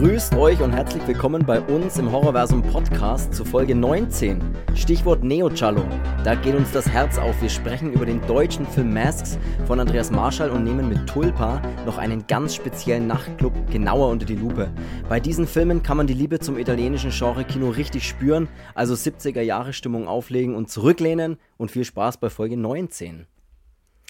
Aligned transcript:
Grüßt 0.00 0.34
euch 0.36 0.62
und 0.62 0.72
herzlich 0.72 1.06
willkommen 1.06 1.44
bei 1.44 1.60
uns 1.60 1.98
im 1.98 2.10
Horrorversum 2.10 2.62
Podcast 2.62 3.34
zu 3.34 3.44
Folge 3.44 3.74
19. 3.74 4.40
Stichwort 4.74 5.22
Neo-Cello. 5.22 5.84
Da 6.24 6.34
geht 6.36 6.54
uns 6.54 6.72
das 6.72 6.88
Herz 6.88 7.18
auf. 7.18 7.42
Wir 7.42 7.50
sprechen 7.50 7.92
über 7.92 8.06
den 8.06 8.26
deutschen 8.26 8.66
Film 8.66 8.94
Masks 8.94 9.38
von 9.66 9.78
Andreas 9.78 10.10
Marschall 10.10 10.48
und 10.48 10.64
nehmen 10.64 10.88
mit 10.88 11.06
Tulpa 11.06 11.60
noch 11.84 11.98
einen 11.98 12.26
ganz 12.26 12.54
speziellen 12.54 13.08
Nachtclub 13.08 13.52
genauer 13.70 14.08
unter 14.08 14.24
die 14.24 14.36
Lupe. 14.36 14.72
Bei 15.10 15.20
diesen 15.20 15.46
Filmen 15.46 15.82
kann 15.82 15.98
man 15.98 16.06
die 16.06 16.14
Liebe 16.14 16.38
zum 16.38 16.56
italienischen 16.56 17.10
Genre-Kino 17.10 17.68
richtig 17.68 18.08
spüren, 18.08 18.48
also 18.74 18.94
70er 18.94 19.42
Jahre 19.42 19.74
Stimmung 19.74 20.08
auflegen 20.08 20.54
und 20.54 20.70
zurücklehnen 20.70 21.36
und 21.58 21.70
viel 21.70 21.84
Spaß 21.84 22.16
bei 22.16 22.30
Folge 22.30 22.56
19. 22.56 23.26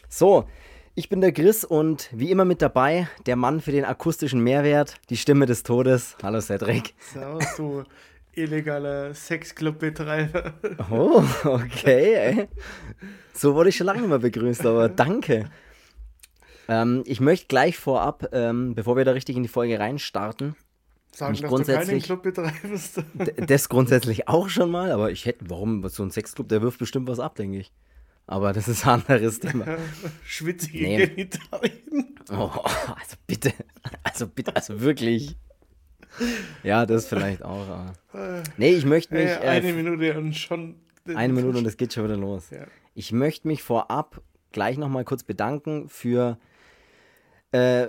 So, 0.09 0.45
ich 1.00 1.09
bin 1.09 1.22
der 1.22 1.32
Chris 1.32 1.64
und 1.64 2.11
wie 2.13 2.31
immer 2.31 2.45
mit 2.45 2.61
dabei 2.61 3.09
der 3.25 3.35
Mann 3.36 3.63
für 3.63 3.72
den 3.72 3.86
akustischen 3.86 4.43
Mehrwert, 4.43 4.96
die 5.09 5.17
Stimme 5.17 5.46
des 5.46 5.63
Todes. 5.63 6.14
Hallo 6.23 6.43
Cedric. 6.43 6.93
Servus, 6.99 7.57
du 7.57 7.85
illegaler 8.35 9.14
Sexclub-Betreiber. 9.14 10.53
Oh, 10.90 11.23
okay, 11.45 12.14
ey. 12.14 12.49
So 13.32 13.54
wurde 13.54 13.71
ich 13.71 13.76
schon 13.76 13.86
lange 13.86 14.00
nicht 14.00 14.11
mehr 14.11 14.18
begrüßt, 14.18 14.67
aber 14.67 14.90
danke. 14.90 15.49
Ähm, 16.68 17.03
ich 17.07 17.21
möchte 17.21 17.46
gleich 17.46 17.79
vorab, 17.79 18.29
ähm, 18.32 18.75
bevor 18.75 18.96
wir 18.98 19.07
da 19.07 19.12
richtig 19.12 19.37
in 19.37 19.43
die 19.43 19.48
Folge 19.48 19.79
reinstarten, 19.79 20.54
Sagen, 21.12 21.32
Mich 21.32 21.40
dass 21.40 21.48
grundsätzlich- 21.48 22.07
du 22.07 22.14
keinen 22.17 22.23
Club 22.23 22.23
betreibst. 22.62 23.03
das 23.48 23.68
grundsätzlich 23.71 24.29
auch 24.29 24.48
schon 24.51 24.71
mal, 24.71 24.93
aber 24.93 25.11
ich 25.11 25.25
hätte, 25.25 25.46
warum, 25.48 25.87
so 25.89 26.03
ein 26.04 26.11
Sexclub, 26.11 26.48
der 26.48 26.61
wirft 26.62 26.79
bestimmt 26.79 27.09
was 27.09 27.18
ab, 27.18 27.35
denke 27.37 27.59
ich. 27.59 27.73
Aber 28.30 28.52
das 28.52 28.68
ist 28.68 28.86
ein 28.86 29.00
anderes 29.00 29.40
Thema. 29.40 29.66
Schwitzige 30.25 30.84
Nee. 30.84 31.07
Genitalien. 31.08 32.14
Oh, 32.30 32.48
also 32.95 33.17
bitte, 33.27 33.53
also 34.05 34.28
bitte, 34.28 34.55
also 34.55 34.81
wirklich. 34.81 35.37
Ja, 36.62 36.87
das 36.87 37.09
vielleicht 37.09 37.42
auch. 37.42 37.67
Aber. 38.12 38.42
Nee, 38.56 38.70
ich 38.75 38.84
möchte 38.84 39.14
mich. 39.14 39.25
Äh, 39.25 39.39
eine 39.39 39.72
Minute 39.72 40.17
und 40.17 40.37
schon. 40.37 40.77
Eine 41.12 41.33
Minute 41.33 41.59
und 41.59 41.67
es 41.67 41.77
geht 41.77 41.92
schon 41.92 42.05
wieder 42.05 42.17
los. 42.17 42.50
Ja. 42.50 42.69
Ich 42.95 43.11
möchte 43.11 43.48
mich 43.48 43.64
vorab 43.64 44.22
gleich 44.53 44.78
nochmal 44.78 45.05
kurz 45.05 45.25
bedanken 45.25 45.89
für. 45.89 46.39
Äh, 47.50 47.89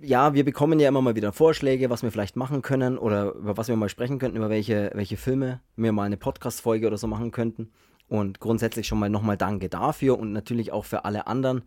ja, 0.00 0.34
wir 0.34 0.44
bekommen 0.44 0.80
ja 0.80 0.88
immer 0.88 1.00
mal 1.00 1.14
wieder 1.14 1.32
Vorschläge, 1.32 1.90
was 1.90 2.02
wir 2.02 2.10
vielleicht 2.10 2.34
machen 2.34 2.60
können 2.60 2.98
oder 2.98 3.34
über 3.34 3.56
was 3.56 3.68
wir 3.68 3.76
mal 3.76 3.88
sprechen 3.88 4.18
könnten, 4.18 4.36
über 4.36 4.50
welche, 4.50 4.90
welche 4.94 5.16
Filme 5.16 5.60
wir 5.76 5.92
mal 5.92 6.02
eine 6.02 6.16
Podcast-Folge 6.16 6.88
oder 6.88 6.98
so 6.98 7.06
machen 7.06 7.30
könnten. 7.30 7.70
Und 8.08 8.40
grundsätzlich 8.40 8.86
schon 8.86 8.98
mal 8.98 9.10
nochmal 9.10 9.36
Danke 9.36 9.68
dafür 9.68 10.18
und 10.18 10.32
natürlich 10.32 10.72
auch 10.72 10.84
für 10.84 11.04
alle 11.04 11.26
anderen, 11.26 11.62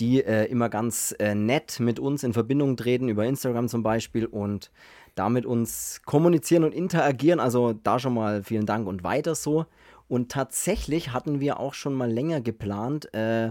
die 0.00 0.22
äh, 0.22 0.44
immer 0.44 0.68
ganz 0.68 1.14
äh, 1.18 1.34
nett 1.34 1.80
mit 1.80 1.98
uns 1.98 2.22
in 2.22 2.32
Verbindung 2.32 2.76
treten, 2.76 3.08
über 3.08 3.24
Instagram 3.24 3.68
zum 3.68 3.82
Beispiel 3.82 4.26
und 4.26 4.70
damit 5.14 5.44
uns 5.46 6.02
kommunizieren 6.04 6.64
und 6.64 6.72
interagieren. 6.72 7.40
Also 7.40 7.72
da 7.72 7.98
schon 7.98 8.14
mal 8.14 8.44
vielen 8.44 8.66
Dank 8.66 8.86
und 8.86 9.02
weiter 9.02 9.34
so. 9.34 9.66
Und 10.06 10.30
tatsächlich 10.30 11.12
hatten 11.12 11.40
wir 11.40 11.58
auch 11.58 11.74
schon 11.74 11.94
mal 11.94 12.10
länger 12.10 12.40
geplant, 12.40 13.12
äh, 13.14 13.50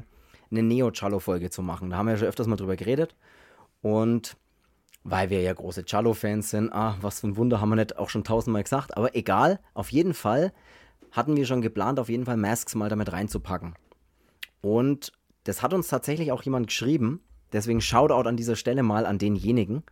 eine 0.49 0.63
Neo-Cello-Folge 0.63 1.49
zu 1.49 1.61
machen. 1.61 1.89
Da 1.89 1.97
haben 1.97 2.05
wir 2.05 2.13
ja 2.13 2.19
schon 2.19 2.27
öfters 2.27 2.47
mal 2.47 2.55
drüber 2.55 2.75
geredet. 2.75 3.15
Und 3.81 4.37
weil 5.03 5.29
wir 5.29 5.41
ja 5.41 5.53
große 5.53 5.85
Cello-Fans 5.85 6.49
sind, 6.49 6.71
ah, 6.73 6.97
was 7.01 7.21
für 7.21 7.27
ein 7.27 7.37
Wunder 7.37 7.61
haben 7.61 7.69
wir 7.69 7.75
nicht 7.75 7.97
auch 7.97 8.09
schon 8.09 8.23
tausendmal 8.23 8.63
gesagt. 8.63 8.95
Aber 8.97 9.15
egal, 9.15 9.59
auf 9.73 9.91
jeden 9.91 10.13
Fall 10.13 10.51
hatten 11.11 11.35
wir 11.35 11.45
schon 11.45 11.61
geplant, 11.61 11.99
auf 11.99 12.09
jeden 12.09 12.25
Fall 12.25 12.37
Masks 12.37 12.75
mal 12.75 12.89
damit 12.89 13.11
reinzupacken. 13.11 13.75
Und 14.61 15.11
das 15.43 15.61
hat 15.61 15.73
uns 15.73 15.87
tatsächlich 15.87 16.31
auch 16.31 16.43
jemand 16.43 16.67
geschrieben. 16.67 17.21
Deswegen 17.53 17.81
Shoutout 17.81 18.27
an 18.27 18.37
dieser 18.37 18.55
Stelle 18.55 18.83
mal 18.83 19.05
an 19.05 19.17
denjenigen. 19.17 19.83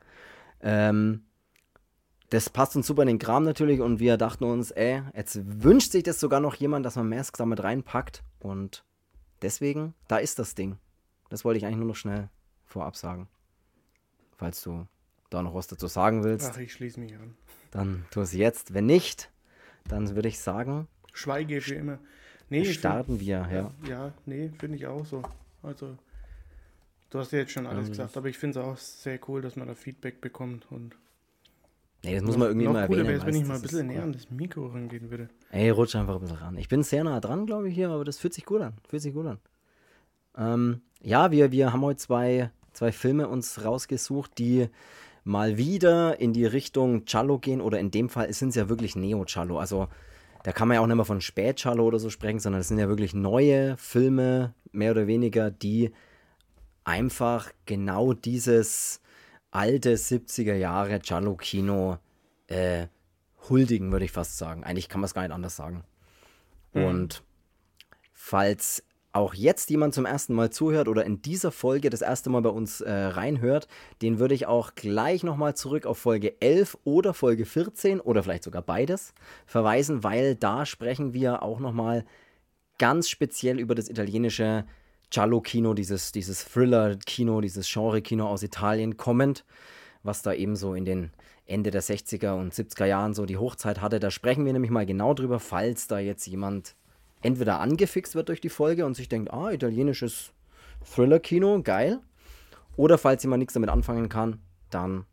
Ähm, 0.61 1.23
das 2.29 2.49
passt 2.49 2.75
uns 2.75 2.87
super 2.87 3.03
in 3.03 3.07
den 3.07 3.19
Kram 3.19 3.43
natürlich 3.43 3.79
und 3.81 3.99
wir 3.99 4.17
dachten 4.17 4.43
uns, 4.43 4.71
ey, 4.71 5.03
jetzt 5.15 5.39
wünscht 5.63 5.91
sich 5.91 6.03
das 6.03 6.19
sogar 6.19 6.39
noch 6.39 6.55
jemand, 6.55 6.85
dass 6.85 6.95
man 6.95 7.07
Masks 7.07 7.37
damit 7.37 7.63
reinpackt. 7.63 8.23
Und 8.39 8.83
deswegen, 9.41 9.93
da 10.07 10.17
ist 10.17 10.39
das 10.39 10.55
Ding. 10.55 10.77
Das 11.29 11.45
wollte 11.45 11.59
ich 11.59 11.65
eigentlich 11.65 11.77
nur 11.77 11.87
noch 11.87 11.95
schnell 11.95 12.29
vorab 12.65 12.95
sagen. 12.95 13.29
Falls 14.37 14.61
du 14.63 14.87
da 15.29 15.41
noch 15.41 15.53
was 15.53 15.67
dazu 15.67 15.87
sagen 15.87 16.23
willst, 16.23 16.51
Ach, 16.53 16.57
ich 16.57 16.73
schließe 16.73 16.99
mich 16.99 17.15
an. 17.15 17.35
dann 17.71 18.05
tu 18.11 18.21
es 18.21 18.33
jetzt. 18.33 18.73
Wenn 18.73 18.85
nicht, 18.85 19.31
dann 19.87 20.15
würde 20.15 20.27
ich 20.27 20.39
sagen, 20.39 20.87
Schweige 21.15 21.61
für 21.61 21.75
immer. 21.75 21.97
Nee, 22.49 22.65
starten 22.65 23.19
wir. 23.19 23.47
Ja. 23.51 23.69
find- 23.71 23.87
Ja, 23.89 24.13
nee, 24.25 24.51
finde 24.59 24.77
ich 24.77 24.85
auch 24.85 25.05
so. 25.05 25.23
Also, 25.63 25.97
du 27.09 27.19
hast 27.19 27.31
ja 27.31 27.39
jetzt 27.39 27.51
schon 27.53 27.65
alles 27.65 27.85
Ähm, 27.87 27.91
gesagt, 27.93 28.17
aber 28.17 28.27
ich 28.29 28.37
finde 28.37 28.59
es 28.59 28.65
auch 28.65 28.77
sehr 28.77 29.19
cool, 29.27 29.41
dass 29.41 29.55
man 29.55 29.67
da 29.67 29.73
Feedback 29.75 30.21
bekommt. 30.21 30.67
Und 30.69 30.95
Nee, 32.03 32.13
das 32.15 32.23
muss 32.23 32.37
man 32.37 32.49
irgendwie 32.49 32.65
noch 32.67 32.73
mal 32.73 32.81
erwähnen. 32.83 33.07
wäre 33.07 33.17
es, 33.19 33.25
wenn 33.25 33.33
ich 33.35 33.45
mal 33.45 33.55
ein 33.55 33.61
bisschen 33.63 33.87
näher 33.87 33.97
cool. 33.99 34.03
an 34.03 34.13
das 34.13 34.29
Mikro 34.29 34.67
rangehen 34.67 35.09
würde. 35.09 35.27
Ey, 35.51 35.69
rutsch 35.71 35.95
einfach 35.95 36.15
ein 36.15 36.21
bisschen 36.21 36.37
ran. 36.37 36.57
Ich 36.57 36.67
bin 36.69 36.83
sehr 36.83 37.03
nah 37.03 37.19
dran, 37.19 37.47
glaube 37.47 37.67
ich, 37.69 37.73
hier, 37.73 37.89
aber 37.89 38.05
das 38.05 38.19
fühlt 38.19 38.33
sich 38.35 38.45
gut 38.45 38.61
an. 38.61 38.73
Fühlt 38.87 39.01
sich 39.01 39.13
gut 39.13 39.25
an. 39.25 39.39
Ähm, 40.37 40.81
ja, 41.01 41.31
wir, 41.31 41.51
wir 41.51 41.73
haben 41.73 41.81
heute 41.81 41.97
zwei, 41.97 42.51
zwei 42.73 42.91
Filme 42.91 43.27
uns 43.27 43.63
rausgesucht, 43.63 44.37
die 44.37 44.67
mal 45.23 45.57
wieder 45.57 46.19
in 46.19 46.33
die 46.33 46.45
Richtung 46.45 47.05
Cello 47.05 47.39
gehen 47.39 47.61
oder 47.61 47.79
in 47.79 47.89
dem 47.89 48.09
Fall 48.09 48.31
sind 48.33 48.49
es 48.49 48.55
ja 48.55 48.69
wirklich 48.69 48.95
Neo-Cello. 48.95 49.57
Also 49.57 49.87
da 50.45 50.51
kann 50.51 50.67
man 50.67 50.75
ja 50.75 50.81
auch 50.81 50.85
nicht 50.85 50.95
mehr 50.95 51.05
von 51.05 51.21
Spät-Cello 51.21 51.83
oder 51.83 51.97
so 51.97 52.11
sprechen, 52.11 52.37
sondern 52.37 52.61
es 52.61 52.67
sind 52.67 52.77
ja 52.77 52.87
wirklich 52.87 53.15
neue 53.15 53.75
Filme, 53.77 54.53
mehr 54.71 54.91
oder 54.91 55.07
weniger, 55.07 55.49
die 55.49 55.91
einfach 56.83 57.51
genau 57.65 58.13
dieses 58.13 59.01
alte 59.49 59.95
70er 59.95 60.53
Jahre 60.53 60.99
Cello-Kino 60.99 61.97
äh, 62.45 62.85
huldigen, 63.49 63.91
würde 63.91 64.05
ich 64.05 64.11
fast 64.11 64.37
sagen. 64.37 64.63
Eigentlich 64.63 64.87
kann 64.87 65.01
man 65.01 65.05
es 65.05 65.15
gar 65.15 65.23
nicht 65.23 65.31
anders 65.31 65.55
sagen. 65.55 65.83
Und 66.73 67.23
falls 68.13 68.83
auch 69.15 69.33
jetzt 69.33 69.69
jemand 69.69 69.93
zum 69.93 70.05
ersten 70.05 70.33
Mal 70.33 70.49
zuhört 70.49 70.89
oder 70.89 71.05
in 71.05 71.21
dieser 71.21 71.51
Folge 71.51 71.89
das 71.89 72.01
erste 72.01 72.29
Mal 72.29 72.41
bei 72.41 72.49
uns 72.49 72.81
äh, 72.81 72.91
reinhört, 72.91 73.67
den 74.01 74.19
würde 74.19 74.35
ich 74.35 74.45
auch 74.45 74.75
gleich 74.75 75.23
nochmal 75.23 75.55
zurück 75.55 75.85
auf 75.85 75.97
Folge 75.97 76.41
11 76.41 76.77
oder 76.83 77.13
Folge 77.13 77.45
14 77.45 78.01
oder 78.01 78.23
vielleicht 78.23 78.43
sogar 78.43 78.61
beides 78.61 79.13
verweisen, 79.45 80.03
weil 80.03 80.35
da 80.35 80.65
sprechen 80.65 81.13
wir 81.13 81.43
auch 81.43 81.59
nochmal 81.59 82.03
ganz 82.77 83.07
speziell 83.07 83.57
über 83.57 83.73
das 83.73 83.87
italienische 83.87 84.65
Giallo-Kino, 85.11 85.73
dieses, 85.75 86.11
dieses 86.11 86.43
Thriller-Kino, 86.43 87.39
dieses 87.39 87.71
Genre-Kino 87.71 88.27
aus 88.27 88.43
Italien 88.43 88.97
kommend, 88.97 89.45
was 90.03 90.23
da 90.23 90.33
eben 90.33 90.57
so 90.57 90.73
in 90.73 90.83
den 90.83 91.11
Ende 91.45 91.71
der 91.71 91.83
60er 91.83 92.33
und 92.33 92.53
70er 92.53 92.85
Jahren 92.85 93.13
so 93.13 93.25
die 93.25 93.37
Hochzeit 93.37 93.79
hatte. 93.79 94.01
Da 94.01 94.11
sprechen 94.11 94.45
wir 94.45 94.51
nämlich 94.51 94.71
mal 94.71 94.85
genau 94.85 95.13
drüber, 95.13 95.39
falls 95.39 95.87
da 95.87 95.99
jetzt 95.99 96.25
jemand 96.27 96.75
entweder 97.25 97.59
angefixt 97.59 98.15
wird 98.15 98.29
durch 98.29 98.41
die 98.41 98.49
Folge 98.49 98.85
und 98.85 98.95
sich 98.95 99.09
denkt, 99.09 99.33
ah, 99.33 99.51
italienisches 99.51 100.31
Thriller-Kino, 100.93 101.61
geil. 101.63 101.99
Oder 102.77 102.97
falls 102.97 103.23
jemand 103.23 103.39
nichts 103.39 103.53
damit 103.53 103.69
anfangen 103.69 104.09
kann, 104.09 104.39
dann 104.69 105.05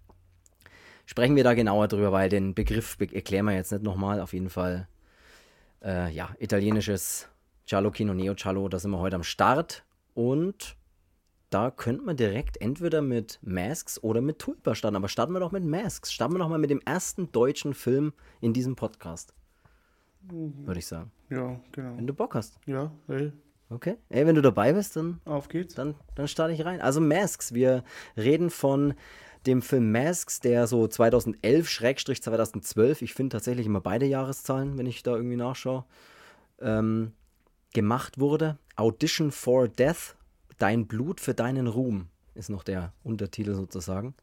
sprechen 1.06 1.36
wir 1.36 1.44
da 1.44 1.54
genauer 1.54 1.88
drüber, 1.88 2.12
weil 2.12 2.28
den 2.28 2.54
Begriff 2.54 2.98
be 2.98 3.12
erklären 3.12 3.46
wir 3.46 3.54
jetzt 3.54 3.72
nicht 3.72 3.82
nochmal. 3.82 4.20
Auf 4.20 4.32
jeden 4.32 4.50
Fall, 4.50 4.88
äh, 5.82 6.10
ja, 6.12 6.34
italienisches 6.38 7.28
Giallo-Kino, 7.66 8.14
Neo-Giallo, 8.14 8.68
da 8.68 8.78
sind 8.78 8.90
wir 8.90 8.98
heute 8.98 9.16
am 9.16 9.22
Start. 9.22 9.84
Und 10.14 10.76
da 11.50 11.70
könnte 11.70 12.02
man 12.02 12.16
direkt 12.16 12.60
entweder 12.60 13.02
mit 13.02 13.38
Masks 13.42 14.02
oder 14.02 14.20
mit 14.20 14.38
Tulpa 14.38 14.74
starten. 14.74 14.96
Aber 14.96 15.08
starten 15.08 15.32
wir 15.32 15.40
doch 15.40 15.52
mit 15.52 15.64
Masks. 15.64 16.12
Starten 16.12 16.34
wir 16.34 16.38
doch 16.38 16.48
mal 16.48 16.58
mit 16.58 16.70
dem 16.70 16.80
ersten 16.80 17.30
deutschen 17.30 17.74
Film 17.74 18.12
in 18.40 18.52
diesem 18.52 18.76
Podcast. 18.76 19.34
Würde 20.30 20.78
ich 20.78 20.86
sagen. 20.86 21.10
Ja, 21.30 21.58
genau. 21.72 21.96
Wenn 21.96 22.06
du 22.06 22.14
Bock 22.14 22.34
hast. 22.34 22.58
Ja, 22.66 22.92
ey, 23.08 23.32
Okay. 23.70 23.96
Ey, 24.10 24.26
wenn 24.26 24.34
du 24.34 24.42
dabei 24.42 24.74
bist, 24.74 24.96
dann, 24.96 25.20
auf 25.24 25.48
geht's. 25.48 25.74
dann, 25.74 25.94
dann 26.14 26.28
starte 26.28 26.52
ich 26.52 26.62
rein. 26.64 26.82
Also 26.82 27.00
Masks. 27.00 27.54
Wir 27.54 27.84
reden 28.18 28.50
von 28.50 28.92
dem 29.46 29.62
Film 29.62 29.90
Masks, 29.90 30.40
der 30.40 30.66
so 30.66 30.84
2011-2012, 30.84 33.02
ich 33.02 33.14
finde 33.14 33.36
tatsächlich 33.36 33.64
immer 33.66 33.80
beide 33.80 34.04
Jahreszahlen, 34.06 34.76
wenn 34.76 34.84
ich 34.86 35.02
da 35.02 35.16
irgendwie 35.16 35.36
nachschaue, 35.36 35.86
ähm, 36.60 37.12
gemacht 37.72 38.20
wurde. 38.20 38.58
Audition 38.76 39.32
for 39.32 39.68
Death, 39.68 40.16
Dein 40.62 40.86
Blut 40.86 41.20
für 41.20 41.34
deinen 41.34 41.66
Ruhm 41.66 42.06
ist 42.34 42.48
noch 42.48 42.62
der 42.62 42.92
Untertitel 43.02 43.56
sozusagen. 43.56 44.14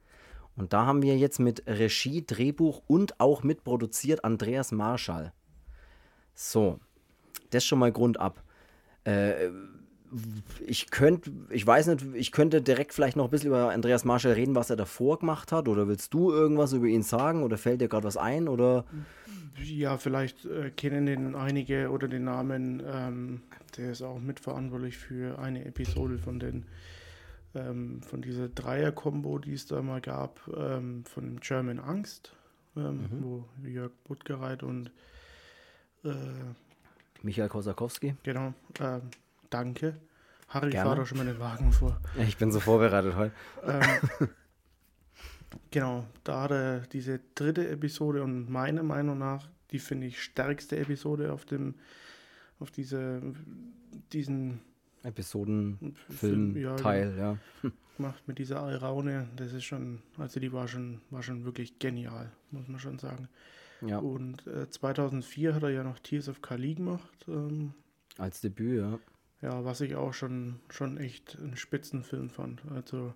Und 0.56 0.71
da 0.71 0.85
haben 0.85 1.01
wir 1.01 1.18
jetzt 1.18 1.39
mit 1.39 1.68
Regie, 1.68 2.25
Drehbuch 2.25 2.81
und 2.88 3.19
auch 3.19 3.44
mitproduziert 3.44 4.23
Andreas 4.23 4.71
Marschall. 4.71 5.33
So, 6.33 6.79
das 7.49 7.65
schon 7.65 7.79
mal 7.79 7.91
Grund 7.91 8.19
ab. 8.19 8.43
Äh, 9.03 9.49
ich 10.65 10.89
könnte, 10.89 11.31
ich 11.49 11.65
weiß 11.65 11.87
nicht, 11.87 12.05
ich 12.15 12.31
könnte 12.31 12.61
direkt 12.61 12.93
vielleicht 12.93 13.15
noch 13.15 13.25
ein 13.25 13.29
bisschen 13.29 13.49
über 13.49 13.71
Andreas 13.71 14.05
Marschall 14.05 14.33
reden, 14.33 14.55
was 14.55 14.69
er 14.69 14.75
davor 14.75 15.19
gemacht 15.19 15.51
hat. 15.51 15.67
Oder 15.67 15.87
willst 15.87 16.13
du 16.13 16.31
irgendwas 16.31 16.73
über 16.73 16.87
ihn 16.87 17.03
sagen? 17.03 17.43
Oder 17.43 17.57
fällt 17.57 17.81
dir 17.81 17.89
gerade 17.89 18.05
was 18.05 18.17
ein? 18.17 18.47
Oder 18.47 18.85
Ja, 19.63 19.97
vielleicht 19.97 20.45
äh, 20.45 20.71
kennen 20.71 21.05
den 21.05 21.35
einige 21.35 21.91
oder 21.91 22.07
den 22.07 22.23
Namen. 22.23 22.81
Ähm, 22.85 23.41
der 23.77 23.91
ist 23.91 24.01
auch 24.01 24.19
mitverantwortlich 24.19 24.97
für 24.97 25.37
eine 25.37 25.65
Episode 25.65 26.17
von 26.17 26.39
den 26.39 26.65
ähm, 27.55 28.01
von 28.01 28.21
dieser 28.21 28.47
Dreier-Kombo, 28.47 29.39
die 29.39 29.53
es 29.53 29.65
da 29.65 29.81
mal 29.81 30.01
gab, 30.01 30.39
ähm, 30.55 31.03
von 31.05 31.39
German 31.39 31.79
Angst. 31.79 32.35
ähm, 32.75 33.01
mhm. 33.01 33.23
wo 33.23 33.45
Jörg 33.67 33.91
Buttgereit 34.07 34.63
und 34.63 34.91
äh, 36.03 36.13
Michael 37.21 37.49
Kosakowski. 37.49 38.15
Genau, 38.23 38.53
äh, 38.79 38.99
danke. 39.49 39.95
Harry, 40.49 40.71
Gerne. 40.71 40.89
fahr 40.89 40.95
doch 40.95 41.05
schon 41.05 41.19
mal 41.19 41.25
den 41.25 41.39
Wagen 41.39 41.71
vor. 41.71 41.99
Ich 42.17 42.37
bin 42.37 42.51
so 42.51 42.59
vorbereitet 42.59 43.15
heute. 43.15 43.33
Ähm, 43.63 44.29
genau, 45.71 46.05
da 46.23 46.41
hat 46.41 46.51
er 46.51 46.79
diese 46.81 47.19
dritte 47.35 47.67
Episode 47.69 48.23
und 48.23 48.49
meiner 48.49 48.83
Meinung 48.83 49.19
nach 49.19 49.47
die, 49.71 49.79
finde 49.79 50.07
ich, 50.07 50.21
stärkste 50.21 50.77
Episode 50.77 51.31
auf 51.31 51.45
dem, 51.45 51.75
auf 52.59 52.71
diese, 52.71 53.21
diesen 54.11 54.61
Episodenfilm 55.03 56.57
ja, 56.57 56.75
Teil, 56.75 57.15
ja. 57.17 57.37
Macht 57.97 58.27
mit 58.27 58.39
dieser 58.39 58.61
Alraune, 58.61 59.27
das 59.35 59.53
ist 59.53 59.65
schon, 59.65 60.01
also 60.17 60.39
die 60.39 60.53
war 60.53 60.67
schon, 60.67 61.01
war 61.09 61.21
schon 61.21 61.43
wirklich 61.43 61.79
genial, 61.79 62.31
muss 62.49 62.67
man 62.67 62.79
schon 62.79 62.97
sagen. 62.97 63.27
Ja. 63.81 63.99
Und 63.99 64.45
äh, 64.47 64.69
2004 64.69 65.55
hat 65.55 65.63
er 65.63 65.69
ja 65.69 65.83
noch 65.83 65.99
Tears 65.99 66.29
of 66.29 66.41
Kali 66.41 66.75
gemacht. 66.75 67.25
Ähm, 67.27 67.73
Als 68.17 68.41
Debüt, 68.41 68.79
ja. 68.79 68.99
Ja, 69.41 69.63
was 69.63 69.79
ich 69.81 69.95
auch 69.95 70.13
schon, 70.13 70.59
schon 70.69 70.97
echt 70.97 71.37
einen 71.39 71.55
Spitzenfilm 71.55 72.29
fand. 72.29 72.61
Also, 72.75 73.13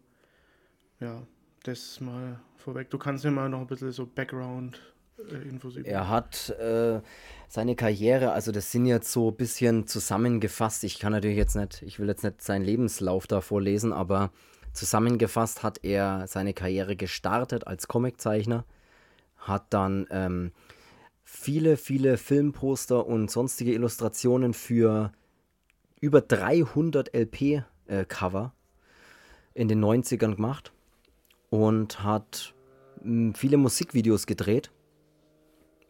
ja, 1.00 1.28
das 1.64 2.00
mal 2.00 2.40
vorweg. 2.56 2.90
Du 2.90 2.98
kannst 2.98 3.26
mir 3.26 3.32
mal 3.32 3.50
noch 3.50 3.60
ein 3.60 3.68
bisschen 3.68 3.92
so 3.92 4.06
Background 4.06 4.80
äh. 5.18 5.82
Er 5.84 6.10
hat 6.10 6.50
äh, 6.50 7.02
seine 7.48 7.76
Karriere, 7.76 8.32
also 8.32 8.52
das 8.52 8.72
sind 8.72 8.86
jetzt 8.86 9.12
so 9.12 9.30
ein 9.30 9.36
bisschen 9.36 9.88
zusammengefasst. 9.88 10.84
Ich 10.84 11.00
kann 11.00 11.12
natürlich 11.12 11.38
jetzt 11.38 11.56
nicht, 11.56 11.82
ich 11.84 12.00
will 12.00 12.08
jetzt 12.08 12.24
nicht 12.24 12.42
seinen 12.42 12.64
Lebenslauf 12.66 13.28
da 13.28 13.42
vorlesen, 13.42 13.94
aber 13.94 14.32
zusammengefasst 14.74 15.64
hat 15.64 15.84
er 15.84 16.28
seine 16.28 16.54
Karriere 16.54 16.96
gestartet 16.96 17.68
als 17.68 17.88
Comiczeichner, 17.88 18.66
hat 19.48 19.74
dann 19.74 20.08
ähm, 20.10 20.52
viele, 21.24 21.78
viele 21.78 22.18
Filmposter 22.18 23.06
und 23.06 23.32
sonstige 23.32 23.74
Illustrationen 23.74 24.54
für 24.54 25.12
über 26.02 26.22
300 26.22 27.14
LP-Cover 27.16 28.54
äh, 29.56 29.60
in 29.62 29.68
den 29.68 29.84
90ern 29.84 30.36
gemacht 30.36 30.74
und 31.50 32.04
hat 32.04 32.54
mh, 33.02 33.04
hm, 33.04 33.34
viele 33.36 33.58
Musikvideos 33.58 34.26
gedreht 34.26 34.72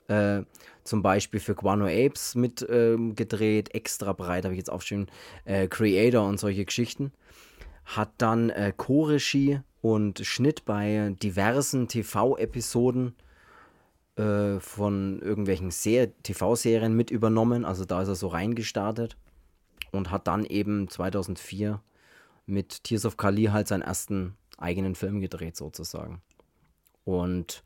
äh, 0.08 0.44
zum 0.84 1.02
Beispiel 1.02 1.40
für 1.40 1.56
Guano 1.56 1.86
Apes 1.86 2.36
mit 2.36 2.66
ähm, 2.70 3.16
gedreht, 3.16 3.74
extra 3.74 4.14
breit, 4.14 4.44
habe 4.44 4.54
ich 4.54 4.60
jetzt 4.60 4.70
aufgeschrieben, 4.70 5.08
äh, 5.46 5.68
Creator 5.68 6.28
und 6.28 6.40
solche 6.40 6.66
Geschichten. 6.66 7.14
Hat 7.86 8.12
dann 8.18 8.50
äh, 8.50 8.74
Co-Regie 8.76 9.62
und 9.82 10.20
Schnitt 10.20 10.66
bei 10.66 11.16
diversen 11.22 11.88
TV-Episoden 11.88 13.16
äh, 14.16 14.60
von 14.60 15.22
irgendwelchen 15.22 15.72
TV-Serien 15.72 16.96
mit 16.96 17.12
übernommen. 17.12 17.66
Also 17.66 17.86
da 17.86 18.02
ist 18.02 18.10
er 18.10 18.16
so 18.16 18.28
reingestartet 18.28 19.18
und 19.92 20.12
hat 20.12 20.28
dann 20.28 20.46
eben 20.46 20.90
2004 20.90 21.82
mit 22.46 22.84
Tears 22.84 23.06
of 23.06 23.18
Kali 23.18 23.46
halt 23.46 23.68
seinen 23.68 23.82
ersten 23.82 24.36
eigenen 24.58 24.96
Film 24.96 25.20
gedreht 25.20 25.56
sozusagen. 25.56 26.22
Und 27.06 27.64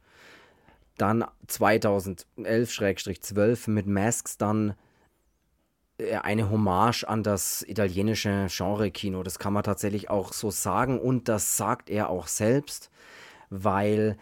dann 0.98 1.26
2011-12 1.48 3.70
mit 3.70 3.88
Masks 3.88 4.38
dann 4.38 4.76
äh, 5.98 6.16
eine 6.16 6.50
Hommage 6.50 7.04
an 7.04 7.24
das 7.24 7.64
italienische 7.68 8.48
Genre-Kino. 8.50 9.24
Das 9.24 9.40
kann 9.40 9.54
man 9.54 9.64
tatsächlich 9.64 10.10
auch 10.10 10.34
so 10.34 10.52
sagen 10.52 11.00
und 11.00 11.30
das 11.30 11.56
sagt 11.58 11.90
er 11.90 12.10
auch 12.10 12.28
selbst, 12.28 12.90
weil 13.50 14.18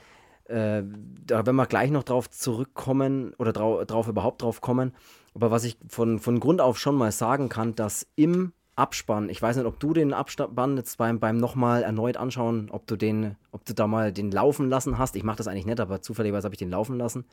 äh, 0.45 0.83
da 1.25 1.45
werden 1.45 1.56
wir 1.56 1.65
gleich 1.65 1.92
noch 1.92 2.03
drauf 2.03 2.30
zurückkommen 2.30 3.33
oder 3.38 3.53
drau 3.53 3.83
drauf 3.83 4.07
überhaupt 4.07 4.42
drauf 4.42 4.62
kommen. 4.62 4.94
Aber 5.33 5.51
was 5.51 5.63
ich 5.63 5.77
von, 5.88 6.19
von 6.19 6.39
Grund 6.39 6.62
auf 6.62 6.80
schon 6.80 6.95
mal 6.95 7.12
sagen 7.12 7.50
kann, 7.50 7.75
dass 7.75 8.07
im 8.15 8.53
Abspann. 8.75 9.30
Ich 9.30 9.42
weiß 9.42 9.56
nicht, 9.56 9.65
ob 9.65 9.80
du 9.80 9.94
den 9.94 10.13
Abspann 10.13 10.75
jetzt 10.75 10.97
beim, 10.97 11.19
beim 11.19 11.38
nochmal 11.38 11.83
erneut 11.83 12.18
anschauen, 12.18 12.69
ob 12.69 12.88
du 12.88 12.97
den, 12.97 13.36
ob 13.51 13.63
du 13.63 13.74
da 13.74 13.88
mal 13.88 14.12
den 14.12 14.31
laufen 14.31 14.69
lassen 14.69 14.97
hast. 14.97 15.15
Ich 15.15 15.24
mache 15.24 15.38
das 15.38 15.47
eigentlich 15.47 15.65
nicht, 15.65 15.80
aber 15.80 16.01
zufälligerweise 16.01 16.45
habe 16.45 16.56
ich 16.56 16.59
den 16.59 16.69
laufen 16.69 16.98
lassen. 16.98 17.25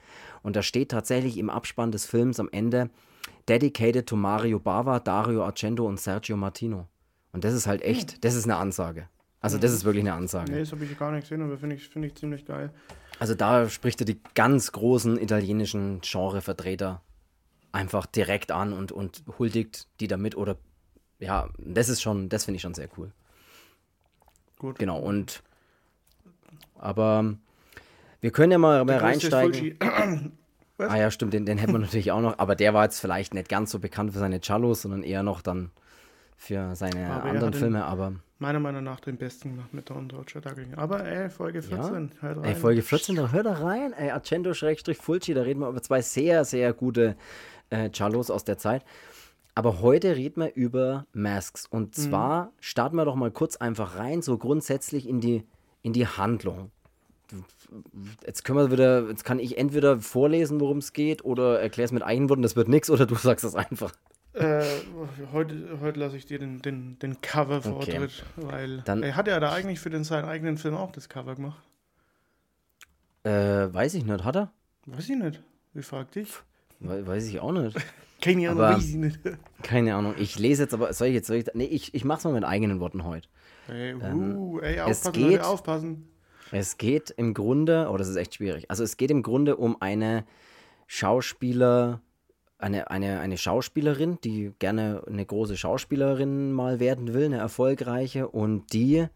Und 0.43 0.55
da 0.55 0.63
steht 0.63 0.93
tatsächlich 0.93 1.39
im 1.39 1.51
Abspann 1.51 1.91
des 1.91 2.07
Films 2.07 2.39
am 2.39 2.49
Ende 2.53 2.91
Dedicated 3.49 4.07
to 4.07 4.15
Mario 4.15 4.61
Bava, 4.61 5.01
Dario 5.01 5.45
Argento 5.45 5.87
und 5.87 5.99
Sergio 5.99 6.37
Martino. 6.37 6.87
Und 7.33 7.43
das 7.43 7.55
ist 7.55 7.67
halt 7.67 7.83
echt, 7.83 8.25
das 8.25 8.35
ist 8.35 8.45
eine 8.45 8.57
Ansage. 8.57 9.09
Also 9.41 9.59
das 9.59 9.73
ist 9.73 9.85
wirklich 9.85 10.05
eine 10.05 10.15
Ansage. 10.15 10.53
Nee, 10.53 10.61
das 10.61 10.71
habe 10.71 10.85
ich 10.85 10.97
gar 10.97 11.11
nicht 11.11 11.23
gesehen, 11.23 11.43
aber 11.43 11.59
finde 11.59 11.75
ich, 11.75 11.89
find 11.89 12.05
ich 12.05 12.15
ziemlich 12.15 12.47
geil. 12.47 12.71
Also 13.23 13.37
da 13.37 13.69
spricht 13.69 14.01
er 14.01 14.05
die 14.05 14.21
ganz 14.35 14.73
großen 14.73 15.17
italienischen 15.17 16.01
Genrevertreter 16.01 17.03
einfach 17.71 18.05
direkt 18.05 18.51
an 18.51 18.73
und, 18.73 18.91
und 18.91 19.23
huldigt 19.39 19.87
die 20.01 20.09
damit 20.09 20.37
oder 20.37 20.57
ja, 21.21 21.49
das 21.57 21.89
ist 21.89 22.03
schon, 22.03 22.29
das 22.29 22.47
finde 22.47 22.57
ich 22.57 22.63
schon 22.63 22.75
sehr 22.75 22.89
cool. 22.99 23.13
Gut. 24.59 24.77
Genau, 24.81 24.99
und 24.99 25.45
aber 26.75 27.37
wir 28.21 28.33
können 28.33 28.51
ja 28.51 28.59
mal, 28.59 28.85
mal 28.85 28.97
reinsteigen. 28.97 29.79
ah 30.79 30.97
ja, 30.97 31.13
stimmt, 31.13 31.33
den, 31.33 31.47
den 31.47 31.59
hätten 31.59 31.75
wir 31.75 31.79
natürlich 31.79 32.11
auch 32.11 32.23
noch, 32.23 32.41
aber 32.41 32.57
der 32.57 32.75
war 32.75 32.83
jetzt 32.83 32.99
vielleicht 32.99 33.35
nicht 33.35 33.49
ganz 33.49 33.71
so 33.71 33.79
bekannt 33.79 34.15
für 34.15 34.19
seine 34.19 34.41
Cellos, 34.41 34.83
sondern 34.83 35.05
eher 35.05 35.23
noch 35.23 35.43
dann 35.43 35.71
für 36.37 36.75
seine 36.75 37.09
aber 37.09 37.31
anderen 37.31 37.53
Filme, 37.53 37.85
aber. 37.85 38.15
Meiner 38.43 38.59
Meinung 38.59 38.83
nach 38.83 38.99
den 38.99 39.19
besten 39.19 39.51
gemacht 39.51 39.73
mit 39.73 39.89
Don 39.89 40.11
Roger 40.11 40.41
Dagling. 40.41 40.75
Aber 40.75 41.07
ey, 41.07 41.31
Folge 41.31 41.63
14, 41.63 42.11
ja. 42.13 42.23
hört 42.23 42.39
rein. 42.39 42.45
Ey, 42.45 42.55
Folge 42.57 42.83
14, 42.83 43.15
da 43.15 43.31
hört 43.31 43.47
da 43.47 43.53
rein. 43.53 43.93
Ey, 43.93 44.11
Argento-Fulci, 44.11 45.33
da 45.33 45.43
reden 45.43 45.61
wir 45.61 45.69
über 45.69 45.81
zwei 45.81 46.03
sehr, 46.03 46.45
sehr 46.45 46.73
gute 46.73 47.15
äh, 47.71 47.89
Cellos 47.93 48.33
aus 48.33 48.43
der 48.43 48.59
Zeit. 48.59 48.85
Aber 49.55 49.81
heute 49.81 50.17
reden 50.17 50.41
wir 50.41 50.57
über 50.57 51.07
Masks. 51.13 51.67
Und 51.67 51.97
mhm. 51.97 52.03
zwar 52.03 52.45
mhm. 52.47 52.49
starten 52.59 52.97
wir 52.97 53.05
doch 53.05 53.15
mal 53.15 53.31
kurz 53.31 53.55
einfach 53.55 53.97
rein, 53.97 54.23
so 54.23 54.37
grundsätzlich 54.39 55.09
in 55.09 55.21
die, 55.21 55.45
in 55.83 55.93
die 55.93 56.09
Handlung. 56.09 56.73
Jetzt 58.27 58.45
können 58.45 58.59
wir 58.59 58.73
wieder, 58.73 59.09
jetzt 59.09 59.25
kann 59.25 59.39
ich 59.39 59.57
entweder 59.57 60.01
vorlesen, 60.01 60.59
worum 60.59 60.79
es 60.79 60.93
geht, 60.93 61.25
oder 61.25 61.61
erklär 61.61 61.85
es 61.85 61.93
mit 61.93 62.03
Eigenworten, 62.03 62.43
das 62.43 62.57
wird 62.57 62.67
nichts, 62.67 62.91
oder 62.91 63.07
du 63.07 63.15
sagst 63.15 63.45
es 63.45 63.55
einfach. 63.55 63.93
Äh, 64.35 64.65
heute 65.33 65.79
heute 65.81 66.01
lasse 66.01 66.17
ich 66.17 66.25
dir 66.25 66.39
den, 66.39 66.63
den, 66.63 66.99
den 66.99 67.21
Cover-Vortritt, 67.21 68.25
okay. 68.37 68.47
weil 68.47 68.79
Dann, 68.83 69.03
er 69.03 69.15
hat 69.15 69.29
ja 69.29 69.39
da 69.41 69.53
eigentlich 69.53 69.79
für 69.79 69.91
den, 69.91 70.05
seinen 70.05 70.25
eigenen 70.25 70.57
Film 70.57 70.75
auch 70.75 70.91
das 70.91 71.09
Cover 71.09 71.35
gemacht. 71.35 71.63
Äh, 73.25 73.31
weiß 73.31 73.95
ich 73.95 74.05
nicht, 74.05 74.25
hat 74.25 74.37
er? 74.37 74.51
Weiß 74.87 75.09
ich 75.09 75.17
nicht. 75.17 75.43
Wie 75.75 75.83
fragt 75.83 76.15
dich? 76.15 76.33
Weiß 76.81 77.27
ich 77.29 77.41
auch 77.41 77.53
nicht. 77.53 77.77
Keine 78.23 78.51
Ahnung, 78.51 78.65
aber, 78.65 78.77
weiß 78.77 78.89
ich 78.89 78.95
nicht. 78.95 79.21
Keine 79.63 79.95
Ahnung. 79.95 80.15
Ich 80.17 80.39
lese 80.39 80.63
jetzt 80.63 80.75
aber, 80.75 80.93
soll 80.93 81.09
ich 81.09 81.15
jetzt, 81.15 81.27
soll 81.27 81.37
ich, 81.37 81.47
nee, 81.55 81.65
ich, 81.65 81.95
ich 81.95 82.05
mach's 82.05 82.25
mal 82.25 82.33
mit 82.33 82.45
eigenen 82.45 82.81
Worten 82.81 83.05
heute. 83.05 83.29
Ey, 83.69 83.95
uh, 83.95 84.01
ähm, 84.03 84.61
ey, 84.63 84.81
aufpassen, 84.81 85.09
es 85.09 85.13
geht, 85.13 85.31
Leute, 85.31 85.47
aufpassen. 85.47 86.09
Es 86.53 86.79
geht 86.79 87.11
im 87.11 87.35
Grunde, 87.35 87.89
oh, 87.91 87.97
das 87.97 88.09
ist 88.09 88.17
echt 88.17 88.35
schwierig. 88.37 88.71
Also 88.71 88.83
es 88.85 88.97
geht 88.97 89.11
im 89.11 89.23
Grunde 89.23 89.57
um 89.57 89.81
eine 89.81 90.25
Schauspieler, 90.87 92.01
eine, 92.63 92.91
eine, 92.91 93.21
eine 93.21 93.37
Schauspielerin, 93.37 94.19
die 94.25 94.53
gerne 94.59 95.03
eine 95.07 95.25
große 95.25 95.57
Schauspielerin 95.57 96.53
mal 96.53 96.81
werden 96.81 97.15
will, 97.15 97.27
eine 97.27 97.39
erfolgreiche, 97.39 98.29
und 98.29 98.73
die 98.73 99.09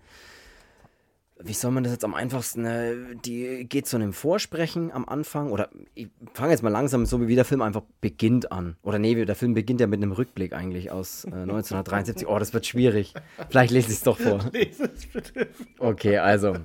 wie 1.38 1.52
soll 1.52 1.70
man 1.70 1.84
das 1.84 1.92
jetzt 1.92 2.04
am 2.04 2.14
einfachsten, 2.14 2.64
äh, 2.64 2.94
die 3.24 3.66
geht 3.68 3.86
zu 3.86 3.96
einem 3.96 4.12
Vorsprechen 4.12 4.90
am 4.90 5.04
Anfang 5.04 5.50
oder 5.50 5.68
ich 5.94 6.08
fange 6.32 6.52
jetzt 6.52 6.62
mal 6.62 6.70
langsam 6.70 7.04
so 7.04 7.26
wie 7.26 7.34
der 7.34 7.44
Film 7.44 7.60
einfach 7.60 7.82
beginnt 8.00 8.52
an. 8.52 8.76
Oder 8.82 8.98
nee, 8.98 9.22
der 9.22 9.34
Film 9.34 9.52
beginnt 9.52 9.80
ja 9.80 9.86
mit 9.86 10.02
einem 10.02 10.12
Rückblick 10.12 10.54
eigentlich 10.54 10.90
aus 10.90 11.24
äh, 11.24 11.28
1973. 11.32 12.26
Oh, 12.26 12.38
das 12.38 12.54
wird 12.54 12.66
schwierig. 12.66 13.12
Vielleicht 13.50 13.70
lese 13.70 13.88
ich 13.88 13.96
es 13.96 14.02
doch 14.02 14.18
vor. 14.18 14.40
Lese 14.52 14.90
es 14.94 15.06
bitte. 15.06 15.48
Okay, 15.78 16.18
also 16.18 16.56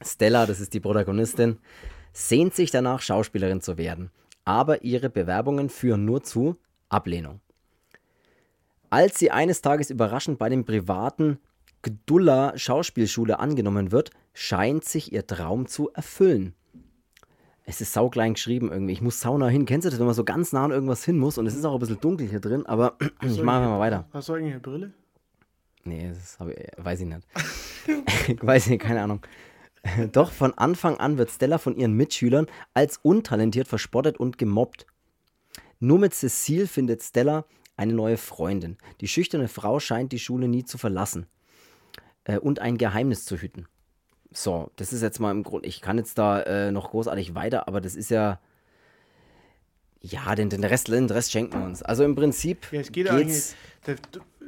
Stella, 0.00 0.46
das 0.46 0.60
ist 0.60 0.74
die 0.74 0.80
Protagonistin, 0.80 1.58
sehnt 2.12 2.54
sich 2.54 2.70
danach, 2.70 3.00
Schauspielerin 3.02 3.60
zu 3.60 3.78
werden. 3.78 4.10
Aber 4.44 4.82
ihre 4.82 5.10
Bewerbungen 5.10 5.68
führen 5.68 6.04
nur 6.04 6.22
zu 6.22 6.56
Ablehnung. 6.88 7.40
Als 8.90 9.18
sie 9.18 9.30
eines 9.30 9.62
Tages 9.62 9.90
überraschend 9.90 10.38
bei 10.38 10.48
dem 10.48 10.64
privaten 10.64 11.38
Gdulla 11.82 12.56
Schauspielschule 12.56 13.38
angenommen 13.38 13.90
wird, 13.90 14.10
scheint 14.34 14.84
sich 14.84 15.12
ihr 15.12 15.26
Traum 15.26 15.66
zu 15.66 15.90
erfüllen. 15.92 16.54
Es 17.64 17.80
ist 17.80 17.92
sauklein 17.92 18.34
geschrieben 18.34 18.70
irgendwie. 18.70 18.92
Ich 18.92 19.00
muss 19.00 19.20
sauna 19.20 19.48
hin. 19.48 19.66
Kennst 19.66 19.86
du 19.86 19.90
das, 19.90 19.98
wenn 19.98 20.06
man 20.06 20.14
so 20.14 20.24
ganz 20.24 20.52
nah 20.52 20.64
an 20.64 20.72
irgendwas 20.72 21.04
hin 21.04 21.18
muss? 21.18 21.38
Und 21.38 21.46
es 21.46 21.54
ist 21.54 21.64
auch 21.64 21.74
ein 21.74 21.78
bisschen 21.80 22.00
dunkel 22.00 22.28
hier 22.28 22.40
drin, 22.40 22.66
aber 22.66 22.96
ich 23.22 23.42
mache 23.42 23.66
mal 23.66 23.78
weiter. 23.78 24.06
Hast 24.12 24.28
du 24.28 24.34
eigentlich 24.34 24.52
eine 24.52 24.60
Brille? 24.60 24.92
Nee, 25.84 26.08
das 26.08 26.38
ich, 26.48 26.84
weiß 26.84 27.00
ich 27.00 27.06
nicht. 27.06 27.26
ich 28.28 28.46
weiß 28.46 28.68
nicht, 28.68 28.82
keine 28.82 29.02
Ahnung. 29.02 29.20
Doch 30.12 30.30
von 30.30 30.56
Anfang 30.56 30.96
an 30.98 31.18
wird 31.18 31.30
Stella 31.30 31.58
von 31.58 31.76
ihren 31.76 31.94
Mitschülern 31.94 32.46
als 32.74 32.98
untalentiert 32.98 33.68
verspottet 33.68 34.18
und 34.18 34.38
gemobbt. 34.38 34.86
Nur 35.80 35.98
mit 35.98 36.14
Cecile 36.14 36.66
findet 36.66 37.02
Stella 37.02 37.44
eine 37.76 37.92
neue 37.92 38.16
Freundin. 38.16 38.76
Die 39.00 39.08
schüchterne 39.08 39.48
Frau 39.48 39.80
scheint 39.80 40.12
die 40.12 40.18
Schule 40.18 40.46
nie 40.46 40.64
zu 40.64 40.78
verlassen 40.78 41.26
äh, 42.24 42.38
und 42.38 42.60
ein 42.60 42.78
Geheimnis 42.78 43.24
zu 43.24 43.36
hüten. 43.36 43.66
So, 44.30 44.70
das 44.76 44.92
ist 44.92 45.02
jetzt 45.02 45.18
mal 45.18 45.30
im 45.30 45.42
Grund. 45.42 45.66
Ich 45.66 45.80
kann 45.80 45.98
jetzt 45.98 46.16
da 46.18 46.40
äh, 46.42 46.70
noch 46.70 46.90
großartig 46.90 47.34
weiter, 47.34 47.68
aber 47.68 47.80
das 47.80 47.96
ist 47.96 48.10
ja. 48.10 48.40
Ja, 50.00 50.34
den, 50.34 50.50
den, 50.50 50.64
Rest, 50.64 50.88
den 50.88 51.08
Rest 51.08 51.30
schenken 51.30 51.60
wir 51.60 51.64
uns. 51.64 51.82
Also 51.82 52.02
im 52.02 52.16
Prinzip. 52.16 52.72
Ja, 52.72 52.80
es 52.80 52.90
geht 52.90 53.08
eigentlich. 53.08 53.54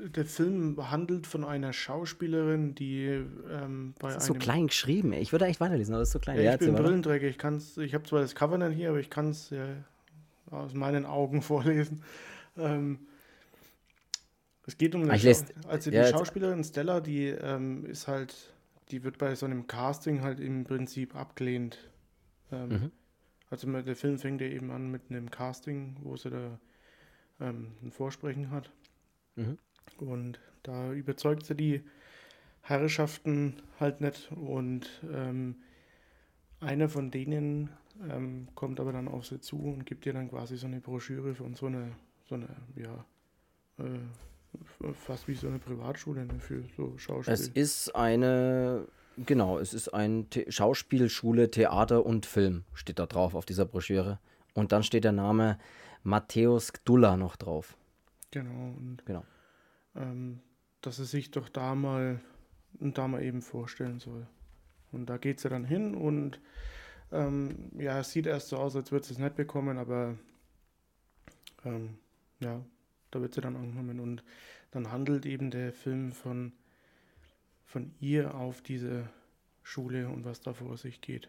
Der, 0.08 0.24
Film 0.24 0.76
handelt 0.90 1.26
von 1.26 1.44
einer 1.44 1.72
Schauspielerin, 1.72 2.74
die 2.74 3.06
ähm, 3.06 3.94
bei 3.98 4.08
das 4.08 4.24
ist 4.24 4.26
so 4.26 4.34
klein 4.34 4.66
geschrieben. 4.66 5.12
Ich 5.12 5.32
würde 5.32 5.44
eigentlich 5.46 5.60
weiterlesen, 5.60 5.94
aber 5.94 6.00
das 6.00 6.08
ist 6.08 6.12
so 6.12 6.18
klein. 6.18 6.40
Ja, 6.42 6.54
ich 6.54 6.58
bin 6.58 6.74
Brillenträger. 6.74 7.26
Ich 7.26 7.38
Ich 7.78 7.94
habe 7.94 8.04
zwar 8.04 8.20
das 8.20 8.34
Cover 8.34 8.58
nicht 8.58 8.76
hier, 8.76 8.90
aber 8.90 9.00
ich 9.00 9.10
kann 9.10 9.30
es 9.30 9.50
ja 9.50 9.66
aus 10.50 10.74
meinen 10.74 11.06
Augen 11.06 11.42
vorlesen. 11.42 12.02
Ähm, 12.56 13.00
es 14.66 14.78
geht 14.78 14.94
um 14.94 15.02
eine 15.02 15.18
Schau 15.18 15.68
also 15.68 15.90
die 15.90 15.96
ja, 15.96 16.06
Schauspielerin 16.06 16.64
Stella, 16.64 17.00
die 17.00 17.26
ähm, 17.28 17.84
ist 17.84 18.08
halt, 18.08 18.34
die 18.90 19.04
wird 19.04 19.18
bei 19.18 19.34
so 19.34 19.46
einem 19.46 19.66
Casting 19.66 20.22
halt 20.22 20.40
im 20.40 20.64
Prinzip 20.64 21.14
abgelehnt. 21.14 21.78
Ähm, 22.50 22.68
mhm. 22.68 22.92
Also 23.50 23.70
der 23.70 23.96
Film 23.96 24.18
fängt 24.18 24.40
ja 24.40 24.46
eben 24.46 24.70
an 24.70 24.90
mit 24.90 25.02
einem 25.10 25.30
Casting, 25.30 25.96
wo 26.02 26.16
sie 26.16 26.30
da 26.30 26.58
ähm, 27.40 27.72
ein 27.82 27.90
Vorsprechen 27.90 28.50
hat. 28.50 28.70
Mhm. 29.36 29.58
Und 29.98 30.40
da 30.62 30.92
überzeugt 30.92 31.46
sie 31.46 31.54
die 31.54 31.82
Herrschaften 32.62 33.62
halt 33.78 34.00
nicht. 34.00 34.30
Und 34.32 34.88
ähm, 35.12 35.56
einer 36.60 36.88
von 36.88 37.10
denen 37.10 37.70
ähm, 38.10 38.48
kommt 38.54 38.80
aber 38.80 38.92
dann 38.92 39.08
auf 39.08 39.26
sie 39.26 39.40
zu 39.40 39.58
und 39.58 39.84
gibt 39.86 40.06
ihr 40.06 40.12
dann 40.12 40.30
quasi 40.30 40.56
so 40.56 40.66
eine 40.66 40.80
Broschüre 40.80 41.34
von 41.34 41.54
so 41.54 41.66
eine, 41.66 41.92
so 42.28 42.34
eine, 42.34 42.48
ja, 42.76 43.04
äh, 43.78 44.92
fast 44.94 45.28
wie 45.28 45.34
so 45.34 45.48
eine 45.48 45.58
Privatschule 45.58 46.26
ne, 46.26 46.38
für 46.38 46.62
so 46.76 46.96
Schauspiel. 46.96 47.34
Es 47.34 47.48
ist 47.48 47.94
eine, 47.94 48.86
genau, 49.16 49.58
es 49.58 49.74
ist 49.74 49.88
eine 49.88 50.26
The 50.32 50.46
Schauspielschule, 50.48 51.50
Theater 51.50 52.06
und 52.06 52.26
Film, 52.26 52.64
steht 52.74 52.98
da 52.98 53.06
drauf 53.06 53.34
auf 53.34 53.44
dieser 53.44 53.64
Broschüre. 53.64 54.18
Und 54.54 54.72
dann 54.72 54.82
steht 54.82 55.04
der 55.04 55.12
Name 55.12 55.58
Matthäus 56.02 56.72
Gdulla 56.72 57.16
noch 57.16 57.36
drauf. 57.36 57.76
Genau, 58.30 58.74
und 58.76 59.04
genau. 59.04 59.24
Ähm, 59.96 60.40
dass 60.80 60.98
er 60.98 61.06
sich 61.06 61.30
doch 61.30 61.48
da 61.48 61.74
mal, 61.74 62.20
da 62.72 63.08
mal 63.08 63.22
eben 63.22 63.42
vorstellen 63.42 64.00
soll. 64.00 64.26
Und 64.92 65.06
da 65.06 65.16
geht 65.16 65.40
sie 65.40 65.48
dann 65.48 65.64
hin 65.64 65.94
und 65.94 66.40
ähm, 67.10 67.70
ja, 67.78 67.98
es 68.00 68.10
sieht 68.10 68.26
erst 68.26 68.48
so 68.48 68.58
aus, 68.58 68.76
als 68.76 68.92
würde 68.92 69.06
sie 69.06 69.14
es 69.14 69.18
nicht 69.18 69.36
bekommen, 69.36 69.78
aber 69.78 70.16
ähm, 71.64 71.98
ja, 72.40 72.60
da 73.10 73.20
wird 73.20 73.34
sie 73.34 73.40
dann 73.40 73.56
angenommen 73.56 74.00
und 74.00 74.24
dann 74.72 74.90
handelt 74.90 75.24
eben 75.24 75.50
der 75.50 75.72
Film 75.72 76.12
von, 76.12 76.52
von 77.64 77.92
ihr 78.00 78.34
auf 78.34 78.60
diese 78.60 79.08
Schule 79.62 80.08
und 80.08 80.24
was 80.24 80.40
da 80.40 80.52
vor 80.52 80.76
sich 80.76 81.00
geht. 81.00 81.28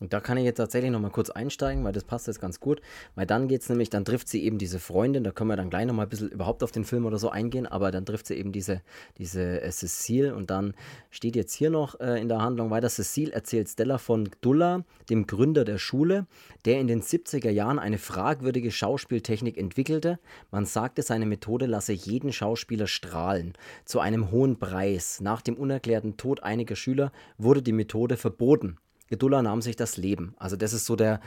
Und 0.00 0.12
da 0.12 0.20
kann 0.20 0.36
ich 0.36 0.44
jetzt 0.44 0.58
tatsächlich 0.58 0.92
nochmal 0.92 1.10
kurz 1.10 1.28
einsteigen, 1.28 1.82
weil 1.82 1.92
das 1.92 2.04
passt 2.04 2.28
jetzt 2.28 2.40
ganz 2.40 2.60
gut. 2.60 2.80
Weil 3.16 3.26
dann 3.26 3.48
geht 3.48 3.62
es 3.62 3.68
nämlich, 3.68 3.90
dann 3.90 4.04
trifft 4.04 4.28
sie 4.28 4.44
eben 4.44 4.58
diese 4.58 4.78
Freundin, 4.78 5.24
da 5.24 5.32
können 5.32 5.50
wir 5.50 5.56
dann 5.56 5.70
gleich 5.70 5.86
nochmal 5.86 6.06
ein 6.06 6.08
bisschen 6.08 6.28
überhaupt 6.28 6.62
auf 6.62 6.70
den 6.70 6.84
Film 6.84 7.04
oder 7.04 7.18
so 7.18 7.30
eingehen, 7.30 7.66
aber 7.66 7.90
dann 7.90 8.06
trifft 8.06 8.26
sie 8.28 8.34
eben 8.34 8.52
diese, 8.52 8.80
diese 9.18 9.60
äh, 9.60 9.70
Cecile 9.70 10.36
und 10.36 10.50
dann 10.50 10.74
steht 11.10 11.34
jetzt 11.34 11.52
hier 11.52 11.70
noch 11.70 11.98
äh, 11.98 12.20
in 12.20 12.28
der 12.28 12.40
Handlung 12.40 12.70
weiter, 12.70 12.88
Cecile 12.88 13.32
erzählt 13.32 13.68
Stella 13.68 13.98
von 13.98 14.30
Gdulla, 14.30 14.84
dem 15.10 15.26
Gründer 15.26 15.64
der 15.64 15.78
Schule, 15.78 16.26
der 16.64 16.78
in 16.78 16.86
den 16.86 17.02
70er 17.02 17.50
Jahren 17.50 17.80
eine 17.80 17.98
fragwürdige 17.98 18.70
Schauspieltechnik 18.70 19.58
entwickelte. 19.58 20.20
Man 20.52 20.64
sagte, 20.64 21.02
seine 21.02 21.26
Methode 21.26 21.66
lasse 21.66 21.92
jeden 21.92 22.32
Schauspieler 22.32 22.86
strahlen, 22.86 23.54
zu 23.84 23.98
einem 23.98 24.30
hohen 24.30 24.60
Preis. 24.60 25.20
Nach 25.20 25.42
dem 25.42 25.56
unerklärten 25.56 26.16
Tod 26.16 26.44
einiger 26.44 26.76
Schüler 26.76 27.10
wurde 27.36 27.62
die 27.62 27.72
Methode 27.72 28.16
verboten. 28.16 28.78
Gedullah 29.08 29.42
nahm 29.42 29.62
sich 29.62 29.76
das 29.76 29.96
Leben. 29.96 30.34
Also 30.38 30.56
das 30.56 30.72
ist 30.72 30.86
so 30.86 30.96
der, 30.96 31.20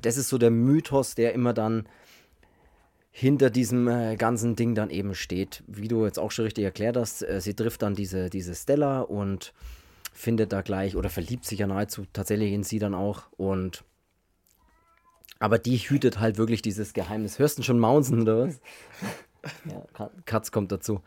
das 0.00 0.16
ist 0.16 0.28
so 0.28 0.38
der 0.38 0.50
Mythos, 0.50 1.14
der 1.14 1.32
immer 1.32 1.52
dann 1.52 1.88
hinter 3.10 3.50
diesem 3.50 3.86
äh, 3.86 4.16
ganzen 4.16 4.56
Ding 4.56 4.74
dann 4.74 4.90
eben 4.90 5.14
steht. 5.14 5.62
Wie 5.66 5.88
du 5.88 6.04
jetzt 6.04 6.18
auch 6.18 6.32
schon 6.32 6.46
richtig 6.46 6.64
erklärt 6.64 6.96
hast, 6.96 7.22
äh, 7.22 7.40
sie 7.40 7.54
trifft 7.54 7.82
dann 7.82 7.94
diese, 7.94 8.28
diese 8.28 8.54
Stella 8.54 9.02
und 9.02 9.52
findet 10.12 10.52
da 10.52 10.62
gleich 10.62 10.96
oder 10.96 11.10
verliebt 11.10 11.44
sich 11.44 11.60
ja 11.60 11.66
nahezu 11.66 12.06
tatsächlich 12.12 12.52
in 12.52 12.64
sie 12.64 12.78
dann 12.78 12.94
auch 12.94 13.24
und 13.36 13.84
aber 15.38 15.58
die 15.58 15.76
hütet 15.76 16.20
halt 16.20 16.38
wirklich 16.38 16.62
dieses 16.62 16.92
Geheimnis. 16.92 17.38
Hörst 17.38 17.58
du 17.58 17.62
schon 17.62 17.78
Mounsen 17.78 18.22
oder 18.22 18.48
was? 18.48 18.60
ja, 19.98 20.10
Katz 20.24 20.52
kommt 20.52 20.72
dazu. 20.72 21.02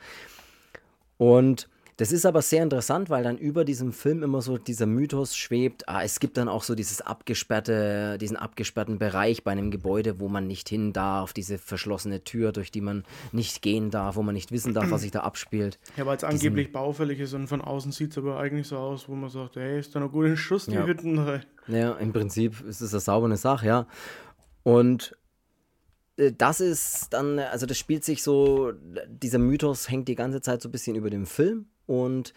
Und 1.17 1.69
das 1.97 2.11
ist 2.11 2.27
aber 2.27 2.43
sehr 2.43 2.61
interessant, 2.61 3.09
weil 3.09 3.23
dann 3.23 3.39
über 3.39 3.65
diesem 3.65 3.91
Film 3.91 4.21
immer 4.21 4.39
so 4.43 4.59
dieser 4.59 4.85
Mythos 4.85 5.35
schwebt. 5.35 5.89
Ah, 5.89 6.03
es 6.03 6.19
gibt 6.19 6.37
dann 6.37 6.47
auch 6.47 6.61
so 6.61 6.75
dieses 6.75 7.01
abgesperrte, 7.01 8.19
diesen 8.19 8.37
abgesperrten 8.37 8.99
Bereich 8.99 9.43
bei 9.43 9.51
einem 9.51 9.71
Gebäude, 9.71 10.19
wo 10.19 10.27
man 10.27 10.45
nicht 10.45 10.69
hin 10.69 10.93
darf, 10.93 11.33
diese 11.33 11.57
verschlossene 11.57 12.23
Tür, 12.23 12.51
durch 12.51 12.69
die 12.69 12.81
man 12.81 13.03
nicht 13.31 13.63
gehen 13.63 13.89
darf, 13.89 14.15
wo 14.15 14.21
man 14.21 14.35
nicht 14.35 14.51
wissen 14.51 14.75
darf, 14.75 14.91
was 14.91 15.01
sich 15.01 15.09
da 15.09 15.21
abspielt. 15.21 15.79
Ja, 15.97 16.05
weil 16.05 16.17
es 16.17 16.23
angeblich 16.23 16.71
baufällig 16.71 17.19
ist 17.19 17.33
und 17.33 17.47
von 17.47 17.61
außen 17.61 17.91
sieht 17.91 18.11
es 18.11 18.17
aber 18.19 18.39
eigentlich 18.39 18.67
so 18.67 18.77
aus, 18.77 19.09
wo 19.09 19.15
man 19.15 19.31
sagt, 19.31 19.55
hey, 19.55 19.79
ist 19.79 19.95
da 19.95 19.99
noch 19.99 20.11
gut 20.11 20.27
in 20.27 20.37
Schuss, 20.37 20.67
die 20.67 20.75
ja. 20.75 20.85
Hütten 20.85 21.17
rein. 21.17 21.45
Ja, 21.67 21.93
im 21.93 22.13
Prinzip 22.13 22.63
ist 22.67 22.81
es 22.81 22.93
eine 22.93 22.99
saubere 22.99 23.37
Sache, 23.37 23.65
ja. 23.65 23.87
Und 24.61 25.17
äh, 26.17 26.31
das 26.31 26.61
ist 26.61 27.07
dann, 27.09 27.39
also 27.39 27.65
das 27.65 27.79
spielt 27.79 28.03
sich 28.03 28.21
so, 28.21 28.73
dieser 29.07 29.39
Mythos 29.39 29.89
hängt 29.89 30.07
die 30.07 30.15
ganze 30.15 30.41
Zeit 30.41 30.61
so 30.61 30.69
ein 30.69 30.71
bisschen 30.71 30.95
über 30.95 31.09
dem 31.09 31.25
Film 31.25 31.65
und 31.87 32.33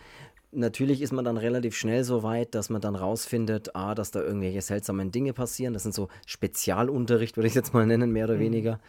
natürlich 0.52 1.02
ist 1.02 1.12
man 1.12 1.24
dann 1.24 1.36
relativ 1.36 1.76
schnell 1.76 2.04
so 2.04 2.22
weit, 2.22 2.54
dass 2.54 2.70
man 2.70 2.80
dann 2.80 2.96
rausfindet, 2.96 3.74
ah, 3.76 3.94
dass 3.94 4.10
da 4.10 4.22
irgendwelche 4.22 4.62
seltsamen 4.62 5.10
Dinge 5.12 5.32
passieren. 5.32 5.74
Das 5.74 5.82
sind 5.82 5.94
so 5.94 6.08
Spezialunterricht, 6.26 7.36
würde 7.36 7.48
ich 7.48 7.54
jetzt 7.54 7.74
mal 7.74 7.86
nennen, 7.86 8.10
mehr 8.10 8.24
oder 8.24 8.36
mhm. 8.36 8.40
weniger. 8.40 8.80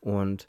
Und 0.00 0.46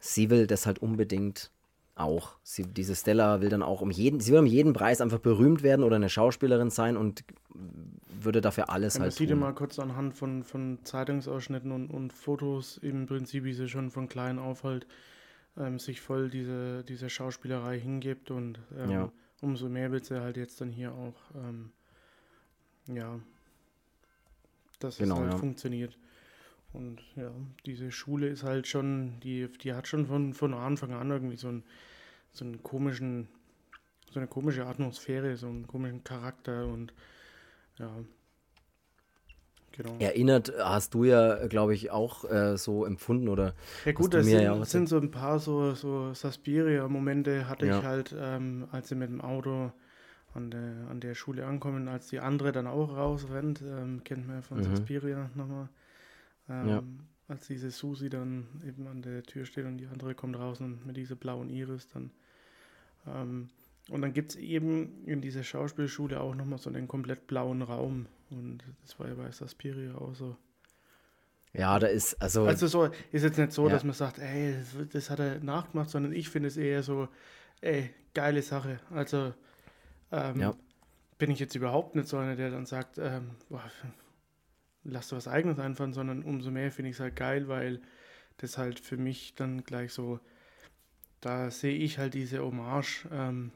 sie 0.00 0.30
will 0.30 0.46
das 0.46 0.66
halt 0.66 0.80
unbedingt 0.80 1.50
auch. 1.94 2.36
Sie, 2.42 2.64
diese 2.64 2.94
Stella 2.96 3.40
will 3.40 3.50
dann 3.50 3.62
auch 3.62 3.80
um 3.80 3.90
jeden, 3.90 4.20
sie 4.20 4.32
will 4.32 4.40
um 4.40 4.46
jeden 4.46 4.72
Preis 4.72 5.00
einfach 5.00 5.18
berühmt 5.18 5.62
werden 5.62 5.84
oder 5.84 5.96
eine 5.96 6.08
Schauspielerin 6.08 6.70
sein 6.70 6.96
und 6.96 7.24
würde 8.08 8.40
dafür 8.40 8.70
alles 8.70 8.94
ja, 8.94 9.00
halt. 9.00 9.12
Man 9.12 9.16
sieht 9.16 9.30
ja 9.30 9.36
mal 9.36 9.54
kurz 9.54 9.78
anhand 9.78 10.14
von, 10.14 10.42
von 10.42 10.78
Zeitungsausschnitten 10.84 11.70
und, 11.70 11.90
und 11.90 12.12
Fotos 12.12 12.78
im 12.78 13.06
Prinzip, 13.06 13.44
wie 13.44 13.52
sie 13.52 13.68
schon 13.68 13.90
von 13.90 14.08
klein 14.08 14.38
auf 14.38 14.64
halt 14.64 14.86
ähm, 15.56 15.78
sich 15.78 16.00
voll 16.00 16.30
diese, 16.30 16.84
diese 16.84 17.10
Schauspielerei 17.10 17.78
hingibt 17.78 18.30
und 18.30 18.58
ähm, 18.76 18.90
ja. 18.90 19.12
umso 19.40 19.68
mehr 19.68 19.92
wird 19.92 20.04
sie 20.04 20.20
halt 20.20 20.36
jetzt 20.36 20.60
dann 20.60 20.70
hier 20.70 20.92
auch, 20.92 21.14
ähm, 21.34 21.72
ja, 22.86 23.20
dass 24.78 24.98
genau, 24.98 25.16
es 25.16 25.20
halt 25.20 25.32
ja. 25.32 25.38
funktioniert. 25.38 25.98
Und 26.72 27.02
ja, 27.16 27.30
diese 27.66 27.92
Schule 27.92 28.28
ist 28.28 28.44
halt 28.44 28.66
schon, 28.66 29.20
die, 29.20 29.46
die 29.58 29.74
hat 29.74 29.86
schon 29.86 30.06
von, 30.06 30.32
von 30.32 30.54
Anfang 30.54 30.92
an 30.92 31.10
irgendwie 31.10 31.36
so, 31.36 31.48
ein, 31.48 31.64
so 32.32 32.46
einen 32.46 32.62
komischen, 32.62 33.28
so 34.10 34.18
eine 34.18 34.26
komische 34.26 34.66
Atmosphäre, 34.66 35.36
so 35.36 35.48
einen 35.48 35.66
komischen 35.66 36.02
Charakter 36.02 36.66
und 36.66 36.94
ja, 37.78 37.90
Genau. 39.72 39.96
Erinnert 39.98 40.52
hast 40.58 40.94
du 40.94 41.04
ja, 41.04 41.46
glaube 41.46 41.74
ich, 41.74 41.90
auch 41.90 42.30
äh, 42.30 42.56
so 42.58 42.84
empfunden 42.84 43.28
oder? 43.28 43.54
Ja 43.84 43.92
gut, 43.92 44.12
das 44.14 44.26
sind, 44.26 44.42
ja 44.42 44.64
sind, 44.64 44.88
so 44.88 44.98
ein 44.98 45.10
paar 45.10 45.38
so, 45.38 45.74
so 45.74 46.12
Saspiria-Momente 46.12 47.48
hatte 47.48 47.66
ja. 47.66 47.78
ich 47.78 47.84
halt, 47.84 48.14
ähm, 48.18 48.68
als 48.70 48.88
sie 48.88 48.94
mit 48.94 49.08
dem 49.08 49.20
Auto 49.20 49.72
an 50.34 50.50
der, 50.50 50.88
an 50.90 51.00
der 51.00 51.14
Schule 51.14 51.46
ankommen, 51.46 51.88
als 51.88 52.08
die 52.08 52.20
andere 52.20 52.52
dann 52.52 52.66
auch 52.66 52.96
rausrennt, 52.96 53.62
ähm, 53.62 54.02
kennt 54.04 54.26
man 54.26 54.36
ja 54.36 54.42
von 54.42 54.58
mhm. 54.58 54.64
Saspiria 54.64 55.30
nochmal. 55.34 55.68
Ähm, 56.48 56.68
ja. 56.68 56.82
Als 57.28 57.46
diese 57.46 57.70
Susi 57.70 58.10
dann 58.10 58.46
eben 58.66 58.86
an 58.86 59.00
der 59.02 59.22
Tür 59.22 59.46
steht 59.46 59.64
und 59.64 59.78
die 59.78 59.86
andere 59.86 60.14
kommt 60.14 60.38
raus 60.38 60.60
und 60.60 60.86
mit 60.86 60.96
dieser 60.96 61.14
blauen 61.14 61.48
Iris 61.48 61.88
dann. 61.88 62.10
Ähm, 63.06 63.48
und 63.88 64.02
dann 64.02 64.12
gibt 64.12 64.32
es 64.32 64.36
eben 64.36 65.04
in 65.06 65.20
dieser 65.20 65.42
Schauspielschule 65.42 66.20
auch 66.20 66.34
nochmal 66.34 66.58
so 66.58 66.70
einen 66.70 66.88
komplett 66.88 67.26
blauen 67.26 67.62
Raum. 67.62 68.06
Und 68.32 68.62
das 68.82 68.98
war 68.98 69.08
ja 69.08 69.14
bei 69.14 69.30
Saspiria 69.30 69.94
auch 69.94 70.14
so. 70.14 70.36
Ja, 71.52 71.78
da 71.78 71.86
ist, 71.86 72.20
also. 72.20 72.44
Also 72.44 72.66
so, 72.66 72.84
ist 73.12 73.22
jetzt 73.22 73.38
nicht 73.38 73.52
so, 73.52 73.66
ja. 73.66 73.74
dass 73.74 73.84
man 73.84 73.92
sagt, 73.92 74.18
ey, 74.18 74.56
das 74.92 75.10
hat 75.10 75.18
er 75.18 75.40
nachgemacht, 75.40 75.90
sondern 75.90 76.12
ich 76.12 76.30
finde 76.30 76.48
es 76.48 76.56
eher 76.56 76.82
so, 76.82 77.08
ey, 77.60 77.90
geile 78.14 78.42
Sache. 78.42 78.80
Also 78.90 79.34
ähm, 80.10 80.40
ja. 80.40 80.54
bin 81.18 81.30
ich 81.30 81.38
jetzt 81.38 81.54
überhaupt 81.54 81.94
nicht 81.94 82.08
so 82.08 82.16
einer, 82.16 82.36
der 82.36 82.50
dann 82.50 82.64
sagt, 82.64 82.98
ähm, 82.98 83.32
boah, 83.50 83.62
lass 84.84 85.08
dir 85.08 85.16
was 85.16 85.28
eigenes 85.28 85.58
einfallen, 85.58 85.92
sondern 85.92 86.22
umso 86.22 86.50
mehr 86.50 86.72
finde 86.72 86.90
ich 86.90 86.96
es 86.96 87.00
halt 87.00 87.16
geil, 87.16 87.48
weil 87.48 87.80
das 88.38 88.56
halt 88.56 88.80
für 88.80 88.96
mich 88.96 89.34
dann 89.34 89.64
gleich 89.64 89.92
so, 89.92 90.20
da 91.20 91.50
sehe 91.50 91.76
ich 91.76 91.98
halt 91.98 92.14
diese 92.14 92.42
Hommage 92.42 93.06
ähm, 93.12 93.52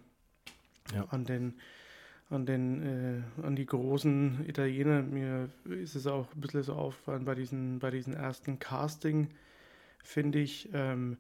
ja. 0.94 1.06
an 1.08 1.24
den 1.24 1.54
an 2.30 2.46
den 2.46 2.82
äh, 2.82 3.42
an 3.42 3.56
die 3.56 3.66
großen 3.66 4.46
Italiener. 4.48 5.02
Mir 5.02 5.48
ist 5.64 5.94
es 5.94 6.06
auch 6.06 6.32
ein 6.34 6.40
bisschen 6.40 6.62
so 6.62 6.74
aufgefallen 6.74 7.24
bei 7.24 7.34
diesen 7.34 7.78
bei 7.78 7.90
diesen 7.90 8.14
ersten 8.14 8.58
Casting, 8.58 9.28
finde 10.02 10.40
ich. 10.40 10.70
Ähm, 10.72 11.18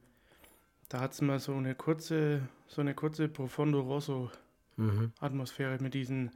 da 0.88 1.00
hat 1.00 1.12
es 1.12 1.20
mal 1.20 1.38
so 1.38 1.54
eine 1.54 1.74
kurze 1.74 2.48
so 2.66 2.80
eine 2.80 2.94
kurze 2.94 3.28
Profondo 3.28 3.80
Rosso 3.80 4.30
mhm. 4.76 5.12
Atmosphäre 5.20 5.78
mit 5.80 5.94
diesen 5.94 6.30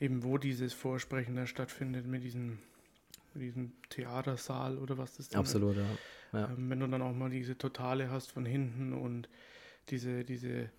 eben 0.00 0.22
wo 0.22 0.38
dieses 0.38 0.72
Vorsprechen 0.72 1.36
da 1.36 1.46
stattfindet 1.46 2.06
mit 2.06 2.22
diesem, 2.22 2.58
mit 3.34 3.42
diesem 3.42 3.72
Theatersaal 3.88 4.78
oder 4.78 4.98
was 4.98 5.16
das 5.16 5.26
ist. 5.28 5.36
Absolut, 5.36 5.76
ja. 5.76 5.84
ja. 6.32 6.48
Ähm, 6.50 6.70
wenn 6.70 6.80
du 6.80 6.86
dann 6.86 7.02
auch 7.02 7.14
mal 7.14 7.30
diese 7.30 7.56
Totale 7.56 8.10
hast 8.10 8.32
von 8.32 8.44
hinten 8.44 8.92
und 8.92 9.28
diese, 9.88 10.24
diese 10.24 10.70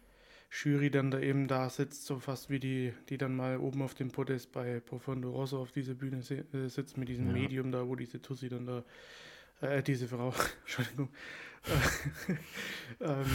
Jury 0.49 0.89
dann 0.89 1.11
da 1.11 1.19
eben 1.19 1.47
da 1.47 1.69
sitzt, 1.69 2.05
so 2.05 2.19
fast 2.19 2.49
wie 2.49 2.59
die, 2.59 2.93
die 3.09 3.17
dann 3.17 3.35
mal 3.35 3.57
oben 3.57 3.81
auf 3.81 3.93
dem 3.93 4.11
Podest 4.11 4.51
bei 4.51 4.79
Profondo 4.79 5.31
Rosso 5.31 5.61
auf 5.61 5.71
dieser 5.71 5.93
Bühne 5.93 6.17
äh, 6.19 6.67
sitzt 6.69 6.97
mit 6.97 7.09
diesem 7.09 7.27
ja. 7.27 7.33
Medium 7.33 7.71
da, 7.71 7.87
wo 7.87 7.95
diese 7.95 8.21
Tussi 8.21 8.49
dann 8.49 8.65
da, 8.65 8.83
äh, 9.61 9.83
diese 9.83 10.07
Frau, 10.07 10.33
Entschuldigung, 10.61 11.09
ähm, 13.01 13.25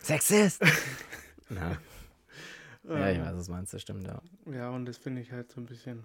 Sexist! 0.00 0.62
Na. 1.48 1.78
Ja, 2.84 3.10
ich 3.10 3.18
ähm, 3.18 3.24
weiß, 3.24 3.36
was 3.36 3.48
meinst, 3.48 3.72
das 3.72 3.82
stimmt, 3.82 4.04
ja. 4.04 4.20
Ja, 4.50 4.70
und 4.70 4.86
das 4.86 4.96
finde 4.96 5.22
ich 5.22 5.30
halt 5.30 5.50
so 5.52 5.60
ein 5.60 5.66
bisschen 5.66 6.04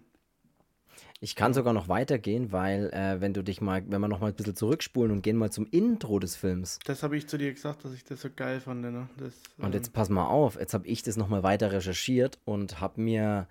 ich 1.19 1.35
kann 1.35 1.53
sogar 1.53 1.73
noch 1.73 1.87
weitergehen, 1.87 2.51
weil 2.51 2.91
äh, 2.93 3.19
wenn 3.21 3.33
du 3.33 3.43
dich 3.43 3.61
mal, 3.61 3.83
wenn 3.87 4.01
wir 4.01 4.07
noch 4.07 4.19
mal 4.19 4.27
ein 4.27 4.35
bisschen 4.35 4.55
zurückspulen 4.55 5.11
und 5.11 5.21
gehen 5.21 5.37
mal 5.37 5.51
zum 5.51 5.67
Intro 5.71 6.19
des 6.19 6.35
Films. 6.35 6.79
Das 6.85 7.01
habe 7.03 7.17
ich 7.17 7.27
zu 7.27 7.37
dir 7.37 7.51
gesagt, 7.53 7.85
dass 7.85 7.93
ich 7.93 8.03
das 8.03 8.21
so 8.21 8.29
geil 8.35 8.59
fand. 8.59 8.81
Ne? 8.81 9.09
Das, 9.17 9.33
und 9.57 9.73
jetzt 9.73 9.87
ähm, 9.87 9.93
pass 9.93 10.09
mal 10.09 10.27
auf, 10.27 10.59
jetzt 10.59 10.73
habe 10.73 10.85
ich 10.87 11.01
das 11.03 11.17
noch 11.17 11.27
mal 11.27 11.43
weiter 11.43 11.71
recherchiert 11.71 12.39
und 12.45 12.79
habe 12.79 13.01
mir 13.01 13.47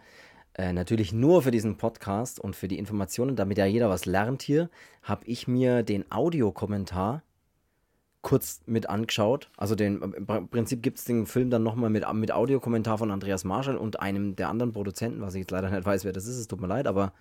äh, 0.54 0.72
natürlich 0.72 1.12
nur 1.12 1.42
für 1.42 1.50
diesen 1.50 1.76
Podcast 1.76 2.40
und 2.40 2.56
für 2.56 2.68
die 2.68 2.78
Informationen, 2.78 3.36
damit 3.36 3.58
ja 3.58 3.66
jeder 3.66 3.90
was 3.90 4.06
lernt 4.06 4.42
hier, 4.42 4.70
habe 5.02 5.26
ich 5.26 5.48
mir 5.48 5.82
den 5.82 6.10
Audiokommentar 6.10 7.22
kurz 8.22 8.60
mit 8.66 8.88
angeschaut. 8.88 9.50
Also 9.56 9.74
den, 9.74 10.02
im 10.02 10.48
Prinzip 10.48 10.82
gibt 10.82 10.98
es 10.98 11.04
den 11.04 11.26
Film 11.26 11.50
dann 11.50 11.62
nochmal 11.62 11.90
mit, 11.90 12.04
mit 12.14 12.32
Audiokommentar 12.32 12.98
von 12.98 13.10
Andreas 13.10 13.44
Marschall 13.44 13.76
und 13.76 14.00
einem 14.00 14.34
der 14.34 14.48
anderen 14.48 14.72
Produzenten, 14.72 15.20
was 15.20 15.34
ich 15.34 15.40
jetzt 15.40 15.52
leider 15.52 15.70
nicht 15.70 15.84
weiß, 15.84 16.04
wer 16.04 16.12
das 16.12 16.26
ist, 16.26 16.36
es 16.36 16.48
tut 16.48 16.60
mir 16.60 16.66
leid, 16.66 16.86
aber 16.86 17.12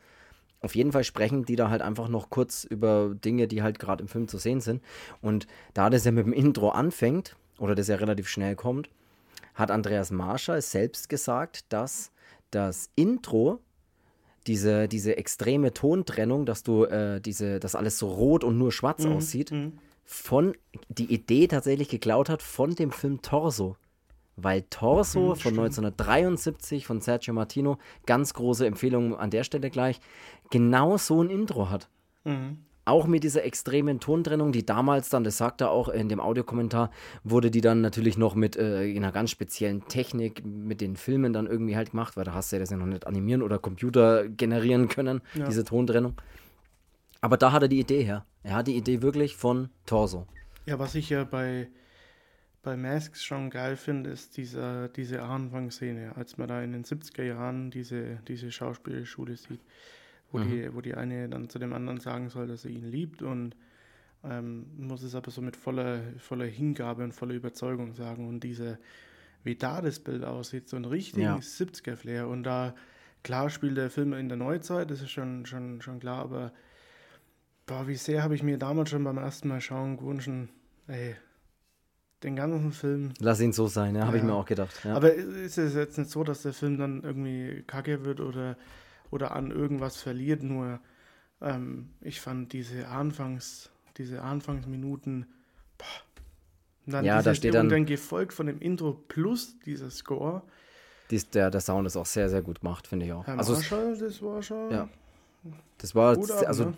auf 0.61 0.75
jeden 0.75 0.91
Fall 0.91 1.03
sprechen 1.03 1.45
die 1.45 1.55
da 1.55 1.69
halt 1.69 1.81
einfach 1.81 2.07
noch 2.07 2.29
kurz 2.29 2.63
über 2.63 3.13
Dinge, 3.13 3.47
die 3.47 3.61
halt 3.61 3.79
gerade 3.79 4.01
im 4.01 4.07
Film 4.07 4.27
zu 4.27 4.37
sehen 4.37 4.61
sind. 4.61 4.81
Und 5.21 5.47
da 5.73 5.89
das 5.89 6.05
ja 6.05 6.11
mit 6.11 6.25
dem 6.25 6.33
Intro 6.33 6.69
anfängt, 6.69 7.35
oder 7.59 7.75
das 7.75 7.87
ja 7.87 7.95
relativ 7.95 8.27
schnell 8.27 8.55
kommt, 8.55 8.89
hat 9.53 9.71
Andreas 9.71 10.11
Marschall 10.11 10.61
selbst 10.61 11.07
gesagt, 11.07 11.65
dass 11.69 12.11
das 12.51 12.89
Intro, 12.95 13.59
diese, 14.47 14.87
diese 14.87 15.17
extreme 15.17 15.73
Tontrennung, 15.73 16.45
dass 16.45 16.63
du 16.63 16.85
äh, 16.85 17.21
diese, 17.21 17.59
dass 17.59 17.75
alles 17.75 17.97
so 17.97 18.09
rot 18.09 18.43
und 18.43 18.57
nur 18.57 18.71
schwarz 18.71 19.05
mhm. 19.05 19.13
aussieht, 19.13 19.51
mhm. 19.51 19.79
von 20.03 20.55
die 20.89 21.11
Idee 21.13 21.47
tatsächlich 21.47 21.89
geklaut 21.89 22.29
hat 22.29 22.41
von 22.41 22.75
dem 22.75 22.91
Film 22.91 23.21
Torso 23.21 23.77
weil 24.35 24.63
Torso 24.69 25.29
mhm, 25.29 25.35
von 25.35 25.51
1973 25.51 26.85
von 26.85 27.01
Sergio 27.01 27.33
Martino, 27.33 27.77
ganz 28.05 28.33
große 28.33 28.65
Empfehlung 28.65 29.17
an 29.17 29.29
der 29.29 29.43
Stelle 29.43 29.69
gleich, 29.69 29.99
genau 30.51 30.97
so 30.97 31.21
ein 31.21 31.29
Intro 31.29 31.69
hat. 31.69 31.89
Mhm. 32.23 32.59
Auch 32.87 33.07
mit 33.07 33.23
dieser 33.23 33.43
extremen 33.43 33.99
Tontrennung, 33.99 34.51
die 34.51 34.63
damals 34.63 35.09
dann, 35.09 35.23
das 35.23 35.37
sagt 35.37 35.61
er 35.61 35.71
auch 35.71 35.89
in 35.89 36.07
dem 36.07 36.19
Audiokommentar, 36.19 36.91
wurde 37.23 37.49
die 37.49 37.61
dann 37.61 37.81
natürlich 37.81 38.15
noch 38.15 38.35
mit 38.35 38.57
äh, 38.57 38.93
einer 38.95 39.11
ganz 39.11 39.31
speziellen 39.31 39.87
Technik 39.87 40.45
mit 40.45 40.81
den 40.81 40.95
Filmen 40.95 41.33
dann 41.33 41.47
irgendwie 41.47 41.75
halt 41.75 41.91
gemacht, 41.91 42.15
weil 42.15 42.25
da 42.25 42.35
hast 42.35 42.51
du 42.51 42.57
ja 42.57 42.59
das 42.59 42.69
ja 42.69 42.77
noch 42.77 42.85
nicht 42.85 43.07
animieren 43.07 43.41
oder 43.41 43.57
Computer 43.57 44.27
generieren 44.29 44.87
können, 44.87 45.21
ja. 45.33 45.47
diese 45.47 45.63
Tontrennung. 45.63 46.13
Aber 47.21 47.37
da 47.37 47.51
hat 47.51 47.63
er 47.63 47.67
die 47.67 47.79
Idee 47.79 48.03
her. 48.03 48.23
Er 48.43 48.57
hat 48.57 48.67
die 48.67 48.75
Idee 48.75 49.01
wirklich 49.01 49.35
von 49.35 49.69
Torso. 49.87 50.27
Ja, 50.67 50.77
was 50.77 50.93
ich 50.93 51.09
ja 51.09 51.23
bei 51.23 51.67
bei 52.65 52.75
Masks 52.75 53.23
schon 53.23 53.51
geil 53.51 53.77
finde, 53.77 54.09
ist 54.09 54.35
diese, 54.37 54.89
diese 54.95 55.21
Anfangsszene, 55.21 56.17
als 56.17 56.37
man 56.37 56.47
da 56.47 56.63
in 56.63 56.71
den 56.71 56.83
70er 56.83 57.23
Jahren 57.23 57.69
diese, 57.69 58.17
diese 58.27 58.51
Schauspielschule 58.51 59.37
sieht, 59.37 59.61
wo, 60.31 60.39
mhm. 60.39 60.49
die, 60.49 60.73
wo 60.73 60.81
die 60.81 60.95
eine 60.95 61.29
dann 61.29 61.47
zu 61.47 61.59
dem 61.59 61.73
anderen 61.73 61.99
sagen 61.99 62.29
soll, 62.29 62.47
dass 62.47 62.65
er 62.65 62.71
ihn 62.71 62.89
liebt 62.89 63.21
und 63.21 63.55
ähm, 64.23 64.65
muss 64.77 65.03
es 65.03 65.13
aber 65.13 65.29
so 65.29 65.41
mit 65.41 65.55
voller, 65.55 66.01
voller 66.17 66.47
Hingabe 66.47 67.03
und 67.03 67.13
voller 67.13 67.35
Überzeugung 67.35 67.93
sagen. 67.93 68.27
Und 68.27 68.43
diese, 68.43 68.79
wie 69.43 69.55
da 69.55 69.79
das 69.79 69.99
Bild 69.99 70.23
aussieht, 70.23 70.67
so 70.67 70.75
ein 70.75 70.85
richtigen 70.85 71.21
ja. 71.21 71.35
70er-Flair. 71.35 72.27
Und 72.27 72.43
da, 72.43 72.73
klar 73.23 73.51
spielt 73.51 73.77
der 73.77 73.91
Film 73.91 74.13
in 74.13 74.27
der 74.27 74.39
Neuzeit, 74.39 74.89
das 74.89 75.03
ist 75.03 75.11
schon, 75.11 75.45
schon, 75.45 75.83
schon 75.83 75.99
klar, 75.99 76.23
aber 76.23 76.51
boah, 77.67 77.87
wie 77.87 77.95
sehr 77.95 78.23
habe 78.23 78.33
ich 78.33 78.41
mir 78.41 78.57
damals 78.57 78.89
schon 78.89 79.03
beim 79.03 79.19
ersten 79.19 79.49
Mal 79.49 79.61
schauen 79.61 79.97
gewünscht, 79.97 80.29
ey, 80.87 81.15
den 82.23 82.35
ganzen 82.35 82.71
Film. 82.71 83.13
Lass 83.19 83.39
ihn 83.39 83.53
so 83.53 83.67
sein, 83.67 83.95
ja, 83.95 84.01
ja. 84.01 84.07
habe 84.07 84.17
ich 84.17 84.23
mir 84.23 84.33
auch 84.33 84.45
gedacht. 84.45 84.81
Ja. 84.83 84.95
Aber 84.95 85.13
ist 85.13 85.57
es 85.57 85.75
jetzt 85.75 85.97
nicht 85.97 86.09
so, 86.09 86.23
dass 86.23 86.41
der 86.41 86.53
Film 86.53 86.77
dann 86.77 87.03
irgendwie 87.03 87.63
kacke 87.67 88.05
wird 88.05 88.19
oder, 88.19 88.57
oder 89.11 89.35
an 89.35 89.51
irgendwas 89.51 89.97
verliert? 89.97 90.43
Nur 90.43 90.79
ähm, 91.41 91.89
ich 92.01 92.21
fand 92.21 92.53
diese 92.53 92.87
Anfangs, 92.87 93.69
diese 93.97 94.21
Anfangsminuten, 94.21 95.25
boah, 95.77 95.85
dann 96.87 97.05
ja, 97.05 97.21
da 97.21 97.33
steht 97.33 97.53
dann, 97.53 97.65
und 97.65 97.71
dann 97.71 97.85
gefolgt 97.85 98.33
von 98.33 98.45
dem 98.45 98.59
Intro 98.59 98.93
plus 98.93 99.59
dieser 99.59 99.89
Score. 99.89 100.43
Dies, 101.09 101.29
der, 101.29 101.51
der 101.51 101.61
Sound 101.61 101.87
ist 101.87 101.97
auch 101.97 102.05
sehr, 102.05 102.29
sehr 102.29 102.41
gut 102.41 102.61
gemacht, 102.61 102.87
finde 102.87 103.05
ich 103.05 103.13
auch. 103.13 103.25
Herr 103.25 103.37
also 103.37 103.53
Marshall, 103.53 103.97
das 103.97 104.21
war 104.21 104.41
schon. 104.41 104.71
Ja. 104.71 104.89
Das 105.77 105.93
war, 105.93 106.17
also 106.47 106.65
ne? 106.65 106.73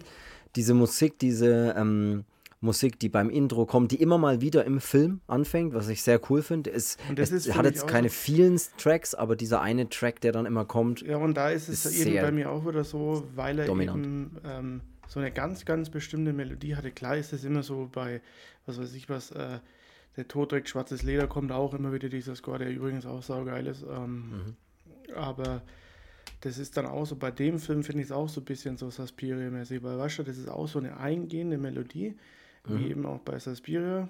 diese 0.55 0.73
Musik, 0.73 1.19
diese, 1.19 1.73
ähm, 1.77 2.25
Musik, 2.59 2.99
die 2.99 3.09
beim 3.09 3.29
Intro 3.29 3.67
kommt, 3.67 3.91
die 3.91 4.01
immer 4.01 4.17
mal 4.17 4.41
wieder 4.41 4.65
im 4.65 4.81
Film 4.81 5.21
anfängt, 5.27 5.75
was 5.75 5.89
ich 5.89 6.01
sehr 6.01 6.19
cool 6.29 6.41
finde. 6.41 6.71
Es, 6.71 6.97
es 7.15 7.53
hat 7.53 7.65
jetzt 7.65 7.87
keine 7.87 8.09
vielen 8.09 8.59
Tracks, 8.77 9.13
aber 9.13 9.35
dieser 9.35 9.61
eine 9.61 9.89
Track, 9.89 10.21
der 10.21 10.31
dann 10.31 10.47
immer 10.47 10.65
kommt. 10.65 11.01
Ja, 11.01 11.17
und 11.17 11.35
da 11.35 11.51
ist 11.51 11.69
es 11.69 11.85
ist 11.85 12.05
eben 12.05 12.19
bei 12.19 12.31
mir 12.31 12.49
auch 12.49 12.67
wieder 12.67 12.83
so, 12.83 13.27
weil 13.35 13.59
er 13.59 13.67
dominant. 13.67 14.05
eben 14.05 14.37
ähm, 14.43 14.81
so 15.07 15.19
eine 15.19 15.31
ganz, 15.31 15.65
ganz 15.65 15.89
bestimmte 15.91 16.33
Melodie 16.33 16.75
hatte. 16.75 16.91
Klar 16.91 17.17
ist 17.17 17.31
es 17.31 17.43
immer 17.43 17.61
so 17.61 17.89
bei, 17.91 18.21
was 18.65 18.79
weiß 18.79 18.93
ich 18.95 19.07
was, 19.07 19.31
äh, 19.31 19.59
der 20.17 20.27
Tod 20.27 20.49
trägt 20.49 20.67
schwarzes 20.67 21.03
Leder 21.03 21.27
kommt 21.27 21.51
auch 21.51 21.75
immer 21.75 21.93
wieder 21.93 22.09
dieser 22.09 22.35
Score, 22.35 22.57
der 22.57 22.71
übrigens 22.71 23.05
auch 23.05 23.21
saugeil 23.21 23.67
ist. 23.67 23.83
Ähm, 23.83 24.31
mhm. 24.31 25.13
Aber 25.15 25.61
das 26.41 26.57
ist 26.57 26.75
dann 26.75 26.87
auch 26.87 27.05
so, 27.05 27.15
bei 27.15 27.29
dem 27.29 27.59
Film 27.59 27.83
finde 27.83 28.01
ich 28.01 28.07
es 28.07 28.11
auch 28.11 28.27
so 28.27 28.41
ein 28.41 28.45
bisschen 28.45 28.77
so 28.77 28.89
Suspiria-mäßig, 28.89 29.83
weil 29.83 29.97
weißt 29.97 30.19
du, 30.19 30.23
das 30.23 30.37
ist 30.37 30.49
auch 30.49 30.67
so 30.67 30.79
eine 30.79 30.97
eingehende 30.97 31.57
Melodie, 31.57 32.15
mhm. 32.67 32.79
wie 32.79 32.89
eben 32.89 33.05
auch 33.05 33.19
bei 33.19 33.39
Suspiria. 33.39 34.07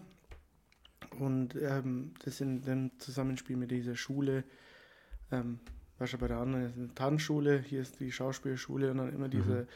Und 1.19 1.55
ähm, 1.55 2.13
das 2.23 2.41
in 2.41 2.61
dem 2.61 2.91
Zusammenspiel 2.99 3.57
mit 3.57 3.71
dieser 3.71 3.95
Schule, 3.95 4.43
ähm, 5.31 5.59
was 5.97 6.11
ja 6.11 6.17
bei 6.17 6.27
der 6.27 6.37
anderen 6.37 6.65
ist 6.65 6.77
eine 6.77 6.93
Tanzschule, 6.93 7.59
hier 7.59 7.81
ist 7.81 7.99
die 7.99 8.11
Schauspielschule 8.11 8.91
und 8.91 8.97
dann 8.97 9.13
immer 9.13 9.29
diese 9.29 9.67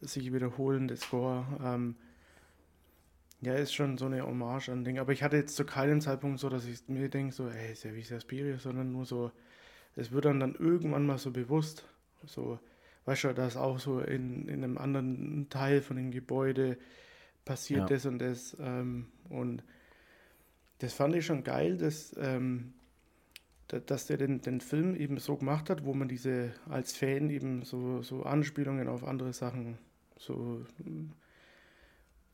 mhm. 0.00 0.06
sich 0.06 0.32
wiederholende 0.32 0.96
Score. 0.96 1.44
Ähm, 1.62 1.96
ja, 3.42 3.54
ist 3.54 3.74
schon 3.74 3.96
so 3.96 4.06
eine 4.06 4.22
Hommage 4.22 4.68
an 4.68 4.84
Ding. 4.84 4.98
Aber 4.98 5.12
ich 5.12 5.22
hatte 5.22 5.36
jetzt 5.36 5.56
zu 5.56 5.64
keinem 5.64 6.00
Zeitpunkt 6.00 6.40
so, 6.40 6.48
dass 6.48 6.66
ich 6.66 6.86
mir 6.88 7.08
denke, 7.08 7.34
so, 7.34 7.48
ey, 7.48 7.72
ist 7.72 7.84
ja 7.84 7.94
wie 7.94 8.02
Suspiria, 8.02 8.58
sondern 8.58 8.92
nur 8.92 9.06
so, 9.06 9.32
es 9.96 10.12
wird 10.12 10.26
dann, 10.26 10.40
dann 10.40 10.54
irgendwann 10.54 11.06
mal 11.06 11.18
so 11.18 11.30
bewusst, 11.30 11.86
so, 12.26 12.58
weißt 13.06 13.24
du, 13.24 13.34
dass 13.34 13.56
auch 13.56 13.78
so 13.78 14.00
in, 14.00 14.46
in 14.48 14.62
einem 14.62 14.76
anderen 14.76 15.48
Teil 15.48 15.80
von 15.80 15.96
dem 15.96 16.10
Gebäude 16.10 16.76
passiert 17.44 17.80
ja. 17.80 17.86
das 17.86 18.06
und 18.06 18.18
das. 18.18 18.56
Ähm, 18.60 19.06
und 19.28 19.62
das 20.78 20.94
fand 20.94 21.14
ich 21.14 21.26
schon 21.26 21.44
geil, 21.44 21.76
dass, 21.76 22.16
ähm, 22.18 22.72
dass 23.68 24.06
der 24.06 24.16
den, 24.16 24.40
den 24.40 24.60
Film 24.60 24.96
eben 24.96 25.18
so 25.18 25.36
gemacht 25.36 25.70
hat, 25.70 25.84
wo 25.84 25.94
man 25.94 26.08
diese 26.08 26.52
als 26.68 26.96
Fan 26.96 27.30
eben 27.30 27.62
so, 27.62 28.02
so 28.02 28.22
Anspielungen 28.22 28.88
auf 28.88 29.04
andere 29.04 29.32
Sachen 29.32 29.78
so 30.16 30.64
äh, 30.80 30.90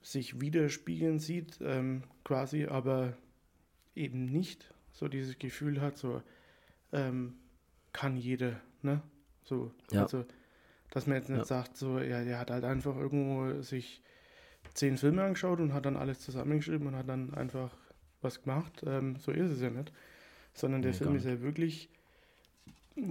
sich 0.03 0.41
widerspiegeln 0.41 1.19
sieht, 1.19 1.59
ähm, 1.61 2.05
quasi, 2.25 2.67
aber 2.67 3.17
eben 3.97 4.27
nicht 4.27 4.73
so 4.93 5.09
dieses 5.09 5.39
Gefühl 5.39 5.81
hat, 5.81 5.99
so 5.99 6.23
ähm, 6.93 7.35
kann 7.93 8.17
jeder, 8.17 8.61
ne? 8.83 9.03
So, 9.43 9.73
ja. 9.91 10.03
also, 10.03 10.25
dass 10.91 11.07
man 11.07 11.17
jetzt 11.17 11.29
nicht 11.29 11.39
ja. 11.39 11.45
sagt, 11.45 11.77
so, 11.77 11.99
ja, 11.99 12.25
der 12.25 12.39
hat 12.39 12.51
halt 12.51 12.65
einfach 12.65 12.97
irgendwo 12.97 13.63
sich 13.63 14.03
zehn 14.77 14.97
Filme 14.99 15.25
angeschaut 15.25 15.61
und 15.61 15.73
hat 15.73 15.87
dann 15.87 15.97
alles 15.97 16.21
zusammengeschrieben 16.21 16.87
und 16.87 16.97
hat 16.97 17.09
dann 17.09 17.35
einfach 17.35 17.71
was 18.21 18.43
gemacht. 18.43 18.83
Ähm, 18.87 19.17
so 19.17 19.33
ist 19.33 19.51
es 19.51 19.61
ja 19.61 19.71
nicht. 19.71 19.93
Sondern 20.55 20.83
der 20.83 20.93
nee, 20.93 20.97
Film 20.97 21.17
ist 21.17 21.27
ja 21.27 21.41
wirklich 21.41 21.89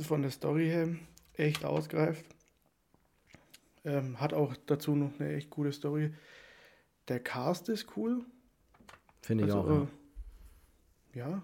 von 0.01 0.21
der 0.21 0.32
Story 0.32 0.67
her 0.67 0.88
echt 1.36 1.65
ausgereift. 1.65 2.25
Ähm, 3.84 4.19
hat 4.19 4.34
auch 4.34 4.56
dazu 4.65 4.95
noch 4.95 5.19
eine 5.19 5.36
echt 5.36 5.49
coole 5.49 5.71
Story. 5.71 6.13
Der 7.08 7.19
Cast 7.19 7.69
ist 7.69 7.95
cool. 7.95 8.23
Finde 9.21 9.45
ich 9.45 9.54
also, 9.54 9.69
auch. 9.69 9.88
Äh, 11.13 11.19
ja. 11.19 11.43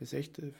Ist 0.00 0.14
echt. 0.14 0.38
Äh, 0.38 0.52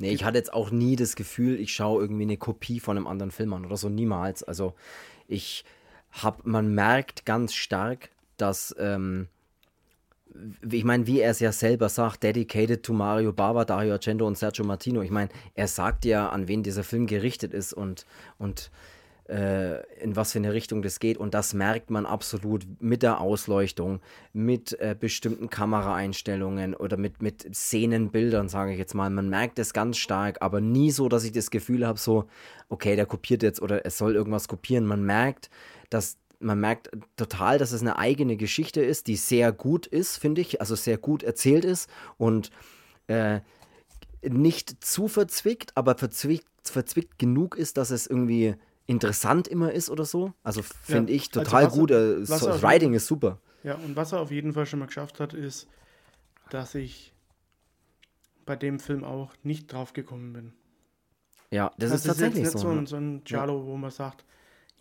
Nee, 0.00 0.10
ich 0.10 0.24
hatte 0.24 0.38
jetzt 0.38 0.52
auch 0.52 0.72
nie 0.72 0.96
das 0.96 1.14
Gefühl, 1.14 1.58
ich 1.60 1.72
schaue 1.72 2.02
irgendwie 2.02 2.24
eine 2.24 2.36
Kopie 2.36 2.80
von 2.80 2.96
einem 2.96 3.06
anderen 3.06 3.30
Film 3.30 3.52
an 3.52 3.64
oder 3.64 3.76
so, 3.76 3.88
niemals. 3.88 4.42
Also 4.42 4.74
ich 5.28 5.64
hab, 6.22 6.46
man 6.46 6.74
merkt 6.74 7.26
ganz 7.26 7.54
stark, 7.54 8.10
dass 8.36 8.74
ähm, 8.78 9.28
ich 10.68 10.84
meine, 10.84 11.06
wie 11.06 11.20
er 11.20 11.30
es 11.30 11.40
ja 11.40 11.52
selber 11.52 11.88
sagt, 11.88 12.22
dedicated 12.22 12.82
to 12.82 12.92
Mario 12.92 13.32
Bava, 13.32 13.64
Dario 13.64 13.92
Argento 13.92 14.26
und 14.26 14.36
Sergio 14.36 14.64
Martino. 14.64 15.02
Ich 15.02 15.10
meine, 15.10 15.30
er 15.54 15.68
sagt 15.68 16.04
ja, 16.04 16.28
an 16.28 16.48
wen 16.48 16.62
dieser 16.62 16.82
Film 16.82 17.06
gerichtet 17.06 17.54
ist 17.54 17.72
und, 17.72 18.04
und 18.38 18.70
äh, 19.28 19.80
in 20.02 20.16
was 20.16 20.32
für 20.32 20.38
eine 20.38 20.52
Richtung 20.52 20.82
das 20.82 20.98
geht. 20.98 21.18
Und 21.18 21.34
das 21.34 21.54
merkt 21.54 21.90
man 21.90 22.04
absolut 22.04 22.66
mit 22.80 23.02
der 23.02 23.20
Ausleuchtung, 23.20 24.00
mit 24.32 24.78
äh, 24.80 24.96
bestimmten 24.98 25.50
Kameraeinstellungen 25.50 26.74
oder 26.74 26.96
mit, 26.96 27.22
mit 27.22 27.54
Szenenbildern, 27.54 28.48
sage 28.48 28.72
ich 28.72 28.78
jetzt 28.78 28.94
mal. 28.94 29.10
Man 29.10 29.30
merkt 29.30 29.58
es 29.60 29.72
ganz 29.72 29.98
stark, 29.98 30.38
aber 30.40 30.60
nie 30.60 30.90
so, 30.90 31.08
dass 31.08 31.24
ich 31.24 31.32
das 31.32 31.50
Gefühl 31.50 31.86
habe, 31.86 31.98
so, 31.98 32.24
okay, 32.68 32.96
der 32.96 33.06
kopiert 33.06 33.42
jetzt 33.42 33.62
oder 33.62 33.86
es 33.86 33.98
soll 33.98 34.16
irgendwas 34.16 34.48
kopieren. 34.48 34.84
Man 34.84 35.04
merkt, 35.04 35.48
dass 35.90 36.18
man 36.40 36.60
merkt 36.60 36.90
total, 37.16 37.58
dass 37.58 37.72
es 37.72 37.80
eine 37.80 37.98
eigene 37.98 38.36
Geschichte 38.36 38.82
ist, 38.82 39.06
die 39.06 39.16
sehr 39.16 39.52
gut 39.52 39.86
ist, 39.86 40.18
finde 40.18 40.40
ich, 40.40 40.60
also 40.60 40.74
sehr 40.74 40.98
gut 40.98 41.22
erzählt 41.22 41.64
ist 41.64 41.88
und 42.18 42.50
äh, 43.06 43.40
nicht 44.22 44.84
zu 44.84 45.08
verzwickt, 45.08 45.72
aber 45.76 45.96
verzwickt, 45.96 46.46
verzwickt 46.62 47.18
genug 47.18 47.56
ist, 47.56 47.76
dass 47.76 47.90
es 47.90 48.06
irgendwie 48.06 48.56
interessant 48.86 49.48
immer 49.48 49.72
ist 49.72 49.90
oder 49.90 50.04
so. 50.04 50.32
Also 50.42 50.62
finde 50.62 51.12
ja, 51.12 51.16
ich 51.16 51.28
also 51.28 51.40
total 51.40 51.64
also 51.64 51.80
gut. 51.80 51.90
Er, 51.90 52.20
das 52.20 52.62
Writing 52.62 52.94
ist 52.94 53.06
super. 53.06 53.38
Ja, 53.62 53.74
und 53.76 53.96
was 53.96 54.12
er 54.12 54.20
auf 54.20 54.30
jeden 54.30 54.52
Fall 54.52 54.66
schon 54.66 54.80
mal 54.80 54.86
geschafft 54.86 55.20
hat, 55.20 55.32
ist, 55.32 55.66
dass 56.50 56.74
ich 56.74 57.14
bei 58.44 58.56
dem 58.56 58.78
Film 58.78 59.04
auch 59.04 59.32
nicht 59.42 59.72
drauf 59.72 59.94
gekommen 59.94 60.32
bin. 60.32 60.52
Ja, 61.50 61.70
das 61.78 61.92
also 61.92 61.94
ist 61.94 62.06
tatsächlich 62.06 62.44
ist 62.44 62.52
so. 62.52 62.58
so 62.58 62.68
ein, 62.68 62.80
ne? 62.80 62.86
so 62.86 62.96
ein 62.96 63.24
Giallo, 63.24 63.60
ja. 63.60 63.66
wo 63.66 63.76
man 63.76 63.90
sagt, 63.90 64.24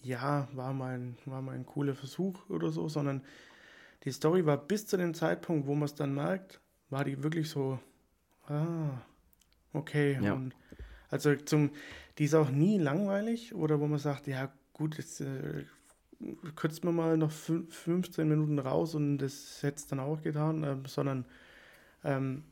ja, 0.04 0.48
war 0.54 0.74
mal, 0.74 0.98
ein, 0.98 1.18
war 1.26 1.42
mal 1.42 1.56
ein 1.56 1.66
cooler 1.66 1.96
Versuch 1.96 2.50
oder 2.50 2.72
so, 2.72 2.88
sondern 2.89 3.22
die 4.04 4.12
Story 4.12 4.46
war 4.46 4.58
bis 4.58 4.86
zu 4.86 4.98
dem 4.98 5.13
Zeitpunkt, 5.13 5.66
wo 5.68 5.74
man 5.74 5.86
es 5.86 5.96
dann 5.96 6.13
merkt, 6.13 6.60
war 6.89 7.06
die 7.06 7.24
wirklich 7.24 7.50
so, 7.50 7.80
ah, 8.48 9.02
okay. 9.72 10.20
Ja. 10.22 10.34
Und 10.34 10.54
also 11.10 11.36
zum, 11.36 11.72
die 12.18 12.26
ist 12.26 12.36
auch 12.36 12.50
nie 12.50 12.78
langweilig 12.78 13.56
oder 13.56 13.80
wo 13.80 13.88
man 13.88 14.00
sagt, 14.00 14.28
ja 14.28 14.52
gut, 14.74 14.98
jetzt 14.98 15.22
äh, 15.22 15.66
kürzt 16.56 16.84
man 16.84 16.96
mal 16.96 17.18
noch 17.18 17.32
15 17.32 18.28
Minuten 18.28 18.60
raus 18.60 18.96
und 18.96 19.20
das 19.20 19.62
hätte 19.62 19.78
es 19.78 19.88
dann 19.88 20.00
auch 20.00 20.22
getan, 20.22 20.63
äh, 20.63 20.78
sondern 20.88 21.26
ähm, 22.04 22.44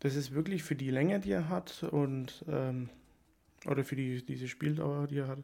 das 0.00 0.16
ist 0.16 0.32
wirklich 0.32 0.62
für 0.62 0.74
die 0.74 0.90
Länge, 0.90 1.20
die 1.20 1.32
er 1.32 1.48
hat 1.48 1.84
und 1.84 2.44
ähm, 2.48 2.88
oder 3.66 3.84
für 3.84 3.96
die, 3.96 4.24
diese 4.24 4.48
Spieldauer, 4.48 5.06
die 5.06 5.18
er 5.18 5.28
hat, 5.28 5.38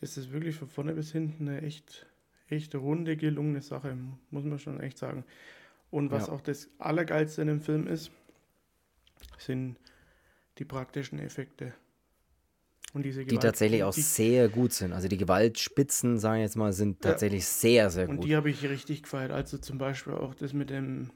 ist 0.00 0.16
es 0.16 0.32
wirklich 0.32 0.56
von 0.56 0.68
vorne 0.68 0.92
bis 0.94 1.12
hinten 1.12 1.48
eine 1.48 1.62
echt, 1.62 2.06
echt 2.48 2.74
runde, 2.74 3.16
gelungene 3.16 3.62
Sache, 3.62 3.96
muss 4.30 4.44
man 4.44 4.58
schon 4.58 4.80
echt 4.80 4.98
sagen. 4.98 5.24
Und 5.90 6.10
was 6.10 6.26
ja. 6.26 6.32
auch 6.32 6.40
das 6.40 6.68
Allergeilste 6.78 7.42
in 7.42 7.48
dem 7.48 7.60
Film 7.60 7.86
ist, 7.86 8.10
sind 9.38 9.76
die 10.58 10.64
praktischen 10.64 11.18
Effekte. 11.18 11.72
Und 12.92 13.04
diese 13.04 13.24
Gewalt, 13.24 13.32
die 13.32 13.46
tatsächlich 13.46 13.82
auch 13.82 13.94
die, 13.94 14.02
sehr 14.02 14.48
gut 14.48 14.72
sind. 14.72 14.92
Also 14.92 15.08
die 15.08 15.16
Gewaltspitzen, 15.16 16.18
sagen 16.18 16.36
wir 16.36 16.42
jetzt 16.42 16.56
mal, 16.56 16.72
sind 16.72 17.00
tatsächlich 17.00 17.42
ja, 17.42 17.48
sehr, 17.48 17.90
sehr 17.90 18.06
gut. 18.06 18.18
Und 18.18 18.24
die 18.24 18.36
habe 18.36 18.50
ich 18.50 18.62
richtig 18.62 19.02
gefeiert. 19.02 19.32
Also 19.32 19.58
zum 19.58 19.78
Beispiel 19.78 20.12
auch 20.12 20.34
das 20.34 20.52
mit 20.52 20.70
dem. 20.70 21.10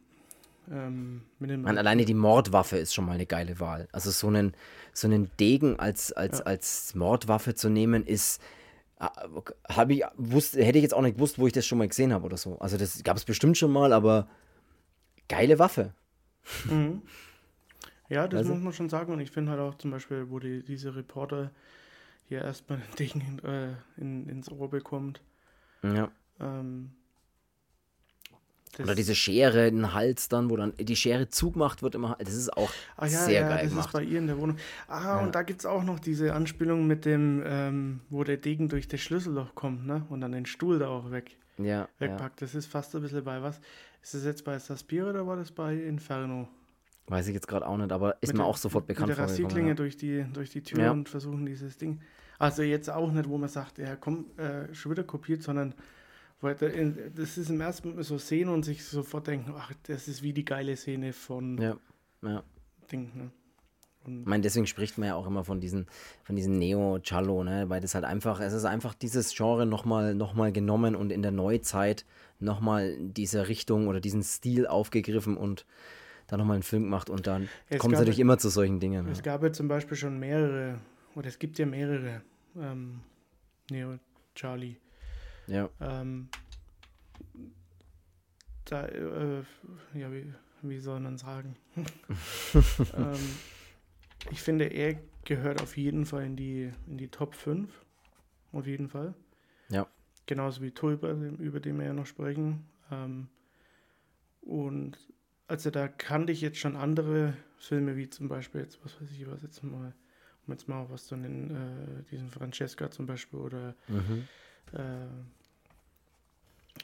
Ähm, 0.70 1.22
mit 1.38 1.50
dem 1.50 1.62
Man, 1.62 1.78
alleine 1.78 2.04
die 2.04 2.14
Mordwaffe 2.14 2.78
ist 2.78 2.94
schon 2.94 3.06
mal 3.06 3.12
eine 3.12 3.26
geile 3.26 3.60
Wahl. 3.60 3.88
Also 3.92 4.10
so 4.10 4.26
einen, 4.26 4.54
so 4.92 5.06
einen 5.06 5.30
Degen 5.38 5.78
als, 5.78 6.12
als, 6.12 6.38
ja. 6.38 6.44
als 6.46 6.94
Mordwaffe 6.94 7.54
zu 7.54 7.68
nehmen, 7.68 8.04
ist. 8.04 8.42
Habe 9.00 9.94
ich, 9.94 10.04
wusste, 10.16 10.62
hätte 10.64 10.78
ich 10.78 10.82
jetzt 10.82 10.94
auch 10.94 11.02
nicht 11.02 11.14
gewusst, 11.14 11.38
wo 11.38 11.46
ich 11.46 11.52
das 11.52 11.66
schon 11.66 11.78
mal 11.78 11.88
gesehen 11.88 12.12
habe 12.12 12.24
oder 12.24 12.36
so. 12.36 12.58
Also 12.58 12.76
das 12.76 13.02
gab 13.04 13.16
es 13.16 13.24
bestimmt 13.24 13.56
schon 13.56 13.72
mal, 13.72 13.92
aber 13.92 14.28
geile 15.28 15.58
Waffe. 15.58 15.94
Mhm. 16.64 17.02
Ja, 18.08 18.26
das 18.26 18.38
also? 18.38 18.54
muss 18.54 18.62
man 18.62 18.72
schon 18.72 18.88
sagen. 18.88 19.12
Und 19.12 19.20
ich 19.20 19.30
finde 19.30 19.52
halt 19.52 19.60
auch 19.60 19.76
zum 19.76 19.90
Beispiel, 19.90 20.30
wo 20.30 20.38
die, 20.38 20.62
diese 20.62 20.96
Reporter 20.96 21.50
hier 22.28 22.42
erstmal 22.42 22.78
ein 22.90 22.96
Ding 22.98 23.20
in, 23.20 23.44
äh, 23.44 23.74
in, 23.96 24.28
ins 24.28 24.50
Ohr 24.50 24.70
bekommt. 24.70 25.20
Ja. 25.82 26.10
Ähm, 26.40 26.90
Oder 28.78 28.94
diese 28.94 29.14
Schere 29.14 29.66
in 29.66 29.76
den 29.76 29.94
Hals 29.94 30.28
dann, 30.28 30.50
wo 30.50 30.56
dann 30.56 30.72
die 30.78 30.96
Schere 30.96 31.28
zugemacht 31.28 31.82
wird 31.82 31.94
immer. 31.94 32.16
Das 32.18 32.34
ist 32.34 32.52
auch 32.56 32.70
ah, 32.96 33.06
ja, 33.06 33.18
sehr 33.18 33.40
ja, 33.40 33.48
geil 33.48 33.62
das 33.62 33.70
gemacht. 33.70 33.86
ist 33.86 33.92
bei 33.92 34.02
ihr 34.02 34.18
in 34.18 34.26
der 34.26 34.38
Wohnung. 34.38 34.56
Ah, 34.86 35.02
ja. 35.02 35.18
und 35.20 35.34
da 35.34 35.42
gibt 35.42 35.60
es 35.60 35.66
auch 35.66 35.82
noch 35.82 35.98
diese 35.98 36.32
Anspielung 36.34 36.86
mit 36.86 37.04
dem, 37.04 37.42
ähm, 37.44 38.00
wo 38.10 38.24
der 38.24 38.36
Degen 38.36 38.68
durch 38.68 38.88
das 38.88 39.00
Schlüsselloch 39.00 39.54
kommt, 39.54 39.86
ne? 39.86 40.04
Und 40.08 40.20
dann 40.20 40.32
den 40.32 40.46
Stuhl 40.46 40.78
da 40.78 40.88
auch 40.88 41.10
weg, 41.10 41.36
ja, 41.58 41.88
wegpackt. 41.98 42.42
Das 42.42 42.54
ist 42.54 42.66
fast 42.66 42.94
ein 42.94 43.02
bisschen 43.02 43.24
bei 43.24 43.42
was. 43.42 43.60
Ist 44.02 44.14
das 44.14 44.24
jetzt 44.24 44.44
bei 44.44 44.58
Saspir 44.58 45.08
oder 45.08 45.26
war 45.26 45.36
das 45.36 45.50
bei 45.50 45.74
Inferno? 45.74 46.48
Weiß 47.08 47.26
ich 47.28 47.34
jetzt 47.34 47.48
gerade 47.48 47.66
auch 47.66 47.76
nicht, 47.76 47.90
aber 47.90 48.16
ist 48.20 48.28
mit 48.28 48.38
mir 48.38 48.44
auch 48.44 48.56
sofort 48.56 48.86
bekannt. 48.86 49.08
Mit 49.08 49.16
der 49.16 49.24
Rasierklinge 49.24 49.70
ja. 49.70 49.74
durch, 49.74 49.96
die, 49.96 50.24
durch 50.32 50.50
die 50.50 50.62
Tür 50.62 50.84
ja. 50.84 50.90
und 50.92 51.08
versuchen 51.08 51.46
dieses 51.46 51.78
Ding. 51.78 52.00
Also 52.38 52.62
jetzt 52.62 52.90
auch 52.90 53.10
nicht, 53.10 53.28
wo 53.28 53.38
man 53.38 53.48
sagt, 53.48 53.78
ja 53.78 53.96
komm, 53.96 54.26
äh, 54.36 54.72
schon 54.74 54.92
wieder 54.92 55.04
kopiert, 55.04 55.42
sondern 55.42 55.74
das 56.40 57.38
ist 57.38 57.50
im 57.50 57.60
ersten 57.60 57.94
Mal 57.94 58.04
so 58.04 58.18
sehen 58.18 58.48
und 58.48 58.64
sich 58.64 58.84
sofort 58.84 59.26
denken, 59.26 59.54
ach, 59.56 59.72
das 59.84 60.06
ist 60.08 60.22
wie 60.22 60.32
die 60.32 60.44
geile 60.44 60.76
Szene 60.76 61.12
von 61.12 61.60
ja. 61.60 61.76
Ja. 62.22 62.42
Ding. 62.90 63.10
Ne? 63.14 63.30
ich 64.06 64.26
meine, 64.26 64.42
deswegen 64.42 64.66
spricht 64.66 64.98
man 64.98 65.08
ja 65.08 65.14
auch 65.14 65.26
immer 65.26 65.44
von 65.44 65.60
diesen, 65.60 65.86
von 66.22 66.36
diesen 66.36 66.58
Neo-Cello, 66.58 67.44
ne? 67.44 67.68
weil 67.68 67.80
das 67.80 67.94
halt 67.94 68.04
einfach, 68.04 68.40
es 68.40 68.52
ist 68.52 68.64
einfach 68.64 68.94
dieses 68.94 69.34
Genre 69.34 69.66
nochmal 69.66 70.14
noch 70.14 70.34
mal 70.34 70.52
genommen 70.52 70.94
und 70.94 71.10
in 71.10 71.22
der 71.22 71.32
Neuzeit 71.32 72.04
nochmal 72.38 72.96
diese 73.00 73.48
Richtung 73.48 73.88
oder 73.88 74.00
diesen 74.00 74.22
Stil 74.22 74.66
aufgegriffen 74.66 75.36
und 75.36 75.66
da 76.26 76.36
nochmal 76.36 76.54
einen 76.54 76.62
Film 76.62 76.84
gemacht 76.84 77.10
und 77.10 77.26
dann 77.26 77.48
kommt 77.78 77.94
es 77.94 78.00
natürlich 78.00 78.20
immer 78.20 78.38
zu 78.38 78.48
solchen 78.48 78.80
Dingen. 78.80 79.08
Es 79.08 79.18
ja. 79.18 79.24
gab 79.24 79.42
ja 79.42 79.52
zum 79.52 79.68
Beispiel 79.68 79.96
schon 79.96 80.18
mehrere, 80.18 80.78
oder 81.14 81.28
es 81.28 81.38
gibt 81.38 81.58
ja 81.58 81.66
mehrere 81.66 82.22
ähm, 82.56 83.00
Neo 83.70 83.98
Charlie. 84.34 84.76
Ja. 85.48 85.68
Ähm, 85.80 86.28
da, 88.66 88.86
äh, 88.86 89.42
ja, 89.94 90.12
wie, 90.12 90.32
wie 90.62 90.78
soll 90.78 91.00
man 91.00 91.18
sagen? 91.18 91.56
ähm, 92.96 93.18
ich 94.30 94.42
finde, 94.42 94.66
er 94.66 94.98
gehört 95.24 95.62
auf 95.62 95.76
jeden 95.76 96.06
Fall 96.06 96.24
in 96.24 96.36
die, 96.36 96.72
in 96.86 96.98
die 96.98 97.08
Top 97.08 97.34
5. 97.34 97.70
Auf 98.52 98.66
jeden 98.66 98.88
Fall. 98.88 99.14
Ja. 99.68 99.86
Genauso 100.26 100.62
wie 100.62 100.70
Tulpa, 100.70 101.10
über 101.10 101.60
den 101.60 101.78
wir 101.78 101.86
ja 101.86 101.92
noch 101.92 102.06
sprechen. 102.06 102.66
Ähm, 102.90 103.28
und 104.42 104.98
also 105.46 105.70
da 105.70 105.88
kannte 105.88 106.32
ich 106.32 106.40
jetzt 106.40 106.58
schon 106.58 106.76
andere 106.76 107.34
Filme, 107.56 107.96
wie 107.96 108.08
zum 108.08 108.28
Beispiel 108.28 108.60
jetzt, 108.60 108.82
was 108.84 109.00
weiß 109.00 109.10
ich, 109.10 109.26
was 109.30 109.42
jetzt 109.42 109.62
mal, 109.62 109.94
um 110.46 110.52
jetzt 110.52 110.68
mal 110.68 110.88
was 110.90 111.06
zu 111.06 111.16
nennen, 111.16 111.50
äh, 111.50 112.10
diesen 112.10 112.30
Francesca 112.30 112.90
zum 112.90 113.06
Beispiel 113.06 113.38
oder 113.38 113.74
mhm. 113.88 114.28
äh, 114.72 115.06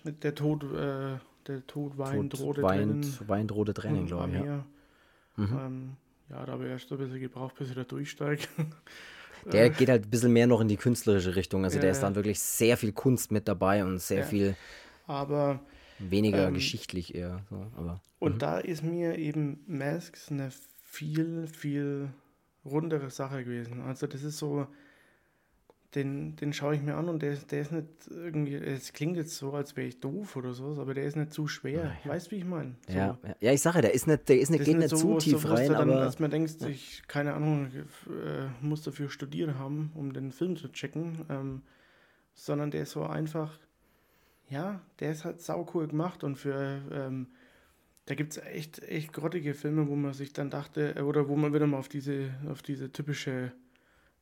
der 0.05 0.35
Tod, 0.35 0.65
äh, 0.65 1.19
der 1.47 1.67
Tod 1.67 1.99
weint, 1.99 2.33
Tod, 2.33 2.41
rote 2.41 2.63
weint, 2.63 3.29
Weint, 3.29 3.53
rote 3.53 3.75
Tränen, 3.75 4.07
glaube 4.07 4.37
ich. 4.37 4.45
Ja. 4.45 4.65
Mhm. 5.37 5.59
Ähm, 5.59 5.97
ja, 6.31 6.45
da 6.47 6.53
habe 6.53 6.65
ich 6.65 6.71
erst 6.71 6.91
ein 6.91 6.99
bisschen 6.99 7.21
gebraucht, 7.21 7.55
bis 7.57 7.69
ich 7.69 7.75
da 7.75 7.85
durchsteige. 7.85 8.43
Der 9.53 9.69
geht 9.69 9.91
halt 9.91 10.05
ein 10.07 10.11
bisschen 10.11 10.33
mehr 10.33 10.47
noch 10.47 10.63
in 10.63 10.69
die 10.69 10.79
künstlerische 10.79 11.37
Richtung. 11.37 11.65
Also 11.65 11.77
ja, 11.77 11.83
der 11.83 11.91
ist 11.91 12.01
dann 12.01 12.15
wirklich 12.15 12.41
sehr 12.41 12.79
viel 12.79 12.93
Kunst 12.93 13.31
mit 13.31 13.47
dabei 13.47 13.85
und 13.85 14.01
sehr 14.01 14.21
ja. 14.21 14.25
viel. 14.25 14.57
Aber 15.07 15.61
Weniger 15.99 16.49
ähm, 16.49 16.55
geschichtlich 16.55 17.15
eher. 17.15 17.43
So, 17.51 17.67
aber, 17.77 18.01
und 18.19 18.37
mhm. 18.37 18.39
da 18.39 18.59
ist 18.59 18.83
mir 18.83 19.19
eben 19.19 19.61
Masks 19.67 20.31
eine 20.31 20.51
viel, 20.81 21.47
viel 21.47 22.09
rundere 22.65 23.11
Sache 23.11 23.45
gewesen. 23.45 23.83
Also 23.83 24.07
das 24.07 24.23
ist 24.23 24.39
so, 24.39 24.67
den, 25.95 26.37
den 26.37 26.53
schaue 26.53 26.75
ich 26.75 26.83
mir 26.83 26.97
an 26.97 27.09
und 27.09 27.23
der, 27.23 27.37
der 27.37 27.61
ist 27.61 27.73
nicht 27.73 27.87
irgendwie, 28.11 28.55
es 28.55 28.93
klingt 28.93 29.17
jetzt 29.17 29.37
so, 29.37 29.53
als 29.53 29.77
wäre 29.77 29.87
ich 29.87 30.01
doof 30.01 30.37
oder 30.37 30.53
so, 30.53 30.77
aber 30.81 30.95
der 30.95 31.05
ist 31.05 31.17
nicht 31.17 31.33
zu 31.33 31.47
schwer. 31.47 31.97
Ja. 32.05 32.11
Weißt 32.11 32.27
du, 32.27 32.31
wie 32.33 32.37
ich 32.37 32.45
meine? 32.45 32.75
So. 32.89 32.95
Ja, 32.95 33.19
ja, 33.41 33.53
ich 33.53 33.61
sage, 33.61 33.81
der 33.81 33.95
ist 33.95 34.07
nicht, 34.07 34.29
der 34.29 34.39
ist 34.39 34.51
nicht, 34.51 34.65
geht 34.65 34.77
nicht, 34.77 34.91
so, 34.91 34.97
zu 34.97 35.19
tief 35.19 35.49
rein. 35.49 35.73
Dann, 35.73 35.91
aber 35.91 36.01
als 36.03 36.19
man 36.19 36.31
denkt, 36.31 36.61
ja. 36.61 36.69
ich, 36.69 37.03
keine 37.07 37.35
Ahnung, 37.35 37.67
äh, 37.67 38.65
muss 38.65 38.83
dafür 38.83 39.09
studiert 39.09 39.55
haben, 39.55 39.93
um 39.95 40.13
den 40.13 40.33
Film 40.33 40.57
zu 40.57 40.69
checken, 40.73 41.25
ähm, 41.29 41.63
sondern 42.35 42.71
der 42.71 42.83
ist 42.83 42.91
so 42.91 43.05
einfach 43.05 43.59
ja, 44.49 44.81
der 45.01 45.13
ist 45.13 45.25
halt 45.25 45.41
saucool 45.41 45.89
gemacht 45.89 46.25
und 46.25 46.37
für, 46.37 46.83
ähm, 46.93 47.29
da 48.07 48.15
gibt 48.15 48.33
es 48.33 48.39
echt, 48.39 48.83
echt 48.83 49.13
grottige 49.13 49.55
Filme, 49.55 49.89
wo 49.89 49.97
man 49.97 50.13
sich 50.13 50.33
dann 50.33 50.51
dachte, 50.51 50.97
äh, 50.97 51.01
oder 51.01 51.29
wo 51.29 51.37
man 51.37 51.55
wieder 51.55 51.67
mal 51.67 51.79
auf 51.79 51.89
diese, 51.89 52.31
auf 52.51 52.63
diese 52.63 52.93
typische, 52.93 53.53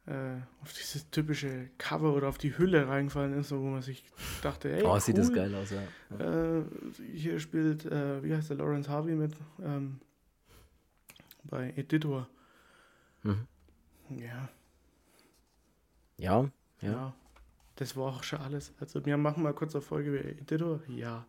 auf 0.04 0.72
dieses 0.72 1.08
typische 1.10 1.70
Cover 1.78 2.14
oder 2.14 2.28
auf 2.28 2.36
die 2.36 2.58
Hülle 2.58 2.88
reingefallen 2.88 3.38
ist, 3.38 3.52
wo 3.52 3.58
man 3.58 3.82
sich 3.82 4.04
dachte, 4.42 4.72
ey, 4.72 4.82
oh, 4.82 4.94
cool. 4.94 5.00
sieht 5.00 5.16
das 5.16 5.32
geil 5.32 5.54
aus, 5.54 5.70
ja. 5.70 5.82
Äh, 6.18 6.64
hier 7.14 7.38
spielt, 7.38 7.86
äh, 7.86 8.22
wie 8.24 8.34
heißt 8.34 8.50
der, 8.50 8.56
Lawrence 8.56 8.90
Harvey 8.90 9.14
mit 9.14 9.36
ähm, 9.62 10.00
bei 11.44 11.72
Editor. 11.76 12.28
Mhm. 13.22 13.46
Ja. 14.10 14.48
Ja, 16.18 16.50
ja. 16.80 16.90
ja. 16.90 17.14
Das 17.76 17.96
war 17.96 18.08
auch 18.12 18.24
schon 18.24 18.40
alles. 18.40 18.72
Also 18.80 19.06
wir 19.06 19.16
machen 19.16 19.44
mal 19.44 19.54
kurz 19.54 19.74
eine 19.74 19.82
Folge 19.82 20.12
wie 20.12 20.18
Editor. 20.18 20.80
Ja. 20.88 21.26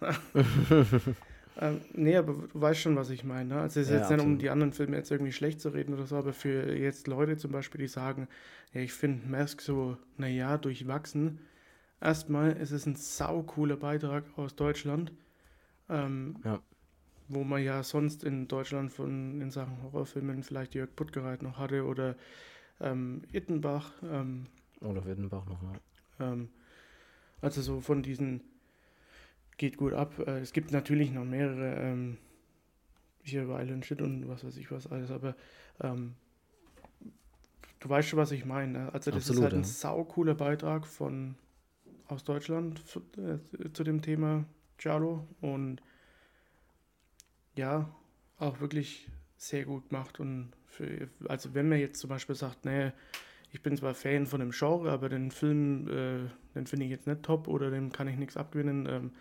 Ähm, 1.60 1.80
nee, 1.92 2.16
aber 2.16 2.32
du 2.32 2.60
weißt 2.60 2.80
schon, 2.80 2.96
was 2.96 3.10
ich 3.10 3.24
meine. 3.24 3.54
Ne? 3.54 3.60
Also 3.60 3.80
es 3.80 3.86
ist 3.86 3.92
ja, 3.92 4.00
jetzt 4.00 4.10
nicht, 4.10 4.20
um 4.24 4.38
die 4.38 4.50
anderen 4.50 4.72
Filme 4.72 4.96
jetzt 4.96 5.10
irgendwie 5.10 5.32
schlecht 5.32 5.60
zu 5.60 5.68
reden 5.68 5.94
oder 5.94 6.06
so, 6.06 6.16
aber 6.16 6.32
für 6.32 6.74
jetzt 6.76 7.06
Leute 7.06 7.36
zum 7.36 7.52
Beispiel, 7.52 7.80
die 7.80 7.88
sagen, 7.88 8.28
ja, 8.72 8.80
ich 8.80 8.92
finde 8.92 9.28
Mask 9.28 9.60
so, 9.60 9.96
naja, 10.16 10.58
durchwachsen. 10.58 11.38
Erstmal 12.00 12.52
ist 12.56 12.72
es 12.72 12.86
ein 12.86 12.96
saucooler 12.96 13.76
Beitrag 13.76 14.24
aus 14.36 14.56
Deutschland. 14.56 15.12
Ähm, 15.88 16.36
ja. 16.44 16.60
Wo 17.28 17.44
man 17.44 17.62
ja 17.62 17.82
sonst 17.82 18.24
in 18.24 18.48
Deutschland 18.48 18.92
von 18.92 19.40
in 19.40 19.50
Sachen 19.50 19.82
Horrorfilmen 19.82 20.42
vielleicht 20.42 20.74
Jörg 20.74 20.94
Puttgereit 20.94 21.42
noch 21.42 21.58
hatte 21.58 21.84
oder 21.84 22.16
ähm, 22.80 23.22
Ittenbach. 23.32 23.92
Ähm, 24.02 24.46
oder 24.80 25.06
Ittenbach 25.06 25.46
noch, 25.46 25.62
ja. 25.62 26.32
Ähm, 26.32 26.48
also 27.40 27.62
so 27.62 27.80
von 27.80 28.02
diesen 28.02 28.42
geht 29.56 29.76
gut 29.76 29.92
ab. 29.92 30.18
Äh, 30.26 30.40
es 30.40 30.52
gibt 30.52 30.72
natürlich 30.72 31.12
noch 31.12 31.24
mehrere 31.24 31.74
ähm, 31.76 32.18
hier 33.22 33.48
Violent 33.48 33.86
Shit 33.86 34.02
und 34.02 34.28
was 34.28 34.44
weiß 34.44 34.56
ich 34.56 34.70
was 34.70 34.86
alles, 34.86 35.10
aber 35.10 35.34
ähm, 35.80 36.14
du 37.80 37.88
weißt 37.88 38.08
schon, 38.08 38.18
was 38.18 38.32
ich 38.32 38.44
meine. 38.44 38.72
Ne? 38.72 38.92
Also 38.92 39.10
das 39.10 39.22
Absolut, 39.22 39.38
ist 39.38 39.42
halt 39.42 39.54
ein 39.54 39.62
ja. 39.62 39.66
saucooler 39.66 40.34
Beitrag 40.34 40.86
von 40.86 41.36
aus 42.08 42.24
Deutschland 42.24 42.82
äh, 43.16 43.72
zu 43.72 43.84
dem 43.84 44.02
Thema 44.02 44.44
Giallo 44.78 45.26
und 45.40 45.80
ja, 47.56 47.88
auch 48.38 48.60
wirklich 48.60 49.08
sehr 49.36 49.64
gut 49.64 49.88
gemacht 49.88 50.20
und 50.20 50.52
für, 50.66 51.08
also 51.28 51.54
wenn 51.54 51.68
man 51.68 51.78
jetzt 51.78 52.00
zum 52.00 52.10
Beispiel 52.10 52.34
sagt, 52.34 52.64
nee, 52.64 52.92
ich 53.52 53.62
bin 53.62 53.76
zwar 53.76 53.94
Fan 53.94 54.26
von 54.26 54.40
dem 54.40 54.50
Genre, 54.50 54.90
aber 54.90 55.08
den 55.08 55.30
Film, 55.30 55.88
äh, 55.88 56.28
den 56.54 56.66
finde 56.66 56.86
ich 56.86 56.90
jetzt 56.90 57.06
nicht 57.06 57.22
top 57.22 57.46
oder 57.46 57.70
dem 57.70 57.92
kann 57.92 58.08
ich 58.08 58.16
nichts 58.16 58.36
abgewinnen, 58.36 58.86
ähm, 58.88 59.12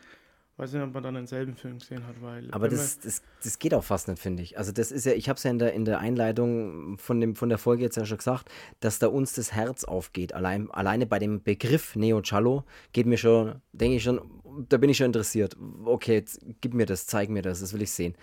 Weiß 0.55 0.71
nicht, 0.71 0.83
ob 0.83 0.93
man 0.93 1.01
dann 1.01 1.15
denselben 1.15 1.55
Film 1.55 1.79
gesehen 1.79 2.05
hat, 2.05 2.21
weil. 2.21 2.47
Aber 2.51 2.69
das, 2.69 2.99
das, 2.99 3.23
das 3.43 3.57
geht 3.57 3.73
auch 3.73 3.83
fast 3.83 4.07
nicht, 4.07 4.21
finde 4.21 4.43
ich. 4.43 4.55
Also, 4.55 4.71
das 4.71 4.91
ist 4.91 5.05
ja, 5.05 5.13
ich 5.13 5.27
habe 5.27 5.37
es 5.37 5.43
ja 5.43 5.49
in 5.49 5.57
der, 5.57 5.73
in 5.73 5.83
der 5.83 5.97
Einleitung 5.99 6.99
von, 6.99 7.19
dem, 7.19 7.35
von 7.35 7.49
der 7.49 7.57
Folge 7.57 7.81
jetzt 7.81 7.97
ja 7.97 8.05
schon 8.05 8.19
gesagt, 8.19 8.51
dass 8.79 8.99
da 8.99 9.07
uns 9.07 9.33
das 9.33 9.53
Herz 9.53 9.83
aufgeht. 9.83 10.33
Allein, 10.33 10.69
alleine 10.69 11.07
bei 11.07 11.17
dem 11.17 11.41
Begriff 11.41 11.95
Neo 11.95 12.21
Cello 12.21 12.65
geht 12.91 13.07
mir 13.07 13.17
schon, 13.17 13.61
denke 13.71 13.97
ich 13.97 14.03
schon, 14.03 14.21
da 14.69 14.77
bin 14.77 14.91
ich 14.91 14.97
schon 14.97 15.07
interessiert. 15.07 15.57
Okay, 15.85 16.13
jetzt 16.13 16.39
gib 16.61 16.75
mir 16.75 16.85
das, 16.85 17.07
zeig 17.07 17.29
mir 17.29 17.41
das, 17.41 17.61
das 17.61 17.73
will 17.73 17.81
ich 17.81 17.91
sehen. 17.91 18.13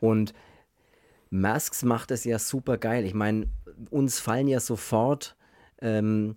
Und 0.00 0.34
Masks 1.30 1.84
macht 1.84 2.10
es 2.10 2.24
ja 2.24 2.40
super 2.40 2.78
geil. 2.78 3.04
Ich 3.04 3.14
meine, 3.14 3.46
uns 3.90 4.18
fallen 4.18 4.48
ja 4.48 4.58
sofort. 4.58 5.36
Ähm, 5.80 6.34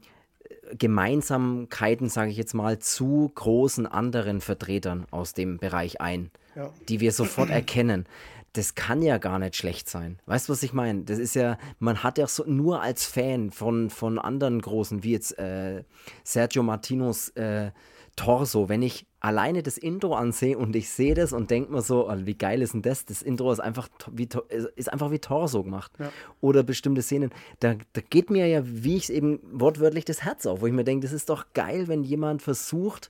Gemeinsamkeiten, 0.77 2.09
sage 2.09 2.31
ich 2.31 2.37
jetzt 2.37 2.53
mal, 2.53 2.79
zu 2.79 3.31
großen 3.33 3.87
anderen 3.87 4.41
Vertretern 4.41 5.05
aus 5.11 5.33
dem 5.33 5.57
Bereich 5.57 6.01
ein, 6.01 6.31
ja. 6.55 6.71
die 6.87 6.99
wir 6.99 7.11
sofort 7.11 7.49
erkennen. 7.49 8.05
Das 8.53 8.73
kann 8.73 9.01
ja 9.01 9.19
gar 9.19 9.37
nicht 9.37 9.55
schlecht 9.55 9.89
sein. 9.89 10.19
Weißt 10.25 10.47
du, 10.47 10.53
was 10.53 10.63
ich 10.63 10.73
meine? 10.73 11.03
Das 11.03 11.19
ist 11.19 11.35
ja, 11.35 11.57
man 11.77 12.03
hat 12.03 12.17
ja 12.17 12.27
so 12.27 12.43
nur 12.45 12.81
als 12.81 13.05
Fan 13.05 13.51
von, 13.51 13.89
von 13.89 14.17
anderen 14.17 14.61
Großen, 14.61 15.03
wie 15.03 15.11
jetzt 15.11 15.37
äh, 15.37 15.83
Sergio 16.23 16.63
Martinos 16.63 17.29
äh, 17.29 17.71
Torso, 18.19 18.67
wenn 18.67 18.81
ich 18.81 19.05
alleine 19.21 19.63
das 19.63 19.77
Intro 19.77 20.13
ansehe 20.13 20.57
und 20.57 20.75
ich 20.75 20.89
sehe 20.89 21.13
das 21.13 21.31
und 21.31 21.49
denke 21.51 21.71
mir 21.71 21.81
so, 21.81 22.09
oh, 22.09 22.15
wie 22.25 22.35
geil 22.35 22.61
ist 22.61 22.73
denn 22.73 22.81
das? 22.81 23.05
Das 23.05 23.21
Intro 23.21 23.49
ist 23.49 23.61
einfach 23.61 23.87
wie, 24.11 24.27
ist 24.75 24.91
einfach 24.91 25.09
wie 25.11 25.19
Torso 25.19 25.63
gemacht. 25.63 25.93
Ja. 25.99 26.11
Oder 26.41 26.63
bestimmte 26.63 27.01
Szenen. 27.01 27.31
Da, 27.61 27.75
da 27.93 28.01
geht 28.01 28.29
mir 28.29 28.45
ja, 28.47 28.61
wie 28.65 28.97
ich 28.97 29.03
es 29.03 29.09
eben 29.09 29.39
wortwörtlich, 29.53 30.03
das 30.03 30.23
Herz 30.23 30.45
auf, 30.45 30.59
wo 30.59 30.67
ich 30.67 30.73
mir 30.73 30.83
denke, 30.83 31.05
das 31.05 31.13
ist 31.13 31.29
doch 31.29 31.45
geil, 31.53 31.87
wenn 31.87 32.03
jemand 32.03 32.41
versucht, 32.41 33.09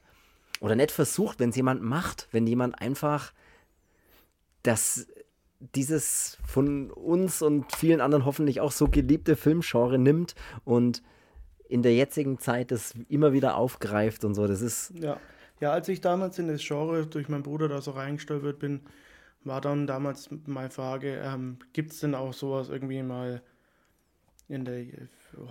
oder 0.59 0.75
nicht 0.75 0.91
versucht, 0.91 1.39
wenn 1.39 1.49
es 1.49 1.55
jemand 1.55 1.81
macht, 1.81 2.27
wenn 2.31 2.45
jemand 2.45 2.79
einfach 2.79 3.33
das 4.61 5.07
dieses 5.75 6.37
von 6.45 6.91
uns 6.91 7.41
und 7.41 7.75
vielen 7.75 7.99
anderen 7.99 8.25
hoffentlich 8.25 8.61
auch 8.61 8.71
so 8.71 8.87
geliebte 8.89 9.35
Filmgenre 9.35 9.97
nimmt 9.97 10.35
und 10.65 11.01
in 11.69 11.83
der 11.83 11.93
jetzigen 11.93 12.39
Zeit 12.39 12.71
das 12.71 12.93
immer 13.07 13.31
wieder 13.31 13.55
aufgreift 13.55 14.25
und 14.25 14.33
so. 14.35 14.47
Das 14.47 14.61
ist. 14.61 14.91
Ja. 14.99 15.17
ja, 15.61 15.71
als 15.71 15.87
ich 15.87 16.01
damals 16.01 16.37
in 16.39 16.49
das 16.49 16.61
Genre 16.61 17.05
durch 17.05 17.29
meinen 17.29 17.43
Bruder 17.43 17.69
da 17.69 17.81
so 17.81 17.91
reingestolpert 17.91 18.59
bin, 18.59 18.81
war 19.43 19.61
dann 19.61 19.87
damals 19.87 20.29
meine 20.45 20.71
Frage, 20.71 21.21
ähm, 21.23 21.59
gibt 21.71 21.93
es 21.93 21.99
denn 22.01 22.15
auch 22.15 22.33
sowas 22.33 22.69
irgendwie 22.69 23.01
mal 23.03 23.41
in 24.49 24.65
der 24.65 24.83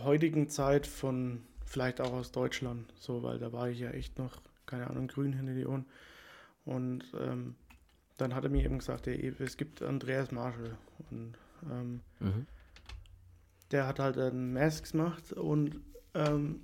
heutigen 0.05 0.49
Zeit 0.49 0.87
von 0.87 1.41
vielleicht 1.65 2.01
auch 2.01 2.13
aus 2.13 2.33
Deutschland, 2.33 2.93
so, 2.99 3.23
weil 3.23 3.39
da 3.39 3.53
war 3.53 3.69
ich 3.69 3.79
ja 3.79 3.91
echt 3.91 4.19
noch, 4.19 4.43
keine 4.67 4.89
Ahnung, 4.89 5.07
grün 5.07 5.33
hinter 5.33 5.55
die 5.55 5.67
Ohren. 5.67 5.87
Und 6.65 7.05
ähm, 7.19 7.55
dann 8.17 8.35
hat 8.35 8.45
er 8.45 8.51
mir 8.51 8.65
eben 8.65 8.79
gesagt, 8.79 9.07
es 9.07 9.57
gibt 9.57 9.83
Andreas 9.83 10.33
Marshall 10.33 10.77
und 11.11 11.35
ähm, 11.71 12.01
mhm. 12.19 12.47
der 13.71 13.87
hat 13.87 14.01
halt 14.01 14.19
einen 14.19 14.53
Masks 14.53 14.93
gemacht 14.93 15.33
und 15.33 15.81
ähm, 16.15 16.61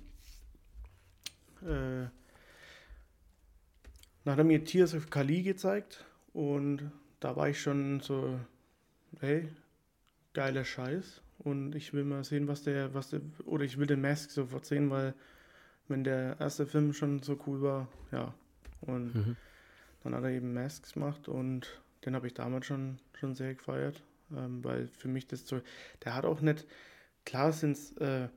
äh, 1.61 2.07
dann 4.23 4.31
hat 4.31 4.37
er 4.39 4.43
mir 4.43 4.63
Tears 4.63 4.93
of 4.95 5.09
Kali 5.09 5.43
gezeigt 5.43 6.05
und 6.33 6.91
da 7.19 7.35
war 7.35 7.49
ich 7.49 7.61
schon 7.61 7.99
so, 7.99 8.39
hey, 9.19 9.49
geiler 10.33 10.65
Scheiß. 10.65 11.21
Und 11.39 11.75
ich 11.75 11.93
will 11.93 12.03
mal 12.03 12.23
sehen, 12.23 12.47
was 12.47 12.63
der, 12.63 12.93
was 12.93 13.09
der, 13.09 13.21
oder 13.45 13.63
ich 13.63 13.77
will 13.77 13.87
den 13.87 14.01
Mask 14.01 14.31
sofort 14.31 14.65
sehen, 14.65 14.89
weil 14.89 15.13
wenn 15.87 16.03
der 16.03 16.37
erste 16.39 16.65
Film 16.65 16.93
schon 16.93 17.21
so 17.21 17.39
cool 17.45 17.61
war, 17.61 17.87
ja. 18.11 18.33
Und 18.81 19.15
mhm. 19.15 19.35
dann 20.03 20.15
hat 20.15 20.23
er 20.23 20.29
eben 20.29 20.53
Masks 20.53 20.93
gemacht 20.93 21.27
und 21.27 21.81
den 22.05 22.15
habe 22.15 22.27
ich 22.27 22.33
damals 22.33 22.65
schon, 22.65 22.99
schon 23.13 23.35
sehr 23.35 23.55
gefeiert, 23.55 24.03
ähm, 24.35 24.63
weil 24.63 24.87
für 24.87 25.07
mich 25.07 25.27
das 25.27 25.47
so, 25.47 25.61
der 26.03 26.15
hat 26.15 26.25
auch 26.25 26.41
nicht, 26.41 26.65
klar 27.25 27.51
sind 27.51 27.73
es 27.73 27.91
äh, 27.97 28.29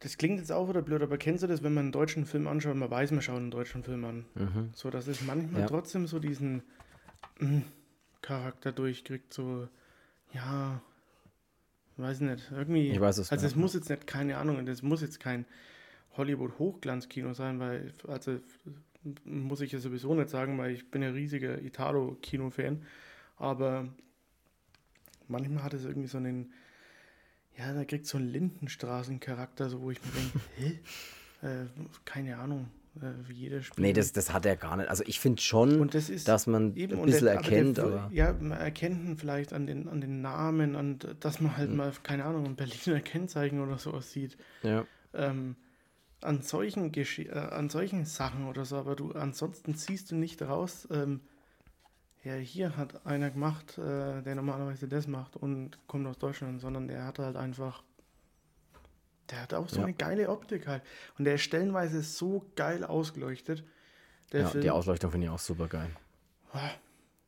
das 0.00 0.16
klingt 0.18 0.38
jetzt 0.38 0.52
auch 0.52 0.68
wieder 0.68 0.82
blöd, 0.82 1.02
aber 1.02 1.18
kennst 1.18 1.42
du 1.42 1.46
das, 1.46 1.62
wenn 1.62 1.74
man 1.74 1.84
einen 1.84 1.92
deutschen 1.92 2.26
Film 2.26 2.46
anschaut, 2.46 2.76
man 2.76 2.90
weiß, 2.90 3.10
man 3.12 3.22
schaut 3.22 3.36
einen 3.36 3.50
deutschen 3.50 3.82
Film 3.82 4.04
an. 4.04 4.24
Mhm. 4.34 4.70
So, 4.74 4.90
dass 4.90 5.06
es 5.06 5.22
manchmal 5.22 5.62
ja. 5.62 5.66
trotzdem 5.66 6.06
so 6.06 6.18
diesen 6.18 6.62
mh, 7.38 7.62
Charakter 8.22 8.72
durchkriegt, 8.72 9.32
so, 9.32 9.68
ja, 10.32 10.80
weiß 11.96 12.20
nicht, 12.20 12.50
irgendwie. 12.52 12.90
Ich 12.90 13.00
weiß 13.00 13.18
es 13.18 13.32
Also, 13.32 13.46
es 13.46 13.56
muss 13.56 13.74
jetzt 13.74 13.88
nicht, 13.88 14.06
keine 14.06 14.38
Ahnung, 14.38 14.64
das 14.66 14.82
muss 14.82 15.02
jetzt 15.02 15.20
kein 15.20 15.46
Hollywood-Hochglanzkino 16.16 17.34
sein, 17.34 17.60
weil, 17.60 17.92
also, 18.06 18.38
muss 19.24 19.60
ich 19.60 19.72
ja 19.72 19.78
sowieso 19.78 20.14
nicht 20.14 20.30
sagen, 20.30 20.58
weil 20.58 20.72
ich 20.72 20.90
bin 20.90 21.02
ja 21.02 21.10
riesiger 21.10 21.62
Italo-Kino-Fan, 21.62 22.82
aber 23.36 23.88
manchmal 25.28 25.62
hat 25.62 25.74
es 25.74 25.84
irgendwie 25.84 26.08
so 26.08 26.18
einen 26.18 26.52
ja, 27.58 27.72
da 27.72 27.84
kriegt 27.84 28.06
so 28.06 28.18
einen 28.18 28.28
Lindenstraßencharakter, 28.28 29.70
so 29.70 29.80
wo 29.80 29.90
ich 29.90 30.00
mir 30.04 30.12
denke, 30.12 30.40
hä? 30.56 30.78
Äh, 31.42 31.66
keine 32.04 32.38
Ahnung, 32.38 32.68
äh, 32.96 33.28
wie 33.28 33.34
jeder 33.34 33.62
spielt. 33.62 33.78
Nee, 33.78 33.92
das, 33.92 34.12
das 34.12 34.32
hat 34.32 34.46
er 34.46 34.56
gar 34.56 34.76
nicht. 34.76 34.88
Also 34.88 35.04
ich 35.06 35.20
finde 35.20 35.40
schon, 35.42 35.88
das 35.88 36.10
dass 36.24 36.46
man 36.46 36.74
eben, 36.76 36.98
ein 36.98 37.04
bisschen 37.04 37.26
der, 37.26 37.34
erkennt. 37.34 37.78
Aber, 37.78 37.90
der, 37.90 38.00
aber, 38.00 38.14
ja, 38.14 38.32
man 38.32 38.58
erkennt 38.58 39.04
ihn 39.04 39.16
vielleicht 39.16 39.52
an 39.52 39.66
den, 39.66 39.88
an 39.88 40.00
den 40.00 40.22
Namen, 40.22 40.76
an, 40.76 40.98
dass 41.20 41.40
man 41.40 41.56
halt 41.56 41.70
mhm. 41.70 41.76
mal, 41.76 41.92
keine 42.02 42.24
Ahnung, 42.24 42.46
ein 42.46 42.56
Berliner 42.56 43.00
Kennzeichen 43.00 43.60
oder 43.60 43.78
sowas 43.78 44.12
sieht. 44.12 44.36
Ja. 44.62 44.86
Ähm, 45.14 45.56
an 46.22 46.42
solchen, 46.42 46.92
äh, 46.92 47.30
an 47.30 47.68
solchen 47.68 48.04
Sachen 48.04 48.46
oder 48.48 48.64
so, 48.64 48.76
aber 48.76 48.96
du 48.96 49.12
ansonsten 49.12 49.74
ziehst 49.74 50.10
du 50.10 50.16
nicht 50.16 50.42
raus, 50.42 50.88
ähm, 50.90 51.20
ja, 52.26 52.34
hier 52.34 52.76
hat 52.76 53.06
einer 53.06 53.30
gemacht, 53.30 53.78
äh, 53.78 54.20
der 54.20 54.34
normalerweise 54.34 54.88
das 54.88 55.06
macht 55.06 55.36
und 55.36 55.78
kommt 55.86 56.08
aus 56.08 56.18
Deutschland, 56.18 56.60
sondern 56.60 56.88
der 56.88 57.04
hat 57.04 57.20
halt 57.20 57.36
einfach, 57.36 57.84
der 59.30 59.42
hat 59.42 59.54
auch 59.54 59.68
so 59.68 59.76
ja. 59.76 59.84
eine 59.84 59.92
geile 59.92 60.28
Optik 60.28 60.66
halt. 60.66 60.82
Und 61.18 61.24
der 61.24 61.36
ist 61.36 61.42
stellenweise 61.42 62.02
so 62.02 62.44
geil 62.56 62.82
ausgeleuchtet. 62.82 63.62
ja, 64.32 64.48
Film. 64.48 64.62
die 64.62 64.70
Ausleuchtung 64.70 65.12
finde 65.12 65.28
ich 65.28 65.30
auch 65.30 65.38
super 65.38 65.68
geil. 65.68 65.90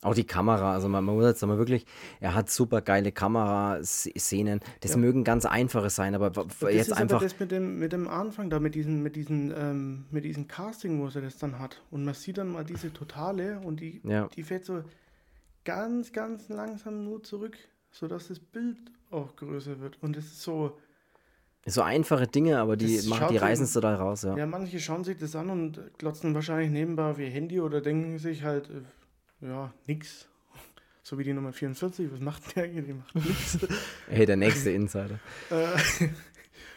Auch 0.02 0.14
die 0.14 0.24
Kamera, 0.24 0.74
also 0.74 0.88
man, 0.88 1.04
man 1.04 1.16
muss 1.16 1.24
jetzt 1.24 1.44
mal 1.44 1.58
wirklich, 1.58 1.84
er 2.20 2.34
hat 2.34 2.48
super 2.48 2.82
geile 2.82 3.10
Kameraszenen. 3.10 4.60
Das 4.80 4.92
ja. 4.92 4.96
mögen 4.96 5.24
ganz 5.24 5.44
einfache 5.44 5.90
sein, 5.90 6.14
aber 6.14 6.30
das 6.30 6.46
jetzt 6.62 6.88
ist 6.88 6.92
einfach. 6.92 7.16
Aber 7.16 7.24
das 7.24 7.40
mit 7.40 7.50
dem, 7.50 7.80
mit 7.80 7.92
dem 7.92 8.06
Anfang 8.06 8.48
da, 8.48 8.60
mit 8.60 8.76
diesen, 8.76 9.02
mit 9.02 9.16
diesen, 9.16 9.52
ähm, 9.56 10.04
mit 10.12 10.24
diesen 10.24 10.46
Casting, 10.46 11.00
wo 11.00 11.06
er 11.06 11.22
das 11.22 11.38
dann 11.38 11.58
hat. 11.58 11.82
Und 11.90 12.04
man 12.04 12.14
sieht 12.14 12.38
dann 12.38 12.52
mal 12.52 12.64
diese 12.64 12.92
Totale 12.92 13.58
und 13.64 13.80
die, 13.80 14.00
ja. 14.04 14.28
die 14.28 14.44
fährt 14.44 14.64
so 14.64 14.84
ganz, 15.64 16.12
ganz 16.12 16.48
langsam 16.48 17.04
nur 17.04 17.24
zurück, 17.24 17.58
sodass 17.90 18.28
das 18.28 18.38
Bild 18.38 18.78
auch 19.10 19.34
größer 19.34 19.80
wird. 19.80 19.98
Und 20.00 20.16
es 20.16 20.26
ist 20.26 20.42
so. 20.42 20.78
So 21.66 21.82
einfache 21.82 22.28
Dinge, 22.28 22.60
aber 22.60 22.76
die, 22.76 23.02
machen, 23.08 23.28
die 23.30 23.36
reißen 23.36 23.64
es 23.64 23.72
da 23.72 23.94
raus, 23.96 24.22
ja. 24.22 24.36
Ja, 24.36 24.46
manche 24.46 24.78
schauen 24.78 25.02
sich 25.02 25.18
das 25.18 25.34
an 25.34 25.50
und 25.50 25.80
glotzen 25.98 26.34
wahrscheinlich 26.34 26.70
nebenbei 26.70 27.10
auf 27.10 27.18
ihr 27.18 27.28
Handy 27.28 27.60
oder 27.60 27.80
denken 27.80 28.18
sich 28.18 28.44
halt, 28.44 28.70
äh, 28.70 28.80
ja, 29.40 29.72
nix. 29.86 30.28
So 31.02 31.16
wie 31.18 31.24
die 31.24 31.32
Nummer 31.32 31.52
44, 31.52 32.12
was 32.12 32.20
macht 32.20 32.54
der 32.54 32.64
eigentlich? 32.64 32.86
Die 32.86 32.92
macht 32.92 33.14
nix. 33.14 33.58
hey, 34.08 34.26
der 34.26 34.36
nächste 34.36 34.70
Insider. 34.70 35.18
Äh. 35.50 36.08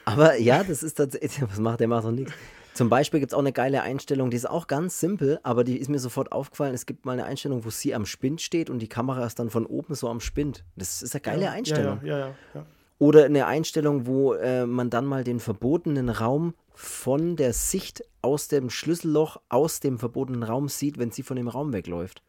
Aber 0.05 0.37
ja, 0.37 0.63
das 0.63 0.83
ist 0.83 0.95
tatsächlich, 0.95 1.41
was 1.49 1.59
macht 1.59 1.79
der? 1.79 1.87
Macht 1.87 2.05
doch 2.05 2.11
nichts. 2.11 2.33
Zum 2.73 2.87
Beispiel 2.87 3.19
gibt 3.19 3.33
es 3.33 3.35
auch 3.35 3.41
eine 3.41 3.51
geile 3.51 3.81
Einstellung, 3.81 4.29
die 4.29 4.37
ist 4.37 4.49
auch 4.49 4.67
ganz 4.67 4.99
simpel, 4.99 5.39
aber 5.43 5.65
die 5.65 5.77
ist 5.77 5.89
mir 5.89 5.99
sofort 5.99 6.31
aufgefallen. 6.31 6.73
Es 6.73 6.85
gibt 6.85 7.05
mal 7.05 7.13
eine 7.13 7.25
Einstellung, 7.25 7.65
wo 7.65 7.69
sie 7.69 7.93
am 7.93 8.05
Spind 8.05 8.41
steht 8.41 8.69
und 8.69 8.79
die 8.79 8.87
Kamera 8.87 9.25
ist 9.25 9.39
dann 9.39 9.49
von 9.49 9.65
oben 9.65 9.93
so 9.93 10.07
am 10.07 10.21
Spind. 10.21 10.63
Das 10.77 11.01
ist 11.01 11.13
eine 11.13 11.21
geile 11.21 11.43
ja, 11.43 11.51
Einstellung. 11.51 11.99
Ja, 12.03 12.33
ja, 12.53 12.65
Oder 12.97 13.25
eine 13.25 13.45
Einstellung, 13.45 14.05
wo 14.07 14.33
äh, 14.33 14.65
man 14.65 14.89
dann 14.89 15.05
mal 15.05 15.25
den 15.25 15.41
verbotenen 15.41 16.09
Raum 16.09 16.53
von 16.73 17.35
der 17.35 17.51
Sicht 17.51 18.05
aus 18.21 18.47
dem 18.47 18.69
Schlüsselloch 18.69 19.41
aus 19.49 19.81
dem 19.81 19.99
verbotenen 19.99 20.43
Raum 20.43 20.69
sieht, 20.69 20.97
wenn 20.97 21.11
sie 21.11 21.23
von 21.23 21.35
dem 21.35 21.49
Raum 21.49 21.73
wegläuft. 21.73 22.23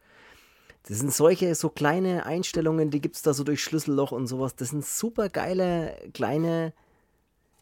Das 0.87 0.99
sind 0.99 1.13
solche, 1.13 1.55
so 1.55 1.69
kleine 1.69 2.25
Einstellungen, 2.25 2.89
die 2.89 2.99
gibt 2.99 3.15
es 3.15 3.21
da 3.21 3.33
so 3.33 3.45
durch 3.45 3.63
Schlüsselloch 3.63 4.11
und 4.11 4.27
sowas. 4.27 4.55
Das 4.55 4.69
sind 4.69 4.85
super 4.85 5.29
geile, 5.29 5.97
kleine. 6.13 6.73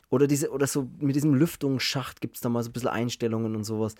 Oder 0.10 0.27
diese, 0.27 0.49
oder 0.51 0.65
so 0.65 0.89
mit 0.99 1.15
diesem 1.15 1.36
Lüftungsschacht 1.36 2.19
gibt 2.19 2.36
es 2.36 2.41
da 2.41 2.49
mal 2.49 2.63
so 2.63 2.69
ein 2.69 2.73
bisschen 2.73 2.89
Einstellungen 2.89 3.55
und 3.55 3.63
sowas. 3.63 3.95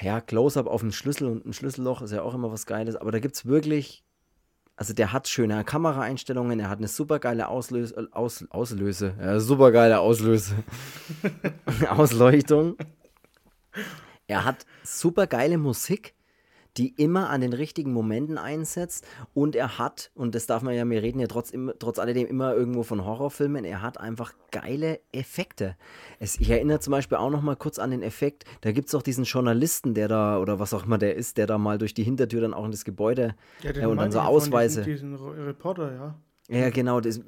Ja, 0.00 0.20
Close-up 0.20 0.66
auf 0.66 0.82
einen 0.82 0.92
Schlüssel 0.92 1.28
und 1.28 1.44
ein 1.46 1.52
Schlüsselloch 1.52 2.02
ist 2.02 2.12
ja 2.12 2.22
auch 2.22 2.34
immer 2.34 2.50
was 2.50 2.66
Geiles, 2.66 2.96
aber 2.96 3.12
da 3.12 3.18
gibt 3.18 3.36
es 3.36 3.46
wirklich. 3.46 4.02
Also 4.74 4.92
der 4.92 5.12
hat 5.12 5.28
schöne 5.28 5.62
Kameraeinstellungen, 5.64 6.60
er 6.60 6.68
hat 6.68 6.78
eine 6.78 6.88
super 6.88 7.18
geile 7.18 7.48
Auslöse, 7.48 8.08
Aus, 8.12 8.44
Auslöse, 8.50 9.14
ja, 9.18 9.40
super 9.40 9.72
geile 9.72 10.00
Auslöse. 10.00 10.54
Ausleuchtung. 11.88 12.76
Er 14.26 14.44
hat 14.44 14.66
super 14.82 15.26
geile 15.26 15.56
Musik 15.56 16.15
die 16.76 16.94
immer 16.96 17.30
an 17.30 17.40
den 17.40 17.52
richtigen 17.52 17.92
Momenten 17.92 18.38
einsetzt 18.38 19.06
und 19.34 19.56
er 19.56 19.78
hat, 19.78 20.10
und 20.14 20.34
das 20.34 20.46
darf 20.46 20.62
man 20.62 20.74
ja, 20.74 20.88
wir 20.88 21.02
reden 21.02 21.20
ja 21.20 21.26
trotz, 21.26 21.52
trotz 21.78 21.98
alledem 21.98 22.26
immer 22.26 22.54
irgendwo 22.54 22.82
von 22.82 23.04
Horrorfilmen, 23.04 23.64
er 23.64 23.82
hat 23.82 23.98
einfach 23.98 24.34
geile 24.50 25.00
Effekte. 25.12 25.76
Es, 26.18 26.38
ich 26.40 26.50
erinnere 26.50 26.80
zum 26.80 26.92
Beispiel 26.92 27.18
auch 27.18 27.30
noch 27.30 27.42
mal 27.42 27.56
kurz 27.56 27.78
an 27.78 27.90
den 27.90 28.02
Effekt, 28.02 28.44
da 28.60 28.72
gibt 28.72 28.88
es 28.88 28.94
auch 28.94 29.02
diesen 29.02 29.24
Journalisten, 29.24 29.94
der 29.94 30.08
da, 30.08 30.38
oder 30.38 30.58
was 30.58 30.74
auch 30.74 30.84
immer 30.84 30.98
der 30.98 31.16
ist, 31.16 31.38
der 31.38 31.46
da 31.46 31.58
mal 31.58 31.78
durch 31.78 31.94
die 31.94 32.04
Hintertür 32.04 32.40
dann 32.40 32.54
auch 32.54 32.64
in 32.64 32.70
das 32.70 32.84
Gebäude 32.84 33.34
ja, 33.62 33.70
äh, 33.74 33.86
und 33.86 33.96
dann 33.96 34.12
so 34.12 34.20
Ausweise. 34.20 34.82
Diesen, 34.82 35.12
diesen 35.12 35.44
Reporter, 35.44 35.92
ja. 35.92 36.14
Ja, 36.48 36.70
genau. 36.70 37.00
Das, 37.00 37.20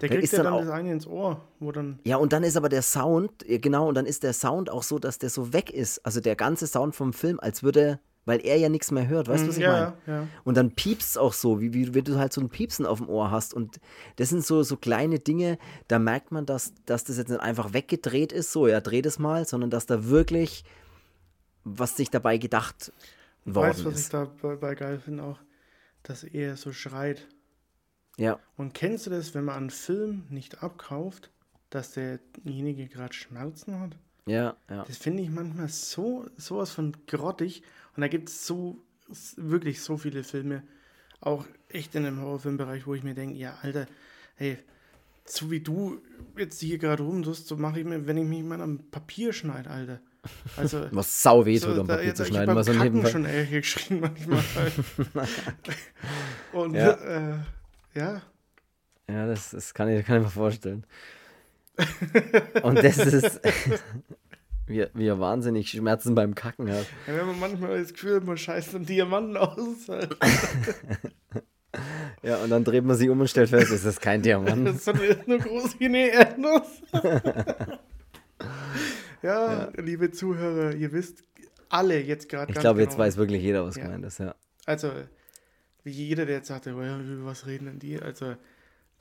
der 0.00 0.08
kriegt 0.08 0.24
ist 0.24 0.32
ja 0.32 0.42
dann, 0.42 0.54
dann 0.54 0.66
das 0.66 0.74
eine 0.74 0.92
ins 0.92 1.06
Ohr, 1.06 1.40
wo 1.60 1.72
dann. 1.72 1.98
Ja, 2.04 2.16
und 2.16 2.32
dann 2.32 2.42
ist 2.42 2.56
aber 2.56 2.68
der 2.68 2.82
Sound, 2.82 3.44
genau, 3.46 3.88
und 3.88 3.94
dann 3.94 4.06
ist 4.06 4.22
der 4.22 4.32
Sound 4.32 4.70
auch 4.70 4.82
so, 4.82 4.98
dass 4.98 5.18
der 5.18 5.30
so 5.30 5.52
weg 5.52 5.70
ist. 5.70 6.04
Also 6.04 6.20
der 6.20 6.36
ganze 6.36 6.66
Sound 6.66 6.94
vom 6.94 7.12
Film, 7.12 7.40
als 7.40 7.62
würde 7.62 8.00
weil 8.30 8.46
er 8.46 8.56
ja 8.56 8.68
nichts 8.68 8.92
mehr 8.92 9.08
hört. 9.08 9.26
Weißt 9.26 9.42
du, 9.42 9.48
was 9.48 9.56
ich 9.56 9.64
ja, 9.64 9.72
meine? 10.06 10.20
Ja. 10.20 10.28
Und 10.44 10.56
dann 10.56 10.70
piepst 10.70 11.10
es 11.10 11.16
auch 11.16 11.32
so, 11.32 11.60
wie, 11.60 11.74
wie, 11.74 11.92
wie 11.94 12.02
du 12.02 12.16
halt 12.16 12.32
so 12.32 12.40
ein 12.40 12.48
Piepsen 12.48 12.86
auf 12.86 12.98
dem 12.98 13.08
Ohr 13.08 13.32
hast. 13.32 13.52
Und 13.52 13.80
das 14.16 14.28
sind 14.28 14.46
so, 14.46 14.62
so 14.62 14.76
kleine 14.76 15.18
Dinge, 15.18 15.58
da 15.88 15.98
merkt 15.98 16.30
man, 16.30 16.46
dass, 16.46 16.72
dass 16.86 17.02
das 17.02 17.18
jetzt 17.18 17.28
nicht 17.28 17.40
einfach 17.40 17.72
weggedreht 17.72 18.30
ist, 18.32 18.52
so, 18.52 18.68
ja, 18.68 18.80
dreht 18.80 19.04
es 19.04 19.18
mal, 19.18 19.46
sondern 19.46 19.68
dass 19.68 19.86
da 19.86 20.06
wirklich 20.06 20.62
was 21.64 21.96
sich 21.96 22.08
dabei 22.08 22.38
gedacht 22.38 22.92
worden 23.44 23.68
weißt, 23.68 23.84
was 23.84 23.94
ist. 23.94 24.12
was 24.12 24.28
ich 24.28 24.40
dabei 24.40 24.74
geil 24.76 25.00
finde 25.00 25.24
auch? 25.24 25.38
Dass 26.04 26.22
er 26.22 26.56
so 26.56 26.72
schreit. 26.72 27.26
Ja. 28.16 28.38
Und 28.56 28.74
kennst 28.74 29.06
du 29.06 29.10
das, 29.10 29.34
wenn 29.34 29.44
man 29.44 29.56
einen 29.56 29.70
Film 29.70 30.24
nicht 30.30 30.62
abkauft, 30.62 31.30
dass 31.68 31.92
derjenige 31.92 32.86
gerade 32.86 33.12
Schmerzen 33.12 33.80
hat? 33.80 33.96
Ja, 34.26 34.56
ja. 34.68 34.84
Das 34.84 34.96
finde 34.96 35.22
ich 35.22 35.30
manchmal 35.30 35.68
so 35.68 36.26
sowas 36.36 36.70
von 36.70 36.96
grottig. 37.06 37.62
Und 38.00 38.04
da 38.04 38.08
gibt 38.08 38.30
es 38.30 38.46
so, 38.46 38.78
wirklich 39.36 39.82
so 39.82 39.98
viele 39.98 40.24
Filme, 40.24 40.62
auch 41.20 41.44
echt 41.68 41.94
in 41.94 42.04
dem 42.04 42.18
Horrorfilmbereich, 42.18 42.86
wo 42.86 42.94
ich 42.94 43.02
mir 43.02 43.12
denke, 43.12 43.36
ja, 43.36 43.58
Alter, 43.60 43.86
hey, 44.36 44.56
so 45.26 45.50
wie 45.50 45.60
du 45.60 46.00
jetzt 46.34 46.60
hier 46.60 46.78
gerade 46.78 47.02
rumtust, 47.02 47.46
so 47.46 47.58
mache 47.58 47.80
ich 47.80 47.84
mir, 47.84 48.06
wenn 48.06 48.16
ich 48.16 48.24
mich 48.24 48.42
mal 48.42 48.62
am 48.62 48.78
Papier 48.90 49.34
schneide, 49.34 49.68
Alter. 49.68 50.00
Also, 50.56 50.86
was 50.92 51.22
sau 51.22 51.44
weh 51.44 51.58
tut, 51.58 51.74
so, 51.74 51.80
am 51.82 51.88
Papier 51.88 52.08
da, 52.08 52.14
zu 52.14 52.24
schneiden. 52.24 52.58
Ich 52.58 52.68
habe 52.78 53.06
schon 53.06 53.26
ehrlich 53.26 53.50
geschrien 53.50 54.00
manchmal. 54.00 54.44
Und 56.54 56.72
ja. 56.72 56.92
Äh, 56.92 57.38
ja. 57.96 58.22
Ja, 59.10 59.26
das, 59.26 59.50
das 59.50 59.74
kann, 59.74 59.90
ich, 59.90 60.06
kann 60.06 60.16
ich 60.16 60.22
mir 60.22 60.30
vorstellen. 60.30 60.86
Und 62.62 62.82
das 62.82 62.96
ist, 62.96 63.40
wie, 64.70 64.86
wie 64.94 65.06
er 65.06 65.20
wahnsinnig 65.20 65.70
Schmerzen 65.70 66.14
beim 66.14 66.34
Kacken 66.34 66.70
hat. 66.70 66.86
Ja, 67.06 67.16
wenn 67.16 67.26
man 67.26 67.40
manchmal 67.40 67.78
das 67.78 67.92
Gefühl 67.92 68.16
hat, 68.16 68.24
man 68.24 68.38
scheißt 68.38 68.74
einen 68.76 68.86
Diamanten 68.86 69.36
aus. 69.36 69.86
ja, 72.22 72.36
und 72.38 72.50
dann 72.50 72.64
dreht 72.64 72.84
man 72.84 72.96
sich 72.96 73.10
um 73.10 73.20
und 73.20 73.28
stellt 73.28 73.50
fest, 73.50 73.70
es 73.72 73.84
ist 73.84 74.00
kein 74.00 74.22
Diamant. 74.22 74.66
das 74.66 74.86
ist 74.86 75.28
nur 75.28 75.38
groß 75.38 75.78
wie 75.80 75.86
eine 75.86 76.10
Erdnuss. 76.10 76.82
ja, 79.22 79.52
ja, 79.62 79.72
liebe 79.76 80.10
Zuhörer, 80.12 80.74
ihr 80.74 80.92
wisst 80.92 81.24
alle 81.68 82.00
jetzt 82.00 82.28
gerade 82.28 82.52
Ich 82.52 82.58
glaube, 82.58 82.80
jetzt 82.80 82.92
genau, 82.92 83.04
weiß 83.04 83.16
wirklich 83.16 83.42
jeder, 83.42 83.64
was 83.64 83.76
ja. 83.76 83.84
gemeint 83.84 84.04
ist, 84.04 84.18
ja. 84.18 84.34
Also, 84.66 84.92
wie 85.82 85.90
jeder, 85.90 86.26
der 86.26 86.36
jetzt 86.36 86.48
sagt, 86.48 86.66
ja, 86.66 86.72
über 86.72 87.24
was 87.24 87.46
reden 87.46 87.66
denn 87.66 87.78
die? 87.78 88.00
Also, 88.00 88.36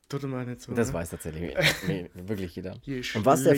Tut 0.10 0.24
mal 0.24 0.44
nicht 0.44 0.62
so. 0.62 0.74
Das 0.74 0.88
ne? 0.88 0.96
weiß 0.96 1.12
tatsächlich 1.12 1.56
wirklich 2.16 2.56
jeder. 2.56 2.74
Und 3.14 3.26
was 3.26 3.44
der, 3.44 3.56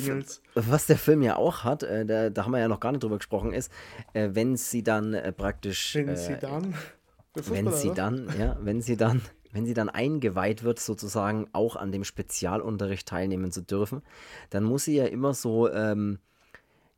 was 0.54 0.86
der 0.86 0.98
Film 0.98 1.22
ja 1.22 1.38
auch 1.38 1.64
hat, 1.64 1.84
äh, 1.84 2.06
da, 2.06 2.30
da, 2.30 2.44
haben 2.44 2.52
wir 2.52 2.60
ja 2.60 2.68
noch 2.68 2.82
gar 2.82 2.92
nicht 2.92 3.04
drüber 3.04 3.18
gesprochen, 3.18 3.54
ist, 3.54 3.72
äh, 4.12 4.30
wenn 4.34 4.58
sie 4.58 4.84
dann 4.84 5.14
äh, 5.14 5.32
praktisch. 5.32 5.96
Wenn 5.96 6.10
äh, 6.10 6.18
sie 6.18 6.36
dann. 6.36 6.74
Wenn 7.34 7.72
sie 7.72 7.94
dann, 7.94 8.28
ja, 8.38 8.58
wenn 8.62 8.82
sie 8.82 8.98
dann, 8.98 9.22
wenn 9.54 9.66
sie 9.66 9.74
dann 9.74 9.88
eingeweiht 9.88 10.64
wird, 10.64 10.80
sozusagen 10.80 11.48
auch 11.54 11.78
an 11.78 11.94
dem 11.94 12.04
Spezialunterricht 12.04 13.08
teilnehmen 13.08 13.54
zu 13.54 13.62
dürfen, 13.62 14.02
dann 14.50 14.66
muss 14.66 14.84
sie 14.84 14.98
ja 14.98 15.06
immer 15.06 15.34
so. 15.34 15.72
Ähm, 15.72 16.20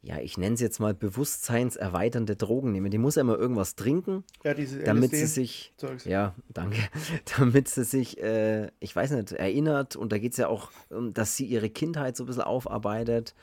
ja, 0.06 0.20
ich 0.20 0.38
nenne 0.38 0.56
es 0.56 0.60
jetzt 0.60 0.80
mal 0.80 0.94
bewusstseinserweiternde 0.94 2.36
Drogen 2.36 2.74
nehmen. 2.74 2.92
Die 2.92 2.98
muss 2.98 3.16
ja 3.16 3.22
immer 3.22 3.38
irgendwas 3.38 3.76
trinken, 3.76 4.26
ja, 4.44 4.54
diese 4.54 4.84
damit 4.84 5.12
sie 5.12 5.26
sich, 5.28 5.74
Zeugs. 5.78 6.04
ja, 6.04 6.36
danke, 6.50 6.78
damit 7.38 7.70
sie 7.70 7.86
sich, 7.86 8.22
äh, 8.22 8.68
ich 8.82 8.94
weiß 8.94 9.12
nicht, 9.12 9.32
erinnert. 9.32 9.96
Und 9.96 10.12
da 10.12 10.18
geht 10.18 10.34
es 10.34 10.38
ja 10.38 10.50
auch, 10.50 10.72
dass 10.90 11.38
sie 11.38 11.46
ihre 11.46 11.70
Kindheit 11.70 12.18
so 12.18 12.26
ein 12.26 12.28
bisschen 12.28 12.42
aufarbeitet. 12.42 13.34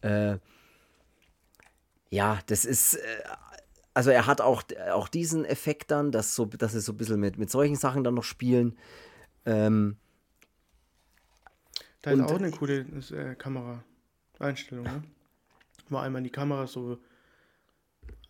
Äh, 0.00 0.38
ja, 2.08 2.38
das 2.46 2.64
ist, 2.64 2.94
äh, 2.94 3.00
also 3.92 4.08
er 4.08 4.26
hat 4.26 4.40
auch, 4.40 4.62
auch 4.92 5.08
diesen 5.08 5.44
Effekt 5.44 5.90
dann, 5.90 6.10
dass, 6.10 6.34
so, 6.34 6.46
dass 6.46 6.72
sie 6.72 6.80
so 6.80 6.92
ein 6.92 6.96
bisschen 6.96 7.20
mit, 7.20 7.36
mit 7.36 7.50
solchen 7.50 7.76
Sachen 7.76 8.02
dann 8.02 8.14
noch 8.14 8.24
spielen. 8.24 8.78
Ähm, 9.44 9.98
da 12.00 12.12
ist 12.12 12.20
auch 12.22 12.30
eine 12.36 12.50
coole 12.50 12.78
äh, 13.10 13.34
Kamera-Einstellung, 13.34 14.84
ne? 14.84 15.02
War 15.88 16.02
einmal 16.02 16.20
in 16.20 16.24
die 16.24 16.30
Kamera 16.30 16.66
so, 16.66 16.98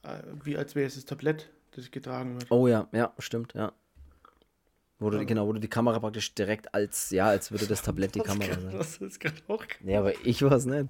äh, 0.02 0.22
wie 0.44 0.56
als 0.56 0.74
wäre 0.74 0.86
es 0.86 0.94
das 0.94 1.04
Tablett, 1.04 1.50
das 1.72 1.90
getragen 1.90 2.34
wird. 2.34 2.50
Oh 2.50 2.66
ja, 2.66 2.88
ja, 2.92 3.12
stimmt, 3.18 3.54
ja. 3.54 3.72
Du, 4.98 5.10
ja. 5.10 5.24
Genau, 5.24 5.52
du 5.52 5.58
die 5.58 5.68
Kamera 5.68 5.98
praktisch 5.98 6.32
direkt 6.34 6.72
als, 6.74 7.10
ja, 7.10 7.26
als 7.26 7.50
würde 7.50 7.66
das 7.66 7.82
Tablett 7.82 8.14
die 8.14 8.20
Kamera 8.20 8.54
sein. 8.54 8.78
Das 8.78 8.98
ist 8.98 9.18
gerade 9.18 9.36
auch 9.48 9.64
Ja, 9.84 9.98
aber 9.98 10.12
ich 10.24 10.42
war 10.42 10.52
es 10.52 10.64
nicht. 10.64 10.88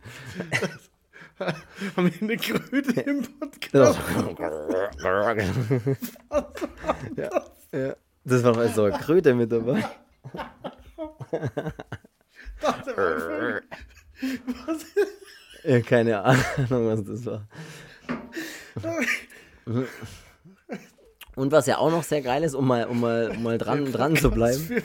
Haben 1.39 2.13
wir 2.13 2.23
eine 2.23 2.37
Kröte 2.37 3.01
im 3.01 3.23
Podcast? 3.23 3.99
ja, 7.17 7.45
ja. 7.73 7.97
Das 8.25 8.45
war 8.45 8.55
mal 8.55 8.69
so 8.69 8.85
eine 8.85 8.99
Kröte 8.99 9.35
mit 9.35 9.51
dabei. 9.51 9.83
was 12.61 12.87
ist 14.83 14.97
ja, 15.65 15.81
keine 15.81 16.23
Ahnung, 16.23 16.87
was 16.87 17.05
das 17.05 17.27
war. 17.27 17.49
Und 21.35 21.53
was 21.53 21.67
ja 21.67 21.79
auch 21.79 21.91
noch 21.91 22.03
sehr 22.03 22.23
geil 22.23 22.43
ist, 22.45 22.55
um 22.55 22.67
mal, 22.67 22.87
um 22.87 23.01
mal, 23.01 23.31
um 23.31 23.43
mal 23.43 23.59
dran, 23.59 23.91
dran 23.91 24.17
zu 24.17 24.31
bleiben. 24.31 24.83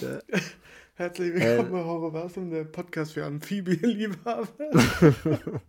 ja. 0.00 0.20
Herzlich 0.98 1.34
willkommen 1.34 1.72
bei 1.72 1.78
äh, 1.80 1.84
Horrorversum, 1.84 2.50
der 2.50 2.64
Podcast 2.64 3.12
für 3.12 3.24
Amphibienliebhaber. 3.26 4.48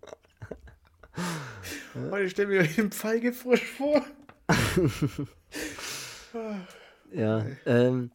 Heute 2.11 2.29
stellen 2.29 2.49
wir 2.49 2.61
euch 2.61 2.75
den 2.75 2.91
Feigefrosch 2.91 3.65
vor. 3.65 4.05
ja, 7.11 7.45
ähm, 7.65 8.11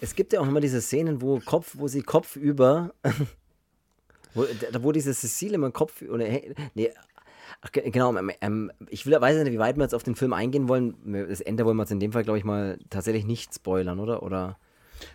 es 0.00 0.14
gibt 0.14 0.32
ja 0.32 0.40
auch 0.40 0.48
immer 0.48 0.60
diese 0.60 0.80
Szenen, 0.80 1.20
wo 1.20 1.40
Kopf, 1.40 1.74
wo 1.76 1.88
sie 1.88 2.02
Kopf 2.02 2.36
über, 2.36 2.92
wo, 4.34 4.44
wo 4.80 4.92
diese 4.92 5.12
Cecile 5.12 5.54
immer 5.54 5.70
Kopf 5.70 6.02
oder 6.02 6.26
nee, 6.74 6.90
ach, 7.60 7.70
genau, 7.72 8.16
ähm, 8.16 8.30
ähm, 8.40 8.72
ich 8.88 9.06
will, 9.06 9.20
weiß 9.20 9.42
nicht, 9.42 9.52
wie 9.52 9.58
weit 9.58 9.76
wir 9.76 9.82
jetzt 9.82 9.94
auf 9.94 10.02
den 10.02 10.16
Film 10.16 10.32
eingehen 10.32 10.68
wollen. 10.68 10.94
Das 11.28 11.40
Ende 11.40 11.64
wollen 11.64 11.76
wir 11.76 11.82
jetzt 11.82 11.92
in 11.92 12.00
dem 12.00 12.12
Fall, 12.12 12.24
glaube 12.24 12.38
ich, 12.38 12.44
mal 12.44 12.78
tatsächlich 12.88 13.24
nicht 13.24 13.54
spoilern, 13.54 14.00
oder? 14.00 14.22
Oder? 14.22 14.58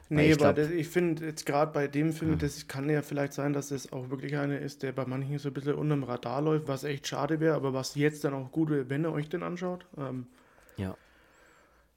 Nee, 0.10 0.32
ich, 0.32 0.38
glaub, 0.38 0.58
ich 0.58 0.88
finde 0.88 1.26
jetzt 1.26 1.46
gerade 1.46 1.72
bei 1.72 1.88
dem 1.88 2.12
Film, 2.12 2.34
hm. 2.34 2.40
das 2.40 2.68
kann 2.68 2.90
ja 2.90 3.02
vielleicht 3.02 3.34
sein, 3.34 3.54
dass 3.54 3.70
das 3.70 3.92
auch 3.92 4.10
wirklich 4.10 4.36
einer 4.38 4.60
ist, 4.60 4.84
der 4.84 4.92
bei 4.92 5.06
manchen 5.06 5.38
so 5.38 5.50
ein 5.50 5.54
bisschen 5.54 5.76
unterm 5.76 6.04
Radar 6.04 6.42
läuft, 6.42 6.68
was 6.68 6.84
echt 6.84 7.08
schade 7.08 7.40
wäre, 7.40 7.56
aber 7.56 7.74
was 7.74 7.96
jetzt 7.96 8.24
dann 8.24 8.34
auch 8.34 8.52
gut 8.52 8.70
wäre, 8.70 8.90
wenn 8.90 9.06
ihr 9.06 9.12
euch 9.12 9.30
den 9.30 9.44
anschaut. 9.44 9.86
Ähm, 9.98 10.28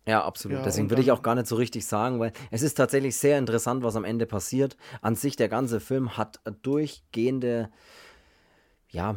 ja. 0.08 0.24
Absolut. 0.24 0.58
Ja, 0.58 0.64
Deswegen 0.64 0.90
würde 0.90 1.02
ich 1.02 1.12
auch 1.12 1.22
gar 1.22 1.34
nicht 1.34 1.46
so 1.46 1.56
richtig 1.56 1.86
sagen, 1.86 2.18
weil 2.18 2.32
es 2.50 2.62
ist 2.62 2.74
tatsächlich 2.74 3.16
sehr 3.16 3.38
interessant, 3.38 3.82
was 3.82 3.96
am 3.96 4.04
Ende 4.04 4.26
passiert. 4.26 4.76
An 5.00 5.14
sich, 5.14 5.36
der 5.36 5.48
ganze 5.48 5.80
Film 5.80 6.16
hat 6.16 6.40
durchgehende, 6.62 7.70
ja, 8.88 9.16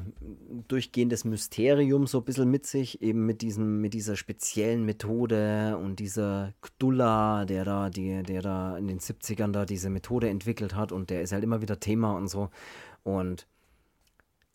durchgehendes 0.68 1.24
Mysterium 1.24 2.08
so 2.08 2.20
ein 2.20 2.26
bisschen 2.26 2.52
mit 2.52 2.66
sich, 2.66 3.02
eben 3.02 3.26
mit 3.26 3.42
diesem, 3.42 3.80
mit 3.80 3.94
dieser 3.94 4.18
speziellen 4.18 4.86
Methode 4.86 5.78
und 5.82 6.00
dieser 6.00 6.54
Kdulla, 6.62 7.46
der 7.46 7.64
da, 7.64 7.89
die, 7.89 8.22
der 8.24 8.42
da 8.42 8.78
in 8.78 8.88
den 8.88 9.00
70ern 9.00 9.52
da 9.52 9.66
diese 9.66 9.89
Methode 9.89 10.30
entwickelt 10.30 10.76
hat 10.76 10.92
und 10.92 11.10
der 11.10 11.22
ist 11.22 11.32
halt 11.32 11.44
immer 11.44 11.62
wieder 11.62 11.80
Thema 11.80 12.16
und 12.16 12.28
so. 12.28 12.50
Und 13.04 13.48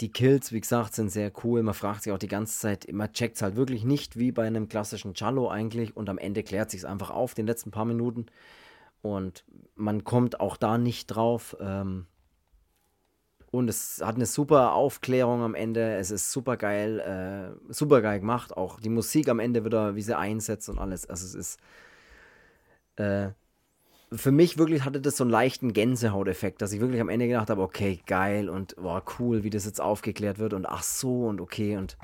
die 0.00 0.10
Kills, 0.10 0.52
wie 0.52 0.60
gesagt, 0.60 0.94
sind 0.94 1.10
sehr 1.10 1.32
cool. 1.42 1.62
Man 1.62 1.74
fragt 1.74 2.02
sich 2.02 2.12
auch 2.12 2.18
die 2.18 2.28
ganze 2.28 2.58
Zeit, 2.58 2.92
man 2.92 3.12
checkt 3.12 3.36
es 3.36 3.42
halt 3.42 3.56
wirklich 3.56 3.84
nicht 3.84 4.18
wie 4.18 4.30
bei 4.30 4.46
einem 4.46 4.68
klassischen 4.68 5.14
Cello 5.14 5.48
eigentlich 5.48 5.96
und 5.96 6.08
am 6.10 6.18
Ende 6.18 6.42
klärt 6.42 6.70
sich 6.70 6.80
es 6.80 6.84
einfach 6.84 7.10
auf, 7.10 7.34
den 7.34 7.46
letzten 7.46 7.70
paar 7.70 7.86
Minuten. 7.86 8.26
Und 9.00 9.44
man 9.74 10.04
kommt 10.04 10.40
auch 10.40 10.56
da 10.56 10.78
nicht 10.78 11.06
drauf. 11.06 11.56
Ähm, 11.60 12.06
und 13.50 13.68
es 13.68 14.02
hat 14.04 14.16
eine 14.16 14.26
super 14.26 14.74
Aufklärung 14.74 15.42
am 15.42 15.54
Ende. 15.54 15.96
Es 15.96 16.10
ist 16.10 16.30
super 16.30 16.56
geil, 16.56 17.00
äh, 17.00 17.72
super 17.72 18.02
geil 18.02 18.20
gemacht. 18.20 18.54
Auch 18.56 18.80
die 18.80 18.90
Musik 18.90 19.28
am 19.28 19.38
Ende 19.38 19.64
wieder, 19.64 19.94
wie 19.94 20.02
sie 20.02 20.16
einsetzt 20.16 20.68
und 20.68 20.78
alles. 20.78 21.08
Also 21.08 21.24
es 21.26 21.34
ist 21.34 21.60
äh, 22.96 23.30
für 24.12 24.30
mich 24.30 24.58
wirklich 24.58 24.84
hatte 24.84 25.00
das 25.00 25.16
so 25.16 25.24
einen 25.24 25.30
leichten 25.30 25.72
Gänsehauteffekt, 25.72 26.62
dass 26.62 26.72
ich 26.72 26.80
wirklich 26.80 27.00
am 27.00 27.08
Ende 27.08 27.26
gedacht 27.26 27.50
habe, 27.50 27.62
okay, 27.62 28.00
geil 28.06 28.48
und 28.48 28.74
war 28.78 29.02
oh, 29.04 29.12
cool, 29.18 29.42
wie 29.42 29.50
das 29.50 29.64
jetzt 29.64 29.80
aufgeklärt 29.80 30.38
wird 30.38 30.52
und 30.52 30.66
ach 30.66 30.82
so 30.82 31.26
und 31.26 31.40
okay 31.40 31.76
und 31.76 31.96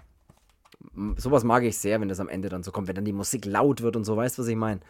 sowas 1.16 1.44
mag 1.44 1.62
ich 1.62 1.78
sehr, 1.78 2.00
wenn 2.00 2.08
das 2.08 2.20
am 2.20 2.28
Ende 2.28 2.48
dann 2.48 2.62
so 2.62 2.72
kommt, 2.72 2.88
wenn 2.88 2.96
dann 2.96 3.04
die 3.04 3.12
Musik 3.12 3.44
laut 3.44 3.82
wird 3.82 3.96
und 3.96 4.04
so, 4.04 4.16
weißt 4.16 4.38
du, 4.38 4.42
was 4.42 4.48
ich 4.48 4.56
meine? 4.56 4.80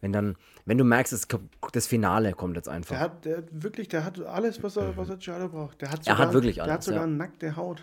Wenn 0.00 0.12
dann, 0.12 0.36
wenn 0.64 0.78
du 0.78 0.84
merkst, 0.84 1.12
es, 1.12 1.28
das 1.72 1.86
Finale 1.86 2.32
kommt 2.32 2.56
jetzt 2.56 2.68
einfach. 2.68 2.94
Der 2.94 3.00
hat, 3.00 3.24
der 3.24 3.42
wirklich, 3.50 3.88
der 3.88 4.04
hat 4.04 4.18
alles, 4.20 4.62
was 4.62 4.76
er, 4.76 4.96
was 4.96 5.10
er 5.10 5.16
Giallo 5.16 5.48
braucht. 5.48 5.82
Der 5.82 5.90
hat 5.90 6.04
sogar, 6.04 6.18
er 6.18 6.26
hat 6.26 6.32
wirklich 6.32 6.62
alles. 6.62 6.68
Der 6.68 6.74
hat 6.74 6.82
sogar 6.84 7.00
ja. 7.02 7.06
nackte 7.06 7.56
Haut. 7.56 7.82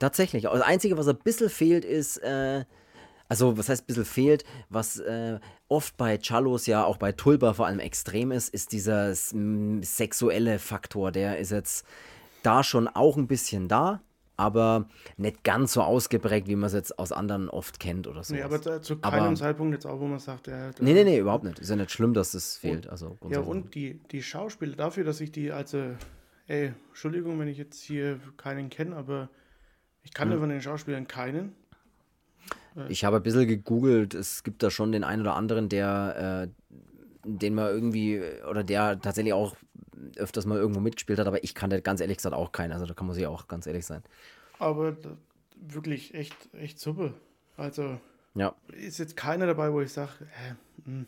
Tatsächlich. 0.00 0.42
Das 0.42 0.60
Einzige, 0.62 0.98
was 0.98 1.06
ein 1.06 1.16
bisschen 1.18 1.50
fehlt, 1.50 1.84
ist, 1.84 2.16
äh, 2.18 2.64
also 3.28 3.56
was 3.56 3.68
heißt 3.68 3.84
ein 3.84 3.86
bisschen 3.86 4.04
fehlt, 4.04 4.44
was 4.70 4.98
äh, 4.98 5.38
oft 5.68 5.96
bei 5.96 6.18
Cellos 6.18 6.66
ja 6.66 6.84
auch 6.84 6.96
bei 6.96 7.12
Tulba 7.12 7.54
vor 7.54 7.66
allem 7.66 7.80
extrem 7.80 8.32
ist, 8.32 8.52
ist 8.52 8.72
dieser 8.72 9.14
sexuelle 9.14 10.58
Faktor. 10.58 11.12
Der 11.12 11.38
ist 11.38 11.50
jetzt 11.50 11.86
da 12.42 12.62
schon 12.62 12.88
auch 12.88 13.16
ein 13.16 13.26
bisschen 13.26 13.68
da, 13.68 14.02
aber 14.36 14.88
nicht 15.16 15.44
ganz 15.44 15.72
so 15.72 15.82
ausgeprägt, 15.82 16.48
wie 16.48 16.56
man 16.56 16.66
es 16.66 16.72
jetzt 16.72 16.98
aus 16.98 17.12
anderen 17.12 17.48
oft 17.48 17.80
kennt 17.80 18.06
oder 18.06 18.22
so. 18.22 18.34
Nee, 18.34 18.42
aber 18.42 18.60
zu 18.82 18.98
keinem 18.98 19.24
aber, 19.24 19.34
Zeitpunkt 19.34 19.74
jetzt 19.74 19.86
auch, 19.86 20.00
wo 20.00 20.06
man 20.06 20.18
sagt, 20.18 20.48
der 20.48 20.72
Nee, 20.80 20.92
nee, 20.92 21.04
nee, 21.04 21.18
überhaupt 21.18 21.44
nicht. 21.44 21.58
Ist 21.58 21.70
ja 21.70 21.76
nicht 21.76 21.90
schlimm, 21.90 22.14
dass 22.14 22.32
das 22.32 22.56
fehlt. 22.56 22.88
Also 22.88 23.16
ja, 23.28 23.40
und 23.40 23.74
die, 23.74 24.00
die 24.10 24.22
Schauspieler, 24.22 24.76
dafür, 24.76 25.04
dass 25.04 25.20
ich 25.20 25.32
die, 25.32 25.52
also, 25.52 25.94
ey, 26.46 26.72
Entschuldigung, 26.88 27.38
wenn 27.38 27.48
ich 27.48 27.58
jetzt 27.58 27.80
hier 27.80 28.20
keinen 28.36 28.70
kenne, 28.70 28.96
aber 28.96 29.30
ich 30.02 30.12
kannte 30.12 30.34
hm. 30.34 30.40
von 30.40 30.50
den 30.50 30.60
Schauspielern 30.60 31.08
keinen. 31.08 31.54
Ich 32.88 33.04
habe 33.04 33.16
ein 33.16 33.22
bisschen 33.22 33.46
gegoogelt, 33.46 34.14
es 34.14 34.42
gibt 34.42 34.62
da 34.62 34.70
schon 34.70 34.92
den 34.92 35.04
einen 35.04 35.22
oder 35.22 35.36
anderen, 35.36 35.68
der, 35.68 36.48
äh, 36.48 36.78
den 37.24 37.54
man 37.54 37.68
irgendwie, 37.68 38.20
oder 38.48 38.64
der 38.64 39.00
tatsächlich 39.00 39.32
auch 39.32 39.56
öfters 40.16 40.44
mal 40.44 40.58
irgendwo 40.58 40.80
mitgespielt 40.80 41.18
hat, 41.18 41.26
aber 41.26 41.42
ich 41.44 41.54
kannte 41.54 41.80
ganz 41.82 42.00
ehrlich 42.00 42.18
gesagt 42.18 42.34
auch 42.34 42.52
keinen, 42.52 42.72
also 42.72 42.86
da 42.86 42.94
kann 42.94 43.06
man 43.06 43.14
sich 43.14 43.26
auch 43.26 43.48
ganz 43.48 43.66
ehrlich 43.66 43.86
sein. 43.86 44.02
Aber 44.58 44.96
wirklich 45.56 46.14
echt, 46.14 46.34
echt 46.52 46.80
super. 46.80 47.14
Also 47.56 47.98
ja. 48.34 48.54
ist 48.72 48.98
jetzt 48.98 49.16
keiner 49.16 49.46
dabei, 49.46 49.72
wo 49.72 49.80
ich 49.80 49.92
sage, 49.92 50.12
äh, 50.22 50.84
hm. 50.84 51.06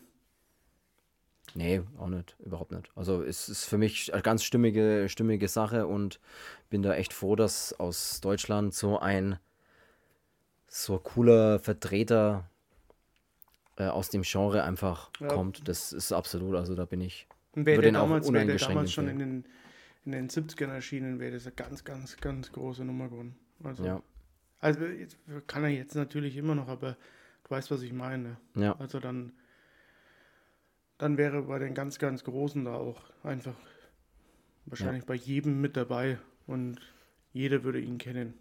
Nee, 1.55 1.83
auch 1.99 2.09
nicht, 2.09 2.37
überhaupt 2.45 2.73
nicht. 2.73 2.91
Also 2.95 3.23
es 3.23 3.49
ist 3.49 3.65
für 3.65 3.79
mich 3.79 4.13
eine 4.13 4.23
ganz 4.23 4.45
stimmige, 4.45 5.09
stimmige 5.09 5.49
Sache 5.49 5.87
und 5.87 6.21
bin 6.69 6.83
da 6.83 6.95
echt 6.95 7.13
froh, 7.13 7.35
dass 7.35 7.73
aus 7.73 8.21
Deutschland 8.21 8.75
so 8.75 8.99
ein 8.99 9.39
so 10.69 10.99
cooler 10.99 11.59
Vertreter 11.59 12.49
äh, 13.77 13.85
aus 13.85 14.11
dem 14.11 14.23
Genre 14.23 14.63
einfach 14.65 15.11
ja. 15.21 15.29
kommt. 15.29 15.69
Das 15.69 15.93
ist 15.93 16.13
absolut, 16.13 16.57
also 16.57 16.75
da 16.75 16.85
bin 16.85 17.01
ich. 17.01 17.27
Und 17.53 17.67
wäre 17.67 17.83
der, 17.83 17.93
damals, 17.93 18.31
wär 18.33 18.45
der 18.45 18.57
damals 18.57 18.93
schon 18.93 19.09
in 19.09 19.19
den, 19.19 19.45
in 20.05 20.13
den 20.13 20.29
70ern 20.29 20.69
erschienen, 20.69 21.19
wäre 21.19 21.33
das 21.33 21.47
eine 21.47 21.55
ganz, 21.55 21.85
ganz, 21.85 22.17
ganz 22.19 22.53
große 22.53 22.85
Nummer 22.85 23.09
geworden. 23.09 23.37
Also, 23.63 23.85
ja. 23.85 24.03
also 24.61 24.81
kann 25.47 25.65
er 25.65 25.71
jetzt 25.71 25.95
natürlich 25.95 26.37
immer 26.37 26.55
noch, 26.55 26.69
aber 26.69 26.97
du 27.45 27.51
weißt, 27.51 27.71
was 27.71 27.83
ich 27.83 27.93
meine. 27.93 28.37
Ja. 28.55 28.77
Also 28.79 29.01
dann, 29.01 29.33
dann 30.99 31.17
wäre 31.17 31.43
bei 31.43 31.59
den 31.59 31.75
ganz, 31.75 31.99
ganz 31.99 32.25
Großen 32.25 32.65
da 32.65 32.75
auch 32.75 33.03
einfach 33.23 33.57
wahrscheinlich 34.67 35.03
ja. 35.03 35.07
bei 35.07 35.15
jedem 35.15 35.61
mit 35.61 35.77
dabei 35.77 36.19
und 36.47 36.81
jeder 37.33 37.65
würde 37.65 37.81
ihn 37.81 37.99
kennen. 37.99 38.35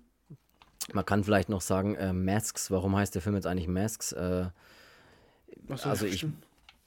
Man 0.93 1.05
kann 1.05 1.23
vielleicht 1.23 1.49
noch 1.49 1.61
sagen, 1.61 1.95
äh, 1.95 2.13
Masks, 2.13 2.69
warum 2.71 2.95
heißt 2.95 3.15
der 3.15 3.21
Film 3.21 3.35
jetzt 3.35 3.47
eigentlich 3.47 3.67
Masks? 3.67 4.11
Äh, 4.11 4.47
so, 5.67 5.89
also 5.89 6.05
ich, 6.05 6.27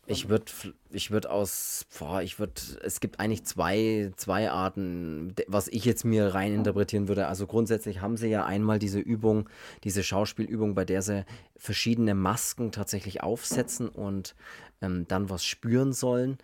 ich 0.07 0.29
würde 0.29 0.45
ich 0.91 1.11
würd 1.11 1.27
aus, 1.27 1.85
boah, 1.99 2.23
ich 2.23 2.39
würde, 2.39 2.55
es 2.83 3.01
gibt 3.01 3.19
eigentlich 3.19 3.45
zwei, 3.45 4.13
zwei 4.17 4.51
Arten, 4.51 5.35
was 5.49 5.69
ich 5.69 5.85
jetzt 5.85 6.05
mir 6.05 6.35
rein 6.35 6.55
interpretieren 6.55 7.09
würde. 7.09 7.27
Also 7.27 7.47
grundsätzlich 7.47 8.01
haben 8.01 8.17
sie 8.17 8.29
ja 8.29 8.47
einmal 8.47 8.79
diese 8.79 9.01
Übung, 9.01 9.49
diese 9.85 10.03
Schauspielübung, 10.03 10.75
bei 10.75 10.85
der 10.85 11.03
sie 11.03 11.25
verschiedene 11.57 12.15
Masken 12.15 12.73
tatsächlich 12.73 13.23
aufsetzen 13.23 13.89
und 13.89 14.35
ähm, 14.81 15.07
dann 15.09 15.29
was 15.29 15.45
spüren 15.45 15.93
sollen 15.93 16.39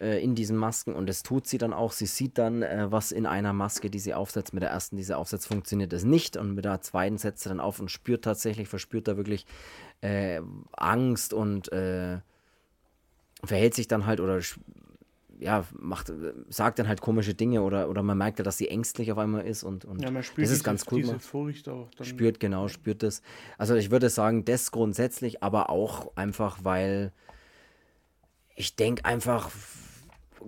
äh, 0.00 0.22
in 0.22 0.34
diesen 0.34 0.56
Masken 0.56 0.94
und 0.94 1.08
das 1.08 1.22
tut 1.22 1.46
sie 1.46 1.58
dann 1.58 1.72
auch. 1.72 1.92
Sie 1.92 2.06
sieht 2.06 2.38
dann, 2.38 2.62
äh, 2.62 2.90
was 2.90 3.12
in 3.12 3.26
einer 3.26 3.52
Maske, 3.52 3.90
die 3.90 3.98
sie 3.98 4.14
aufsetzt. 4.14 4.52
Mit 4.52 4.62
der 4.62 4.70
ersten, 4.70 4.96
die 4.96 5.02
sie 5.02 5.16
aufsetzt, 5.16 5.46
funktioniert 5.46 5.92
es 5.92 6.04
nicht 6.04 6.36
und 6.36 6.54
mit 6.54 6.64
der 6.64 6.80
zweiten 6.80 7.18
setzt 7.18 7.42
sie 7.42 7.48
dann 7.48 7.60
auf 7.60 7.80
und 7.80 7.90
spürt 7.90 8.24
tatsächlich, 8.24 8.68
verspürt 8.68 9.08
da 9.08 9.16
wirklich 9.16 9.46
äh, 10.00 10.40
Angst 10.72 11.32
und 11.32 11.72
äh, 11.72 12.18
verhält 13.42 13.74
sich 13.74 13.88
dann 13.88 14.06
halt 14.06 14.20
oder 14.20 14.40
ja, 15.40 15.64
macht, 15.78 16.12
sagt 16.48 16.78
dann 16.78 16.88
halt 16.88 17.00
komische 17.00 17.34
Dinge 17.34 17.62
oder, 17.62 17.88
oder 17.88 18.02
man 18.02 18.16
merkt 18.16 18.38
ja, 18.38 18.44
dass 18.44 18.56
sie 18.56 18.68
ängstlich 18.68 19.10
auf 19.12 19.18
einmal 19.18 19.46
ist 19.46 19.64
und, 19.64 19.84
und 19.84 20.00
ja, 20.00 20.10
man 20.10 20.22
spürt 20.22 20.46
das 20.46 20.52
ist 20.52 20.58
diese, 20.58 20.64
ganz 20.64 20.86
cool. 20.90 21.02
Diese 21.02 21.18
Furcht 21.18 21.68
auch 21.68 21.88
spürt, 22.02 22.40
genau, 22.40 22.68
spürt 22.68 23.02
das. 23.02 23.22
Also 23.58 23.74
ich 23.74 23.90
würde 23.90 24.10
sagen, 24.10 24.44
das 24.44 24.70
grundsätzlich, 24.70 25.42
aber 25.42 25.70
auch 25.70 26.16
einfach, 26.16 26.58
weil 26.62 27.12
ich 28.54 28.76
denke 28.76 29.04
einfach, 29.04 29.50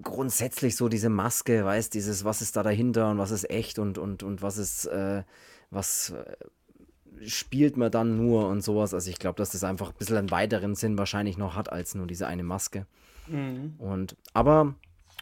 grundsätzlich 0.03 0.76
so 0.76 0.88
diese 0.88 1.09
Maske, 1.09 1.64
weißt, 1.64 1.92
dieses, 1.94 2.24
was 2.24 2.42
ist 2.42 2.57
da 2.57 2.62
dahinter 2.62 3.11
und 3.11 3.18
was 3.18 3.30
ist 3.30 3.49
echt 3.51 3.78
und, 3.78 3.99
und, 3.99 4.22
und 4.22 4.42
was 4.42 4.59
ist, 4.59 4.86
äh, 4.86 5.22
was 5.70 6.11
äh, 6.11 7.28
spielt 7.28 7.76
man 7.76 7.90
dann 7.90 8.16
nur 8.16 8.49
und 8.49 8.62
sowas. 8.62 8.94
Also 8.94 9.11
ich 9.11 9.18
glaube, 9.18 9.36
dass 9.36 9.51
das 9.51 9.64
einfach 9.64 9.90
ein 9.90 9.97
bisschen 9.99 10.16
einen 10.16 10.30
weiteren 10.30 10.74
Sinn 10.74 10.99
wahrscheinlich 10.99 11.38
noch 11.38 11.57
hat 11.57 11.72
als 11.72 11.94
nur 11.94 12.07
diese 12.07 12.26
eine 12.26 12.42
Maske. 12.42 12.86
Mhm. 13.26 13.74
Und, 13.78 14.16
aber 14.34 14.74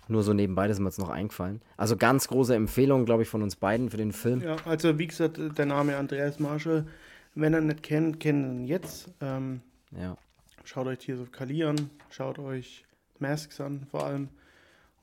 nur 0.08 0.22
so 0.22 0.32
nebenbei, 0.32 0.68
das 0.68 0.76
ist 0.76 0.80
mir 0.80 0.88
jetzt 0.88 0.98
noch 0.98 1.08
eingefallen. 1.08 1.62
Also 1.76 1.96
ganz 1.96 2.28
große 2.28 2.54
Empfehlung, 2.54 3.04
glaube 3.04 3.22
ich, 3.22 3.28
von 3.28 3.42
uns 3.42 3.56
beiden 3.56 3.90
für 3.90 3.96
den 3.96 4.12
Film. 4.12 4.42
Ja, 4.42 4.56
also 4.64 4.98
wie 4.98 5.06
gesagt, 5.06 5.38
der 5.38 5.66
Name 5.66 5.96
Andreas 5.96 6.38
Marschall, 6.38 6.86
wenn 7.34 7.54
er 7.54 7.60
nicht 7.60 7.82
kennt, 7.82 8.20
kennt 8.20 8.46
ihn 8.46 8.64
jetzt. 8.66 9.10
Ähm, 9.20 9.60
ja. 9.92 10.16
Schaut 10.64 10.86
euch 10.86 10.98
hier 11.00 11.16
so 11.16 11.26
Kali 11.30 11.64
an, 11.64 11.90
schaut 12.10 12.38
euch 12.38 12.84
Masks 13.18 13.60
an 13.60 13.86
vor 13.90 14.04
allem. 14.04 14.28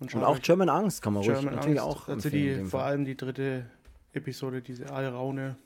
Und, 0.02 0.16
und 0.16 0.24
auch 0.24 0.40
German 0.40 0.68
Angst 0.68 1.04
kann 1.04 1.14
man 1.14 1.22
German 1.22 1.44
ruhig 1.44 1.56
natürlich 1.56 1.80
Angst, 1.80 1.98
auch 1.98 2.08
also 2.08 2.30
die, 2.30 2.66
Vor 2.66 2.82
allem 2.82 3.06
die 3.06 3.16
dritte 3.16 3.68
Episode, 4.14 4.64
diese 4.64 4.92
Allraune. 4.92 5.58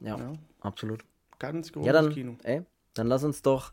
Ja, 0.00 0.16
ja, 0.18 0.32
absolut. 0.60 1.04
Ganz 1.38 1.70
großes 1.70 1.86
ja, 1.86 1.92
dann, 1.92 2.12
Kino. 2.12 2.36
Ey, 2.42 2.62
dann 2.94 3.06
lass 3.06 3.22
uns 3.22 3.42
doch 3.42 3.72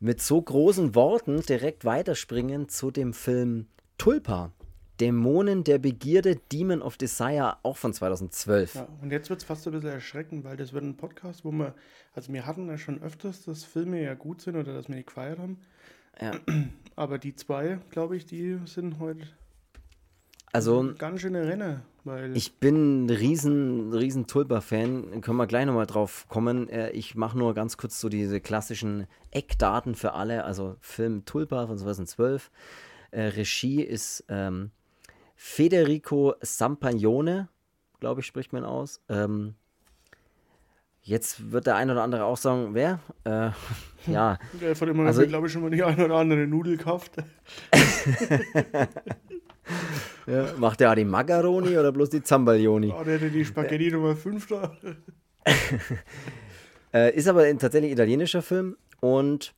mit 0.00 0.22
so 0.22 0.40
großen 0.40 0.94
Worten 0.94 1.42
direkt 1.42 1.84
weiterspringen 1.84 2.70
zu 2.70 2.90
dem 2.90 3.12
Film 3.12 3.66
Tulpa. 3.98 4.52
Dämonen 4.98 5.62
der 5.62 5.78
Begierde, 5.78 6.36
Demon 6.50 6.80
of 6.80 6.96
Desire, 6.96 7.58
auch 7.62 7.76
von 7.76 7.92
2012. 7.92 8.76
Ja, 8.76 8.88
und 9.02 9.12
jetzt 9.12 9.28
wird 9.28 9.40
es 9.40 9.44
fast 9.44 9.66
ein 9.66 9.74
bisschen 9.74 9.90
erschreckend, 9.90 10.44
weil 10.44 10.56
das 10.56 10.72
wird 10.72 10.84
ein 10.84 10.96
Podcast, 10.96 11.44
wo 11.44 11.52
wir, 11.52 11.74
also 12.14 12.32
wir 12.32 12.46
hatten 12.46 12.66
ja 12.68 12.78
schon 12.78 13.02
öfters, 13.02 13.44
dass 13.44 13.64
Filme 13.64 14.02
ja 14.02 14.14
gut 14.14 14.40
sind 14.40 14.56
oder 14.56 14.72
dass 14.72 14.88
wir 14.88 14.94
nicht 14.94 15.08
gefeiert 15.08 15.38
haben. 15.38 15.58
Ja. 16.20 16.32
Aber 16.96 17.18
die 17.18 17.34
zwei, 17.36 17.78
glaube 17.90 18.16
ich, 18.16 18.24
die 18.24 18.58
sind 18.64 18.98
heute 18.98 19.26
also, 20.56 20.94
ganz 20.96 21.20
schöne 21.20 21.46
Renner. 21.46 21.82
Weil 22.04 22.34
ich 22.34 22.58
bin 22.58 23.04
ein 23.04 23.10
riesen, 23.10 23.92
riesen 23.92 24.26
Tulpa-Fan. 24.26 25.20
Können 25.20 25.36
wir 25.36 25.46
gleich 25.46 25.66
nochmal 25.66 25.86
drauf 25.86 26.26
kommen. 26.28 26.68
Äh, 26.70 26.90
ich 26.92 27.14
mache 27.14 27.36
nur 27.36 27.52
ganz 27.52 27.76
kurz 27.76 28.00
so 28.00 28.08
diese 28.08 28.40
klassischen 28.40 29.06
Eckdaten 29.32 29.94
für 29.94 30.14
alle. 30.14 30.44
Also 30.44 30.76
Film 30.80 31.26
Tulpa 31.26 31.66
von 31.66 31.76
2012. 31.76 32.50
Äh, 33.10 33.22
Regie 33.22 33.82
ist 33.82 34.24
ähm, 34.28 34.70
Federico 35.34 36.34
Sampagnone, 36.40 37.48
glaube 38.00 38.22
ich, 38.22 38.26
spricht 38.26 38.54
man 38.54 38.64
aus. 38.64 39.02
Ähm, 39.10 39.56
Jetzt 41.06 41.52
wird 41.52 41.68
der 41.68 41.76
ein 41.76 41.88
oder 41.88 42.02
andere 42.02 42.24
auch 42.24 42.36
sagen, 42.36 42.70
wer? 42.72 42.98
Äh, 43.22 43.50
ja. 44.10 44.38
Der 44.60 44.74
von 44.74 44.88
dem 44.88 44.98
also, 45.00 45.24
glaube 45.24 45.46
ich, 45.46 45.52
schon 45.52 45.62
mal 45.62 45.70
die 45.70 45.84
ein 45.84 46.00
oder 46.00 46.16
andere 46.16 46.48
Nudel 46.48 46.76
gekauft. 46.76 47.12
ja, 50.26 50.46
macht 50.58 50.80
der 50.80 50.90
auch 50.90 50.96
die 50.96 51.04
Macaroni 51.04 51.78
oder 51.78 51.92
bloß 51.92 52.10
die 52.10 52.24
Zambaglioni? 52.24 52.92
Oh, 52.92 53.04
der 53.04 53.14
hätte 53.14 53.30
die 53.30 53.44
Spaghetti 53.44 53.92
Nummer 53.92 54.16
5 54.16 54.48
da. 54.48 54.76
äh, 56.92 57.14
ist 57.14 57.28
aber 57.28 57.44
ein 57.44 57.60
tatsächlich 57.60 57.92
italienischer 57.92 58.42
Film 58.42 58.76
und 58.98 59.54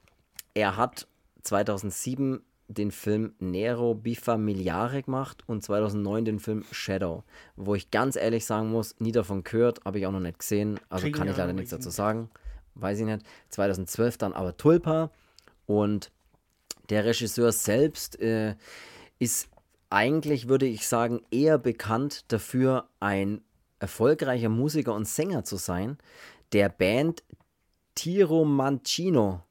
er 0.53 0.77
hat 0.77 1.09
2007 1.45 2.43
den 2.69 2.91
Film 2.91 3.35
Nero 3.39 3.95
Bifamiliare 3.95 5.03
gemacht 5.03 5.43
und 5.47 5.64
2009 5.64 6.25
den 6.27 6.39
Film 6.39 6.64
Shadow, 6.71 7.25
wo 7.57 7.75
ich 7.75 7.91
ganz 7.91 8.14
ehrlich 8.14 8.45
sagen 8.45 8.71
muss, 8.71 8.95
nie 9.01 9.12
davon 9.12 9.43
gehört, 9.43 9.85
habe 9.85 9.99
ich 9.99 10.07
auch 10.07 10.12
noch 10.12 10.21
nicht 10.21 10.39
gesehen, 10.39 10.79
also 10.91 11.05
Kriegen 11.05 11.16
kann 11.16 11.29
ich 11.29 11.37
leider 11.37 11.55
nichts 11.55 11.71
dazu 11.71 11.89
sagen, 11.89 12.31
weiß 12.75 13.01
ich 13.01 13.07
nicht. 13.07 13.25
2012 13.49 14.19
dann 14.19 14.35
aber 14.35 14.57
Tulpa 14.57 15.11
und 15.66 16.12
der 16.91 17.07
Regisseur 17.07 17.53
selbst 17.53 18.21
äh, 18.21 18.55
ist 19.19 19.49
eigentlich, 19.91 20.49
würde 20.49 20.66
ich 20.66 20.87
sagen, 20.87 21.23
eher 21.31 21.59
bekannt 21.59 22.31
dafür, 22.31 22.89
ein 23.01 23.41
erfolgreicher 23.79 24.51
Musiker 24.51 24.95
und 24.95 25.09
Sänger 25.09 25.45
zu 25.45 25.57
sein, 25.57 25.97
der 26.53 26.69
Band 26.69 27.23
Tiro 27.95 28.45
Mancino 28.45 29.43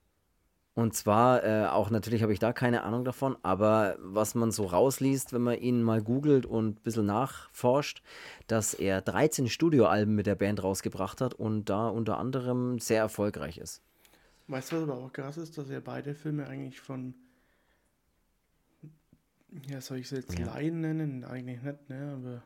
und 0.78 0.94
zwar, 0.94 1.44
äh, 1.44 1.66
auch 1.66 1.90
natürlich 1.90 2.22
habe 2.22 2.34
ich 2.34 2.38
da 2.38 2.54
keine 2.54 2.84
Ahnung 2.84 3.04
davon, 3.04 3.36
aber 3.42 3.98
was 4.00 4.36
man 4.36 4.52
so 4.52 4.68
rausliest, 4.68 5.34
wenn 5.34 5.42
man 5.42 5.58
ihn 5.58 5.82
mal 5.82 6.04
googelt 6.04 6.46
und 6.46 6.68
ein 6.68 6.84
bisschen 6.84 7.08
nachforscht, 7.08 8.04
dass 8.46 8.76
er 8.76 9.02
13 9.02 9.50
Studioalben 9.50 10.14
mit 10.14 10.28
der 10.28 10.36
Band 10.36 10.64
rausgebracht 10.64 11.20
hat 11.20 11.34
und 11.34 11.66
da 11.66 11.88
unter 11.88 12.20
anderem 12.20 12.78
sehr 12.78 13.00
erfolgreich 13.00 13.58
ist. 13.58 13.82
Weißt 14.50 14.72
du, 14.72 14.76
was 14.76 14.84
aber 14.84 14.98
auch 15.00 15.12
krass 15.12 15.38
ist, 15.38 15.58
dass 15.58 15.68
er 15.72 15.82
beide 15.82 16.14
Filme 16.14 16.46
eigentlich 16.46 16.80
von, 16.80 17.16
ja, 19.68 19.82
soll 19.82 19.98
ich 19.98 20.10
sie 20.10 20.18
jetzt 20.18 20.38
ja. 20.38 20.46
Laien 20.46 20.82
nennen? 20.82 21.24
Eigentlich 21.24 21.60
nicht, 21.64 21.90
ne, 21.90 22.20
aber 22.22 22.44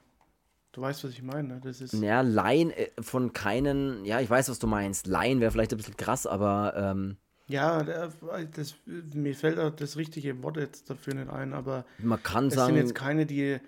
Du 0.71 0.79
weißt, 0.79 1.03
was 1.03 1.11
ich 1.11 1.21
meine, 1.21 1.49
ne? 1.49 1.61
Das 1.61 1.81
ist. 1.81 1.91
Ja, 1.91 2.21
Laien 2.21 2.71
äh, 2.71 2.87
von 3.01 3.33
keinen. 3.33 4.05
Ja, 4.05 4.21
ich 4.21 4.29
weiß, 4.29 4.47
was 4.47 4.57
du 4.57 4.67
meinst. 4.67 5.05
Laien 5.05 5.41
wäre 5.41 5.51
vielleicht 5.51 5.73
ein 5.73 5.77
bisschen 5.77 5.97
krass, 5.97 6.25
aber 6.25 6.73
ähm, 6.77 7.17
ja, 7.51 7.83
das, 7.83 8.75
mir 9.13 9.35
fällt 9.35 9.59
auch 9.59 9.71
das 9.71 9.97
richtige 9.97 10.41
Wort 10.43 10.57
jetzt 10.57 10.89
dafür 10.89 11.13
nicht 11.13 11.29
ein, 11.29 11.53
aber 11.53 11.85
man 11.99 12.21
kann 12.23 12.47
es 12.47 12.55
sagen, 12.55 12.75
sind 12.75 12.83
jetzt 12.83 12.95
keine, 12.95 13.25
die, 13.25 13.59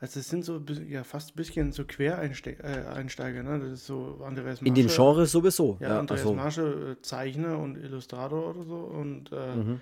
also 0.00 0.18
es 0.20 0.28
sind 0.28 0.44
so 0.44 0.60
ja 0.88 1.04
fast 1.04 1.30
ein 1.30 1.36
bisschen 1.36 1.72
so 1.72 1.84
Quereinsteiger, 1.84 2.64
äh, 2.64 3.42
ne? 3.42 3.60
Das 3.60 3.72
ist 3.72 3.86
so 3.86 4.20
Andreas. 4.24 4.60
In 4.60 4.74
den 4.74 4.88
Genres 4.88 5.30
sowieso. 5.30 5.78
Ja, 5.80 5.90
ja 5.90 5.98
Andreas 6.00 6.20
also. 6.20 6.34
Marsche, 6.34 6.96
äh, 6.98 7.02
Zeichner 7.02 7.58
und 7.58 7.76
Illustrator 7.76 8.50
oder 8.50 8.64
so 8.64 8.76
und 8.76 9.30
äh, 9.30 9.54
mhm. 9.54 9.80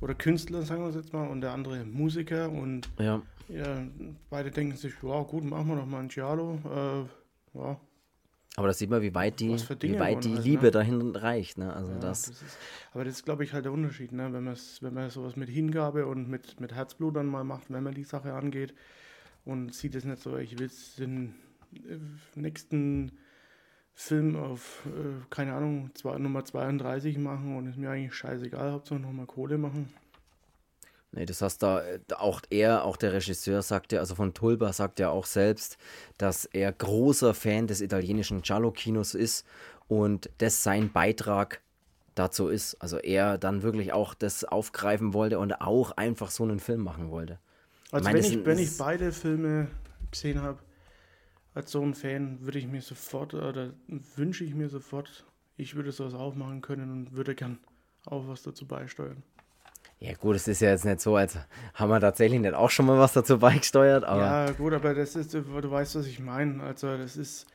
oder 0.00 0.14
Künstler, 0.14 0.62
sagen 0.62 0.82
wir 0.82 0.88
es 0.88 0.96
jetzt 0.96 1.12
mal, 1.12 1.28
und 1.28 1.42
der 1.42 1.52
andere 1.52 1.84
Musiker 1.84 2.50
und 2.50 2.88
ja. 2.98 3.22
ja 3.48 3.82
beide 4.30 4.50
denken 4.50 4.76
sich, 4.76 4.94
ja 5.00 5.22
gut, 5.22 5.44
machen 5.44 5.68
wir 5.68 5.76
noch 5.76 5.86
mal 5.86 6.00
ein 6.00 6.08
Giallo, 6.08 6.58
äh, 6.64 7.58
ja, 7.58 7.80
aber 8.56 8.68
das 8.68 8.78
sieht 8.78 8.90
man, 8.90 9.00
wie 9.00 9.14
weit 9.14 9.40
die, 9.40 9.56
wie 9.80 9.98
weit 9.98 10.24
die 10.24 10.34
halt, 10.34 10.44
Liebe 10.44 10.64
ne? 10.66 10.70
dahin 10.70 11.16
reicht. 11.16 11.56
Ne? 11.56 11.72
Also 11.72 11.92
ja, 11.92 11.98
das, 11.98 12.26
das 12.26 12.42
ist, 12.42 12.58
aber 12.92 13.04
das 13.04 13.14
ist, 13.14 13.24
glaube 13.24 13.44
ich, 13.44 13.54
halt 13.54 13.64
der 13.64 13.72
Unterschied, 13.72 14.12
ne? 14.12 14.30
wenn, 14.32 14.46
wenn 14.46 14.94
man 14.94 15.10
sowas 15.10 15.36
mit 15.36 15.48
Hingabe 15.48 16.06
und 16.06 16.28
mit, 16.28 16.60
mit 16.60 16.74
Herzblut 16.74 17.16
dann 17.16 17.26
mal 17.26 17.44
macht, 17.44 17.70
wenn 17.70 17.82
man 17.82 17.94
die 17.94 18.04
Sache 18.04 18.34
angeht 18.34 18.74
und 19.46 19.74
sieht 19.74 19.94
es 19.94 20.04
nicht 20.04 20.22
so, 20.22 20.36
ich 20.36 20.58
will 20.58 20.70
den 20.98 21.34
äh, 21.74 21.98
nächsten 22.34 23.12
Film 23.94 24.36
auf, 24.36 24.84
äh, 24.86 25.24
keine 25.30 25.54
Ahnung, 25.54 25.90
zwei, 25.94 26.18
Nummer 26.18 26.44
32 26.44 27.16
machen 27.16 27.56
und 27.56 27.66
ist 27.68 27.78
mir 27.78 27.90
eigentlich 27.90 28.14
scheißegal, 28.14 28.72
Hauptsache 28.72 29.00
nochmal 29.00 29.26
Kohle 29.26 29.56
machen. 29.56 29.88
Nee, 31.14 31.26
das 31.26 31.42
heißt 31.42 31.62
da, 31.62 31.82
auch 32.16 32.40
er, 32.48 32.84
auch 32.84 32.96
der 32.96 33.12
Regisseur 33.12 33.60
sagt 33.60 33.92
ja, 33.92 34.00
also 34.00 34.14
von 34.14 34.32
Tulba 34.32 34.72
sagt 34.72 34.98
ja 34.98 35.10
auch 35.10 35.26
selbst, 35.26 35.76
dass 36.16 36.46
er 36.46 36.72
großer 36.72 37.34
Fan 37.34 37.66
des 37.66 37.82
italienischen 37.82 38.40
Giallo-Kinos 38.40 39.14
ist 39.14 39.46
und 39.88 40.30
das 40.38 40.62
sein 40.62 40.90
Beitrag 40.90 41.60
dazu 42.14 42.48
ist. 42.48 42.76
Also 42.80 42.96
er 42.96 43.36
dann 43.36 43.62
wirklich 43.62 43.92
auch 43.92 44.14
das 44.14 44.44
aufgreifen 44.44 45.12
wollte 45.12 45.38
und 45.38 45.52
auch 45.60 45.92
einfach 45.92 46.30
so 46.30 46.44
einen 46.44 46.60
Film 46.60 46.80
machen 46.80 47.10
wollte. 47.10 47.38
Also 47.90 48.08
ich 48.08 48.12
meine, 48.12 48.24
wenn, 48.24 48.38
ich, 48.40 48.46
wenn 48.46 48.58
ich 48.58 48.78
beide 48.78 49.12
Filme 49.12 49.68
gesehen 50.10 50.40
habe, 50.40 50.60
als 51.54 51.70
so 51.70 51.82
ein 51.82 51.94
Fan, 51.94 52.40
würde 52.40 52.58
ich 52.58 52.66
mir 52.66 52.80
sofort, 52.80 53.34
oder 53.34 53.74
wünsche 54.16 54.44
ich 54.44 54.54
mir 54.54 54.70
sofort, 54.70 55.26
ich 55.58 55.74
würde 55.74 55.92
sowas 55.92 56.14
aufmachen 56.14 56.62
können 56.62 56.90
und 56.90 57.12
würde 57.12 57.34
gern 57.34 57.58
auch 58.06 58.26
was 58.28 58.42
dazu 58.42 58.66
beisteuern. 58.66 59.22
Ja, 60.02 60.14
gut, 60.14 60.34
es 60.34 60.48
ist 60.48 60.60
ja 60.60 60.70
jetzt 60.70 60.84
nicht 60.84 61.00
so, 61.00 61.14
als 61.14 61.38
haben 61.74 61.88
wir 61.88 62.00
tatsächlich 62.00 62.40
nicht 62.40 62.54
auch 62.54 62.70
schon 62.70 62.86
mal 62.86 62.98
was 62.98 63.12
dazu 63.12 63.38
beigesteuert. 63.38 64.02
Aber 64.02 64.20
ja, 64.20 64.50
gut, 64.50 64.72
aber 64.72 64.94
das 64.94 65.14
ist, 65.14 65.32
du 65.32 65.70
weißt, 65.70 65.94
was 65.94 66.06
ich 66.06 66.18
meine. 66.18 66.60
Also, 66.60 66.96
das 66.96 67.16
ist, 67.16 67.46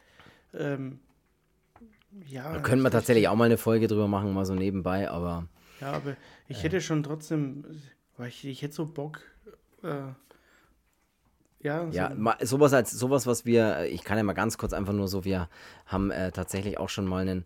ähm, 0.53 0.99
ja. 2.25 2.53
Da 2.53 2.59
können 2.59 2.83
wir 2.83 2.89
tatsächlich 2.89 3.27
auch 3.27 3.35
mal 3.35 3.45
eine 3.45 3.57
Folge 3.57 3.87
drüber 3.87 4.07
machen, 4.07 4.33
mal 4.33 4.45
so 4.45 4.55
nebenbei, 4.55 5.09
aber. 5.09 5.45
Ja, 5.81 5.91
aber 5.91 6.15
ich 6.47 6.59
äh, 6.59 6.63
hätte 6.63 6.79
schon 6.79 7.03
trotzdem, 7.03 7.65
weil 8.15 8.29
ich, 8.29 8.45
ich 8.45 8.61
hätte 8.61 8.75
so 8.75 8.85
Bock, 8.85 9.19
äh, 9.83 10.13
ja, 11.59 11.85
so. 11.85 11.91
ja 11.91 12.37
sowas 12.43 12.71
als 12.71 12.91
sowas, 12.91 13.27
was 13.27 13.45
wir, 13.45 13.87
ich 13.87 14.05
kann 14.05 14.17
ja 14.17 14.23
mal 14.23 14.31
ganz 14.31 14.57
kurz 14.57 14.71
einfach 14.71 14.93
nur 14.93 15.09
so, 15.09 15.25
wir 15.25 15.49
haben 15.85 16.11
äh, 16.11 16.31
tatsächlich 16.31 16.77
auch 16.77 16.87
schon 16.87 17.07
mal 17.07 17.27
einen 17.27 17.45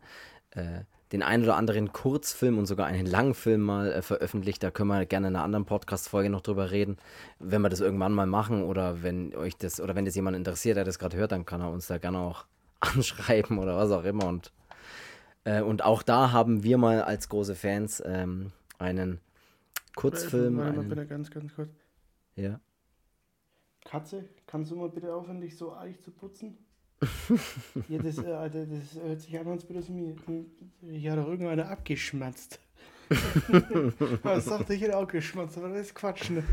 äh, 0.51 0.81
den 1.11 1.23
einen 1.23 1.43
oder 1.43 1.55
anderen 1.57 1.91
Kurzfilm 1.91 2.57
und 2.57 2.65
sogar 2.65 2.87
einen 2.87 3.05
Langfilm 3.05 3.61
mal 3.61 3.91
äh, 3.91 4.01
veröffentlicht. 4.01 4.63
Da 4.63 4.71
können 4.71 4.89
wir 4.89 5.05
gerne 5.05 5.27
in 5.27 5.35
einer 5.35 5.43
anderen 5.43 5.65
Podcast-Folge 5.65 6.29
noch 6.29 6.41
drüber 6.41 6.71
reden. 6.71 6.97
Wenn 7.39 7.61
wir 7.61 7.69
das 7.69 7.81
irgendwann 7.81 8.13
mal 8.13 8.27
machen 8.27 8.63
oder 8.63 9.03
wenn 9.03 9.35
euch 9.35 9.57
das 9.57 9.81
oder 9.81 9.95
wenn 9.95 10.05
das 10.05 10.15
jemand 10.15 10.37
interessiert, 10.37 10.77
der 10.77 10.85
das 10.85 10.99
gerade 10.99 11.17
hört, 11.17 11.33
dann 11.33 11.45
kann 11.45 11.61
er 11.61 11.71
uns 11.71 11.87
da 11.87 11.97
gerne 11.97 12.19
auch 12.19 12.45
anschreiben 12.79 13.59
oder 13.59 13.75
was 13.75 13.91
auch 13.91 14.05
immer. 14.05 14.25
Und, 14.27 14.53
äh, 15.43 15.61
und 15.61 15.83
auch 15.83 16.01
da 16.01 16.31
haben 16.31 16.63
wir 16.63 16.77
mal 16.77 17.01
als 17.01 17.27
große 17.27 17.55
Fans 17.55 18.01
ähm, 18.05 18.51
einen 18.79 19.19
Kurzfilm. 19.95 20.57
Warte 20.57 20.77
mal 20.77 20.85
bitte 20.85 21.05
ganz, 21.07 21.29
ganz 21.29 21.53
kurz. 21.53 21.69
Ja. 22.35 22.59
Katze, 23.83 24.29
kannst 24.47 24.71
du 24.71 24.75
mal 24.75 24.89
bitte 24.89 25.13
aufhören, 25.13 25.41
dich 25.41 25.57
so 25.57 25.75
eich 25.75 25.99
zu 25.99 26.11
putzen? 26.11 26.57
Ja, 27.89 27.97
das, 27.97 28.17
äh, 28.19 28.49
das 28.49 29.03
hört 29.03 29.21
sich 29.21 29.39
an, 29.39 29.47
als 29.47 29.67
würde 29.67 29.79
es 29.79 29.89
mir. 29.89 30.15
Ja, 30.81 31.15
doch 31.15 31.27
irgendeiner 31.27 31.69
abgeschmatzt. 31.71 32.59
Was 34.23 34.45
sagte 34.45 34.73
ich, 34.73 34.81
hätte 34.81 34.97
auch 34.97 35.07
geschmatzt, 35.07 35.57
aber 35.57 35.69
das 35.69 35.87
ist 35.87 35.95
Quatsch, 35.95 36.29
ne? 36.29 36.43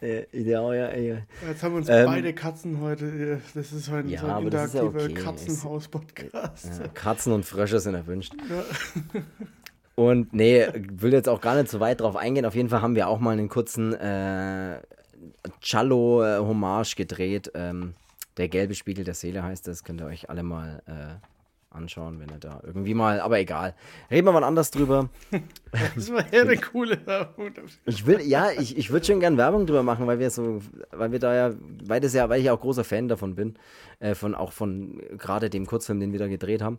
Äh, 0.00 0.26
ja, 0.32 0.72
ja, 0.72 0.96
ja. 0.96 1.16
Jetzt 1.46 1.62
haben 1.62 1.72
wir 1.72 1.78
uns 1.78 1.88
ähm, 1.88 2.06
beide 2.06 2.32
Katzen 2.32 2.80
heute. 2.80 3.40
Das 3.54 3.72
ist 3.72 3.90
ein, 3.90 4.08
ja, 4.08 4.20
so 4.20 4.26
ein 4.28 4.44
interaktiver 4.44 5.00
ja 5.00 5.04
okay. 5.06 5.14
Katzenhaus-Podcast. 5.14 6.80
Ja, 6.80 6.88
Katzen 6.94 7.32
und 7.32 7.44
Frösche 7.44 7.80
sind 7.80 7.94
erwünscht. 7.94 8.32
Ja. 8.48 9.22
Und 9.96 10.32
nee, 10.32 10.68
will 10.92 11.12
jetzt 11.12 11.28
auch 11.28 11.40
gar 11.40 11.56
nicht 11.56 11.68
so 11.68 11.80
weit 11.80 12.00
drauf 12.00 12.14
eingehen. 12.14 12.46
Auf 12.46 12.54
jeden 12.54 12.68
Fall 12.68 12.80
haben 12.80 12.94
wir 12.94 13.08
auch 13.08 13.18
mal 13.18 13.32
einen 13.32 13.48
kurzen 13.48 13.92
äh, 13.94 14.80
Cello-Hommage 15.60 16.94
gedreht. 16.94 17.50
Ähm, 17.54 17.94
der 18.38 18.48
gelbe 18.48 18.74
Spiegel 18.74 19.04
der 19.04 19.14
Seele 19.14 19.42
heißt 19.42 19.66
das. 19.68 19.84
Könnt 19.84 20.00
ihr 20.00 20.06
euch 20.06 20.30
alle 20.30 20.42
mal 20.42 20.82
äh, 20.86 21.26
anschauen, 21.70 22.18
wenn 22.20 22.30
ihr 22.30 22.38
da 22.38 22.60
irgendwie 22.64 22.94
mal. 22.94 23.20
Aber 23.20 23.38
egal. 23.38 23.74
Reden 24.10 24.26
wir 24.26 24.32
mal 24.32 24.44
anders 24.44 24.70
drüber. 24.70 25.10
das 25.94 26.10
war 26.10 26.24
ja 26.32 26.42
eine 26.42 26.56
coole 26.56 27.04
Werbung. 27.06 27.52
Ich 27.84 28.06
will, 28.06 28.20
ja, 28.22 28.50
ich, 28.50 28.76
ich 28.76 28.90
würde 28.90 29.06
schon 29.06 29.20
gern 29.20 29.36
Werbung 29.36 29.66
drüber 29.66 29.82
machen, 29.82 30.06
weil 30.06 30.18
wir 30.18 30.30
so, 30.30 30.62
weil 30.90 31.12
wir 31.12 31.18
da 31.18 31.34
ja, 31.34 31.54
weil 31.84 32.00
das 32.00 32.14
ja, 32.14 32.28
weil 32.28 32.40
ich 32.40 32.46
ja 32.46 32.54
auch 32.54 32.60
großer 32.60 32.84
Fan 32.84 33.08
davon 33.08 33.34
bin. 33.34 33.54
Äh, 34.00 34.14
von 34.14 34.34
auch 34.34 34.52
von 34.52 35.02
gerade 35.18 35.50
dem 35.50 35.66
Kurzfilm, 35.66 36.00
den 36.00 36.12
wir 36.12 36.18
da 36.18 36.28
gedreht 36.28 36.62
haben. 36.62 36.78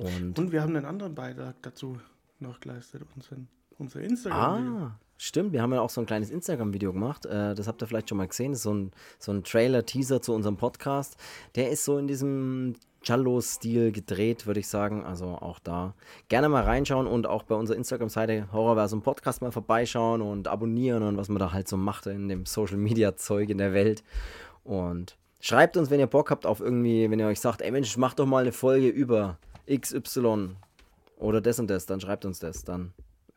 Und, 0.00 0.38
Und 0.38 0.52
wir 0.52 0.62
haben 0.62 0.74
einen 0.76 0.86
anderen 0.86 1.14
Beitrag 1.14 1.56
dazu 1.62 1.98
noch 2.40 2.60
geleistet, 2.60 3.02
unseren, 3.14 3.48
unser 3.78 4.00
Instagram. 4.00 4.76
Ah, 4.76 4.98
Stimmt, 5.24 5.52
wir 5.52 5.62
haben 5.62 5.72
ja 5.72 5.80
auch 5.80 5.88
so 5.88 6.00
ein 6.00 6.06
kleines 6.06 6.30
Instagram-Video 6.30 6.92
gemacht. 6.92 7.26
Äh, 7.26 7.54
das 7.54 7.68
habt 7.68 7.80
ihr 7.80 7.86
vielleicht 7.86 8.08
schon 8.08 8.18
mal 8.18 8.26
gesehen. 8.26 8.50
Das 8.50 8.58
ist 8.58 8.64
so 8.64 8.74
ein, 8.74 8.90
so 9.20 9.30
ein 9.30 9.44
Trailer-Teaser 9.44 10.20
zu 10.20 10.34
unserem 10.34 10.56
Podcast. 10.56 11.16
Der 11.54 11.70
ist 11.70 11.84
so 11.84 11.96
in 11.96 12.08
diesem 12.08 12.74
Giallo-Stil 13.04 13.92
gedreht, 13.92 14.48
würde 14.48 14.58
ich 14.58 14.66
sagen. 14.66 15.04
Also 15.04 15.26
auch 15.26 15.60
da 15.60 15.94
gerne 16.26 16.48
mal 16.48 16.64
reinschauen 16.64 17.06
und 17.06 17.28
auch 17.28 17.44
bei 17.44 17.54
unserer 17.54 17.76
Instagram-Seite 17.76 18.48
Horrorversum 18.52 19.02
Podcast 19.02 19.42
mal 19.42 19.52
vorbeischauen 19.52 20.22
und 20.22 20.48
abonnieren 20.48 21.04
und 21.04 21.16
was 21.16 21.28
man 21.28 21.38
da 21.38 21.52
halt 21.52 21.68
so 21.68 21.76
macht 21.76 22.06
in 22.08 22.28
dem 22.28 22.44
Social-Media-Zeug 22.44 23.48
in 23.48 23.58
der 23.58 23.72
Welt. 23.72 24.02
Und 24.64 25.16
schreibt 25.40 25.76
uns, 25.76 25.88
wenn 25.88 26.00
ihr 26.00 26.08
Bock 26.08 26.32
habt 26.32 26.46
auf 26.46 26.58
irgendwie, 26.58 27.08
wenn 27.08 27.20
ihr 27.20 27.28
euch 27.28 27.38
sagt, 27.38 27.62
ey 27.62 27.70
Mensch, 27.70 27.96
mach 27.96 28.14
doch 28.14 28.26
mal 28.26 28.42
eine 28.42 28.50
Folge 28.50 28.88
über 28.88 29.38
XY 29.72 30.56
oder 31.16 31.40
das 31.40 31.60
und 31.60 31.70
das, 31.70 31.86
dann 31.86 32.00
schreibt 32.00 32.24
uns 32.24 32.40
das, 32.40 32.64
dann 32.64 32.92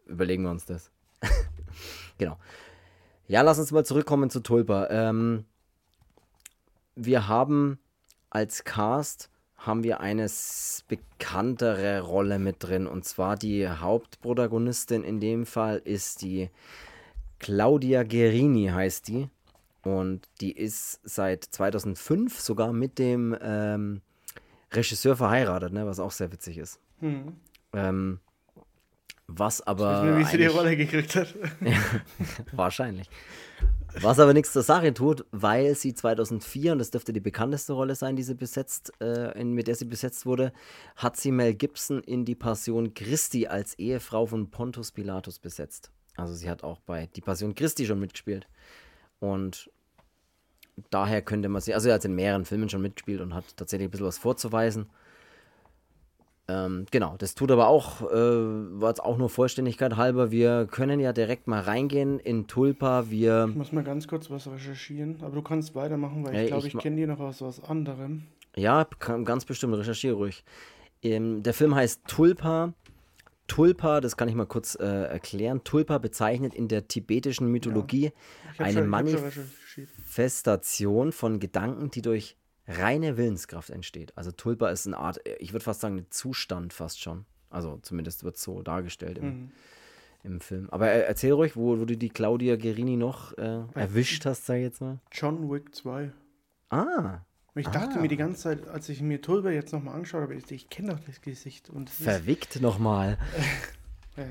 überlegen 0.08 0.42
wir 0.42 0.50
uns 0.50 0.66
das. 0.66 0.90
Genau. 2.18 2.38
Ja, 3.28 3.42
lass 3.42 3.60
uns 3.60 3.72
mal 3.72 3.86
zurückkommen 3.86 4.30
zu 4.30 4.40
Tulpa. 4.40 4.88
Ähm, 4.90 5.46
wir 6.96 7.28
haben 7.28 7.80
als 8.30 8.64
Cast 8.64 9.30
haben 9.58 9.84
wir 9.84 10.00
eine 10.00 10.30
bekanntere 10.88 12.02
Rolle 12.02 12.40
mit 12.40 12.58
drin. 12.60 12.88
Und 12.88 13.06
zwar 13.06 13.36
die 13.36 13.68
Hauptprotagonistin 13.68 15.04
in 15.04 15.20
dem 15.20 15.46
Fall 15.46 15.82
ist 15.84 16.22
die 16.22 16.50
Claudia 17.40 18.04
Guerini, 18.04 18.68
heißt 18.68 19.08
die. 19.08 19.30
Und 19.84 20.28
die 20.42 20.52
ist 20.52 21.00
seit 21.04 21.44
2005 21.44 22.40
sogar 22.40 22.74
mit 22.74 23.00
dem 23.00 23.36
ähm, 23.42 24.02
Regisseur 24.72 25.16
verheiratet, 25.16 25.74
ne? 25.74 25.86
was 25.86 26.00
auch 26.00 26.12
sehr 26.12 26.32
witzig 26.32 26.58
ist. 26.58 26.80
Mhm. 27.02 27.36
Ähm, 27.74 28.20
was 29.28 29.62
aber. 29.62 30.04
Ich 30.04 30.10
weiß 30.10 30.18
nicht, 30.18 30.28
wie 30.28 30.32
sie 30.32 30.38
die 30.38 30.46
Rolle 30.46 30.78
gekriegt 30.78 31.16
hat. 31.16 31.34
wahrscheinlich. 32.52 33.10
Was 34.02 34.20
aber 34.20 34.34
nichts 34.34 34.52
zur 34.52 34.64
Sache 34.64 34.94
tut, 34.94 35.26
weil 35.32 35.74
sie 35.76 35.94
2004, 35.94 36.74
und 36.74 36.80
das 36.80 36.92
dürfte 36.92 37.14
die 37.14 37.22
bekannteste 37.22 37.74
Rolle 37.74 37.96
sein, 37.96 38.18
die 38.18 38.24
sie 38.24 38.36
besetzt, 38.36 38.92
äh, 39.00 39.40
in, 39.40 39.54
mit 39.54 39.68
der 39.68 39.76
sie 39.76 39.86
besetzt 39.86 40.26
wurde, 40.26 40.52
hat 40.98 41.16
sie 41.16 41.32
Mel 41.32 41.54
Gibson 41.54 42.02
in 42.04 42.26
die 42.26 42.36
Passion 42.36 42.94
Christi 42.94 43.48
als 43.48 43.74
Ehefrau 43.80 44.26
von 44.26 44.50
Pontus 44.52 44.92
Pilatus 44.92 45.40
besetzt. 45.40 45.92
Also 46.18 46.34
sie 46.34 46.50
hat 46.50 46.64
auch 46.64 46.80
bei 46.82 47.08
Die 47.16 47.22
Passion 47.22 47.56
Christi 47.56 47.86
schon 47.86 48.00
mitgespielt. 48.00 48.48
Und 49.20 49.72
daher 50.90 51.22
könnte 51.22 51.48
man 51.48 51.62
sie, 51.62 51.74
also 51.74 51.88
er 51.88 51.96
hat 51.96 52.06
in 52.06 52.16
mehreren 52.16 52.44
Filmen 52.44 52.70
schon 52.70 52.82
mitgespielt 52.82 53.22
und 53.22 53.34
hat 53.34 53.56
tatsächlich 53.56 53.88
ein 53.88 53.92
bisschen 53.92 54.08
was 54.08 54.18
vorzuweisen. 54.18 54.90
Ähm, 56.48 56.86
genau, 56.92 57.16
das 57.18 57.34
tut 57.34 57.50
aber 57.52 57.68
auch, 57.68 58.02
äh, 58.02 58.14
war 58.14 58.90
jetzt 58.90 59.04
auch 59.04 59.18
nur 59.18 59.30
Vollständigkeit 59.30 59.96
halber. 59.96 60.30
Wir 60.30 60.68
können 60.70 61.00
ja 61.00 61.12
direkt 61.12 61.48
mal 61.48 61.62
reingehen 61.62 62.20
in 62.20 62.46
Tulpa. 62.46 63.10
Wir 63.10 63.48
ich 63.50 63.56
muss 63.56 63.72
mal 63.72 63.84
ganz 63.84 64.08
kurz 64.08 64.30
was 64.30 64.48
recherchieren, 64.48 65.18
aber 65.22 65.34
du 65.34 65.42
kannst 65.42 65.74
weitermachen, 65.74 66.24
weil 66.24 66.36
ich 66.36 66.46
glaube, 66.48 66.68
ich, 66.68 66.76
ich 66.76 66.82
kenne 66.82 66.98
die 66.98 67.08
noch 67.08 67.20
aus 67.20 67.42
was 67.42 67.64
anderem. 67.64 68.28
Ja, 68.56 68.86
ganz 69.00 69.46
bestimmt, 69.46 69.76
recherchiere 69.76 70.14
ruhig. 70.16 70.44
Ähm, 71.02 71.42
der 71.42 71.56
Film 71.56 71.74
heißt 71.74 72.02
Tulpa. 72.08 72.74
Tulpa, 73.48 74.02
das 74.02 74.18
kann 74.18 74.28
ich 74.28 74.36
mal 74.36 74.46
kurz 74.46 74.76
äh, 74.76 74.86
erklären. 74.86 75.64
Tulpa 75.64 76.00
bezeichnet 76.00 76.54
in 76.54 76.68
der 76.68 76.88
tibetischen 76.88 77.52
Mythologie 77.52 78.12
ja. 78.58 78.66
eine 78.66 78.82
schon, 78.82 78.90
Manifestation 78.90 81.12
von 81.12 81.40
Gedanken, 81.40 81.92
die 81.92 82.02
durch 82.02 82.38
reine 82.68 83.18
Willenskraft 83.18 83.70
entsteht. 83.70 84.18
Also 84.18 84.32
Tulpa 84.32 84.70
ist 84.70 84.88
eine 84.88 84.98
Art, 84.98 85.20
ich 85.40 85.54
würde 85.54 85.64
fast 85.64 85.82
sagen, 85.82 85.98
ein 85.98 86.08
Zustand 86.10 86.74
fast 86.74 87.02
schon. 87.02 87.26
Also 87.50 87.78
zumindest 87.82 88.24
wird 88.24 88.36
es 88.36 88.44
so 88.44 88.62
dargestellt 88.62 89.18
im, 89.18 89.26
mhm. 89.26 89.52
im 90.24 90.42
Film. 90.42 90.70
Aber 90.72 90.88
erzähl 90.88 91.32
ruhig, 91.34 91.56
wo, 91.56 91.80
wo 91.80 91.86
du 91.86 91.96
die 91.96 92.10
Claudia 92.10 92.56
Gerini 92.56 92.98
noch 92.98 93.38
äh, 93.38 93.62
erwischt 93.74 94.26
hast, 94.26 94.46
sag 94.46 94.56
ich 94.56 94.64
jetzt 94.64 94.82
mal. 94.82 95.00
John 95.12 95.50
Wick 95.50 95.74
2. 95.74 96.12
Ah. 96.70 97.20
ich 97.54 97.68
dachte 97.68 97.98
ah. 97.98 98.02
mir 98.02 98.08
die 98.08 98.18
ganze 98.18 98.42
Zeit, 98.42 98.68
als 98.68 98.90
ich 98.90 99.02
mir 99.02 99.22
Tulpa 99.22 99.52
jetzt 99.52 99.72
nochmal 99.72 99.96
angeschaut 99.96 100.24
habe, 100.24 100.36
ich, 100.36 100.52
ich 100.52 100.70
kenne 100.70 100.94
doch 100.94 101.00
das 101.00 101.22
Gesicht. 101.22 101.70
Und 101.70 101.90
Verwickt 101.90 102.62
nochmal. 102.62 103.18
äh, 104.18 104.24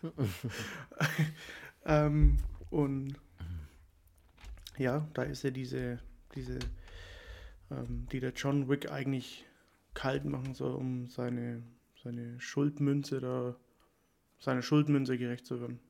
ähm, 1.84 2.38
und 2.70 3.14
ja, 4.78 5.06
da 5.14 5.22
ist 5.22 5.42
ja 5.42 5.50
diese, 5.50 5.98
diese, 6.34 6.58
ähm, 7.70 8.06
die 8.12 8.20
der 8.20 8.32
John 8.32 8.68
Wick 8.68 8.90
eigentlich 8.90 9.44
kalt 9.94 10.24
machen 10.24 10.54
soll, 10.54 10.74
um 10.74 11.08
seine, 11.08 11.62
seine 12.02 12.40
Schuldmünze 12.40 13.20
da, 13.20 13.56
seine 14.38 14.62
Schuldmünze 14.62 15.18
gerecht 15.18 15.46
zu 15.46 15.60
werden. 15.60 15.80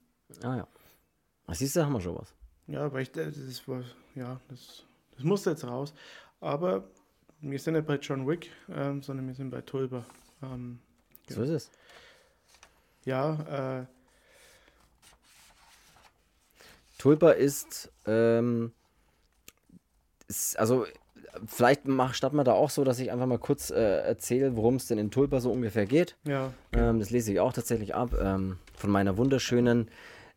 Ah 0.42 0.56
ja. 0.56 0.68
Was 1.46 1.58
siehst 1.58 1.76
du, 1.76 1.84
haben 1.84 1.92
wir 1.92 2.00
schon 2.00 2.16
was. 2.16 2.34
Ja, 2.66 2.92
weil 2.92 3.02
ich, 3.02 3.12
das 3.12 3.36
ist, 3.36 3.62
ja, 4.14 4.40
das, 4.48 4.84
das 5.14 5.24
muss 5.24 5.44
jetzt 5.44 5.64
raus. 5.64 5.94
Aber 6.40 6.88
wir 7.40 7.58
sind 7.58 7.74
nicht 7.74 7.86
bei 7.86 7.96
John 7.96 8.26
Wick, 8.26 8.50
ähm, 8.68 9.02
sondern 9.02 9.26
wir 9.26 9.34
sind 9.34 9.50
bei 9.50 9.62
Tulba. 9.62 10.04
Ähm, 10.42 10.78
ja. 11.28 11.36
So 11.36 11.42
ist 11.42 11.50
es. 11.50 11.70
Ja, 13.04 13.80
äh, 13.80 13.86
Tulpa 16.98 17.30
ist 17.30 17.90
ähm, 18.06 18.72
ist, 18.72 18.77
also 20.56 20.86
vielleicht 21.46 21.86
mach, 21.86 22.14
starten 22.14 22.36
wir 22.36 22.44
da 22.44 22.52
auch 22.52 22.70
so, 22.70 22.84
dass 22.84 22.98
ich 23.00 23.10
einfach 23.10 23.26
mal 23.26 23.38
kurz 23.38 23.70
äh, 23.70 24.00
erzähle, 24.00 24.56
worum 24.56 24.76
es 24.76 24.86
denn 24.86 24.98
in 24.98 25.10
Tulpa 25.10 25.40
so 25.40 25.50
ungefähr 25.50 25.86
geht. 25.86 26.16
Ja. 26.24 26.52
Ähm, 26.72 26.98
das 26.98 27.10
lese 27.10 27.32
ich 27.32 27.40
auch 27.40 27.52
tatsächlich 27.52 27.94
ab 27.94 28.10
ähm, 28.20 28.58
von 28.76 28.90
meiner 28.90 29.16
wunderschönen 29.16 29.90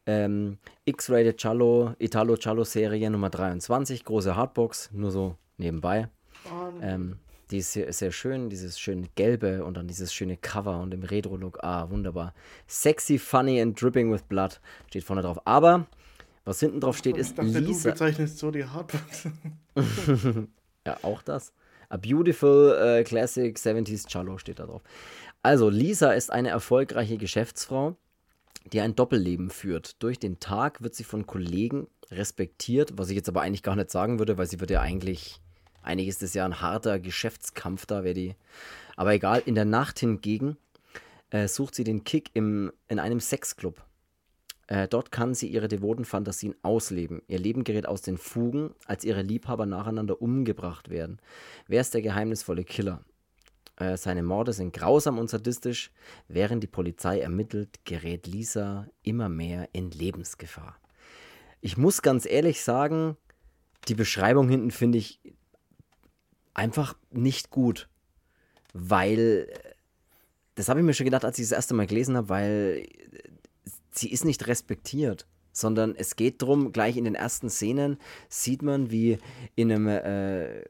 ähm, 0.05 0.57
X-Rated 0.85 1.37
Cello, 1.37 1.93
Italo 1.99 2.35
Cello 2.37 2.63
Serie 2.63 3.09
Nummer 3.09 3.29
23, 3.29 4.03
große 4.03 4.35
Hardbox, 4.35 4.89
nur 4.93 5.11
so 5.11 5.35
nebenbei. 5.57 6.09
Um. 6.49 7.19
die 7.51 7.57
ist 7.57 7.73
sehr, 7.73 7.93
sehr 7.93 8.11
schön, 8.11 8.49
dieses 8.49 8.79
schöne 8.79 9.07
gelbe 9.13 9.63
und 9.63 9.77
dann 9.77 9.87
dieses 9.87 10.11
schöne 10.11 10.37
Cover 10.37 10.79
und 10.79 10.91
im 10.91 11.03
Retro-Look. 11.03 11.63
Ah, 11.63 11.87
wunderbar. 11.91 12.33
Sexy, 12.65 13.19
funny 13.19 13.61
and 13.61 13.79
dripping 13.79 14.11
with 14.11 14.23
blood 14.23 14.59
steht 14.87 15.03
vorne 15.03 15.21
drauf. 15.21 15.39
Aber 15.45 15.85
was 16.43 16.59
hinten 16.59 16.79
drauf 16.79 16.97
steht, 16.97 17.17
ist 17.17 17.37
dachte, 17.37 17.59
Lisa. 17.59 17.89
Du 17.89 17.93
bezeichnest 17.93 18.39
so 18.39 18.51
die 18.51 18.65
Hardbox. 18.65 19.27
ja, 20.85 20.97
auch 21.03 21.21
das. 21.21 21.53
A 21.89 21.97
Beautiful 21.97 22.99
uh, 22.99 23.03
Classic 23.03 23.55
70s 23.55 24.07
Cello 24.07 24.37
steht 24.37 24.59
da 24.59 24.65
drauf. 24.65 24.81
Also, 25.43 25.69
Lisa 25.69 26.13
ist 26.13 26.31
eine 26.31 26.49
erfolgreiche 26.49 27.17
Geschäftsfrau, 27.17 27.97
die 28.71 28.81
ein 28.81 28.95
Doppelleben 28.95 29.49
führt. 29.49 30.01
Durch 30.01 30.19
den 30.19 30.39
Tag 30.39 30.81
wird 30.81 30.95
sie 30.95 31.03
von 31.03 31.27
Kollegen 31.27 31.87
respektiert, 32.09 32.93
was 32.97 33.09
ich 33.09 33.15
jetzt 33.15 33.29
aber 33.29 33.41
eigentlich 33.41 33.63
gar 33.63 33.75
nicht 33.75 33.91
sagen 33.91 34.19
würde, 34.19 34.37
weil 34.37 34.47
sie 34.47 34.59
wird 34.59 34.71
ja 34.71 34.81
eigentlich, 34.81 35.41
eigentlich 35.81 36.07
ist 36.07 36.23
es 36.23 36.33
ja 36.33 36.45
ein 36.45 36.61
harter 36.61 36.99
Geschäftskampf 36.99 37.85
da, 37.85 38.03
wäre 38.03 38.13
die. 38.13 38.35
Aber 38.95 39.13
egal, 39.13 39.41
in 39.45 39.55
der 39.55 39.65
Nacht 39.65 39.99
hingegen 39.99 40.57
äh, 41.29 41.47
sucht 41.47 41.75
sie 41.75 41.83
den 41.83 42.03
Kick 42.03 42.29
im, 42.33 42.71
in 42.87 42.99
einem 42.99 43.19
Sexclub. 43.19 43.83
Äh, 44.71 44.87
dort 44.87 45.11
kann 45.11 45.33
sie 45.33 45.49
ihre 45.49 45.67
devoten 45.67 46.05
Fantasien 46.05 46.55
ausleben. 46.61 47.21
Ihr 47.27 47.39
Leben 47.39 47.65
gerät 47.65 47.85
aus 47.85 48.03
den 48.03 48.17
Fugen, 48.17 48.73
als 48.85 49.03
ihre 49.03 49.21
Liebhaber 49.21 49.65
nacheinander 49.65 50.21
umgebracht 50.21 50.89
werden. 50.89 51.19
Wer 51.67 51.81
ist 51.81 51.93
der 51.93 52.01
geheimnisvolle 52.01 52.63
Killer? 52.63 53.03
Äh, 53.75 53.97
seine 53.97 54.23
Morde 54.23 54.53
sind 54.53 54.71
grausam 54.71 55.19
und 55.19 55.29
sadistisch. 55.29 55.91
Während 56.29 56.63
die 56.63 56.67
Polizei 56.67 57.19
ermittelt, 57.19 57.83
gerät 57.83 58.27
Lisa 58.27 58.87
immer 59.03 59.27
mehr 59.27 59.67
in 59.73 59.91
Lebensgefahr. 59.91 60.77
Ich 61.59 61.75
muss 61.75 62.01
ganz 62.01 62.25
ehrlich 62.25 62.63
sagen, 62.63 63.17
die 63.89 63.95
Beschreibung 63.95 64.47
hinten 64.47 64.71
finde 64.71 64.99
ich 64.99 65.19
einfach 66.53 66.95
nicht 67.09 67.49
gut. 67.49 67.89
Weil, 68.71 69.49
das 70.55 70.69
habe 70.69 70.79
ich 70.79 70.85
mir 70.85 70.93
schon 70.93 71.03
gedacht, 71.03 71.25
als 71.25 71.39
ich 71.39 71.49
das 71.49 71.57
erste 71.57 71.73
Mal 71.73 71.87
gelesen 71.87 72.15
habe, 72.15 72.29
weil 72.29 72.87
sie 73.91 74.11
ist 74.11 74.25
nicht 74.25 74.47
respektiert, 74.47 75.27
sondern 75.51 75.95
es 75.95 76.15
geht 76.15 76.41
darum, 76.41 76.71
gleich 76.71 76.97
in 76.97 77.03
den 77.03 77.15
ersten 77.15 77.49
Szenen 77.49 77.97
sieht 78.29 78.61
man, 78.61 78.91
wie 78.91 79.17
in 79.55 79.71
einem, 79.71 79.87
äh, 79.87 80.61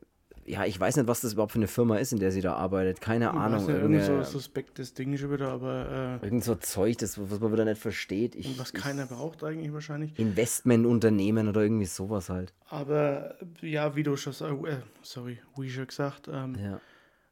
ja, 0.45 0.65
ich 0.65 0.79
weiß 0.79 0.97
nicht, 0.97 1.07
was 1.07 1.21
das 1.21 1.33
überhaupt 1.33 1.51
für 1.51 1.59
eine 1.59 1.67
Firma 1.67 1.97
ist, 1.97 2.13
in 2.13 2.19
der 2.19 2.31
sie 2.31 2.41
da 2.41 2.55
arbeitet. 2.55 2.99
Keine 2.99 3.25
ich 3.25 3.31
Ahnung. 3.31 3.69
Ja, 3.69 3.75
irgend 3.75 4.03
so 4.03 4.23
suspektes 4.23 4.93
Ding 4.95 5.15
schon 5.15 5.31
wieder, 5.31 5.49
aber. 5.49 6.19
Äh, 6.21 6.25
irgend 6.25 6.43
so 6.43 6.55
Zeug, 6.55 6.97
das, 6.97 7.19
was 7.19 7.39
man 7.39 7.53
wieder 7.53 7.63
nicht 7.63 7.79
versteht. 7.79 8.35
Ich, 8.35 8.57
was 8.59 8.73
keiner 8.73 9.03
ich, 9.03 9.09
braucht 9.09 9.43
eigentlich 9.43 9.71
wahrscheinlich. 9.71 10.17
Investmentunternehmen 10.17 11.47
oder 11.47 11.61
irgendwie 11.61 11.85
sowas 11.85 12.29
halt. 12.29 12.53
Aber 12.69 13.35
ja, 13.61 13.95
wie 13.95 14.03
du 14.03 14.17
schon, 14.17 14.33
äh, 14.65 14.77
sorry, 15.03 15.39
wie 15.57 15.69
schon 15.69 15.87
gesagt, 15.87 16.27
ähm, 16.27 16.55
ja 16.55 16.81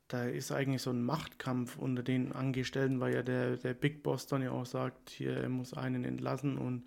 da 0.10 0.24
ist 0.24 0.52
eigentlich 0.52 0.82
so 0.82 0.90
ein 0.90 1.04
Machtkampf 1.04 1.78
unter 1.78 2.02
den 2.02 2.34
Angestellten, 2.34 3.00
weil 3.00 3.14
ja 3.14 3.22
der, 3.22 3.58
der 3.58 3.76
Big 3.76 4.04
Boss 4.04 4.26
dann 4.26 4.42
ja 4.42 4.52
auch 4.52 4.66
sagt, 4.66 5.12
hier, 5.12 5.38
er 5.38 5.50
muss 5.50 5.74
einen 5.74 6.04
entlassen 6.04 6.58
und 6.58 6.84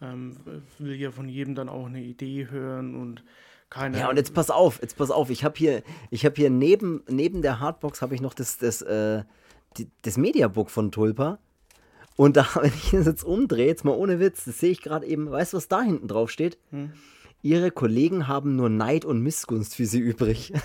ähm, 0.00 0.36
will 0.78 0.94
ja 0.94 1.10
von 1.10 1.28
jedem 1.28 1.56
dann 1.56 1.68
auch 1.68 1.86
eine 1.86 2.00
Idee 2.00 2.48
hören 2.48 2.94
und 2.94 3.24
keine 3.70 3.98
Ja, 3.98 4.08
und 4.08 4.16
jetzt 4.16 4.34
pass 4.34 4.50
auf, 4.50 4.80
jetzt 4.80 4.96
pass 4.96 5.10
auf, 5.10 5.30
ich 5.30 5.42
habe 5.42 5.58
hier, 5.58 5.82
ich 6.10 6.24
habe 6.24 6.36
hier 6.36 6.48
neben, 6.48 7.02
neben 7.08 7.42
der 7.42 7.58
Hardbox 7.58 8.02
habe 8.02 8.14
ich 8.14 8.20
noch 8.20 8.34
das, 8.34 8.56
das, 8.58 8.82
äh, 8.82 9.24
die, 9.76 9.88
das 10.02 10.16
Mediabook 10.16 10.70
von 10.70 10.92
Tulpa. 10.92 11.40
Und 12.14 12.36
da, 12.36 12.46
wenn 12.54 12.72
ich 12.72 12.92
das 12.92 13.06
jetzt 13.06 13.24
umdrehe, 13.24 13.66
jetzt 13.66 13.84
mal 13.84 13.96
ohne 13.96 14.20
Witz, 14.20 14.44
das 14.44 14.60
sehe 14.60 14.70
ich 14.70 14.80
gerade 14.80 15.06
eben, 15.06 15.28
weißt 15.28 15.54
du, 15.54 15.56
was 15.56 15.66
da 15.66 15.82
hinten 15.82 16.06
drauf 16.06 16.30
steht? 16.30 16.56
Hm. 16.70 16.92
Ihre 17.42 17.72
Kollegen 17.72 18.28
haben 18.28 18.54
nur 18.54 18.70
Neid 18.70 19.04
und 19.04 19.20
Missgunst 19.20 19.74
für 19.74 19.86
sie 19.86 19.98
übrig. 19.98 20.52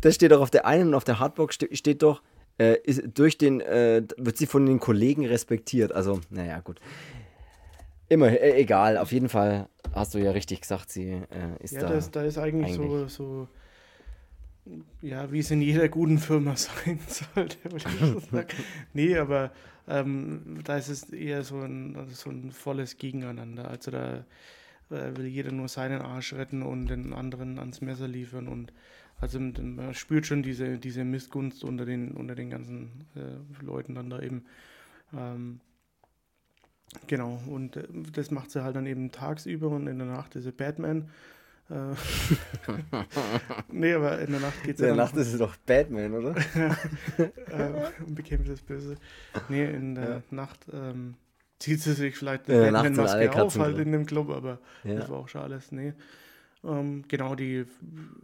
Das 0.00 0.14
steht 0.14 0.32
doch 0.32 0.40
auf 0.40 0.50
der 0.50 0.66
einen 0.66 0.88
und 0.88 0.94
auf 0.94 1.04
der 1.04 1.18
Hardbox 1.18 1.56
ste 1.56 1.74
steht 1.74 2.02
doch, 2.02 2.22
äh, 2.58 2.76
ist, 2.84 3.02
durch 3.14 3.38
den, 3.38 3.60
äh, 3.60 4.02
wird 4.16 4.36
sie 4.36 4.46
von 4.46 4.66
den 4.66 4.80
Kollegen 4.80 5.26
respektiert. 5.26 5.92
Also, 5.92 6.20
naja, 6.30 6.60
gut. 6.60 6.80
Immer, 8.08 8.28
äh, 8.28 8.60
egal, 8.60 8.96
auf 8.96 9.12
jeden 9.12 9.28
Fall 9.28 9.68
hast 9.94 10.14
du 10.14 10.18
ja 10.18 10.30
richtig 10.30 10.62
gesagt, 10.62 10.90
sie 10.90 11.10
äh, 11.10 11.62
ist 11.62 11.72
ja, 11.72 11.80
da. 11.80 11.88
Ja, 11.88 11.94
das, 11.94 12.10
da 12.10 12.22
ist 12.22 12.38
eigentlich, 12.38 12.78
eigentlich, 12.78 13.10
so, 13.12 13.48
so, 14.66 14.78
ja, 15.02 15.30
wie 15.30 15.40
es 15.40 15.50
in 15.50 15.60
jeder 15.60 15.88
guten 15.88 16.18
Firma 16.18 16.56
sein 16.56 17.00
sollte, 17.06 17.58
würde 17.64 17.76
ich 17.76 18.00
so 18.00 18.20
sagen. 18.32 18.48
nee, 18.92 19.16
aber 19.16 19.50
ähm, 19.86 20.60
da 20.64 20.76
ist 20.78 20.88
es 20.88 21.10
eher 21.10 21.42
so 21.42 21.60
ein, 21.60 21.96
so 22.10 22.30
ein 22.30 22.50
volles 22.52 22.96
Gegeneinander. 22.96 23.68
Also 23.68 23.90
da 23.90 24.24
will 24.90 25.26
jeder 25.26 25.52
nur 25.52 25.68
seinen 25.68 26.00
Arsch 26.00 26.32
retten 26.32 26.62
und 26.62 26.86
den 26.86 27.12
anderen 27.12 27.58
ans 27.58 27.80
Messer 27.80 28.08
liefern 28.08 28.48
und 28.48 28.72
Also 29.20 29.40
man 29.40 29.94
spürt 29.94 30.26
schon 30.26 30.42
diese, 30.42 30.78
diese 30.78 31.04
Missgunst 31.04 31.64
unter 31.64 31.84
den, 31.84 32.12
unter 32.12 32.34
den 32.34 32.50
ganzen 32.50 33.06
äh, 33.16 33.64
Leuten 33.64 33.94
dann 33.94 34.10
da 34.10 34.20
eben. 34.20 34.44
Ähm, 35.12 35.60
genau, 37.06 37.40
und 37.48 37.76
äh, 37.76 37.84
das 38.12 38.30
macht 38.30 38.50
sie 38.50 38.62
halt 38.62 38.76
dann 38.76 38.86
eben 38.86 39.10
tagsüber 39.10 39.68
und 39.68 39.86
in 39.88 39.98
der 39.98 40.06
Nacht 40.06 40.36
ist 40.36 40.44
sie 40.44 40.52
Batman. 40.52 41.10
Äh, 41.70 41.94
nee, 43.72 43.92
aber 43.92 44.20
in 44.20 44.30
der 44.30 44.40
Nacht 44.40 44.62
geht 44.62 44.76
es 44.76 44.80
ja. 44.80 44.88
In 44.88 44.96
der 44.96 45.04
Nacht 45.04 45.16
ist 45.16 45.32
es 45.32 45.38
doch 45.38 45.56
Batman, 45.66 46.14
oder? 46.14 46.36
äh, 47.18 47.90
bekämpft 48.06 48.48
das 48.48 48.62
Böse. 48.62 48.96
Nee, 49.48 49.64
in 49.64 49.96
der 49.96 50.08
ja. 50.08 50.22
Nacht 50.30 50.66
ähm, 50.72 51.16
zieht 51.58 51.80
sie 51.80 51.92
sich 51.92 52.16
vielleicht 52.16 52.48
eine 52.48 52.72
Batman-Maske 52.72 53.42
auf, 53.42 53.58
halt 53.58 53.78
in 53.78 53.92
dem 53.92 54.06
Club, 54.06 54.30
aber 54.30 54.60
ja. 54.84 54.94
das 54.94 55.10
war 55.10 55.18
auch 55.18 55.28
schon 55.28 55.42
alles. 55.42 55.72
Nee. 55.72 55.92
Ähm, 56.64 57.04
genau, 57.06 57.34
die, 57.34 57.66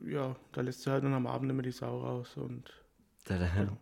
ja, 0.06 0.34
da 0.52 0.60
lässt 0.60 0.82
sie 0.82 0.90
halt 0.90 1.04
dann 1.04 1.14
am 1.14 1.26
Abend 1.26 1.50
immer 1.50 1.62
die 1.62 1.70
Sau 1.70 2.00
raus 2.00 2.32
und. 2.36 2.64
Da, 3.26 3.38
da, 3.38 3.46
genau. 3.48 3.76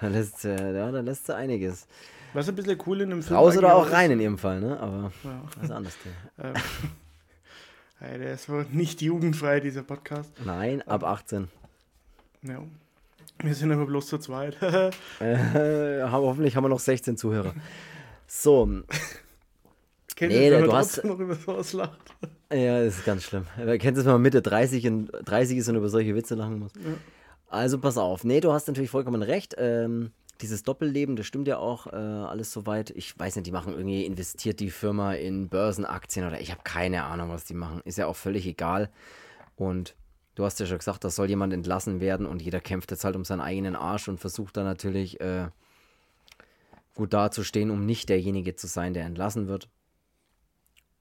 da 0.00 0.08
lässt 0.08 0.40
sie, 0.40 0.50
ja, 0.50 0.90
da 0.90 1.00
lässt 1.00 1.26
sie 1.26 1.34
einiges. 1.34 1.86
Was 2.32 2.48
ein 2.48 2.56
bisschen 2.56 2.78
cool 2.86 3.00
in 3.00 3.10
dem 3.10 3.22
Film 3.22 3.36
Raus 3.36 3.56
oder 3.56 3.76
auch 3.76 3.90
rein 3.92 4.10
in 4.10 4.20
ihrem 4.20 4.38
Fall, 4.38 4.60
ne? 4.60 4.78
Aber 4.80 5.12
ja. 5.22 5.42
das 5.54 5.64
ist 5.64 5.70
anders. 5.70 5.96
ähm, 6.38 6.54
hey, 8.00 8.18
der 8.18 8.34
ist 8.34 8.48
wohl 8.48 8.66
nicht 8.72 9.02
jugendfrei, 9.02 9.60
dieser 9.60 9.82
Podcast. 9.82 10.32
Nein, 10.44 10.82
ab 10.82 11.04
18. 11.04 11.48
Ja. 12.42 12.62
Wir 13.38 13.54
sind 13.54 13.70
aber 13.72 13.86
bloß 13.86 14.06
zu 14.08 14.18
zweit. 14.18 14.56
äh, 15.20 16.02
hoffentlich 16.10 16.56
haben 16.56 16.64
wir 16.64 16.68
noch 16.68 16.80
16 16.80 17.16
Zuhörer. 17.16 17.54
So. 18.26 18.82
Kennt 20.16 20.32
nee, 20.32 20.50
wenn 20.50 20.64
du 20.64 20.72
hast 20.72 21.04
noch 21.04 21.18
über 21.18 21.34
sowas 21.34 21.72
lacht? 21.72 22.00
Ja, 22.52 22.84
das 22.84 22.98
ist 22.98 23.04
ganz 23.04 23.24
schlimm. 23.24 23.46
Aber 23.60 23.78
kennst 23.78 23.96
du 23.96 24.02
es, 24.02 24.06
wenn 24.06 24.12
man 24.12 24.22
Mitte 24.22 24.40
30, 24.40 24.86
und 24.86 25.10
30 25.24 25.58
ist 25.58 25.68
und 25.68 25.74
über 25.74 25.88
solche 25.88 26.14
Witze 26.14 26.36
lachen 26.36 26.60
muss? 26.60 26.72
Ja. 26.76 26.92
Also 27.48 27.80
pass 27.80 27.98
auf. 27.98 28.22
Nee, 28.22 28.40
du 28.40 28.52
hast 28.52 28.68
natürlich 28.68 28.90
vollkommen 28.90 29.22
recht. 29.22 29.56
Ähm, 29.58 30.12
dieses 30.40 30.62
Doppelleben, 30.62 31.16
das 31.16 31.26
stimmt 31.26 31.48
ja 31.48 31.58
auch 31.58 31.88
äh, 31.88 31.96
alles 31.96 32.52
soweit. 32.52 32.90
Ich 32.90 33.18
weiß 33.18 33.34
nicht, 33.34 33.46
die 33.46 33.52
machen 33.52 33.72
irgendwie, 33.72 34.04
investiert 34.04 34.60
die 34.60 34.70
Firma 34.70 35.14
in 35.14 35.48
Börsenaktien 35.48 36.26
oder 36.26 36.40
ich 36.40 36.52
habe 36.52 36.60
keine 36.62 37.04
Ahnung, 37.04 37.30
was 37.30 37.44
die 37.44 37.54
machen. 37.54 37.80
Ist 37.84 37.98
ja 37.98 38.06
auch 38.06 38.16
völlig 38.16 38.46
egal. 38.46 38.90
Und 39.56 39.96
du 40.34 40.44
hast 40.44 40.60
ja 40.60 40.66
schon 40.66 40.78
gesagt, 40.78 41.02
da 41.02 41.10
soll 41.10 41.28
jemand 41.28 41.52
entlassen 41.52 42.00
werden 42.00 42.26
und 42.26 42.42
jeder 42.42 42.60
kämpft 42.60 42.90
jetzt 42.90 43.04
halt 43.04 43.16
um 43.16 43.24
seinen 43.24 43.40
eigenen 43.40 43.74
Arsch 43.74 44.08
und 44.08 44.18
versucht 44.18 44.56
dann 44.56 44.64
natürlich 44.64 45.20
äh, 45.20 45.48
gut 46.94 47.12
dazustehen, 47.12 47.70
um 47.70 47.86
nicht 47.86 48.08
derjenige 48.08 48.54
zu 48.54 48.66
sein, 48.66 48.94
der 48.94 49.06
entlassen 49.06 49.48
wird. 49.48 49.68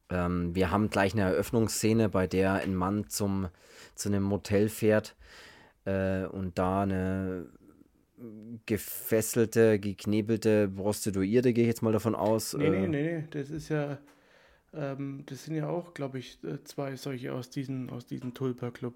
Ähm, 0.10 0.54
wir 0.56 0.72
haben 0.72 0.90
gleich 0.90 1.14
eine 1.14 1.24
Eröffnungsszene, 1.24 2.10
bei 2.10 2.28
der 2.28 2.54
ein 2.54 2.76
Mann 2.76 3.10
zum, 3.10 3.50
zu 3.96 4.10
einem 4.10 4.24
Motel 4.24 4.70
fährt 4.70 5.16
äh, 5.86 6.26
und 6.26 6.58
da 6.58 6.84
eine 6.84 7.48
gefesselte, 8.66 9.80
geknebelte 9.80 10.70
Prostituierte, 10.70 11.54
gehe 11.54 11.64
ich 11.64 11.68
jetzt 11.68 11.82
mal 11.82 11.94
davon 11.94 12.16
aus. 12.16 12.54
Nee, 12.54 12.70
nee, 12.70 12.78
äh, 12.78 12.88
nee, 12.88 13.18
nee, 13.18 13.28
das 13.32 13.50
ist 13.50 13.70
ja, 13.70 13.98
ähm, 14.74 15.24
das 15.26 15.46
sind 15.46 15.56
ja 15.56 15.68
auch, 15.68 15.94
glaube 15.94 16.20
ich, 16.20 16.44
äh, 16.44 16.64
zwei 16.64 16.96
solche 16.96 17.34
aus 17.34 17.50
diesem 17.50 17.90
aus 17.90 18.06
diesen 18.06 18.34
Tulpa-Club. 18.34 18.94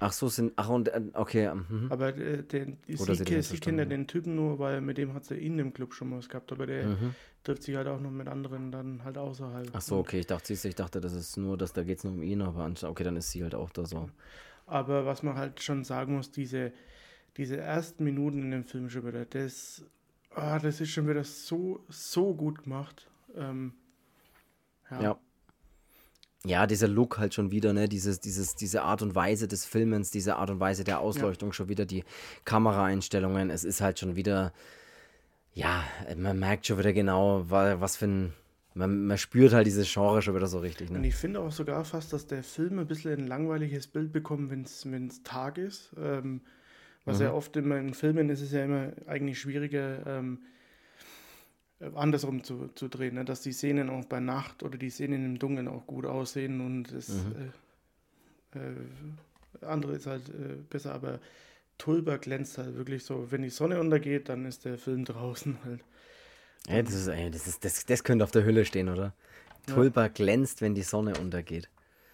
Ach 0.00 0.12
so, 0.12 0.28
sind, 0.28 0.52
ach 0.56 0.68
und, 0.68 0.88
äh, 0.88 1.00
okay. 1.14 1.52
Mhm. 1.52 1.88
Aber 1.90 2.16
äh, 2.16 2.42
den, 2.42 2.78
sie, 2.86 2.96
sie, 2.96 3.42
sie 3.42 3.58
kennt 3.58 3.78
ja 3.78 3.84
den 3.84 4.06
Typen 4.06 4.36
nur, 4.36 4.58
weil 4.58 4.80
mit 4.80 4.98
dem 4.98 5.14
hat 5.14 5.24
sie 5.24 5.34
in 5.34 5.56
dem 5.56 5.72
Club 5.72 5.94
schon 5.94 6.16
was 6.16 6.28
gehabt, 6.28 6.52
aber 6.52 6.66
der 6.66 6.86
mhm. 6.86 7.14
trifft 7.42 7.64
sich 7.64 7.76
halt 7.76 7.88
auch 7.88 8.00
noch 8.00 8.10
mit 8.10 8.28
anderen 8.28 8.70
dann 8.70 9.02
halt 9.04 9.18
außerhalb. 9.18 9.70
Ach 9.72 9.80
so, 9.80 9.98
okay, 9.98 10.20
ich 10.20 10.26
dachte, 10.26 10.52
ich 10.52 10.74
dachte, 10.74 11.00
das 11.00 11.12
ist 11.12 11.36
nur, 11.36 11.56
dass 11.56 11.72
da 11.72 11.82
geht 11.82 11.98
es 11.98 12.04
nur 12.04 12.12
um 12.12 12.22
ihn, 12.22 12.42
aber 12.42 12.70
okay, 12.82 13.04
dann 13.04 13.16
ist 13.16 13.30
sie 13.30 13.42
halt 13.42 13.54
auch 13.54 13.70
da 13.70 13.84
so. 13.84 14.08
Aber 14.66 15.06
was 15.06 15.22
man 15.22 15.36
halt 15.36 15.62
schon 15.62 15.84
sagen 15.84 16.16
muss, 16.16 16.30
diese, 16.30 16.72
diese 17.36 17.56
ersten 17.56 18.04
Minuten 18.04 18.42
in 18.42 18.50
dem 18.50 18.64
Film 18.64 18.90
schon 18.90 19.06
wieder, 19.06 19.24
das, 19.24 19.84
ah, 20.34 20.58
das 20.58 20.80
ist 20.80 20.90
schon 20.90 21.08
wieder 21.08 21.24
so, 21.24 21.84
so 21.88 22.34
gut 22.34 22.64
gemacht. 22.64 23.08
Ähm, 23.34 23.72
ja. 24.90 25.02
ja 25.02 25.18
ja, 26.44 26.66
dieser 26.66 26.88
Look 26.88 27.18
halt 27.18 27.34
schon 27.34 27.50
wieder, 27.50 27.72
ne, 27.72 27.88
dieses, 27.88 28.20
dieses, 28.20 28.54
diese 28.54 28.82
Art 28.82 29.02
und 29.02 29.14
Weise 29.14 29.48
des 29.48 29.64
Filmens, 29.64 30.10
diese 30.10 30.36
Art 30.36 30.50
und 30.50 30.60
Weise 30.60 30.84
der 30.84 31.00
Ausleuchtung, 31.00 31.50
ja. 31.50 31.52
schon 31.52 31.68
wieder 31.68 31.84
die 31.84 32.04
Kameraeinstellungen, 32.44 33.50
es 33.50 33.64
ist 33.64 33.80
halt 33.80 33.98
schon 33.98 34.14
wieder, 34.14 34.52
ja, 35.52 35.84
man 36.16 36.38
merkt 36.38 36.66
schon 36.66 36.78
wieder 36.78 36.92
genau, 36.92 37.50
was 37.50 37.96
für 37.96 38.06
ein, 38.06 38.32
man, 38.74 39.06
man 39.06 39.18
spürt 39.18 39.52
halt 39.52 39.66
dieses 39.66 39.92
Genre 39.92 40.22
schon 40.22 40.36
wieder 40.36 40.46
so 40.46 40.60
richtig. 40.60 40.90
Ne? 40.90 40.98
Und 40.98 41.04
ich 41.04 41.16
finde 41.16 41.40
auch 41.40 41.50
sogar 41.50 41.84
fast, 41.84 42.12
dass 42.12 42.28
der 42.28 42.44
Film 42.44 42.78
ein 42.78 42.86
bisschen 42.86 43.18
ein 43.18 43.26
langweiliges 43.26 43.88
Bild 43.88 44.12
bekommt, 44.12 44.50
wenn 44.50 44.62
es 44.62 45.22
Tag 45.24 45.58
ist. 45.58 45.90
Ähm, 45.98 46.42
was 47.04 47.18
mhm. 47.18 47.24
ja 47.24 47.32
oft 47.32 47.56
immer 47.56 47.78
in 47.78 47.94
Filmen 47.94 48.30
ist 48.30 48.42
es 48.42 48.52
ja 48.52 48.64
immer 48.64 48.92
eigentlich 49.06 49.40
schwieriger, 49.40 50.06
ähm, 50.06 50.42
äh, 50.42 50.57
andersrum 51.94 52.42
zu, 52.42 52.68
zu 52.74 52.88
drehen, 52.88 53.14
ne? 53.14 53.24
dass 53.24 53.42
die 53.42 53.52
Szenen 53.52 53.88
auch 53.90 54.04
bei 54.04 54.20
Nacht 54.20 54.62
oder 54.62 54.78
die 54.78 54.90
Szenen 54.90 55.24
im 55.24 55.38
Dunkeln 55.38 55.68
auch 55.68 55.86
gut 55.86 56.06
aussehen 56.06 56.60
und 56.60 56.92
das 56.92 57.08
mhm. 57.08 57.52
äh, 58.54 58.58
äh, 58.58 59.64
andere 59.64 59.92
ist 59.92 60.06
halt 60.06 60.28
äh, 60.28 60.56
besser, 60.68 60.94
aber 60.94 61.20
Tulba 61.78 62.16
glänzt 62.16 62.58
halt 62.58 62.76
wirklich 62.76 63.04
so, 63.04 63.30
wenn 63.30 63.42
die 63.42 63.50
Sonne 63.50 63.78
untergeht, 63.80 64.28
dann 64.28 64.44
ist 64.44 64.64
der 64.64 64.78
Film 64.78 65.04
draußen 65.04 65.58
halt. 65.64 65.80
Ja, 66.68 66.82
das, 66.82 66.94
ist, 66.94 67.06
das, 67.06 67.46
ist, 67.46 67.64
das, 67.64 67.86
das 67.86 68.04
könnte 68.04 68.24
auf 68.24 68.32
der 68.32 68.44
Hülle 68.44 68.64
stehen, 68.64 68.88
oder? 68.88 69.14
Ja. 69.68 69.74
Tulba 69.74 70.08
glänzt, 70.08 70.60
wenn 70.60 70.74
die 70.74 70.82
Sonne 70.82 71.14
untergeht. 71.18 71.68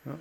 Ja. 0.05 0.19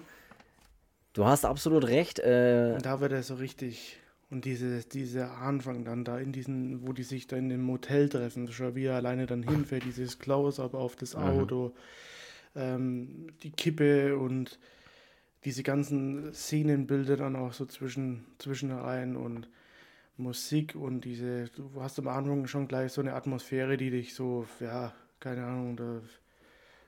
Du 1.12 1.26
hast 1.26 1.46
absolut 1.46 1.86
recht. 1.86 2.20
Äh, 2.20 2.78
da 2.80 3.00
wird 3.00 3.12
er 3.12 3.22
so 3.22 3.36
richtig 3.36 4.00
und 4.34 4.46
diese, 4.46 4.84
dieser 4.84 5.38
Anfang 5.38 5.86
dann 5.86 6.04
da 6.04 6.18
in 6.18 6.32
diesen, 6.32 6.86
wo 6.86 6.92
die 6.92 7.04
sich 7.04 7.28
da 7.28 7.38
in 7.38 7.50
dem 7.50 7.62
Motel 7.62 8.10
treffen, 8.10 8.52
schon 8.52 8.74
wie 8.76 8.86
er 8.86 8.96
alleine 8.96 9.28
dann 9.28 9.44
hinfährt, 9.44 9.86
dieses 9.86 10.18
Close-up 10.18 10.74
auf 10.74 10.96
das. 10.96 11.16
Auto, 11.16 11.74
ähm, 12.56 13.28
die 13.44 13.52
Kippe 13.52 14.18
und 14.18 14.58
diese 15.46 15.62
ganzen 15.62 16.34
Szenenbilder 16.34 17.16
dann 17.16 17.36
auch 17.36 17.54
so 17.54 17.66
zwischen, 17.68 18.26
zwischen 18.40 18.72
rein 18.72 19.16
und 19.16 19.48
Musik 20.18 20.76
und 20.76 21.06
diese, 21.06 21.46
du 21.56 21.70
hast 21.80 22.00
am 22.00 22.08
Anfang 22.08 22.48
schon 22.48 22.68
gleich 22.68 22.92
so 22.92 23.02
eine 23.02 23.14
Atmosphäre, 23.14 23.78
die 23.78 23.92
dich 23.92 24.16
so, 24.16 24.48
ja, 24.60 24.94
keine 25.20 25.46
Ahnung, 25.46 25.78
da 25.78 26.02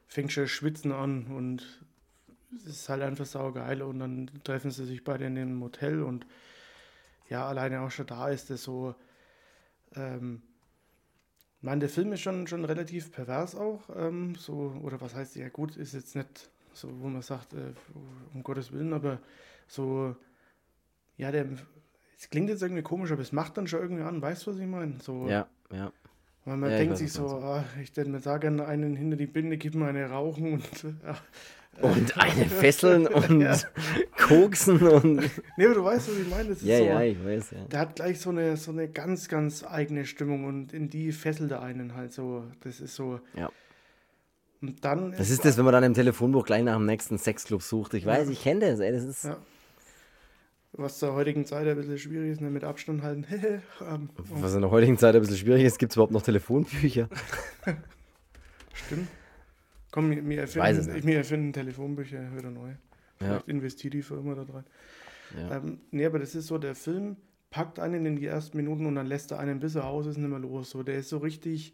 fängst 0.07 0.33
schon 0.33 0.47
schwitzen 0.47 0.91
an 0.91 1.27
und 1.27 1.83
es 2.57 2.65
ist 2.65 2.89
halt 2.89 3.03
einfach 3.03 3.25
saugeil 3.25 3.83
und 3.83 3.99
dann 3.99 4.31
treffen 4.43 4.71
sie 4.71 4.85
sich 4.85 5.03
beide 5.03 5.25
in 5.25 5.35
dem 5.35 5.55
Motel 5.55 6.01
und 6.01 6.25
ja, 7.29 7.47
alleine 7.47 7.81
auch 7.81 7.91
schon 7.91 8.07
da 8.07 8.29
ist 8.29 8.49
es 8.51 8.63
so. 8.63 8.95
Ähm, 9.95 10.41
ich 11.57 11.63
meine, 11.63 11.79
der 11.79 11.89
Film 11.89 12.13
ist 12.13 12.21
schon, 12.21 12.45
schon 12.47 12.65
relativ 12.65 13.11
pervers 13.11 13.55
auch. 13.55 13.89
Ähm, 13.95 14.35
so, 14.35 14.75
oder 14.83 15.01
was 15.01 15.15
heißt 15.15 15.35
ja 15.35 15.49
gut, 15.49 15.77
ist 15.77 15.93
jetzt 15.93 16.15
nicht 16.15 16.49
so, 16.73 16.89
wo 16.99 17.07
man 17.07 17.21
sagt, 17.21 17.53
äh, 17.53 17.73
um 18.33 18.43
Gottes 18.43 18.71
Willen, 18.71 18.93
aber 18.93 19.19
so, 19.67 20.15
ja, 21.17 21.31
der, 21.31 21.47
es 22.17 22.29
klingt 22.29 22.49
jetzt 22.49 22.61
irgendwie 22.61 22.83
komisch, 22.83 23.11
aber 23.11 23.21
es 23.21 23.31
macht 23.31 23.57
dann 23.57 23.67
schon 23.67 23.79
irgendwie 23.81 24.03
an, 24.03 24.21
weißt 24.21 24.45
du, 24.45 24.51
was 24.51 24.59
ich 24.59 24.67
meine? 24.67 24.99
So, 25.01 25.27
ja, 25.27 25.47
ja. 25.71 25.91
Weil 26.43 26.57
man 26.57 26.69
ja, 26.69 26.77
denkt 26.77 26.97
sich 26.97 27.11
so, 27.11 27.25
ah, 27.27 27.63
ich 27.81 27.89
hätte 27.89 28.09
mir 28.09 28.19
sagen, 28.19 28.59
einen 28.59 28.95
hinter 28.95 29.17
die 29.17 29.25
Binde, 29.25 29.57
gib 29.57 29.73
mir 29.73 29.87
eine 29.87 30.07
rauchen 30.09 30.53
und 30.53 30.83
ja, 31.03 31.17
und 31.81 32.17
eine 32.17 32.45
Fesseln 32.45 33.07
und 33.07 33.41
ja. 33.41 33.57
Koksen 34.17 34.81
und. 34.87 35.29
Nee, 35.57 35.65
aber 35.65 35.73
du 35.75 35.83
weißt, 35.83 36.09
was 36.09 36.17
ich 36.17 36.29
meine. 36.29 36.49
Das 36.49 36.57
ist 36.59 36.65
ja, 36.65 36.77
so, 36.77 36.83
ja, 36.85 37.01
ich 37.01 37.23
weiß, 37.23 37.51
ja. 37.51 37.65
Der 37.65 37.79
hat 37.79 37.95
gleich 37.95 38.19
so 38.19 38.29
eine, 38.29 38.57
so 38.57 38.71
eine 38.71 38.87
ganz, 38.87 39.27
ganz 39.27 39.63
eigene 39.63 40.05
Stimmung 40.05 40.45
und 40.45 40.73
in 40.73 40.89
die 40.89 41.11
fesselt 41.11 41.51
er 41.51 41.61
einen 41.61 41.95
halt 41.95 42.13
so. 42.13 42.43
Das 42.61 42.79
ist 42.79 42.95
so. 42.95 43.19
Ja. 43.35 43.49
Und 44.61 44.83
dann. 44.85 45.11
Das 45.11 45.21
ist, 45.21 45.31
ist 45.31 45.45
das, 45.45 45.57
wenn 45.57 45.65
man 45.65 45.73
dann 45.73 45.83
im 45.83 45.93
Telefonbuch 45.93 46.45
gleich 46.45 46.63
nach 46.63 46.77
dem 46.77 46.85
nächsten 46.85 47.17
Sexclub 47.17 47.61
sucht. 47.61 47.93
Ich 47.93 48.05
weiß, 48.05 48.29
ich 48.29 48.41
kenne 48.41 48.71
das, 48.71 48.79
ey. 48.79 48.91
Das 48.91 49.03
ist. 49.03 49.25
Ja. 49.25 49.37
Was 50.77 50.99
zur 50.99 51.13
heutigen 51.13 51.45
Zeit 51.45 51.67
ein 51.67 51.75
bisschen 51.77 51.97
schwierig 51.97 52.31
ist, 52.31 52.41
ne, 52.41 52.49
mit 52.49 52.65
Abstand 52.65 53.01
halten. 53.01 53.25
ähm, 53.81 54.09
Was 54.17 54.55
in 54.55 54.61
der 54.61 54.71
heutigen 54.71 54.97
Zeit 54.97 55.15
ein 55.15 55.21
bisschen 55.21 55.37
schwierig 55.37 55.63
ist, 55.63 55.79
gibt 55.79 55.93
es 55.93 55.95
überhaupt 55.95 56.11
noch 56.11 56.21
Telefonbücher? 56.21 57.07
Stimmt. 58.73 59.07
Komm, 59.95 60.11
wir, 60.11 60.39
erfinden, 60.41 61.07
wir 61.07 61.15
erfinden 61.15 61.53
Telefonbücher 61.53 62.35
wieder 62.35 62.51
neu. 62.51 62.73
Vielleicht 63.17 63.47
ja. 63.47 63.53
investiert 63.53 63.93
die 63.93 64.01
Firma 64.01 64.35
da 64.35 64.43
dran. 64.43 64.65
Ja. 65.37 65.55
Ähm, 65.55 65.79
nee, 65.91 66.05
aber 66.05 66.19
das 66.19 66.35
ist 66.35 66.47
so, 66.47 66.57
der 66.57 66.75
Film 66.75 67.15
packt 67.49 67.79
einen 67.79 68.05
in 68.05 68.17
die 68.17 68.25
ersten 68.25 68.57
Minuten 68.57 68.87
und 68.87 68.95
dann 68.95 69.05
lässt 69.07 69.31
er 69.31 69.39
einen 69.39 69.61
bis 69.61 69.75
er 69.75 69.85
aus 69.85 70.05
ist 70.05 70.17
nicht 70.17 70.27
mehr 70.27 70.39
los. 70.39 70.71
So, 70.71 70.83
der 70.83 70.97
ist 70.97 71.07
so 71.07 71.19
richtig. 71.19 71.73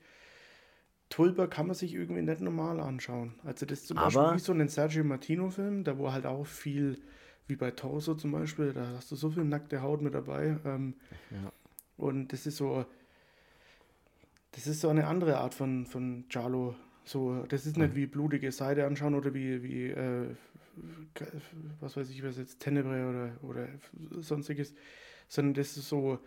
Tulper 1.09 1.47
kann 1.47 1.65
man 1.65 1.76
sich 1.76 1.95
irgendwie 1.95 2.22
nicht 2.22 2.41
normal 2.41 2.80
anschauen. 2.80 3.34
Also 3.43 3.65
das 3.65 3.80
ist 3.80 3.88
zum 3.88 3.97
aber 3.97 4.11
Beispiel 4.11 4.36
wie 4.36 4.39
so 4.39 4.53
ein 4.53 4.69
Sergio 4.69 5.03
Martino-Film, 5.03 5.84
da 5.84 5.97
wo 5.97 6.11
halt 6.11 6.28
auch 6.28 6.45
viel, 6.45 7.01
wie 7.47 7.55
bei 7.55 7.72
Torso 7.72 8.13
zum 8.13 8.32
Beispiel, 8.34 8.72
da 8.72 8.86
hast 8.97 9.11
du 9.11 9.15
so 9.15 9.32
viel 9.32 9.45
nackte 9.45 9.82
Haut 9.82 10.03
mit 10.03 10.13
dabei. 10.13 10.57
Ähm, 10.63 10.93
ja. 11.32 11.51
Und 11.97 12.34
das 12.34 12.45
ist 12.45 12.57
so, 12.57 12.86
das 14.51 14.67
ist 14.67 14.80
so 14.80 14.89
eine 14.89 15.07
andere 15.07 15.39
Art 15.39 15.55
von, 15.55 15.88
von 15.88 16.26
Giallo 16.30 16.76
So, 17.03 17.43
das 17.49 17.65
ist 17.65 17.77
nicht 17.77 17.95
wie 17.95 18.05
blutige 18.05 18.51
Seite 18.51 18.85
anschauen 18.85 19.15
oder 19.15 19.33
wie, 19.33 19.63
wie 19.63 19.87
äh, 19.87 20.27
was 21.79 21.97
weiß 21.97 22.09
ich, 22.09 22.23
was 22.23 22.37
jetzt 22.37 22.59
Tenebre 22.59 23.09
oder, 23.09 23.49
oder 23.49 23.67
sonstiges, 24.21 24.73
sondern 25.27 25.53
das 25.53 25.77
ist 25.77 25.89
so, 25.89 26.19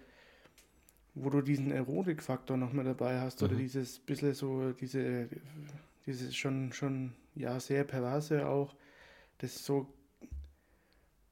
wo 1.15 1.31
du 1.31 1.41
diesen 1.41 1.71
Erotikfaktor 1.71 2.57
noch 2.57 2.73
mal 2.73 2.85
dabei 2.85 3.21
hast 3.21 3.41
mhm. 3.41 3.49
oder 3.49 3.57
dieses 3.57 3.99
bisschen 3.99 4.35
so, 4.35 4.73
diese, 4.73 5.29
dieses 6.07 6.35
schon, 6.35 6.73
schon, 6.73 7.13
ja, 7.35 7.59
sehr 7.61 7.85
perverse 7.85 8.47
auch, 8.47 8.75
das 9.39 9.57
ist 9.57 9.65
so, 9.65 9.87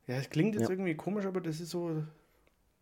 ja, 0.07 0.17
es 0.17 0.31
klingt 0.31 0.55
jetzt 0.55 0.65
ja. 0.65 0.71
irgendwie 0.71 0.95
komisch, 0.95 1.27
aber 1.27 1.41
das 1.41 1.61
ist 1.61 1.71
so, 1.71 2.03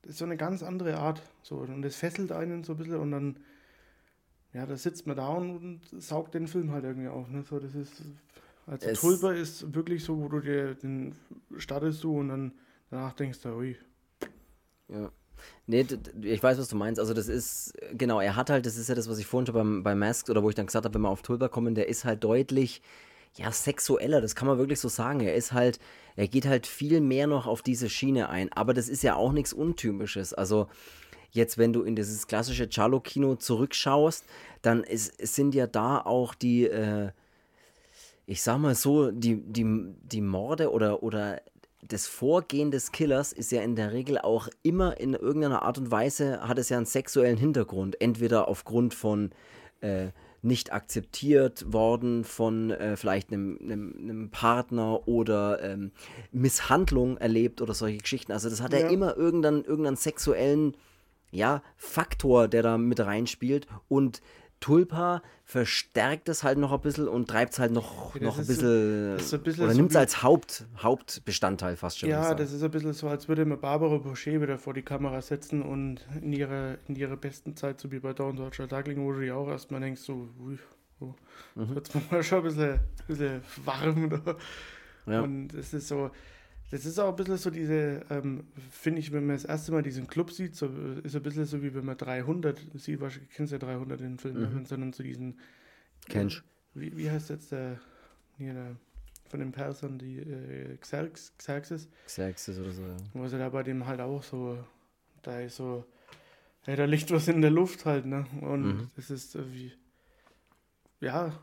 das 0.02 0.12
ist 0.12 0.18
so 0.18 0.24
eine 0.24 0.36
ganz 0.36 0.62
andere 0.62 0.98
Art, 0.98 1.22
so, 1.42 1.56
und 1.56 1.82
das 1.82 1.96
fesselt 1.96 2.32
einen 2.32 2.64
so 2.64 2.72
ein 2.72 2.78
bisschen 2.78 2.96
und 2.96 3.10
dann, 3.10 3.36
ja, 4.52 4.66
da 4.66 4.76
sitzt 4.76 5.06
man 5.06 5.16
da 5.16 5.28
und, 5.28 5.82
und 5.92 6.02
saugt 6.02 6.34
den 6.34 6.48
Film 6.48 6.72
halt 6.72 6.84
irgendwie 6.84 7.08
auf, 7.08 7.28
ne, 7.28 7.42
so, 7.42 7.58
das 7.58 7.74
ist, 7.74 8.02
also 8.66 8.88
es 8.88 9.00
Tulpa 9.00 9.32
ist 9.32 9.74
wirklich 9.74 10.04
so, 10.04 10.18
wo 10.18 10.28
du 10.28 10.40
dir 10.40 10.74
den 10.74 11.14
startest 11.56 12.04
du 12.04 12.18
und 12.18 12.28
dann 12.28 12.52
danach 12.90 13.12
denkst 13.12 13.40
du, 13.42 13.48
ui. 13.50 13.76
Ja. 14.88 15.10
Nee, 15.66 15.86
ich 16.22 16.42
weiß, 16.42 16.58
was 16.58 16.68
du 16.68 16.76
meinst. 16.76 17.00
Also, 17.00 17.14
das 17.14 17.28
ist, 17.28 17.72
genau, 17.92 18.20
er 18.20 18.36
hat 18.36 18.50
halt, 18.50 18.66
das 18.66 18.76
ist 18.76 18.88
ja 18.88 18.94
das, 18.94 19.08
was 19.08 19.18
ich 19.18 19.26
vorhin 19.26 19.46
schon 19.46 19.54
beim, 19.54 19.82
bei 19.82 19.94
Mask 19.94 20.28
oder 20.28 20.42
wo 20.42 20.50
ich 20.50 20.54
dann 20.54 20.66
gesagt 20.66 20.84
habe, 20.84 20.94
wenn 20.94 21.02
wir 21.02 21.08
auf 21.08 21.22
Tulpa 21.22 21.48
kommen, 21.48 21.74
der 21.74 21.88
ist 21.88 22.04
halt 22.04 22.22
deutlich, 22.24 22.82
ja, 23.36 23.50
sexueller, 23.52 24.20
das 24.20 24.34
kann 24.34 24.48
man 24.48 24.58
wirklich 24.58 24.80
so 24.80 24.88
sagen. 24.88 25.20
Er 25.20 25.34
ist 25.34 25.52
halt, 25.52 25.78
er 26.16 26.28
geht 26.28 26.46
halt 26.46 26.66
viel 26.66 27.00
mehr 27.00 27.26
noch 27.26 27.46
auf 27.46 27.62
diese 27.62 27.88
Schiene 27.88 28.28
ein. 28.28 28.52
Aber 28.52 28.74
das 28.74 28.88
ist 28.88 29.02
ja 29.02 29.14
auch 29.14 29.32
nichts 29.32 29.52
Untypisches. 29.52 30.34
Also, 30.34 30.68
jetzt, 31.32 31.58
wenn 31.58 31.72
du 31.72 31.82
in 31.82 31.96
dieses 31.96 32.26
klassische 32.26 32.68
Charlo-Kino 32.68 33.36
zurückschaust, 33.36 34.24
dann 34.62 34.84
ist, 34.84 35.14
sind 35.26 35.54
ja 35.54 35.66
da 35.66 36.00
auch 36.00 36.34
die, 36.34 36.66
äh, 36.66 37.10
ich 38.26 38.42
sag 38.42 38.58
mal 38.58 38.74
so, 38.74 39.10
die, 39.10 39.36
die, 39.36 39.64
die 40.02 40.20
Morde 40.20 40.70
oder, 40.70 41.02
oder 41.02 41.40
das 41.82 42.06
Vorgehen 42.06 42.70
des 42.70 42.92
Killers 42.92 43.32
ist 43.32 43.52
ja 43.52 43.62
in 43.62 43.74
der 43.74 43.92
Regel 43.92 44.18
auch 44.18 44.48
immer 44.62 45.00
in 45.00 45.14
irgendeiner 45.14 45.62
Art 45.62 45.78
und 45.78 45.90
Weise, 45.90 46.40
hat 46.46 46.58
es 46.58 46.68
ja 46.68 46.76
einen 46.76 46.86
sexuellen 46.86 47.38
Hintergrund. 47.38 48.00
Entweder 48.00 48.48
aufgrund 48.48 48.94
von 48.94 49.30
äh, 49.80 50.08
nicht 50.42 50.72
akzeptiert 50.72 51.72
worden 51.72 52.24
von 52.24 52.70
äh, 52.70 52.96
vielleicht 52.96 53.32
einem, 53.32 53.58
einem, 53.62 53.94
einem, 53.98 54.30
Partner 54.30 55.06
oder 55.06 55.62
ähm, 55.62 55.92
Misshandlung 56.32 57.18
erlebt 57.18 57.60
oder 57.60 57.74
solche 57.74 57.98
Geschichten. 57.98 58.32
Also 58.32 58.48
das 58.48 58.62
hat 58.62 58.72
ja, 58.72 58.80
ja 58.80 58.88
immer 58.88 59.16
irgendeinen, 59.16 59.64
irgendeinen 59.64 59.96
sexuellen 59.96 60.76
ja, 61.30 61.62
Faktor, 61.76 62.48
der 62.48 62.62
da 62.62 62.78
mit 62.78 63.00
reinspielt. 63.00 63.66
Und 63.88 64.20
Tulpa 64.60 65.22
verstärkt 65.44 66.28
es 66.28 66.44
halt 66.44 66.58
noch 66.58 66.70
ein 66.70 66.80
bisschen 66.80 67.08
und 67.08 67.28
treibt 67.28 67.54
es 67.54 67.58
halt 67.58 67.72
noch, 67.72 68.14
ja, 68.14 68.22
noch 68.22 68.38
ein 68.38 68.46
bisschen, 68.46 69.18
so, 69.18 69.36
ein 69.36 69.42
bisschen, 69.42 69.64
oder 69.64 69.72
so 69.72 69.78
nimmt 69.78 69.90
es 69.90 69.96
als 69.96 70.22
Haupt, 70.22 70.66
Hauptbestandteil 70.78 71.76
fast 71.76 71.98
schon. 71.98 72.10
Ja, 72.10 72.34
das 72.34 72.52
ist 72.52 72.62
ein 72.62 72.70
bisschen 72.70 72.92
so, 72.92 73.08
als 73.08 73.26
würde 73.26 73.44
man 73.46 73.58
Barbara 73.58 73.96
Boucher 73.96 74.40
wieder 74.40 74.58
vor 74.58 74.74
die 74.74 74.82
Kamera 74.82 75.22
setzen 75.22 75.62
und 75.62 76.06
in 76.20 76.32
ihrer, 76.34 76.76
in 76.88 76.94
ihrer 76.94 77.16
besten 77.16 77.56
Zeit, 77.56 77.80
so 77.80 77.90
wie 77.90 78.00
bei 78.00 78.12
Dawn 78.12 78.36
Deutscher 78.36 78.66
Duckling, 78.66 79.02
wo 79.02 79.12
du 79.12 79.34
auch 79.34 79.48
erstmal 79.48 79.80
denkst, 79.80 80.02
so, 80.02 80.28
ui, 80.38 80.58
oh, 81.00 81.14
mhm. 81.54 81.74
wird 81.74 81.88
es 81.88 82.10
mal 82.10 82.22
schon 82.22 82.38
ein 82.38 82.44
bisschen, 82.44 82.72
ein 82.72 82.80
bisschen 83.08 83.42
warm. 83.64 84.10
Da. 84.10 84.36
Ja. 85.06 85.22
Und 85.22 85.54
es 85.54 85.72
ist 85.72 85.88
so, 85.88 86.10
das 86.70 86.86
ist 86.86 86.98
auch 86.98 87.10
ein 87.10 87.16
bisschen 87.16 87.36
so 87.36 87.50
diese, 87.50 88.04
ähm, 88.10 88.44
finde 88.70 89.00
ich, 89.00 89.12
wenn 89.12 89.26
man 89.26 89.36
das 89.36 89.44
erste 89.44 89.72
Mal 89.72 89.82
diesen 89.82 90.06
Club 90.06 90.30
sieht, 90.30 90.54
so, 90.54 90.66
ist 91.02 91.16
ein 91.16 91.22
bisschen 91.22 91.44
so 91.44 91.62
wie 91.62 91.74
wenn 91.74 91.84
man 91.84 91.96
300 91.96 92.60
sieht, 92.74 93.00
wahrscheinlich 93.00 93.30
kennst 93.30 93.52
du 93.52 93.56
ja 93.56 93.58
300 93.58 94.00
in 94.00 94.06
den 94.06 94.18
Filmen, 94.18 94.54
mhm. 94.54 94.64
sondern 94.66 94.92
so 94.92 95.02
diesen. 95.02 95.38
Kennst 96.08 96.38
äh, 96.38 96.42
wie, 96.74 96.96
wie 96.96 97.10
heißt 97.10 97.30
jetzt 97.30 97.52
der, 97.52 97.80
hier 98.38 98.54
der 98.54 98.76
von 99.30 99.40
den 99.40 99.52
Persern, 99.52 99.98
die 99.98 100.18
äh, 100.18 100.76
Xerx, 100.76 101.32
Xerxes? 101.38 101.88
Xerxes 102.06 102.58
oder 102.58 102.72
so, 102.72 102.82
ja. 102.82 102.96
Wo 103.14 103.28
sie 103.28 103.38
da 103.38 103.48
bei 103.48 103.62
dem 103.62 103.86
halt 103.86 104.00
auch 104.00 104.22
so, 104.24 104.58
da 105.22 105.40
ist 105.40 105.56
so, 105.56 105.84
ja, 106.66 106.74
da 106.74 106.84
liegt 106.84 107.10
was 107.12 107.28
in 107.28 107.40
der 107.40 107.50
Luft 107.50 107.86
halt, 107.86 108.06
ne? 108.06 108.26
Und 108.40 108.62
mhm. 108.62 108.90
das 108.96 109.10
ist 109.10 109.38
wie, 109.52 109.72
ja, 111.00 111.38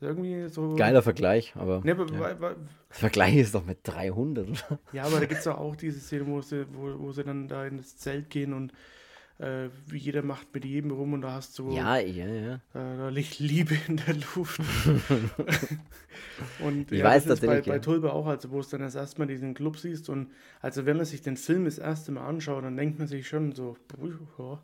irgendwie 0.00 0.48
so. 0.48 0.76
Geiler 0.76 1.02
Vergleich, 1.02 1.54
aber. 1.56 1.80
Ne, 1.84 1.96
ja. 2.12 2.56
Vergleich 2.88 3.36
ist 3.36 3.54
doch 3.54 3.64
mit 3.64 3.78
300, 3.84 4.48
oder? 4.48 4.78
Ja, 4.92 5.04
aber 5.04 5.20
da 5.20 5.26
gibt 5.26 5.40
es 5.40 5.46
auch 5.46 5.76
diese 5.76 6.00
Szene, 6.00 6.26
wo 6.26 6.40
sie, 6.40 6.66
wo, 6.72 6.98
wo 6.98 7.12
sie 7.12 7.24
dann 7.24 7.48
da 7.48 7.66
in 7.66 7.76
das 7.76 7.96
Zelt 7.96 8.30
gehen 8.30 8.52
und 8.52 8.72
äh, 9.40 9.70
wie 9.86 9.98
jeder 9.98 10.22
macht 10.22 10.52
mit 10.52 10.64
jedem 10.64 10.90
rum 10.90 11.14
und 11.14 11.22
da 11.22 11.32
hast 11.32 11.58
du. 11.58 11.70
Ja, 11.70 11.98
ja, 11.98 12.26
ja. 12.26 12.54
Äh, 12.54 12.58
da 12.72 13.08
liegt 13.08 13.38
Liebe 13.38 13.76
in 13.88 13.96
der 13.96 14.14
Luft. 14.36 14.60
und 16.60 16.92
ich 16.92 16.98
ja, 16.98 17.06
weiß 17.06 17.24
das 17.24 17.40
ist 17.40 17.46
bei, 17.46 17.62
bei 17.62 17.78
Tulpe 17.78 18.12
auch, 18.12 18.26
also 18.26 18.50
wo 18.50 18.60
es 18.60 18.68
dann 18.68 18.80
das 18.80 18.94
erste 18.94 19.18
Mal 19.18 19.26
diesen 19.26 19.54
Club 19.54 19.78
siehst 19.78 20.10
und 20.10 20.30
also 20.60 20.84
wenn 20.84 20.98
man 20.98 21.06
sich 21.06 21.22
den 21.22 21.36
Film 21.36 21.64
das 21.64 21.78
erste 21.78 22.12
Mal 22.12 22.26
anschaut, 22.26 22.64
dann 22.64 22.76
denkt 22.76 22.98
man 22.98 23.08
sich 23.08 23.28
schon 23.28 23.52
so, 23.52 23.76
ja, 24.38 24.60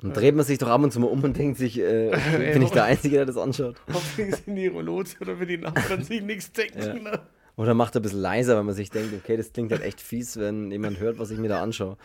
dann 0.00 0.12
dreht 0.12 0.34
man 0.34 0.44
sich 0.44 0.58
doch 0.58 0.68
ab 0.68 0.80
und 0.82 0.92
zu 0.92 1.00
mal 1.00 1.08
um 1.08 1.22
und 1.24 1.36
denkt 1.36 1.58
sich, 1.58 1.78
äh, 1.78 2.10
bin 2.52 2.62
ich 2.62 2.70
der 2.70 2.84
Einzige, 2.84 3.16
der 3.16 3.26
das 3.26 3.36
anschaut? 3.36 3.80
Hoffentlich 3.92 4.36
sind 4.36 4.54
die 4.54 4.68
Rollos 4.68 5.20
oder 5.20 5.40
wenn 5.40 5.48
die 5.48 5.58
Nachbarn 5.58 6.04
sich 6.04 6.22
nichts 6.22 6.52
denken. 6.52 6.78
Ja. 6.78 6.94
Ne? 6.94 7.20
Oder 7.56 7.74
macht 7.74 7.96
er 7.96 8.00
ein 8.00 8.02
bisschen 8.02 8.20
leiser, 8.20 8.56
wenn 8.56 8.66
man 8.66 8.76
sich 8.76 8.90
denkt, 8.90 9.12
okay, 9.12 9.36
das 9.36 9.52
klingt 9.52 9.72
halt 9.72 9.82
echt 9.82 10.00
fies, 10.00 10.38
wenn 10.38 10.70
jemand 10.70 11.00
hört, 11.00 11.18
was 11.18 11.32
ich 11.32 11.38
mir 11.38 11.48
da 11.48 11.60
anschaue. 11.60 11.96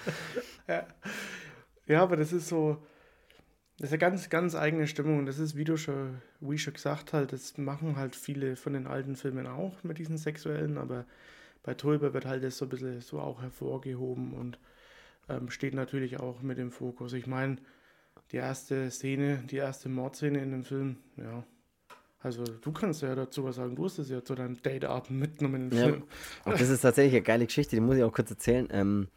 Ja, 0.68 0.88
ja 1.86 2.02
aber 2.02 2.18
das 2.18 2.34
ist 2.34 2.48
so, 2.48 2.82
das 3.78 3.90
ist 3.90 3.94
eine 3.94 4.00
ganz, 4.00 4.30
ganz 4.32 4.56
eigene 4.56 4.88
Stimmung. 4.88 5.20
Und 5.20 5.28
das 5.28 5.38
ist, 5.38 5.56
wie 5.56 5.64
du 5.64 5.78
schon, 5.78 6.22
wie 6.40 6.58
schon 6.58 6.74
gesagt 6.74 7.14
halt, 7.14 7.32
das 7.34 7.60
machen 7.60 7.96
halt 7.96 8.16
viele 8.16 8.56
von 8.56 8.74
den 8.74 8.88
alten 8.88 9.16
Filmen 9.16 9.46
auch 9.46 9.84
mit 9.84 10.00
diesen 10.00 10.18
sexuellen, 10.18 10.80
aber 10.80 11.06
bei 11.62 11.76
Tulpe 11.76 12.16
wird 12.16 12.26
halt 12.26 12.44
das 12.44 12.58
so 12.58 12.66
ein 12.66 12.70
bisschen 12.70 13.02
so 13.02 13.20
auch 13.20 13.44
hervorgehoben 13.44 14.34
und 14.34 14.58
ähm, 15.30 15.52
steht 15.52 15.76
natürlich 15.76 16.20
auch 16.20 16.42
mit 16.42 16.58
im 16.58 16.72
Fokus. 16.72 17.14
Ich 17.14 17.28
meine, 17.28 17.58
die 18.34 18.38
erste 18.38 18.90
Szene, 18.90 19.44
die 19.50 19.58
erste 19.58 19.88
Mordszene 19.88 20.40
in 20.40 20.52
dem 20.52 20.64
Film, 20.64 20.98
ja. 21.18 21.44
Also 22.20 22.44
du 22.44 22.72
kannst 22.72 23.02
ja 23.02 23.14
dazu 23.16 23.44
was 23.44 23.58
sagen, 23.58 23.76
du 23.76 23.86
hast 23.86 24.00
es 24.00 24.10
ja 24.10 24.24
zu 24.24 24.34
deinem 24.34 24.60
Dateabend 24.62 25.12
mitgenommen 25.20 25.70
ja. 25.72 25.84
Film. 25.84 26.04
Auch 26.46 26.54
das 26.54 26.70
ist 26.70 26.82
tatsächlich 26.82 27.14
eine 27.14 27.24
geile 27.24 27.46
Geschichte, 27.46 27.76
die 27.76 27.82
muss 27.82 27.98
ich 27.98 28.04
auch 28.04 28.14
kurz 28.14 28.32
erzählen. 28.32 28.68
Ähm, 28.72 29.08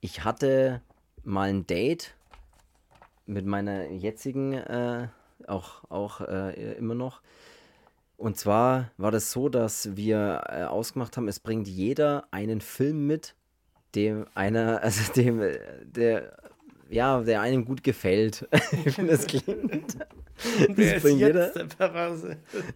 ich 0.00 0.24
hatte 0.24 0.82
mal 1.24 1.48
ein 1.48 1.66
Date 1.66 2.14
mit 3.26 3.46
meiner 3.46 3.88
jetzigen, 3.90 4.52
äh, 4.52 5.08
auch, 5.48 5.90
auch 5.90 6.20
äh, 6.20 6.74
immer 6.74 6.94
noch. 6.94 7.22
Und 8.18 8.36
zwar 8.36 8.90
war 8.98 9.10
das 9.10 9.32
so, 9.32 9.48
dass 9.48 9.96
wir 9.96 10.44
äh, 10.48 10.62
ausgemacht 10.64 11.16
haben, 11.16 11.28
es 11.28 11.40
bringt 11.40 11.66
jeder 11.66 12.28
einen 12.30 12.60
Film 12.60 13.06
mit, 13.06 13.34
dem 13.94 14.26
einer, 14.34 14.80
also 14.82 15.12
dem, 15.14 15.40
der 15.82 16.36
ja, 16.92 17.20
der 17.22 17.40
einem 17.40 17.64
gut 17.64 17.82
gefällt. 17.82 18.46
Wie 18.96 19.06
das 19.06 19.26
klingt. 19.26 19.98
Das 20.76 21.02
bringt, 21.02 21.20
jeder, 21.20 21.52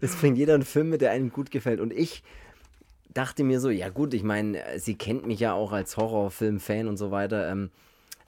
das 0.01 0.17
bringt 0.17 0.39
jeder 0.39 0.55
einen 0.55 0.63
Film 0.63 0.91
mit, 0.91 1.01
der 1.01 1.11
einem 1.11 1.33
gut 1.33 1.51
gefällt. 1.51 1.81
Und 1.81 1.93
ich 1.93 2.23
dachte 3.13 3.43
mir 3.43 3.59
so, 3.59 3.71
ja 3.71 3.89
gut, 3.89 4.15
ich 4.15 4.23
meine, 4.23 4.63
sie 4.77 4.95
kennt 4.95 5.27
mich 5.27 5.41
ja 5.41 5.53
auch 5.53 5.73
als 5.73 5.97
Horrorfilm-Fan 5.97 6.87
und 6.87 6.97
so 6.97 7.11
weiter. 7.11 7.51
Ähm, 7.51 7.71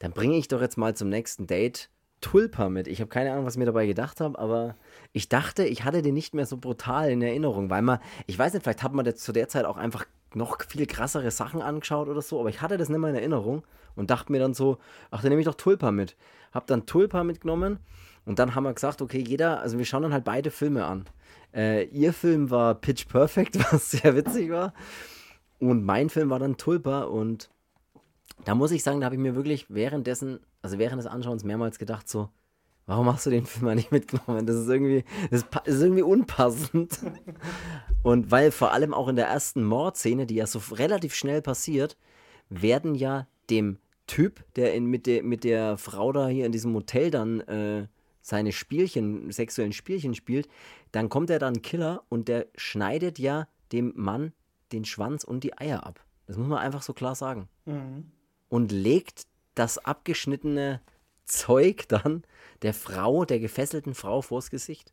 dann 0.01 0.11
bringe 0.11 0.37
ich 0.37 0.49
doch 0.49 0.61
jetzt 0.61 0.77
mal 0.77 0.97
zum 0.97 1.09
nächsten 1.09 1.47
Date 1.47 1.89
Tulpa 2.21 2.69
mit. 2.69 2.89
Ich 2.89 3.01
habe 3.01 3.11
keine 3.11 3.31
Ahnung, 3.31 3.45
was 3.45 3.55
ich 3.55 3.59
mir 3.59 3.67
dabei 3.67 3.87
gedacht 3.87 4.21
habe, 4.21 4.37
aber 4.39 4.75
ich 5.13 5.29
dachte, 5.29 5.65
ich 5.65 5.85
hatte 5.85 6.03
den 6.03 6.15
nicht 6.15 6.35
mehr 6.35 6.47
so 6.47 6.57
brutal 6.57 7.11
in 7.11 7.23
Erinnerung, 7.23 7.71
weil 7.71 7.83
man, 7.83 8.01
ich 8.27 8.37
weiß 8.37 8.55
nicht, 8.55 8.65
vielleicht 8.65 8.83
hat 8.83 8.93
man 8.93 9.15
zu 9.15 9.33
der 9.33 9.49
Zeit 9.49 9.67
auch 9.67 9.77
einfach 9.77 10.05
noch 10.35 10.59
viel 10.63 10.87
krassere 10.87 11.31
Sachen 11.31 11.63
angeschaut 11.63 12.09
oder 12.09 12.23
so, 12.23 12.41
aber 12.41 12.49
ich 12.49 12.61
hatte 12.61 12.77
das 12.77 12.89
nicht 12.89 12.99
mehr 12.99 13.11
in 13.11 13.17
Erinnerung 13.17 13.65
und 13.97 14.11
dachte 14.11 14.33
mir 14.33 14.39
dann 14.39 14.55
so, 14.55 14.79
ach, 15.11 15.23
dann 15.23 15.31
nehme 15.31 15.41
ich 15.41 15.47
doch 15.47 15.55
Tulpa 15.55 15.91
mit. 15.91 16.17
Hab 16.53 16.67
dann 16.67 16.87
Tulpa 16.87 17.25
mitgenommen 17.25 17.79
und 18.25 18.39
dann 18.39 18.55
haben 18.55 18.65
wir 18.65 18.73
gesagt, 18.73 19.03
okay, 19.03 19.25
jeder, 19.27 19.61
also 19.61 19.79
wir 19.79 19.85
schauen 19.85 20.03
dann 20.03 20.13
halt 20.13 20.25
beide 20.25 20.51
Filme 20.51 20.85
an. 20.85 21.05
Äh, 21.55 21.85
ihr 21.87 22.13
Film 22.13 22.51
war 22.51 22.75
Pitch 22.75 23.09
Perfect, 23.09 23.59
was 23.73 23.91
sehr 23.91 24.15
witzig 24.15 24.51
war. 24.51 24.75
Und 25.59 25.85
mein 25.85 26.09
Film 26.09 26.31
war 26.31 26.39
dann 26.39 26.57
Tulpa 26.57 27.03
und 27.03 27.51
da 28.45 28.55
muss 28.55 28.71
ich 28.71 28.83
sagen, 28.83 29.01
da 29.01 29.07
habe 29.07 29.17
ich 29.17 29.21
mir 29.21 29.35
wirklich 29.35 29.67
währenddessen, 29.69 30.41
also 30.63 30.79
während 30.79 31.01
des 31.01 31.07
Anschauens 31.07 31.43
mehrmals 31.43 31.79
gedacht, 31.79 32.09
so, 32.09 32.29
warum 32.89 33.13
hast 33.13 33.27
du 33.27 33.31
den 33.31 33.47
Film 33.47 33.67
mal 33.67 33.75
nicht 33.77 33.93
mitgenommen? 33.93 34.47
Das 34.47 34.57
ist 34.57 34.69
irgendwie, 34.69 35.05
das 35.31 35.45
ist 35.67 35.83
irgendwie 35.83 36.03
unpassend. 36.03 36.99
Und 38.03 38.31
weil 38.31 38.51
vor 38.51 38.73
allem 38.73 38.95
auch 38.95 39.09
in 39.09 39.17
der 39.17 39.27
ersten 39.27 39.63
Mordszene, 39.63 40.27
die 40.27 40.37
ja 40.37 40.47
so 40.47 40.61
relativ 40.75 41.15
schnell 41.15 41.43
passiert, 41.43 41.97
werden 42.49 42.95
ja 42.95 43.29
dem 43.51 43.79
Typ, 44.07 44.43
der 44.57 44.75
in, 44.75 44.87
mit, 44.87 45.07
der, 45.07 45.23
mit 45.23 45.45
der 45.45 45.77
Frau 45.77 46.13
da 46.13 46.29
hier 46.29 46.47
in 46.47 46.53
diesem 46.53 46.75
Hotel 46.75 47.11
dann 47.11 47.41
äh, 47.41 47.87
seine 48.23 48.53
Spielchen, 48.53 49.31
sexuellen 49.31 49.75
Spielchen 49.75 50.15
spielt, 50.15 50.49
dann 50.91 51.11
kommt 51.11 51.29
er 51.29 51.39
dann 51.39 51.61
Killer 51.61 52.05
und 52.09 52.29
der 52.29 52.47
schneidet 52.57 53.19
ja 53.19 53.49
dem 53.71 53.93
Mann 53.97 54.33
den 54.73 54.87
Schwanz 54.87 55.25
und 55.25 55.45
die 55.45 55.59
Eier 55.59 55.87
ab. 55.87 56.03
Das 56.27 56.39
muss 56.39 56.49
man 56.49 56.59
einfach 56.59 56.83
so 56.83 56.95
klar 56.95 57.15
sagen. 57.15 57.49
Mhm. 57.67 58.13
Und 58.49 58.73
legt 58.73 59.27
das 59.55 59.77
abgeschnittene 59.77 60.81
Zeug 61.29 61.87
dann 61.89 62.25
der 62.63 62.75
Frau, 62.75 63.25
der 63.25 63.39
gefesselten 63.39 63.95
Frau 63.95 64.23
vors 64.23 64.51
Gesicht. 64.51 64.93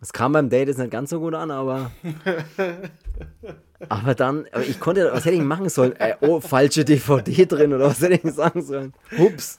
Es 0.00 0.12
kam 0.12 0.32
beim 0.32 0.48
Date 0.48 0.68
jetzt 0.68 0.78
nicht 0.78 0.90
ganz 0.90 1.10
so 1.10 1.20
gut 1.20 1.34
an, 1.34 1.50
aber. 1.50 1.90
aber 3.88 4.14
dann, 4.14 4.46
aber 4.50 4.64
ich 4.64 4.80
konnte, 4.80 5.10
was 5.12 5.24
hätte 5.24 5.36
ich 5.36 5.42
machen 5.42 5.68
sollen? 5.68 5.94
Äh, 5.96 6.16
oh, 6.20 6.40
falsche 6.40 6.84
DVD 6.84 7.44
drin 7.46 7.74
oder 7.74 7.86
was 7.86 8.00
hätte 8.00 8.26
ich 8.26 8.34
sagen 8.34 8.62
sollen? 8.62 8.94
Hups. 9.18 9.58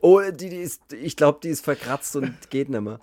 Oh, 0.00 0.20
die, 0.30 0.48
die 0.48 0.56
ist, 0.56 0.92
ich 0.94 1.14
glaube, 1.16 1.40
die 1.42 1.50
ist 1.50 1.62
verkratzt 1.62 2.16
und 2.16 2.50
geht 2.50 2.70
nicht 2.70 2.80
mehr. 2.80 3.00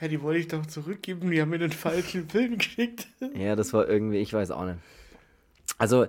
Ja, 0.00 0.08
die 0.08 0.20
wollte 0.20 0.40
ich 0.40 0.48
doch 0.48 0.66
zurückgeben, 0.66 1.30
die 1.30 1.40
haben 1.40 1.50
mir 1.50 1.58
den 1.58 1.72
falschen 1.72 2.28
Film 2.28 2.58
geschickt. 2.58 3.06
Ja, 3.34 3.56
das 3.56 3.72
war 3.72 3.88
irgendwie, 3.88 4.18
ich 4.18 4.32
weiß 4.32 4.50
auch 4.50 4.66
nicht. 4.66 4.78
Also, 5.78 6.06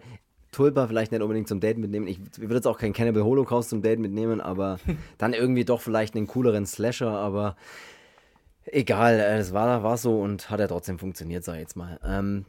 Tulpa 0.55 0.87
vielleicht 0.87 1.11
nicht 1.11 1.21
unbedingt 1.21 1.47
zum 1.47 1.59
Date 1.59 1.77
mitnehmen. 1.77 2.07
Ich, 2.07 2.19
würde 2.37 2.55
jetzt 2.55 2.67
auch 2.67 2.77
keinen 2.77 2.93
Cannibal 2.93 3.23
Holocaust 3.23 3.69
zum 3.69 3.81
Date 3.81 3.99
mitnehmen, 3.99 4.41
aber 4.41 4.79
dann 5.17 5.33
irgendwie 5.33 5.65
doch 5.65 5.81
vielleicht 5.81 6.15
einen 6.15 6.27
cooleren 6.27 6.65
Slasher, 6.65 7.11
aber 7.11 7.55
Egal, 8.65 9.19
äh, 9.19 9.37
es 9.37 9.53
war, 9.53 9.83
war 9.83 9.97
so 9.97 10.19
und 10.19 10.49
hat 10.49 10.59
ja 10.59 10.67
trotzdem 10.67 10.97
funktioniert, 10.97 11.43
sag 11.43 11.55
ich 11.55 11.61
jetzt 11.61 11.75
mal. 11.75 11.99
Ähm, 12.03 12.45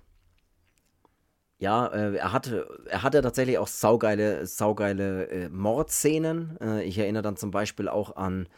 ja, 1.58 1.86
äh, 1.86 2.16
er 2.16 2.32
hatte, 2.32 2.66
er 2.86 3.02
hatte 3.02 3.22
tatsächlich 3.22 3.58
auch 3.58 3.66
saugeile, 3.66 4.46
saugeile 4.46 5.28
äh, 5.28 5.48
Mordszenen. 5.50 6.58
Äh, 6.60 6.84
ich 6.84 6.98
erinnere 6.98 7.22
dann 7.22 7.36
zum 7.36 7.50
Beispiel 7.50 7.88
auch 7.88 8.16
an 8.16 8.48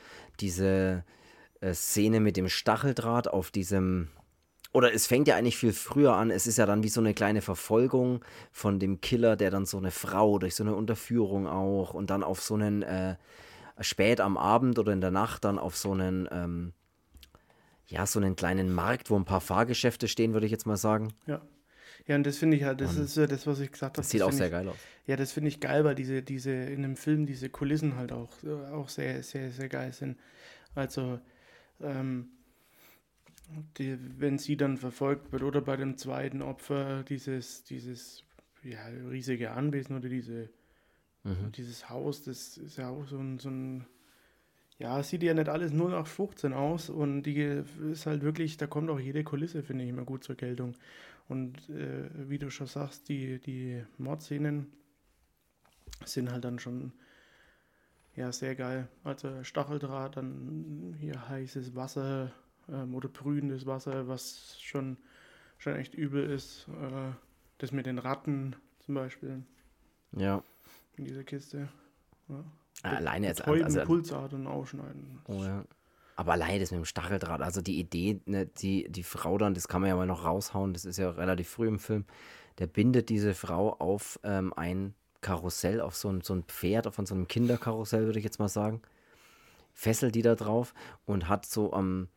diese 0.41 1.05
äh, 1.61 1.75
Szene 1.75 2.21
mit 2.21 2.37
dem 2.37 2.49
Stacheldraht 2.49 3.29
auf 3.29 3.51
diesem. 3.51 4.09
Oder 4.73 4.93
es 4.93 5.07
fängt 5.07 5.29
ja 5.29 5.37
eigentlich 5.37 5.57
viel 5.57 5.73
früher 5.73 6.15
an. 6.15 6.31
Es 6.31 6.47
ist 6.47 6.59
ja 6.59 6.67
dann 6.67 6.83
wie 6.83 6.89
so 6.89 7.01
eine 7.01 7.15
kleine 7.15 7.41
Verfolgung 7.41 8.25
von 8.53 8.79
dem 8.79 9.01
Killer, 9.01 9.37
der 9.37 9.51
dann 9.51 9.65
so 9.65 9.79
eine 9.79 9.91
Frau 9.91 10.39
durch 10.39 10.55
so 10.55 10.63
eine 10.63 10.75
Unterführung 10.75 11.47
auch 11.47 11.95
und 11.95 12.11
dann 12.11 12.23
auf 12.23 12.43
so 12.43 12.55
einen 12.55 12.83
äh, 12.83 13.17
spät 13.81 14.21
am 14.21 14.37
Abend 14.37 14.79
oder 14.79 14.93
in 14.93 15.01
der 15.01 15.11
Nacht 15.11 15.45
dann 15.45 15.59
auf 15.59 15.77
so 15.77 15.93
einen 15.93 16.29
ähm, 16.31 16.73
ja, 17.89 18.05
so 18.07 18.19
einen 18.19 18.37
kleinen 18.37 18.73
Markt, 18.73 19.11
wo 19.11 19.17
ein 19.17 19.25
paar 19.25 19.41
Fahrgeschäfte 19.41 20.09
stehen, 20.09 20.35
würde 20.35 20.47
ich 20.47 20.53
jetzt 20.53 20.67
mal 20.67 20.77
sagen. 20.77 21.15
Ja. 21.27 21.41
Ja, 22.07 22.15
und 22.17 22.25
das 22.25 22.39
finde 22.39 22.57
ich 22.57 22.63
halt, 22.63 22.81
das 22.81 22.97
und 22.97 23.05
ist 23.05 23.17
ja 23.17 23.27
das, 23.27 23.47
was 23.47 23.61
ich 23.61 23.71
gesagt 23.71 23.97
habe. 23.97 24.03
Das 24.03 24.11
sieht 24.11 24.21
das 24.21 24.29
auch 24.29 24.33
sehr 24.33 24.47
ich, 24.47 24.53
geil 24.53 24.69
aus. 24.69 24.77
Ja, 25.07 25.17
das 25.17 25.33
finde 25.33 25.49
ich 25.49 25.61
geil, 25.61 25.85
weil 25.85 25.95
diese, 25.95 26.23
diese, 26.23 26.51
in 26.51 26.83
dem 26.83 26.97
Film 26.97 27.27
diese 27.27 27.51
Kulissen 27.51 27.97
halt 27.97 28.13
auch, 28.13 28.31
auch 28.73 28.89
sehr, 28.89 29.23
sehr, 29.23 29.51
sehr 29.51 29.69
geil 29.69 29.93
sind. 29.93 30.17
Also, 30.75 31.21
ähm, 31.83 32.31
die, 33.79 33.99
wenn 34.19 34.39
sie 34.39 34.57
dann 34.57 34.77
verfolgt 34.77 35.33
wird 35.33 35.43
oder 35.43 35.61
bei 35.61 35.77
dem 35.77 35.97
zweiten 35.97 36.43
Opfer 36.43 37.03
dieses, 37.03 37.65
dieses 37.65 38.25
ja, 38.63 38.85
riesige 39.11 39.53
Anwesen 39.53 39.97
oder 39.97 40.09
diese, 40.09 40.51
mhm. 41.25 41.53
dieses 41.53 41.89
Haus, 41.89 42.23
das 42.23 42.57
ist 42.59 42.79
ja 42.79 42.89
auch 42.89 43.07
so 43.07 43.19
ein, 43.19 43.39
so 43.39 43.51
ein 43.51 43.87
ja, 44.79 45.03
sieht 45.03 45.25
ja 45.25 45.35
nicht 45.35 45.49
alles 45.49 45.73
nur 45.73 45.91
nach 45.91 46.07
15 46.07 46.53
aus 46.53 46.89
und 46.89 47.25
die 47.25 47.63
ist 47.91 48.07
halt 48.07 48.23
wirklich, 48.23 48.57
da 48.59 48.69
kommt 48.69 48.91
auch 48.91 49.01
jede 49.01 49.25
Kulisse, 49.25 49.63
finde 49.63 49.85
ich, 49.85 49.91
immer 49.91 50.05
gut 50.05 50.23
zur 50.23 50.37
Geltung. 50.37 50.75
Und 51.29 51.69
äh, 51.69 52.09
wie 52.29 52.39
du 52.39 52.51
schon 52.51 52.69
sagst, 52.69 53.09
die, 53.09 53.41
die 53.41 53.83
Mordszenen 53.99 54.69
sind 56.05 56.31
halt 56.31 56.45
dann 56.45 56.61
schon 56.61 56.93
ja, 58.15 58.33
sehr 58.33 58.55
geil. 58.55 58.89
Also 59.03 59.43
Stacheldraht, 59.43 60.17
dann 60.17 60.97
hier 60.99 61.29
heißes 61.29 61.75
Wasser 61.75 62.33
ähm, 62.71 62.95
oder 62.95 63.09
brühendes 63.09 63.67
Wasser, 63.67 64.09
was 64.09 64.57
schon, 64.61 64.97
schon 65.59 65.77
echt 65.77 65.95
übel 65.95 66.29
ist. 66.29 66.69
Äh, 66.69 67.13
das 67.59 67.73
mit 67.73 67.87
den 67.87 67.99
Ratten 67.99 68.57
zum 68.79 68.95
Beispiel. 68.95 69.43
Ja. 70.13 70.43
In 70.97 71.05
dieser 71.05 71.25
Kiste. 71.25 71.69
Ja. 72.29 72.45
Alleine 72.83 73.27
jetzt 73.27 73.43
also, 73.47 73.81
Pulsadern 73.85 74.47
ausschneiden. 74.47 75.21
Oh 75.27 75.43
ja. 75.43 75.65
Aber 76.17 76.33
alleine 76.33 76.59
das 76.59 76.73
mit 76.73 76.79
dem 76.79 76.85
Stacheldraht, 76.85 77.43
also 77.43 77.61
die 77.61 77.79
Idee, 77.79 78.21
ne, 78.27 78.47
die, 78.47 78.89
die 78.89 79.05
Frau 79.05 79.39
dann, 79.39 79.55
das 79.55 79.69
kann 79.69 79.81
man 79.81 79.91
ja 79.91 79.97
mal 79.97 80.07
noch 80.07 80.25
raushauen, 80.25 80.73
das 80.73 80.85
ist 80.85 80.97
ja 80.97 81.11
relativ 81.11 81.49
früh 81.49 81.69
im 81.69 81.79
Film, 81.79 82.07
der 82.59 82.67
bindet 82.67 83.09
diese 83.09 83.35
Frau 83.35 83.75
auf 83.75 84.19
ähm, 84.25 84.53
ein 84.55 84.95
Karussell, 85.21 85.81
auf 85.81 85.95
so 85.95 86.09
ein, 86.09 86.21
so 86.23 86.35
ein 86.35 86.43
Pferd, 86.43 86.93
von 86.93 87.07
so 87.07 87.15
einem 87.15 87.29
Kinderkarussell, 87.29 88.07
würde 88.07 88.19
ich 88.19 88.25
jetzt 88.25 88.41
mal 88.41 88.49
sagen, 88.49 88.83
fesselt 89.75 90.17
die 90.17 90.23
da 90.23 90.35
drauf 90.35 90.75
und 91.07 91.29
hat 91.29 91.47
so 91.47 91.73
am, 91.73 92.09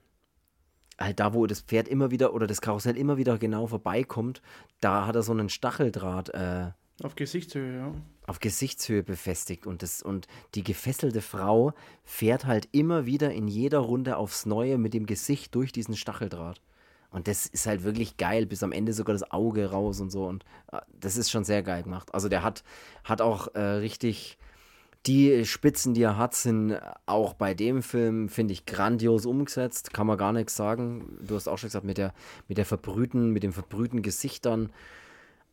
halt 1.03 1.19
da, 1.19 1.33
wo 1.33 1.45
das 1.47 1.61
Pferd 1.61 1.87
immer 1.87 2.11
wieder 2.11 2.33
oder 2.33 2.47
das 2.47 2.61
Karussell 2.61 2.97
immer 2.97 3.17
wieder 3.17 3.37
genau 3.37 3.67
vorbeikommt, 3.67 4.41
da 4.79 5.05
hat 5.05 5.15
er 5.15 5.23
so 5.23 5.31
einen 5.31 5.49
Stacheldraht 5.49 6.29
äh, 6.29 6.71
auf 7.03 7.15
Gesichtshöhe, 7.15 7.77
ja. 7.77 7.93
Auf 8.27 8.39
Gesichtshöhe 8.39 9.03
befestigt 9.03 9.65
und, 9.65 9.81
das, 9.81 10.03
und 10.03 10.27
die 10.53 10.63
gefesselte 10.63 11.21
Frau 11.21 11.73
fährt 12.03 12.45
halt 12.45 12.69
immer 12.71 13.05
wieder 13.05 13.31
in 13.31 13.47
jeder 13.47 13.79
Runde 13.79 14.17
aufs 14.17 14.45
Neue 14.45 14.77
mit 14.77 14.93
dem 14.93 15.05
Gesicht 15.05 15.55
durch 15.55 15.71
diesen 15.71 15.95
Stacheldraht. 15.95 16.61
Und 17.09 17.27
das 17.27 17.45
ist 17.45 17.65
halt 17.65 17.83
wirklich 17.83 18.17
geil, 18.17 18.45
bis 18.45 18.63
am 18.63 18.71
Ende 18.71 18.93
sogar 18.93 19.13
das 19.13 19.31
Auge 19.31 19.71
raus 19.71 19.99
und 19.99 20.11
so. 20.11 20.25
Und 20.25 20.45
äh, 20.71 20.79
das 20.93 21.17
ist 21.17 21.29
schon 21.29 21.43
sehr 21.43 21.63
geil 21.63 21.83
gemacht. 21.83 22.13
Also 22.13 22.29
der 22.29 22.43
hat, 22.43 22.63
hat 23.03 23.21
auch 23.21 23.53
äh, 23.55 23.59
richtig, 23.59 24.37
die 25.05 25.45
Spitzen, 25.45 25.93
die 25.93 26.03
er 26.03 26.17
hat, 26.17 26.35
sind 26.35 26.79
auch 27.05 27.33
bei 27.33 27.53
dem 27.53 27.81
Film, 27.81 28.29
finde 28.29 28.53
ich, 28.53 28.65
grandios 28.65 29.25
umgesetzt. 29.25 29.93
Kann 29.93 30.07
man 30.07 30.17
gar 30.17 30.31
nichts 30.31 30.55
sagen. 30.55 31.17
Du 31.21 31.35
hast 31.35 31.47
auch 31.47 31.57
schon 31.57 31.67
gesagt, 31.67 31.85
mit 31.85 31.97
der, 31.97 32.13
mit 32.47 32.57
der 32.57 32.65
verbrühten, 32.65 33.31
mit 33.31 33.43
den 33.43 33.51
verbrühten 33.51 34.03
Gesichtern. 34.03 34.71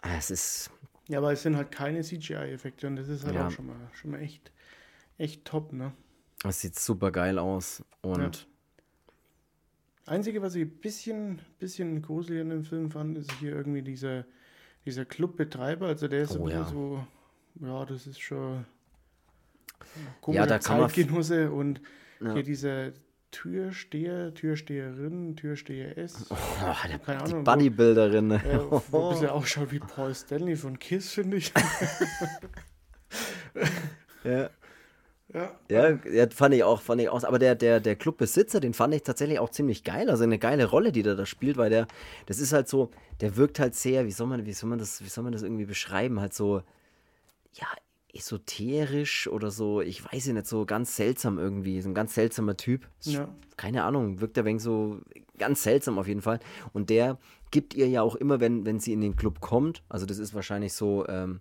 Ah, 0.02 0.16
es 0.18 0.30
ist, 0.30 0.70
ja, 1.08 1.18
aber 1.18 1.32
es 1.32 1.42
sind 1.42 1.56
halt 1.56 1.70
keine 1.70 2.02
CGI-Effekte 2.02 2.86
und 2.86 2.96
das 2.96 3.08
ist 3.08 3.24
halt 3.24 3.34
ja. 3.34 3.46
auch 3.46 3.50
schon 3.50 3.66
mal, 3.66 3.76
schon 3.94 4.10
mal 4.10 4.20
echt, 4.20 4.52
echt 5.16 5.44
top, 5.46 5.72
ne? 5.72 5.92
Das 6.42 6.60
sieht 6.60 6.78
super 6.78 7.10
geil 7.10 7.38
aus. 7.38 7.82
Und. 8.02 8.36
Ja. 8.36 10.12
Einzige, 10.12 10.40
was 10.40 10.54
ich 10.54 10.62
ein 10.62 10.70
bisschen, 10.70 11.40
bisschen 11.58 12.00
gruselig 12.02 12.40
in 12.40 12.50
dem 12.50 12.64
Film 12.64 12.90
fand, 12.90 13.16
ist 13.18 13.32
hier 13.32 13.52
irgendwie 13.52 13.82
dieser, 13.82 14.24
dieser 14.84 15.04
Clubbetreiber. 15.04 15.86
Also 15.86 16.08
der 16.08 16.22
ist 16.22 16.32
oh, 16.32 16.40
ein 16.40 16.44
bisschen 16.44 16.60
ja. 16.60 16.68
so, 16.68 17.06
ja, 17.60 17.84
das 17.84 18.06
ist 18.06 18.20
schon 18.20 18.64
ja, 20.28 20.46
da 20.46 20.60
Zeitgenosse 20.60 21.50
und 21.50 21.80
ja. 22.20 22.34
hier 22.34 22.42
dieser 22.42 22.92
Türsteher, 23.30 24.32
Türsteherin, 24.32 25.36
Türsteher 25.36 25.98
S. 25.98 26.26
Oh, 26.30 26.36
Keine 26.82 26.98
die 26.98 27.10
Ahnung, 27.10 27.44
Bodybuilderin. 27.44 28.30
Äh, 28.30 28.60
wo 28.90 29.08
ein 29.08 29.14
bisschen 29.14 29.28
ausschaut 29.28 29.70
wie 29.70 29.80
Paul 29.80 30.14
Stanley 30.14 30.56
von 30.56 30.78
Kiss, 30.78 31.12
finde 31.12 31.36
ich. 31.36 31.52
ja. 34.24 34.50
Ja. 35.34 35.60
ja, 35.70 35.98
ja, 36.10 36.26
fand 36.30 36.54
ich 36.54 36.64
auch, 36.64 36.80
fand 36.80 37.02
ich 37.02 37.10
auch. 37.10 37.22
Aber 37.22 37.38
der, 37.38 37.54
der, 37.54 37.80
der 37.80 37.96
Clubbesitzer, 37.96 38.60
den 38.60 38.72
fand 38.72 38.94
ich 38.94 39.02
tatsächlich 39.02 39.38
auch 39.38 39.50
ziemlich 39.50 39.84
geil. 39.84 40.08
Also 40.08 40.24
eine 40.24 40.38
geile 40.38 40.64
Rolle, 40.64 40.90
die 40.90 41.02
der 41.02 41.16
da 41.16 41.26
spielt, 41.26 41.58
weil 41.58 41.68
der, 41.68 41.86
das 42.24 42.38
ist 42.38 42.54
halt 42.54 42.66
so, 42.66 42.90
der 43.20 43.36
wirkt 43.36 43.60
halt 43.60 43.74
sehr, 43.74 44.06
wie 44.06 44.10
soll 44.10 44.26
man, 44.26 44.46
wie 44.46 44.54
soll 44.54 44.70
man 44.70 44.78
das, 44.78 45.02
wie 45.02 45.08
soll 45.08 45.24
man 45.24 45.34
das 45.34 45.42
irgendwie 45.42 45.66
beschreiben? 45.66 46.18
Halt 46.18 46.32
so, 46.32 46.62
ja, 47.52 47.66
esoterisch 48.14 49.28
oder 49.28 49.50
so, 49.50 49.80
ich 49.80 50.04
weiß 50.04 50.26
ja 50.26 50.32
nicht, 50.32 50.46
so 50.46 50.64
ganz 50.64 50.96
seltsam 50.96 51.38
irgendwie, 51.38 51.80
so 51.80 51.88
ein 51.88 51.94
ganz 51.94 52.14
seltsamer 52.14 52.56
Typ. 52.56 52.88
Ja. 53.02 53.28
Keine 53.56 53.84
Ahnung, 53.84 54.20
wirkt 54.20 54.38
ein 54.38 54.44
wenig 54.44 54.62
so 54.62 55.00
ganz 55.38 55.62
seltsam 55.62 55.98
auf 55.98 56.08
jeden 56.08 56.22
Fall. 56.22 56.40
Und 56.72 56.90
der 56.90 57.18
gibt 57.50 57.74
ihr 57.74 57.88
ja 57.88 58.02
auch 58.02 58.16
immer, 58.16 58.40
wenn, 58.40 58.66
wenn 58.66 58.80
sie 58.80 58.92
in 58.92 59.00
den 59.00 59.16
Club 59.16 59.40
kommt, 59.40 59.82
also 59.88 60.06
das 60.06 60.18
ist 60.18 60.34
wahrscheinlich 60.34 60.72
so, 60.72 61.06
ähm, 61.08 61.40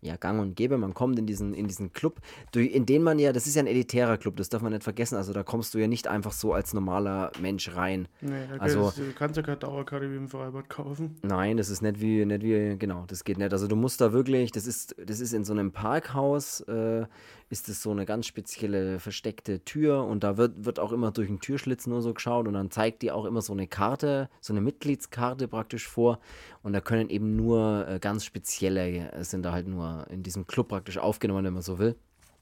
ja, 0.00 0.16
gang 0.16 0.40
und 0.40 0.54
gäbe. 0.54 0.78
Man 0.78 0.94
kommt 0.94 1.18
in 1.18 1.26
diesen, 1.26 1.54
in 1.54 1.66
diesen 1.66 1.92
Club, 1.92 2.20
in 2.54 2.86
den 2.86 3.02
man 3.02 3.18
ja, 3.18 3.32
das 3.32 3.46
ist 3.46 3.56
ja 3.56 3.62
ein 3.62 3.66
elitärer 3.66 4.16
Club, 4.16 4.36
das 4.36 4.48
darf 4.48 4.62
man 4.62 4.72
nicht 4.72 4.84
vergessen. 4.84 5.16
Also 5.16 5.32
da 5.32 5.42
kommst 5.42 5.74
du 5.74 5.78
ja 5.78 5.88
nicht 5.88 6.06
einfach 6.06 6.32
so 6.32 6.52
als 6.52 6.72
normaler 6.74 7.32
Mensch 7.40 7.74
rein. 7.74 8.08
Nee, 8.20 8.46
da 8.48 8.56
also, 8.58 8.92
du 8.96 9.12
kannst 9.12 9.36
ja 9.36 9.42
keine 9.42 9.56
Dauerkarte 9.56 10.10
wie 10.10 10.16
im 10.16 10.28
Freibad 10.28 10.68
kaufen. 10.68 11.16
Nein, 11.22 11.56
das 11.56 11.68
ist 11.68 11.82
nicht 11.82 12.00
wie, 12.00 12.24
nicht 12.24 12.42
wie, 12.42 12.76
genau, 12.78 13.04
das 13.06 13.24
geht 13.24 13.38
nicht. 13.38 13.52
Also 13.52 13.66
du 13.66 13.76
musst 13.76 14.00
da 14.00 14.12
wirklich, 14.12 14.52
das 14.52 14.66
ist, 14.66 14.94
das 15.04 15.20
ist 15.20 15.32
in 15.32 15.44
so 15.44 15.52
einem 15.52 15.72
Parkhaus, 15.72 16.60
äh, 16.62 17.06
ist 17.50 17.68
es 17.68 17.82
so 17.82 17.90
eine 17.90 18.04
ganz 18.04 18.26
spezielle 18.26 19.00
versteckte 19.00 19.64
Tür 19.64 20.04
und 20.04 20.22
da 20.22 20.36
wird, 20.36 20.64
wird 20.64 20.78
auch 20.78 20.92
immer 20.92 21.10
durch 21.10 21.28
einen 21.28 21.40
Türschlitz 21.40 21.86
nur 21.86 22.02
so 22.02 22.12
geschaut 22.12 22.46
und 22.46 22.54
dann 22.54 22.70
zeigt 22.70 23.02
die 23.02 23.10
auch 23.10 23.24
immer 23.24 23.42
so 23.42 23.52
eine 23.52 23.66
Karte, 23.66 24.28
so 24.40 24.52
eine 24.52 24.60
Mitgliedskarte 24.60 25.48
praktisch 25.48 25.88
vor 25.88 26.20
und 26.62 26.72
da 26.72 26.80
können 26.80 27.08
eben 27.08 27.36
nur 27.36 27.86
äh, 27.88 27.98
ganz 27.98 28.24
spezielle, 28.24 29.12
äh, 29.12 29.24
sind 29.24 29.42
da 29.44 29.52
halt 29.52 29.66
nur 29.66 30.06
in 30.10 30.22
diesem 30.22 30.46
Club 30.46 30.68
praktisch 30.68 30.98
aufgenommen, 30.98 31.44
wenn 31.44 31.54
man 31.54 31.62
so 31.62 31.78
will. 31.78 31.96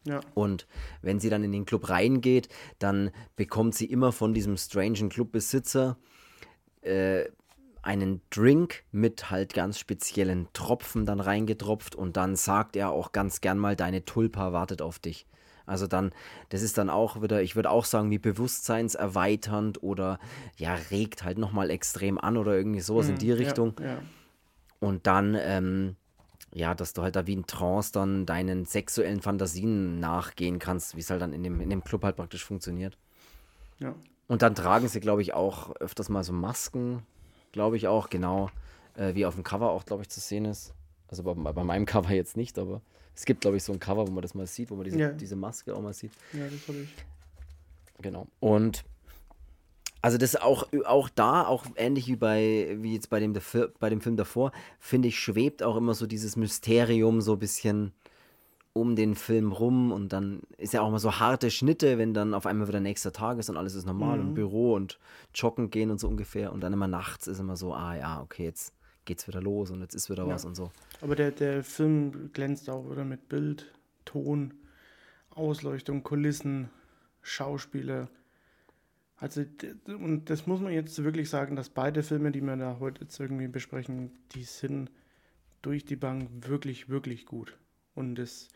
Ja. 0.05 0.21
Und 0.35 0.67
wenn 1.03 1.19
sie 1.19 1.31
dann 1.31 1.43
in 1.43 1.53
den 1.53 1.67
Club 1.67 1.89
reingeht, 1.89 2.49
dann 2.79 3.11
bekommt 3.35 3.75
sie 3.75 3.87
immer 3.87 4.13
von 4.13 4.35
diesem 4.35 4.57
strangen 4.57 5.09
Clubbesitzer 5.09 5.99
äh, 6.83 7.25
einen 7.87 8.21
Drink 8.31 8.83
mit 8.91 9.31
halt 9.31 9.55
ganz 9.55 9.79
speziellen 9.79 10.49
Tropfen 10.53 11.07
dann 11.07 11.21
reingetropft 11.21 11.95
und 11.95 12.17
dann 12.17 12.37
sagt 12.37 12.77
er 12.77 12.91
auch 12.91 13.13
ganz 13.13 13.41
gern 13.41 13.59
mal, 13.59 13.77
deine 13.77 14.05
Tulpa 14.05 14.53
wartet 14.53 14.83
auf 14.83 14.99
dich. 14.99 15.27
Also 15.67 15.87
dann, 15.87 16.13
das 16.49 16.63
ist 16.63 16.79
dann 16.79 16.91
auch 16.91 17.23
wieder, 17.23 17.43
ich 17.43 17.57
würde 17.57 17.71
auch 17.71 17.85
sagen, 17.85 18.11
wie 18.11 18.19
bewusstseinserweiternd 18.19 19.83
oder 19.83 20.19
ja, 20.57 20.75
regt 20.91 21.25
halt 21.25 21.39
nochmal 21.39 21.71
extrem 21.71 22.19
an 22.19 22.37
oder 22.37 22.57
irgendwie 22.57 22.81
sowas 22.81 23.07
mhm, 23.07 23.15
in 23.15 23.19
die 23.19 23.33
Richtung. 23.33 23.75
Ja, 23.81 23.87
ja. 23.87 23.99
Und 24.79 25.07
dann, 25.07 25.37
ähm, 25.41 25.97
ja, 26.53 26.75
dass 26.75 26.93
du 26.93 27.03
halt 27.03 27.17
da 27.17 27.27
wie 27.27 27.33
in 27.33 27.47
Trance 27.47 27.93
dann 27.93 28.27
deinen 28.27 28.65
sexuellen 28.65 29.21
Fantasien 29.21 29.99
nachgehen 29.99 30.59
kannst, 30.59 30.97
wie 30.97 31.01
es 31.01 31.11
halt 31.11 31.23
dann 31.23 31.33
in 31.33 31.43
dem, 31.43 31.61
in 31.61 31.71
dem 31.71 31.83
Club 31.83 32.05
halt 32.05 32.17
praktisch 32.17 32.45
funktioniert. 32.45 32.97
Ja. 33.79 33.95
und 34.27 34.41
dann 34.41 34.55
tragen 34.55 34.89
sie, 34.89 35.01
glaube 35.01 35.21
ich, 35.21 35.35
auch 35.35 35.77
öfters 35.77 36.09
mal 36.09 36.25
so 36.25 36.33
Masken, 36.33 37.03
glaube 37.57 37.79
ich 37.79 37.89
auch, 37.89 38.11
genau, 38.11 38.51
äh, 38.97 39.15
wie 39.15 39.25
auf 39.25 39.35
dem 39.35 39.43
Cover 39.43 39.71
auch, 39.71 39.87
glaube 39.87 40.03
ich, 40.03 40.11
zu 40.11 40.21
sehen 40.21 40.45
ist. 40.45 40.75
Also 41.09 41.23
bei, 41.23 41.33
bei, 41.33 41.65
meinem 41.65 41.87
Cover 41.87 42.11
jetzt 42.11 42.37
nicht, 42.37 42.59
aber 42.59 42.83
es 43.15 43.25
gibt, 43.25 43.41
glaube 43.41 43.57
ich, 43.57 43.65
so 43.65 43.73
ein 43.73 43.81
Cover, 43.81 44.07
wo 44.07 44.13
man 44.13 44.21
das 44.21 44.35
mal 44.35 44.47
sieht, 44.47 44.71
wo 44.71 44.77
man 44.77 44.85
diese, 44.85 44.99
ja. 44.99 45.09
diese 45.09 45.37
Maske 45.37 45.75
auch 45.75 45.81
mal 45.81 45.95
sieht. 45.95 46.13
Ja, 46.35 46.47
das 46.47 46.69
habe 46.69 46.81
ich. 46.83 46.95
Genau. 48.03 48.27
Und 48.41 48.85
also 50.03 50.19
das 50.19 50.37
auch, 50.37 50.69
auch 50.85 51.09
da, 51.09 51.47
auch 51.47 51.65
ähnlich 51.77 52.09
wie 52.09 52.17
bei, 52.17 52.77
wie 52.79 52.93
jetzt 52.93 53.09
bei 53.09 53.21
dem, 53.21 53.33
bei 53.81 53.89
dem 53.89 54.03
Film 54.03 54.19
davor, 54.19 54.53
finde 54.79 55.09
ich, 55.09 55.19
schwebt 55.19 55.63
auch 55.63 55.77
immer 55.77 55.95
so 55.95 56.07
dieses 56.07 56.37
Mysterium 56.37 57.23
so 57.23 57.33
ein 57.33 57.39
bisschen 57.39 57.95
um 58.77 58.95
den 58.95 59.15
Film 59.15 59.53
rum 59.53 59.91
und 59.91 60.13
dann 60.13 60.43
ist 60.59 60.75
ja 60.75 60.83
auch 60.83 60.89
immer 60.89 60.99
so 60.99 61.19
harte 61.19 61.51
Schnitte, 61.51 61.97
wenn 61.97 62.13
dann 62.13 62.35
auf 62.35 62.45
einmal 62.45 62.69
wieder 62.69 62.81
nächster 62.81 63.11
Tag 63.11 63.39
ist 63.39 63.49
und 63.49 63.57
alles 63.57 63.75
ist 63.75 63.87
normal 63.87 64.19
mhm. 64.19 64.29
im 64.29 64.35
Büro 64.35 64.75
und 64.75 64.99
joggen 65.35 65.71
gehen 65.71 65.91
und 65.91 65.99
so 65.99 66.09
ungefähr 66.09 66.53
und 66.53 66.61
dann 66.61 66.75
immer 66.75 66.87
nachts 66.87 67.27
ist 67.27 67.41
immer 67.41 67.57
so, 67.57 67.73
ah 67.73 67.97
ja, 67.97 68.21
okay, 68.21 68.45
jetzt 68.45 68.75
geht's 69.07 69.27
wieder 69.27 69.41
los 69.41 69.71
und 69.71 69.81
jetzt 69.81 69.95
ist 69.95 70.11
wieder 70.11 70.27
ja. 70.27 70.35
was 70.35 70.45
und 70.45 70.57
so. 70.57 70.71
Aber 71.01 71.17
der, 71.17 71.31
der 71.31 71.65
Film 71.65 72.31
glänzt 72.35 72.69
auch 72.69 72.91
wieder 72.91 73.05
mit 73.05 73.31
Bild, 73.31 73.73
Ton, 74.05 74.53
Ausleuchtung, 75.31 76.03
Kulissen, 76.03 76.69
Schauspieler. 77.23 78.09
Also, 79.17 79.43
und 79.87 80.29
das 80.29 80.47
muss 80.47 80.61
man 80.61 80.73
jetzt 80.73 81.03
wirklich 81.03 81.31
sagen, 81.31 81.57
dass 81.57 81.71
beide 81.71 82.03
Filme, 82.03 82.31
die 82.31 82.43
wir 82.43 82.57
da 82.57 82.77
heute 82.79 83.05
jetzt 83.05 83.19
irgendwie 83.19 83.49
besprechen, 83.49 84.11
die 84.33 84.45
sind 84.45 84.91
durch 85.63 85.87
die 85.87 85.97
Bank 85.97 86.29
wirklich, 86.47 86.91
wirklich 86.91 87.25
gut. 87.25 87.57
Und 87.97 88.15
das, 88.15 88.49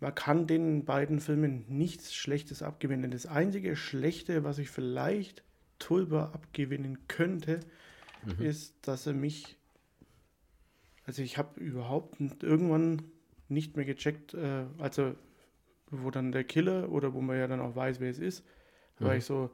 man 0.00 0.14
kann 0.14 0.46
den 0.46 0.84
beiden 0.84 1.20
Filmen 1.20 1.64
nichts 1.68 2.14
Schlechtes 2.14 2.62
abgewinnen. 2.62 3.10
Das 3.10 3.24
einzige 3.24 3.76
Schlechte, 3.76 4.44
was 4.44 4.58
ich 4.58 4.68
vielleicht 4.68 5.42
Tulba 5.78 6.26
abgewinnen 6.34 7.08
könnte, 7.08 7.60
mhm. 8.24 8.44
ist, 8.44 8.86
dass 8.86 9.06
er 9.06 9.14
mich, 9.14 9.56
also 11.04 11.22
ich 11.22 11.38
habe 11.38 11.58
überhaupt 11.58 12.20
irgendwann 12.42 13.02
nicht 13.48 13.76
mehr 13.76 13.86
gecheckt, 13.86 14.34
äh, 14.34 14.66
also 14.78 15.14
wo 15.90 16.10
dann 16.10 16.32
der 16.32 16.44
Killer 16.44 16.90
oder 16.90 17.14
wo 17.14 17.20
man 17.20 17.38
ja 17.38 17.46
dann 17.46 17.60
auch 17.60 17.76
weiß, 17.76 18.00
wer 18.00 18.10
es 18.10 18.18
ist, 18.18 18.44
mhm. 18.98 19.04
war 19.04 19.16
ich 19.16 19.24
so, 19.24 19.50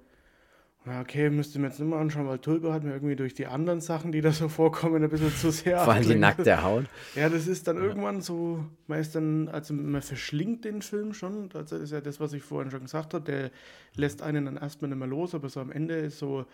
ja, 0.87 1.01
okay, 1.01 1.29
müsste 1.29 1.59
mir 1.59 1.67
jetzt 1.67 1.81
nicht 1.81 1.89
mehr 1.89 1.99
anschauen, 1.99 2.27
weil 2.27 2.39
Tulpe 2.39 2.73
hat 2.73 2.83
mir 2.83 2.93
irgendwie 2.93 3.17
durch 3.17 3.35
die 3.35 3.47
anderen 3.47 3.81
Sachen, 3.81 4.13
die 4.13 4.21
da 4.21 4.33
so 4.33 4.49
vorkommen, 4.49 5.03
ein 5.03 5.11
bisschen 5.11 5.35
zu 5.35 5.51
sehr. 5.51 5.81
Vor 5.81 5.93
allem 5.93 6.09
die 6.09 6.15
nackte 6.15 6.63
Haut. 6.63 6.87
Ja, 7.15 7.29
das 7.29 7.47
ist 7.47 7.67
dann 7.67 7.77
ja. 7.77 7.83
irgendwann 7.83 8.23
so, 8.23 8.65
man 8.87 8.99
ist 8.99 9.15
dann, 9.15 9.49
also 9.49 9.75
man 9.75 10.01
verschlingt 10.01 10.65
den 10.65 10.81
Film 10.81 11.13
schon. 11.13 11.49
Das 11.51 11.73
ist 11.73 11.93
ja 11.93 12.01
das, 12.01 12.21
was 12.21 12.33
ich 12.33 12.43
vorhin 12.43 12.71
schon 12.71 12.83
gesagt 12.83 13.13
habe. 13.13 13.25
Der 13.25 13.51
lässt 13.97 14.23
einen 14.23 14.47
dann 14.47 14.57
erstmal 14.57 14.89
nicht 14.89 14.99
mehr 14.99 15.09
los, 15.09 15.35
aber 15.35 15.49
so 15.49 15.61
am 15.61 15.73
Ende 15.73 15.95
ist 15.95 16.19
so 16.19 16.47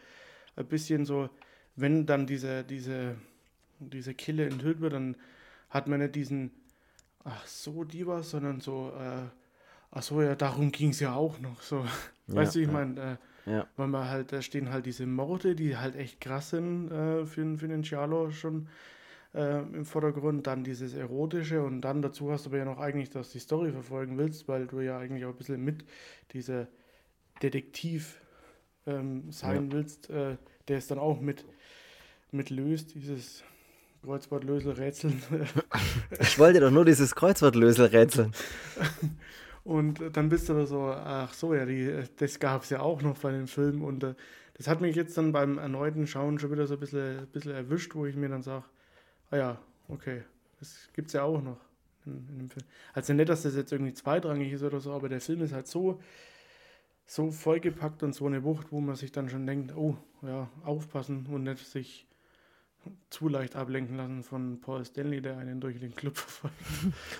ein 0.56 0.66
bisschen 0.66 1.04
so, 1.04 1.28
wenn 1.76 2.06
dann 2.06 2.26
diese, 2.26 2.64
diese, 2.64 3.16
diese 3.78 4.14
Kille 4.14 4.46
enthüllt 4.46 4.80
wird, 4.80 4.94
dann 4.94 5.16
hat 5.70 5.86
man 5.86 6.00
nicht 6.00 6.14
diesen, 6.14 6.50
ach 7.24 7.46
so, 7.46 7.84
die 7.84 8.06
was, 8.06 8.30
sondern 8.30 8.60
so, 8.60 8.92
äh, 8.98 9.28
ach 9.90 10.02
so, 10.02 10.22
ja, 10.22 10.34
darum 10.34 10.72
ging 10.72 10.90
es 10.90 11.00
ja 11.00 11.14
auch 11.14 11.38
noch. 11.40 11.60
So, 11.60 11.84
ja, 12.26 12.34
weißt 12.34 12.54
du, 12.54 12.60
ich 12.60 12.66
ja. 12.66 12.72
meine, 12.72 13.00
äh, 13.00 13.16
ja. 13.46 13.66
Weil 13.76 13.88
man 13.88 14.08
halt, 14.08 14.32
da 14.32 14.42
stehen 14.42 14.70
halt 14.70 14.86
diese 14.86 15.06
Morde, 15.06 15.54
die 15.54 15.76
halt 15.76 15.96
echt 15.96 16.20
krass 16.20 16.50
sind 16.50 16.90
äh, 16.90 17.26
für, 17.26 17.58
für 17.58 17.68
den 17.68 17.82
Giallo 17.82 18.30
schon 18.30 18.68
äh, 19.34 19.58
im 19.60 19.84
Vordergrund. 19.84 20.46
Dann 20.46 20.64
dieses 20.64 20.94
Erotische 20.94 21.62
und 21.62 21.82
dann 21.82 22.00
dazu 22.00 22.30
hast 22.32 22.46
du 22.46 22.50
aber 22.50 22.58
ja 22.58 22.64
noch 22.64 22.78
eigentlich, 22.78 23.10
dass 23.10 23.28
du 23.28 23.32
die 23.34 23.40
Story 23.40 23.72
verfolgen 23.72 24.16
willst, 24.16 24.48
weil 24.48 24.66
du 24.66 24.80
ja 24.80 24.98
eigentlich 24.98 25.24
auch 25.24 25.30
ein 25.30 25.36
bisschen 25.36 25.62
mit 25.62 25.84
dieser 26.32 26.68
Detektiv 27.42 28.20
ähm, 28.86 29.30
sein 29.30 29.66
ja. 29.66 29.72
willst, 29.72 30.08
äh, 30.10 30.36
der 30.68 30.78
es 30.78 30.86
dann 30.86 30.98
auch 30.98 31.20
mit, 31.20 31.44
mit 32.30 32.50
löst, 32.50 32.94
dieses 32.94 33.44
Kreuzwortlösel-Rätseln. 34.04 35.22
ich 36.20 36.38
wollte 36.38 36.60
doch 36.60 36.70
nur 36.70 36.84
dieses 36.84 37.14
Kreuzwortlösel-Rätseln. 37.14 38.32
Und 39.64 40.02
dann 40.12 40.28
bist 40.28 40.48
du 40.48 40.52
da 40.52 40.66
so, 40.66 40.82
ach 40.84 41.32
so, 41.32 41.54
ja, 41.54 41.64
die, 41.64 42.04
das 42.18 42.38
gab 42.38 42.62
es 42.62 42.70
ja 42.70 42.80
auch 42.80 43.00
noch 43.00 43.18
bei 43.18 43.32
dem 43.32 43.48
Film. 43.48 43.82
Und 43.82 44.04
äh, 44.04 44.14
das 44.54 44.68
hat 44.68 44.82
mich 44.82 44.94
jetzt 44.94 45.16
dann 45.16 45.32
beim 45.32 45.58
erneuten 45.58 46.06
Schauen 46.06 46.38
schon 46.38 46.52
wieder 46.52 46.66
so 46.66 46.74
ein 46.74 46.80
bisschen, 46.80 47.26
bisschen 47.28 47.52
erwischt, 47.52 47.94
wo 47.94 48.04
ich 48.04 48.14
mir 48.14 48.28
dann 48.28 48.42
sage, 48.42 48.64
ah 49.30 49.36
ja, 49.36 49.58
okay, 49.88 50.22
das 50.60 50.90
gibt 50.92 51.08
es 51.08 51.14
ja 51.14 51.22
auch 51.22 51.40
noch 51.40 51.58
in, 52.04 52.28
in, 52.28 52.38
dem 52.40 52.50
Film. 52.50 52.66
Also 52.92 53.14
nicht, 53.14 53.28
dass 53.28 53.42
das 53.42 53.56
jetzt 53.56 53.72
irgendwie 53.72 53.94
zweitrangig 53.94 54.52
ist 54.52 54.62
oder 54.62 54.80
so, 54.80 54.92
aber 54.92 55.08
der 55.08 55.22
Film 55.22 55.40
ist 55.42 55.54
halt 55.54 55.66
so, 55.66 56.00
so 57.06 57.30
vollgepackt 57.30 58.02
und 58.02 58.14
so 58.14 58.26
eine 58.26 58.44
Wucht, 58.44 58.70
wo 58.70 58.80
man 58.80 58.96
sich 58.96 59.12
dann 59.12 59.30
schon 59.30 59.46
denkt, 59.46 59.74
oh, 59.74 59.96
ja, 60.22 60.48
aufpassen 60.62 61.26
und 61.30 61.44
nicht 61.44 61.58
sich 61.66 62.06
zu 63.10 63.28
leicht 63.28 63.56
ablenken 63.56 63.96
lassen 63.96 64.22
von 64.22 64.60
Paul 64.60 64.84
Stanley, 64.84 65.22
der 65.22 65.38
einen 65.38 65.60
durch 65.60 65.78
den 65.78 65.94
Club 65.94 66.16
verfolgt. 66.18 66.56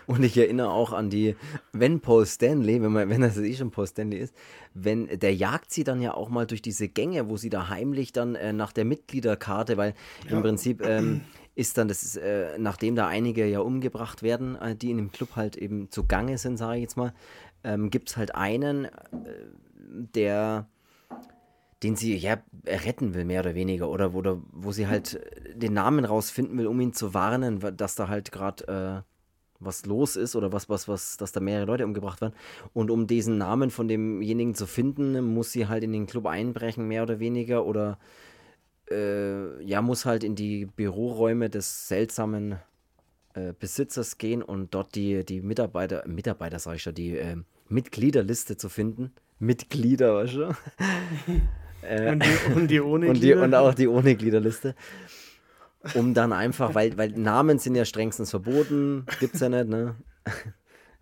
Und 0.07 0.23
ich 0.23 0.37
erinnere 0.37 0.71
auch 0.71 0.93
an 0.93 1.11
die, 1.11 1.37
wenn 1.73 2.01
Paul 2.01 2.27
Stanley, 2.27 2.83
wenn, 2.83 2.93
man, 2.93 3.09
wenn 3.09 3.21
das 3.21 3.37
eh 3.39 3.55
schon 3.55 3.71
Paul 3.71 3.87
Stanley 3.87 4.19
ist, 4.19 4.35
wenn 4.75 5.07
der 5.07 5.35
jagt 5.35 5.73
sie 5.73 5.85
dann 5.85 6.01
ja 6.01 6.15
auch 6.15 6.29
mal 6.29 6.47
durch 6.47 6.63
diese 6.63 6.89
Gänge, 6.89 7.29
wo 7.29 7.37
sie 7.37 7.51
da 7.51 7.69
heimlich 7.69 8.13
dann 8.13 8.35
äh, 8.35 8.53
nach 8.53 8.73
der 8.73 8.85
Mitgliederkarte, 8.85 9.77
weil 9.77 9.95
ja. 10.29 10.37
im 10.37 10.43
Prinzip 10.43 10.85
ähm, 10.85 11.23
ist 11.55 11.79
dann, 11.79 11.89
das 11.89 12.03
ist, 12.03 12.17
äh, 12.17 12.59
nachdem 12.59 12.97
da 12.97 13.07
einige 13.07 13.47
ja 13.47 13.61
umgebracht 13.61 14.23
werden, 14.23 14.57
äh, 14.57 14.75
die 14.75 14.91
in 14.91 14.97
dem 14.97 15.13
Club 15.13 15.37
halt 15.37 15.57
eben 15.57 15.91
zugange 15.91 16.39
sind, 16.39 16.57
sage 16.57 16.77
ich 16.77 16.83
jetzt 16.83 16.97
mal, 16.97 17.15
ähm, 17.63 17.91
gibt 17.91 18.11
es 18.11 18.17
halt 18.17 18.35
einen, 18.35 18.87
äh, 18.87 18.91
der 19.87 20.69
den 21.85 21.97
sie 21.97 22.17
ja 22.17 22.39
retten 22.67 23.15
will, 23.15 23.27
mehr 23.27 23.41
oder 23.41 23.55
weniger, 23.55 23.91
oder, 23.91 24.15
oder 24.15 24.41
wo 24.53 24.73
sie 24.73 24.87
halt 24.89 25.21
den 25.55 25.75
Namen 25.75 26.07
rausfinden 26.07 26.57
will, 26.57 26.67
um 26.67 26.81
ihn 26.81 26.95
zu 26.95 27.13
warnen, 27.13 27.61
dass 27.77 27.95
da 27.95 28.09
halt 28.09 28.33
gerade 28.33 29.05
äh, 29.05 29.11
was 29.61 29.85
los 29.85 30.17
ist 30.17 30.35
oder 30.35 30.51
was, 30.51 30.71
was, 30.71 30.89
was, 30.89 31.19
dass 31.19 31.33
da 31.33 31.41
mehrere 31.41 31.67
Leute 31.67 31.85
umgebracht 31.85 32.23
werden. 32.23 32.35
Und 32.73 32.91
um 32.91 33.07
diesen 33.07 33.37
Namen 33.37 33.71
von 33.71 33.87
demjenigen 33.87 34.55
zu 34.55 34.67
finden, 34.67 35.23
muss 35.23 35.53
sie 35.53 35.69
halt 35.69 35.85
in 35.85 35.93
den 35.93 36.07
Club 36.07 36.27
einbrechen, 36.27 36.89
mehr 36.89 37.03
oder 37.03 37.21
weniger, 37.21 37.67
oder 37.67 37.99
äh, 38.91 39.63
ja, 39.63 39.83
muss 39.83 40.07
halt 40.07 40.25
in 40.25 40.35
die 40.35 40.65
Büroräume 40.65 41.51
des 41.51 41.87
seltsamen 41.89 42.57
äh, 43.35 43.53
Besitzers 43.53 44.17
gehen 44.17 44.43
und 44.43 44.75
dort 44.75 44.95
die, 44.95 45.23
die 45.23 45.43
Mitarbeiter, 45.43 46.09
Mitarbeiter 46.09 46.59
sag 46.59 46.77
ich 46.77 46.83
schon, 46.83 46.95
die 46.95 47.19
äh, 47.19 47.37
Mitgliederliste 47.69 48.57
zu 48.57 48.71
finden. 48.71 49.13
Mitglieder, 49.39 50.15
weißt 50.15 50.35
du? 50.35 50.57
Äh, 51.85 52.13
und, 52.13 52.25
die, 52.25 52.53
und 52.55 52.69
die 52.69 52.81
ohne 52.81 53.09
und, 53.11 53.23
die, 53.23 53.35
und 53.35 53.55
auch 53.55 53.75
die 53.75 53.89
ohne 53.89 54.15
Gliederliste. 54.15 54.75
Um 55.95 56.15
dann 56.15 56.33
einfach, 56.33 56.75
weil, 56.75 56.97
weil 56.97 57.11
Namen 57.11 57.59
sind 57.59 57.75
ja 57.75 57.85
strengstens 57.85 58.31
verboten, 58.31 59.05
gibt 59.21 59.35
es 59.35 59.41
ja 59.41 59.49
nicht, 59.49 59.69
ne? 59.69 59.97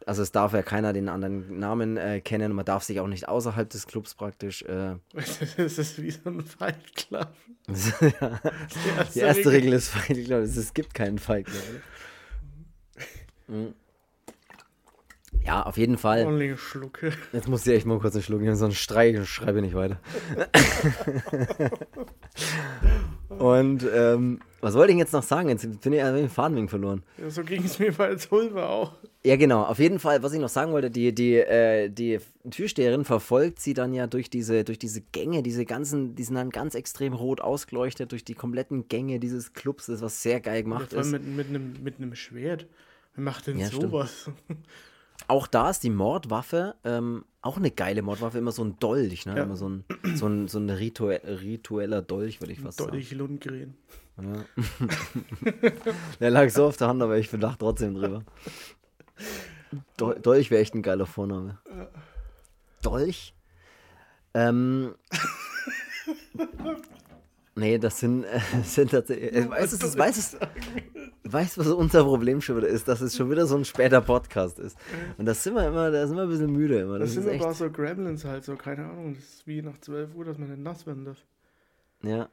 Also 0.05 0.23
es 0.23 0.33
darf 0.33 0.53
ja 0.53 0.63
keiner 0.63 0.93
den 0.93 1.09
anderen 1.09 1.61
Namen 1.61 1.97
äh, 1.97 2.21
kennen 2.21 2.53
man 2.53 2.65
darf 2.65 2.83
sich 2.83 2.99
auch 2.99 3.07
nicht 3.07 3.29
außerhalb 3.29 3.71
des 3.71 3.87
Clubs 3.87 4.17
praktisch. 4.17 4.63
Äh, 4.63 4.97
das 5.57 5.79
ist 5.79 6.03
wie 6.03 6.11
so 6.11 6.29
ein 6.29 6.41
Fight 6.41 6.97
Club. 6.97 7.29
ja. 7.69 8.41
Die 8.83 8.89
erste, 8.99 9.13
die 9.15 9.21
erste 9.21 9.39
Regel. 9.39 9.51
Regel 9.53 9.73
ist 9.75 9.91
Fight 9.91 10.25
Club. 10.25 10.43
Es 10.43 10.75
gibt 10.75 10.95
keinen 10.95 11.21
Fight 11.21 11.47
Club. 11.47 11.63
Mhm. 13.47 13.75
Ja, 15.45 15.63
auf 15.63 15.77
jeden 15.77 15.99
Fall. 15.99 16.25
Only 16.25 16.57
Schlucke. 16.57 17.13
Jetzt 17.33 17.49
muss 17.49 17.67
ich 17.67 17.75
echt 17.75 17.87
mal 17.87 17.99
kurz 17.99 18.15
einen 18.15 18.23
Schluck 18.23 18.41
nehmen, 18.41 18.57
sonst 18.57 18.77
schreie, 18.77 19.25
schreibe 19.25 19.61
nicht 19.61 19.75
weiter. 19.75 20.01
Und 23.29 23.85
ähm, 23.93 24.41
was 24.61 24.75
wollte 24.75 24.93
ich 24.93 24.99
jetzt 24.99 25.13
noch 25.13 25.23
sagen? 25.23 25.49
Jetzt 25.49 25.63
bin 25.63 25.93
ich 25.93 26.01
den 26.01 26.29
Faden 26.29 26.69
verloren. 26.69 27.03
Ja, 27.19 27.31
so 27.31 27.43
ging 27.43 27.65
es 27.65 27.79
mir 27.79 27.93
bei 27.93 28.15
Zulve 28.15 28.69
auch. 28.69 28.93
Ja, 29.25 29.37
genau. 29.37 29.65
Auf 29.65 29.79
jeden 29.79 29.99
Fall, 29.99 30.23
was 30.23 30.33
ich 30.33 30.39
noch 30.39 30.49
sagen 30.49 30.73
wollte, 30.73 30.91
die, 30.91 31.15
die, 31.15 31.37
äh, 31.37 31.89
die 31.89 32.21
Türsteherin 32.51 33.05
verfolgt 33.05 33.61
sie 33.61 33.75
dann 33.75 33.93
ja 33.93 34.07
durch 34.07 34.31
diese, 34.31 34.65
durch 34.65 34.79
diese 34.79 35.01
Gänge, 35.01 35.43
diese 35.43 35.65
ganzen, 35.65 36.15
die 36.15 36.23
sind 36.23 36.37
dann 36.37 36.51
ganz 36.51 36.75
extrem 36.75 37.15
rot 37.15 37.41
ausgeleuchtet, 37.41 38.13
durch 38.13 38.25
die 38.25 38.35
kompletten 38.35 38.87
Gänge 38.89 39.19
dieses 39.19 39.53
Clubs, 39.55 39.87
das 39.87 40.03
was 40.03 40.23
sehr 40.23 40.41
geil 40.41 40.63
gemacht 40.63 40.93
ja, 40.93 41.01
ist. 41.01 41.11
Mit, 41.11 41.27
mit, 41.27 41.49
einem, 41.49 41.75
mit 41.83 41.97
einem 41.99 42.15
Schwert. 42.15 42.67
Wer 43.15 43.25
macht 43.25 43.47
denn 43.47 43.59
ja, 43.59 43.69
sowas? 43.69 44.31
Auch 45.29 45.47
da 45.47 45.71
ist 45.71 45.83
die 45.83 45.91
Mordwaffe 45.91 46.75
ähm, 46.85 47.25
auch 47.43 47.57
eine 47.57 47.71
geile 47.73 48.03
Mordwaffe, 48.03 48.39
immer 48.39 48.53
so 48.53 48.65
ein 48.65 48.79
Dolch, 48.79 49.27
ne? 49.27 49.37
Ja. 49.37 49.43
Immer 49.43 49.57
so 49.57 49.69
ein, 49.69 49.85
so 50.15 50.27
ein, 50.27 50.49
so 50.49 50.59
ein 50.59 50.71
Ritu 50.71 51.07
ritueller 51.07 52.01
Dolch, 52.01 52.41
würde 52.41 52.53
ich 52.53 52.61
fast 52.61 52.79
Dolch 52.81 53.09
sagen. 53.09 53.19
Dolch 53.19 53.45
Lundgren. 53.45 53.77
Ja. 54.21 54.45
der 56.21 56.31
lag 56.31 56.51
so 56.51 56.67
auf 56.67 56.77
der 56.77 56.89
Hand, 56.89 57.03
aber 57.03 57.19
ich 57.19 57.29
verdacht 57.29 57.59
trotzdem 57.59 57.95
drüber. 57.95 58.23
Do 59.97 60.13
Dolch 60.15 60.51
wäre 60.51 60.63
echt 60.63 60.75
ein 60.75 60.83
geiler 60.83 61.07
Vorname. 61.07 61.59
Dolch? 62.83 63.35
Ähm. 64.35 64.95
nee, 67.55 67.79
das 67.79 68.01
sind, 68.01 68.25
äh, 68.25 68.41
sind 68.65 68.91
tatsächlich. 68.91 69.33
Äh, 69.35 69.51
weißt 69.51 69.73
du, 69.73 69.79
das, 69.79 69.99
weißt 69.99 70.39
weißt 71.25 71.59
was 71.59 71.67
unser 71.69 72.05
Problem 72.05 72.41
schon 72.41 72.59
wieder 72.59 72.69
ist? 72.69 72.89
Dass 72.89 73.01
es 73.01 73.17
schon 73.17 73.31
wieder 73.31 73.47
so 73.47 73.57
ein 73.57 73.65
später 73.65 74.01
Podcast 74.01 74.59
ist. 74.59 74.77
Und 75.19 75.27
da 75.27 75.35
sind 75.35 75.55
wir 75.55 75.67
immer, 75.67 75.91
da 75.91 76.07
sind 76.07 76.17
wir 76.17 76.25
ein 76.25 76.29
bisschen 76.29 76.53
müde 76.53 76.81
immer. 76.81 76.99
Das, 76.99 77.15
das 77.15 77.25
sind 77.25 77.41
aber 77.41 77.55
so 77.55 77.71
Gremlins 77.71 78.25
halt, 78.25 78.45
so, 78.45 78.57
keine 78.57 78.85
Ahnung. 78.85 79.15
Das 79.15 79.25
ist 79.25 79.47
wie 79.47 79.63
nach 79.63 79.79
12 79.79 80.15
Uhr, 80.15 80.25
dass 80.25 80.39
man 80.39 80.51
nicht 80.51 80.63
nass 80.63 80.87
werden 80.87 81.05
darf. 81.05 81.19
Ja. 82.03 82.29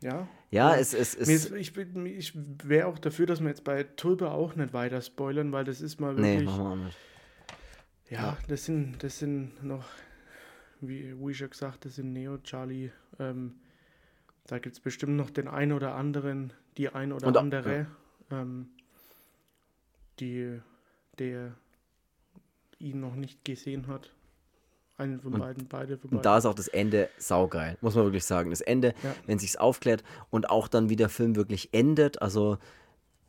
Ja. 0.00 0.28
Ja, 0.50 0.74
es, 0.74 0.92
es, 0.92 1.14
es 1.14 1.50
ich, 1.52 1.76
ich 1.76 2.32
wäre 2.64 2.88
auch 2.88 2.98
dafür, 2.98 3.26
dass 3.26 3.40
wir 3.40 3.48
jetzt 3.48 3.64
bei 3.64 3.84
Tulpe 3.84 4.30
auch 4.30 4.56
nicht 4.56 4.72
weiter 4.72 5.00
spoilern, 5.00 5.52
weil 5.52 5.64
das 5.64 5.80
ist 5.80 6.00
mal 6.00 6.16
wirklich. 6.16 6.40
Nee, 6.40 6.44
machen 6.44 6.64
wir 6.64 6.70
auch 6.70 6.76
nicht. 6.76 6.98
Ja, 8.10 8.20
ja, 8.20 8.38
das 8.48 8.64
sind, 8.64 9.02
das 9.02 9.20
sind 9.20 9.64
noch, 9.64 9.86
wie, 10.82 11.14
wie 11.18 11.34
schon 11.34 11.50
gesagt, 11.50 11.84
das 11.84 11.96
sind 11.96 12.12
Neo, 12.12 12.38
Charlie. 12.38 12.90
Ähm, 13.18 13.54
da 14.46 14.58
gibt 14.58 14.76
es 14.76 14.80
bestimmt 14.80 15.16
noch 15.16 15.30
den 15.30 15.48
einen 15.48 15.72
oder 15.72 15.94
anderen, 15.94 16.52
die 16.76 16.88
ein 16.88 17.12
oder 17.12 17.28
Und, 17.28 17.36
andere, 17.36 17.86
ja. 18.30 18.42
ähm, 18.42 18.68
die, 20.20 20.60
der 21.18 21.54
ihn 22.78 23.00
noch 23.00 23.14
nicht 23.14 23.44
gesehen 23.44 23.86
hat. 23.86 24.10
Einen 24.98 25.20
von 25.20 25.32
beiden, 25.32 25.66
beide 25.68 25.96
von 25.96 26.10
Und 26.10 26.24
da 26.24 26.38
ist 26.38 26.44
auch 26.44 26.54
das 26.54 26.68
Ende 26.68 27.08
saugeil, 27.16 27.78
muss 27.80 27.94
man 27.94 28.04
wirklich 28.04 28.24
sagen. 28.24 28.50
Das 28.50 28.60
Ende, 28.60 28.94
ja. 29.02 29.14
wenn 29.26 29.38
sich's 29.38 29.56
aufklärt 29.56 30.04
und 30.30 30.50
auch 30.50 30.68
dann, 30.68 30.90
wie 30.90 30.96
der 30.96 31.08
Film 31.08 31.34
wirklich 31.34 31.72
endet, 31.72 32.20
also 32.20 32.58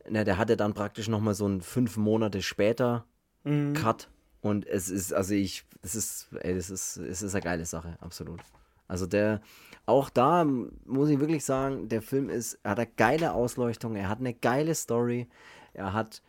na, 0.09 0.23
der 0.23 0.37
hatte 0.37 0.57
dann 0.57 0.73
praktisch 0.73 1.07
nochmal 1.07 1.33
so 1.33 1.45
einen 1.45 1.61
fünf 1.61 1.97
Monate 1.97 2.41
später 2.41 3.05
mhm. 3.43 3.73
Cut. 3.73 4.09
Und 4.41 4.67
es 4.67 4.89
ist, 4.89 5.13
also 5.13 5.33
ich, 5.33 5.65
es 5.83 5.95
ist, 5.95 6.29
ey, 6.39 6.55
das 6.55 6.69
ist, 6.69 6.97
es 6.97 7.21
ist 7.21 7.35
eine 7.35 7.43
geile 7.43 7.65
Sache, 7.65 7.97
absolut. 7.99 8.41
Also 8.87 9.05
der, 9.05 9.41
auch 9.85 10.09
da 10.09 10.43
muss 10.45 11.09
ich 11.09 11.19
wirklich 11.19 11.45
sagen, 11.45 11.89
der 11.89 12.01
Film 12.01 12.29
ist, 12.29 12.59
er 12.63 12.71
hat 12.71 12.79
eine 12.79 12.89
geile 12.95 13.33
Ausleuchtung, 13.33 13.95
er 13.95 14.09
hat 14.09 14.19
eine 14.19 14.33
geile 14.33 14.75
Story, 14.75 15.27
er 15.73 15.93
hat 15.93 16.21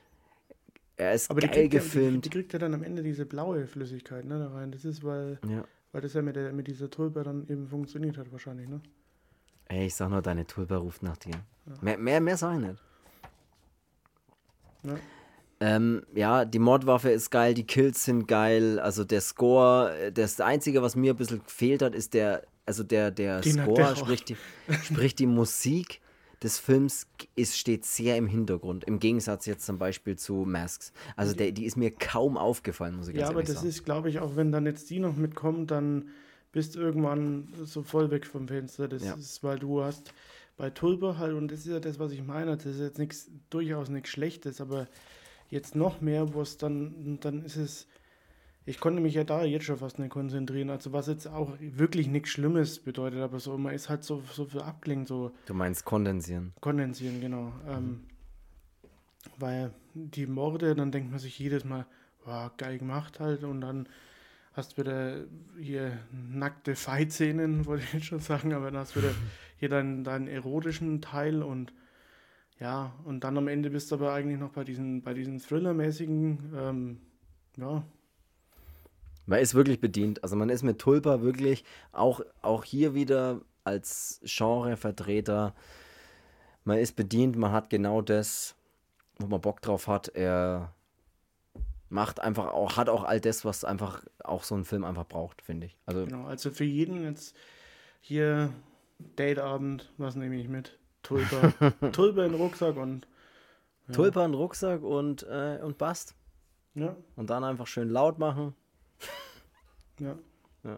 er 0.96 1.12
ist 1.12 1.30
Aber 1.30 1.40
geil 1.40 1.68
gefilmt. 1.68 2.04
Ja, 2.04 2.10
die, 2.12 2.20
die, 2.20 2.30
kriegt 2.30 2.52
ja 2.52 2.58
dann 2.58 2.74
am 2.74 2.82
Ende 2.82 3.02
diese 3.02 3.26
blaue 3.26 3.66
Flüssigkeit 3.66 4.24
ne, 4.24 4.38
da 4.38 4.48
rein. 4.54 4.70
Das 4.70 4.84
ist, 4.84 5.02
weil, 5.02 5.38
ja. 5.48 5.64
weil 5.92 6.00
das 6.00 6.14
ja 6.14 6.22
mit, 6.22 6.36
der, 6.36 6.52
mit 6.52 6.68
dieser 6.68 6.88
Tulpe 6.88 7.24
dann 7.24 7.48
eben 7.48 7.66
funktioniert 7.66 8.16
hat, 8.16 8.30
wahrscheinlich, 8.30 8.68
ne? 8.68 8.80
Ey, 9.66 9.86
ich 9.86 9.94
sag 9.94 10.10
nur, 10.10 10.22
deine 10.22 10.46
Tulpe 10.46 10.76
ruft 10.76 11.02
nach 11.02 11.16
dir. 11.16 11.32
Ja. 11.66 11.72
Mehr, 11.80 11.98
mehr, 11.98 12.20
mehr 12.20 12.36
sag 12.36 12.54
ich 12.54 12.66
nicht. 12.68 12.82
Ja. 14.84 14.96
Ähm, 15.60 16.02
ja, 16.14 16.44
die 16.44 16.58
Mordwaffe 16.58 17.10
ist 17.10 17.30
geil, 17.30 17.54
die 17.54 17.64
Kills 17.64 18.04
sind 18.04 18.26
geil, 18.26 18.78
also 18.80 19.04
der 19.04 19.20
Score, 19.20 20.12
das 20.12 20.40
Einzige, 20.40 20.82
was 20.82 20.96
mir 20.96 21.14
ein 21.14 21.16
bisschen 21.16 21.42
gefehlt 21.44 21.82
hat, 21.82 21.94
ist 21.94 22.14
der, 22.14 22.42
also 22.66 22.82
der, 22.82 23.10
der 23.10 23.42
Score, 23.42 23.96
sprich 23.96 24.24
die, 24.24 24.36
sprich 24.84 25.14
die 25.14 25.26
Musik 25.26 26.00
des 26.42 26.58
Films 26.58 27.06
ist, 27.36 27.56
steht 27.58 27.84
sehr 27.84 28.16
im 28.16 28.26
Hintergrund, 28.26 28.84
im 28.84 28.98
Gegensatz 28.98 29.46
jetzt 29.46 29.64
zum 29.64 29.78
Beispiel 29.78 30.16
zu 30.16 30.44
Masks. 30.46 30.92
Also 31.16 31.34
der, 31.34 31.52
die 31.52 31.64
ist 31.64 31.76
mir 31.76 31.90
kaum 31.90 32.36
aufgefallen, 32.36 32.96
muss 32.96 33.08
ich 33.08 33.14
ja, 33.14 33.22
ganz 33.22 33.30
ehrlich 33.30 33.46
sagen. 33.48 33.54
Ja, 33.54 33.60
aber 33.60 33.68
das 33.68 33.76
ist, 33.76 33.84
glaube 33.84 34.10
ich, 34.10 34.18
auch 34.18 34.36
wenn 34.36 34.52
dann 34.52 34.66
jetzt 34.66 34.90
die 34.90 34.98
noch 34.98 35.16
mitkommt, 35.16 35.70
dann 35.70 36.08
bist 36.52 36.74
du 36.74 36.80
irgendwann 36.80 37.48
so 37.64 37.82
voll 37.82 38.10
weg 38.10 38.26
vom 38.26 38.46
Fenster. 38.46 38.88
Das 38.88 39.04
ja. 39.04 39.14
ist, 39.14 39.42
weil 39.42 39.58
du 39.58 39.82
hast 39.82 40.12
bei 40.56 40.70
Tulpe 40.70 41.18
halt, 41.18 41.34
und 41.34 41.50
das 41.50 41.60
ist 41.60 41.66
ja 41.66 41.80
das, 41.80 41.98
was 41.98 42.12
ich 42.12 42.22
meine, 42.22 42.56
das 42.56 42.66
ist 42.66 42.80
jetzt 42.80 42.98
nichts, 42.98 43.30
durchaus 43.50 43.88
nichts 43.88 44.10
Schlechtes, 44.10 44.60
aber 44.60 44.86
jetzt 45.54 45.74
noch 45.74 46.02
mehr, 46.02 46.34
wo 46.34 46.42
es 46.42 46.58
dann, 46.58 47.18
dann 47.20 47.42
ist 47.42 47.56
es 47.56 47.86
ich 48.66 48.80
konnte 48.80 49.00
mich 49.00 49.14
ja 49.14 49.24
da 49.24 49.44
jetzt 49.44 49.66
schon 49.66 49.76
fast 49.76 49.98
nicht 49.98 50.10
konzentrieren. 50.10 50.70
Also 50.70 50.92
was 50.92 51.06
jetzt 51.06 51.26
auch 51.26 51.52
wirklich 51.60 52.08
nichts 52.08 52.30
Schlimmes 52.30 52.78
bedeutet, 52.78 53.20
aber 53.20 53.38
so, 53.38 53.56
man 53.58 53.74
ist 53.74 53.90
halt 53.90 54.04
so, 54.04 54.22
so 54.32 54.46
für 54.46 54.64
abgelenkt. 54.64 55.08
So 55.08 55.32
du 55.46 55.54
meinst 55.54 55.84
kondensieren? 55.84 56.54
Kondensieren, 56.60 57.20
genau. 57.20 57.52
Mhm. 57.64 57.68
Ähm, 57.68 58.00
weil 59.38 59.70
die 59.92 60.26
Morde, 60.26 60.74
dann 60.74 60.92
denkt 60.92 61.10
man 61.10 61.18
sich 61.18 61.38
jedes 61.38 61.64
Mal, 61.64 61.86
wow, 62.24 62.50
geil 62.56 62.78
gemacht 62.78 63.20
halt. 63.20 63.44
Und 63.44 63.60
dann 63.60 63.86
hast 64.54 64.72
du 64.72 64.82
wieder 64.82 65.24
hier 65.60 65.98
nackte 66.10 66.74
Fight-Szenen, 66.74 67.66
wollte 67.66 67.84
ich 67.84 67.92
jetzt 67.92 68.06
schon 68.06 68.20
sagen, 68.20 68.54
aber 68.54 68.70
dann 68.70 68.80
hast 68.80 68.96
du 68.96 69.00
wieder 69.00 69.14
hier 69.58 69.68
deinen, 69.68 70.04
deinen 70.04 70.26
erotischen 70.26 71.02
Teil 71.02 71.42
und 71.42 71.74
ja, 72.60 72.92
und 73.04 73.24
dann 73.24 73.36
am 73.36 73.48
Ende 73.48 73.70
bist 73.70 73.90
du 73.90 73.96
aber 73.96 74.12
eigentlich 74.12 74.38
noch 74.38 74.50
bei 74.50 74.64
diesen, 74.64 75.02
bei 75.02 75.14
diesen 75.14 75.38
Thriller-mäßigen, 75.38 76.52
ähm, 76.56 77.00
ja, 77.56 77.84
man 79.26 79.40
ist 79.40 79.54
wirklich 79.54 79.80
bedient. 79.80 80.22
Also 80.22 80.36
man 80.36 80.50
ist 80.50 80.62
mit 80.62 80.78
Tulpa 80.78 81.22
wirklich 81.22 81.64
auch, 81.92 82.20
auch 82.42 82.64
hier 82.64 82.94
wieder 82.94 83.40
als 83.64 84.20
Genrevertreter. 84.24 85.54
Man 86.64 86.78
ist 86.78 86.96
bedient, 86.96 87.36
man 87.36 87.52
hat 87.52 87.70
genau 87.70 88.02
das, 88.02 88.54
wo 89.18 89.26
man 89.26 89.40
Bock 89.40 89.62
drauf 89.62 89.86
hat. 89.88 90.08
Er 90.08 90.74
macht 91.88 92.20
einfach 92.20 92.52
auch, 92.52 92.76
hat 92.76 92.88
auch 92.88 93.04
all 93.04 93.20
das, 93.20 93.44
was 93.44 93.64
einfach 93.64 94.04
auch 94.22 94.44
so 94.44 94.54
ein 94.54 94.64
Film 94.64 94.84
einfach 94.84 95.06
braucht, 95.06 95.42
finde 95.42 95.66
ich. 95.66 95.76
Also, 95.86 96.04
genau, 96.04 96.26
also 96.26 96.50
für 96.50 96.64
jeden 96.64 97.02
jetzt 97.04 97.34
hier 98.00 98.50
Dateabend, 99.16 99.92
was 99.96 100.16
nehme 100.16 100.36
ich 100.36 100.48
mit? 100.48 100.78
Tulpa. 101.04 101.52
Tulpa 101.92 102.24
in 102.24 102.34
Rucksack 102.34 102.76
und. 102.76 103.06
Ja. 103.86 103.94
Tulpa 103.94 104.24
in 104.24 104.34
Rucksack 104.34 104.82
und, 104.82 105.22
äh, 105.24 105.60
und 105.62 105.78
Bast. 105.78 106.14
Ja. 106.74 106.96
Und 107.14 107.30
dann 107.30 107.44
einfach 107.44 107.66
schön 107.66 107.88
laut 107.88 108.18
machen. 108.18 108.54
Ja. 110.00 110.18
ja. 110.64 110.76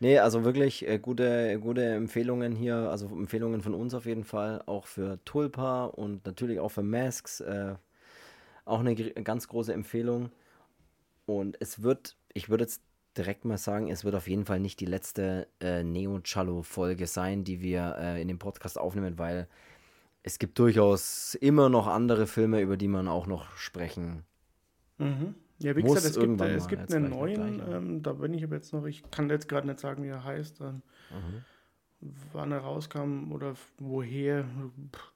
Nee, 0.00 0.18
also 0.18 0.44
wirklich 0.44 0.88
äh, 0.88 0.98
gute, 0.98 1.60
gute 1.60 1.84
Empfehlungen 1.84 2.56
hier, 2.56 2.74
also 2.74 3.06
Empfehlungen 3.08 3.60
von 3.60 3.74
uns 3.74 3.92
auf 3.92 4.06
jeden 4.06 4.24
Fall, 4.24 4.62
auch 4.64 4.86
für 4.86 5.22
Tulpa 5.26 5.84
und 5.84 6.24
natürlich 6.24 6.58
auch 6.58 6.70
für 6.70 6.82
Masks. 6.82 7.40
Äh, 7.40 7.74
auch 8.64 8.80
eine 8.80 8.94
ganz 8.94 9.48
große 9.48 9.72
Empfehlung. 9.72 10.30
Und 11.26 11.56
es 11.60 11.82
wird, 11.82 12.16
ich 12.32 12.48
würde 12.48 12.64
jetzt 12.64 12.82
direkt 13.16 13.44
mal 13.44 13.58
sagen, 13.58 13.88
es 13.90 14.04
wird 14.04 14.14
auf 14.14 14.28
jeden 14.28 14.44
Fall 14.44 14.60
nicht 14.60 14.80
die 14.80 14.86
letzte 14.86 15.48
äh, 15.60 15.82
Neo-Cello-Folge 15.82 17.06
sein, 17.06 17.44
die 17.44 17.60
wir 17.60 17.96
äh, 17.98 18.22
in 18.22 18.28
dem 18.28 18.38
Podcast 18.38 18.78
aufnehmen, 18.78 19.18
weil 19.18 19.48
es 20.22 20.38
gibt 20.38 20.58
durchaus 20.58 21.34
immer 21.34 21.68
noch 21.68 21.86
andere 21.86 22.26
Filme, 22.26 22.60
über 22.60 22.76
die 22.76 22.88
man 22.88 23.08
auch 23.08 23.26
noch 23.26 23.56
sprechen 23.56 24.24
mhm. 24.98 25.34
Ja, 25.58 25.76
wie 25.76 25.82
gesagt, 25.82 26.04
es 26.04 26.18
gibt, 26.18 26.40
es 26.40 26.68
gibt 26.68 26.92
einen 26.92 27.10
neuen, 27.10 27.62
ähm, 27.70 28.02
da 28.02 28.14
bin 28.14 28.34
ich 28.34 28.42
aber 28.42 28.56
jetzt 28.56 28.72
noch, 28.72 28.84
ich 28.86 29.08
kann 29.10 29.30
jetzt 29.30 29.48
gerade 29.48 29.68
nicht 29.68 29.78
sagen, 29.78 30.02
wie 30.02 30.08
er 30.08 30.24
heißt, 30.24 30.60
ähm, 30.60 30.82
mhm. 31.10 32.14
wann 32.32 32.50
er 32.50 32.58
rauskam 32.58 33.30
oder 33.30 33.54
woher, 33.78 34.44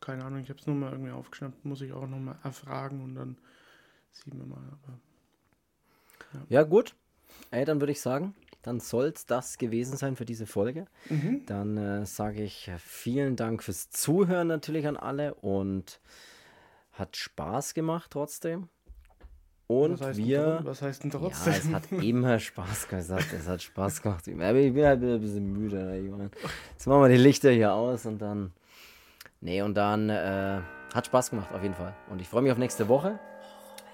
keine 0.01 0.25
Ahnung, 0.25 0.41
ich 0.41 0.49
habe 0.49 0.61
es 0.61 0.67
nur 0.67 0.77
mal 0.77 0.93
irgendwie 0.93 1.11
aufgeschnappt, 1.11 1.65
muss 1.65 1.81
ich 1.81 1.93
auch 1.93 2.07
nochmal 2.07 2.37
erfragen 2.45 3.03
und 3.03 3.17
dann 3.17 3.37
sehen 4.13 4.39
wir 4.39 4.47
mal. 4.47 4.63
Aber, 4.63 4.99
ja. 6.35 6.61
ja, 6.61 6.63
gut. 6.63 6.95
Ey, 7.51 7.65
dann 7.65 7.81
würde 7.81 7.93
ich 7.93 8.01
sagen, 8.01 8.35
dann 8.63 8.81
soll 8.81 9.13
es 9.15 9.27
das 9.27 9.59
gewesen 9.59 9.97
sein 9.97 10.17
für 10.17 10.25
diese 10.25 10.47
Folge. 10.47 10.87
Mhm. 11.09 11.43
Dann 11.47 11.77
äh, 11.77 12.07
sage 12.07 12.43
ich 12.43 12.71
vielen 12.79 13.37
Dank 13.37 13.63
fürs 13.63 13.91
Zuhören 13.91 14.49
natürlich 14.49 14.87
an 14.87 14.97
alle 14.97 15.35
und 15.35 16.01
hat 16.93 17.17
Spaß 17.17 17.75
gemacht 17.75 18.11
trotzdem. 18.11 18.69
Und 19.69 20.01
was 20.01 20.17
wir. 20.17 20.61
Was 20.65 20.81
heißt 20.81 21.05
denn 21.05 21.11
trotzdem? 21.11 21.53
Ja, 21.53 21.59
es 21.59 21.73
hat 21.73 21.93
immer 21.93 22.39
Spaß 22.39 22.89
gesagt. 22.89 23.33
Es 23.33 23.47
hat 23.47 23.63
Spaß 23.63 24.03
gemacht. 24.03 24.25
Aber 24.27 24.55
ich 24.55 24.73
bin 24.73 24.85
halt 24.85 25.03
ein 25.03 25.21
bisschen 25.21 25.53
müde. 25.53 25.77
Ne, 25.85 26.31
Jetzt 26.73 26.87
machen 26.87 27.03
wir 27.03 27.09
die 27.09 27.23
Lichter 27.23 27.51
hier 27.51 27.75
aus 27.75 28.07
und 28.07 28.19
dann. 28.19 28.53
Nee, 29.41 29.63
und 29.63 29.75
dann 29.75 30.09
äh, 30.09 30.61
hat 30.95 31.07
Spaß 31.07 31.31
gemacht, 31.31 31.53
auf 31.53 31.63
jeden 31.63 31.75
Fall. 31.75 31.95
Und 32.11 32.21
ich 32.21 32.29
freue 32.29 32.43
mich 32.43 32.51
auf 32.51 32.59
nächste 32.59 32.89
Woche. 32.89 33.21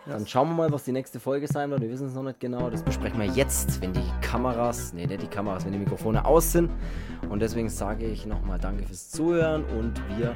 Dann 0.07 0.27
schauen 0.27 0.49
wir 0.49 0.55
mal, 0.55 0.73
was 0.73 0.85
die 0.85 0.93
nächste 0.93 1.19
Folge 1.19 1.47
sein 1.49 1.71
wird. 1.71 1.81
Wir 1.81 1.91
wissen 1.91 2.09
es 2.09 2.15
noch 2.15 2.23
nicht 2.23 2.39
genau. 2.39 2.69
Das 2.69 2.83
besprechen 2.83 3.19
wir 3.19 3.27
jetzt, 3.27 3.81
wenn 3.81 3.93
die 3.95 4.05
Kameras, 4.21 4.93
nee, 4.93 5.07
nicht 5.07 5.23
die 5.23 5.27
Kameras, 5.27 5.65
wenn 5.65 5.73
die 5.73 5.79
Mikrofone 5.79 6.25
aus 6.25 6.53
sind. 6.53 6.71
Und 7.31 7.41
deswegen 7.41 7.71
sage 7.71 8.05
ich 8.05 8.27
nochmal 8.27 8.59
Danke 8.59 8.85
fürs 8.85 9.11
Zuhören 9.11 9.65
und 9.65 9.95
wir 10.19 10.35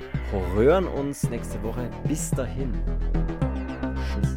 hören 0.55 0.87
uns 0.87 1.29
nächste 1.29 1.63
Woche. 1.63 1.91
Bis 2.05 2.31
dahin. 2.31 2.73
Tschüss. 3.95 4.37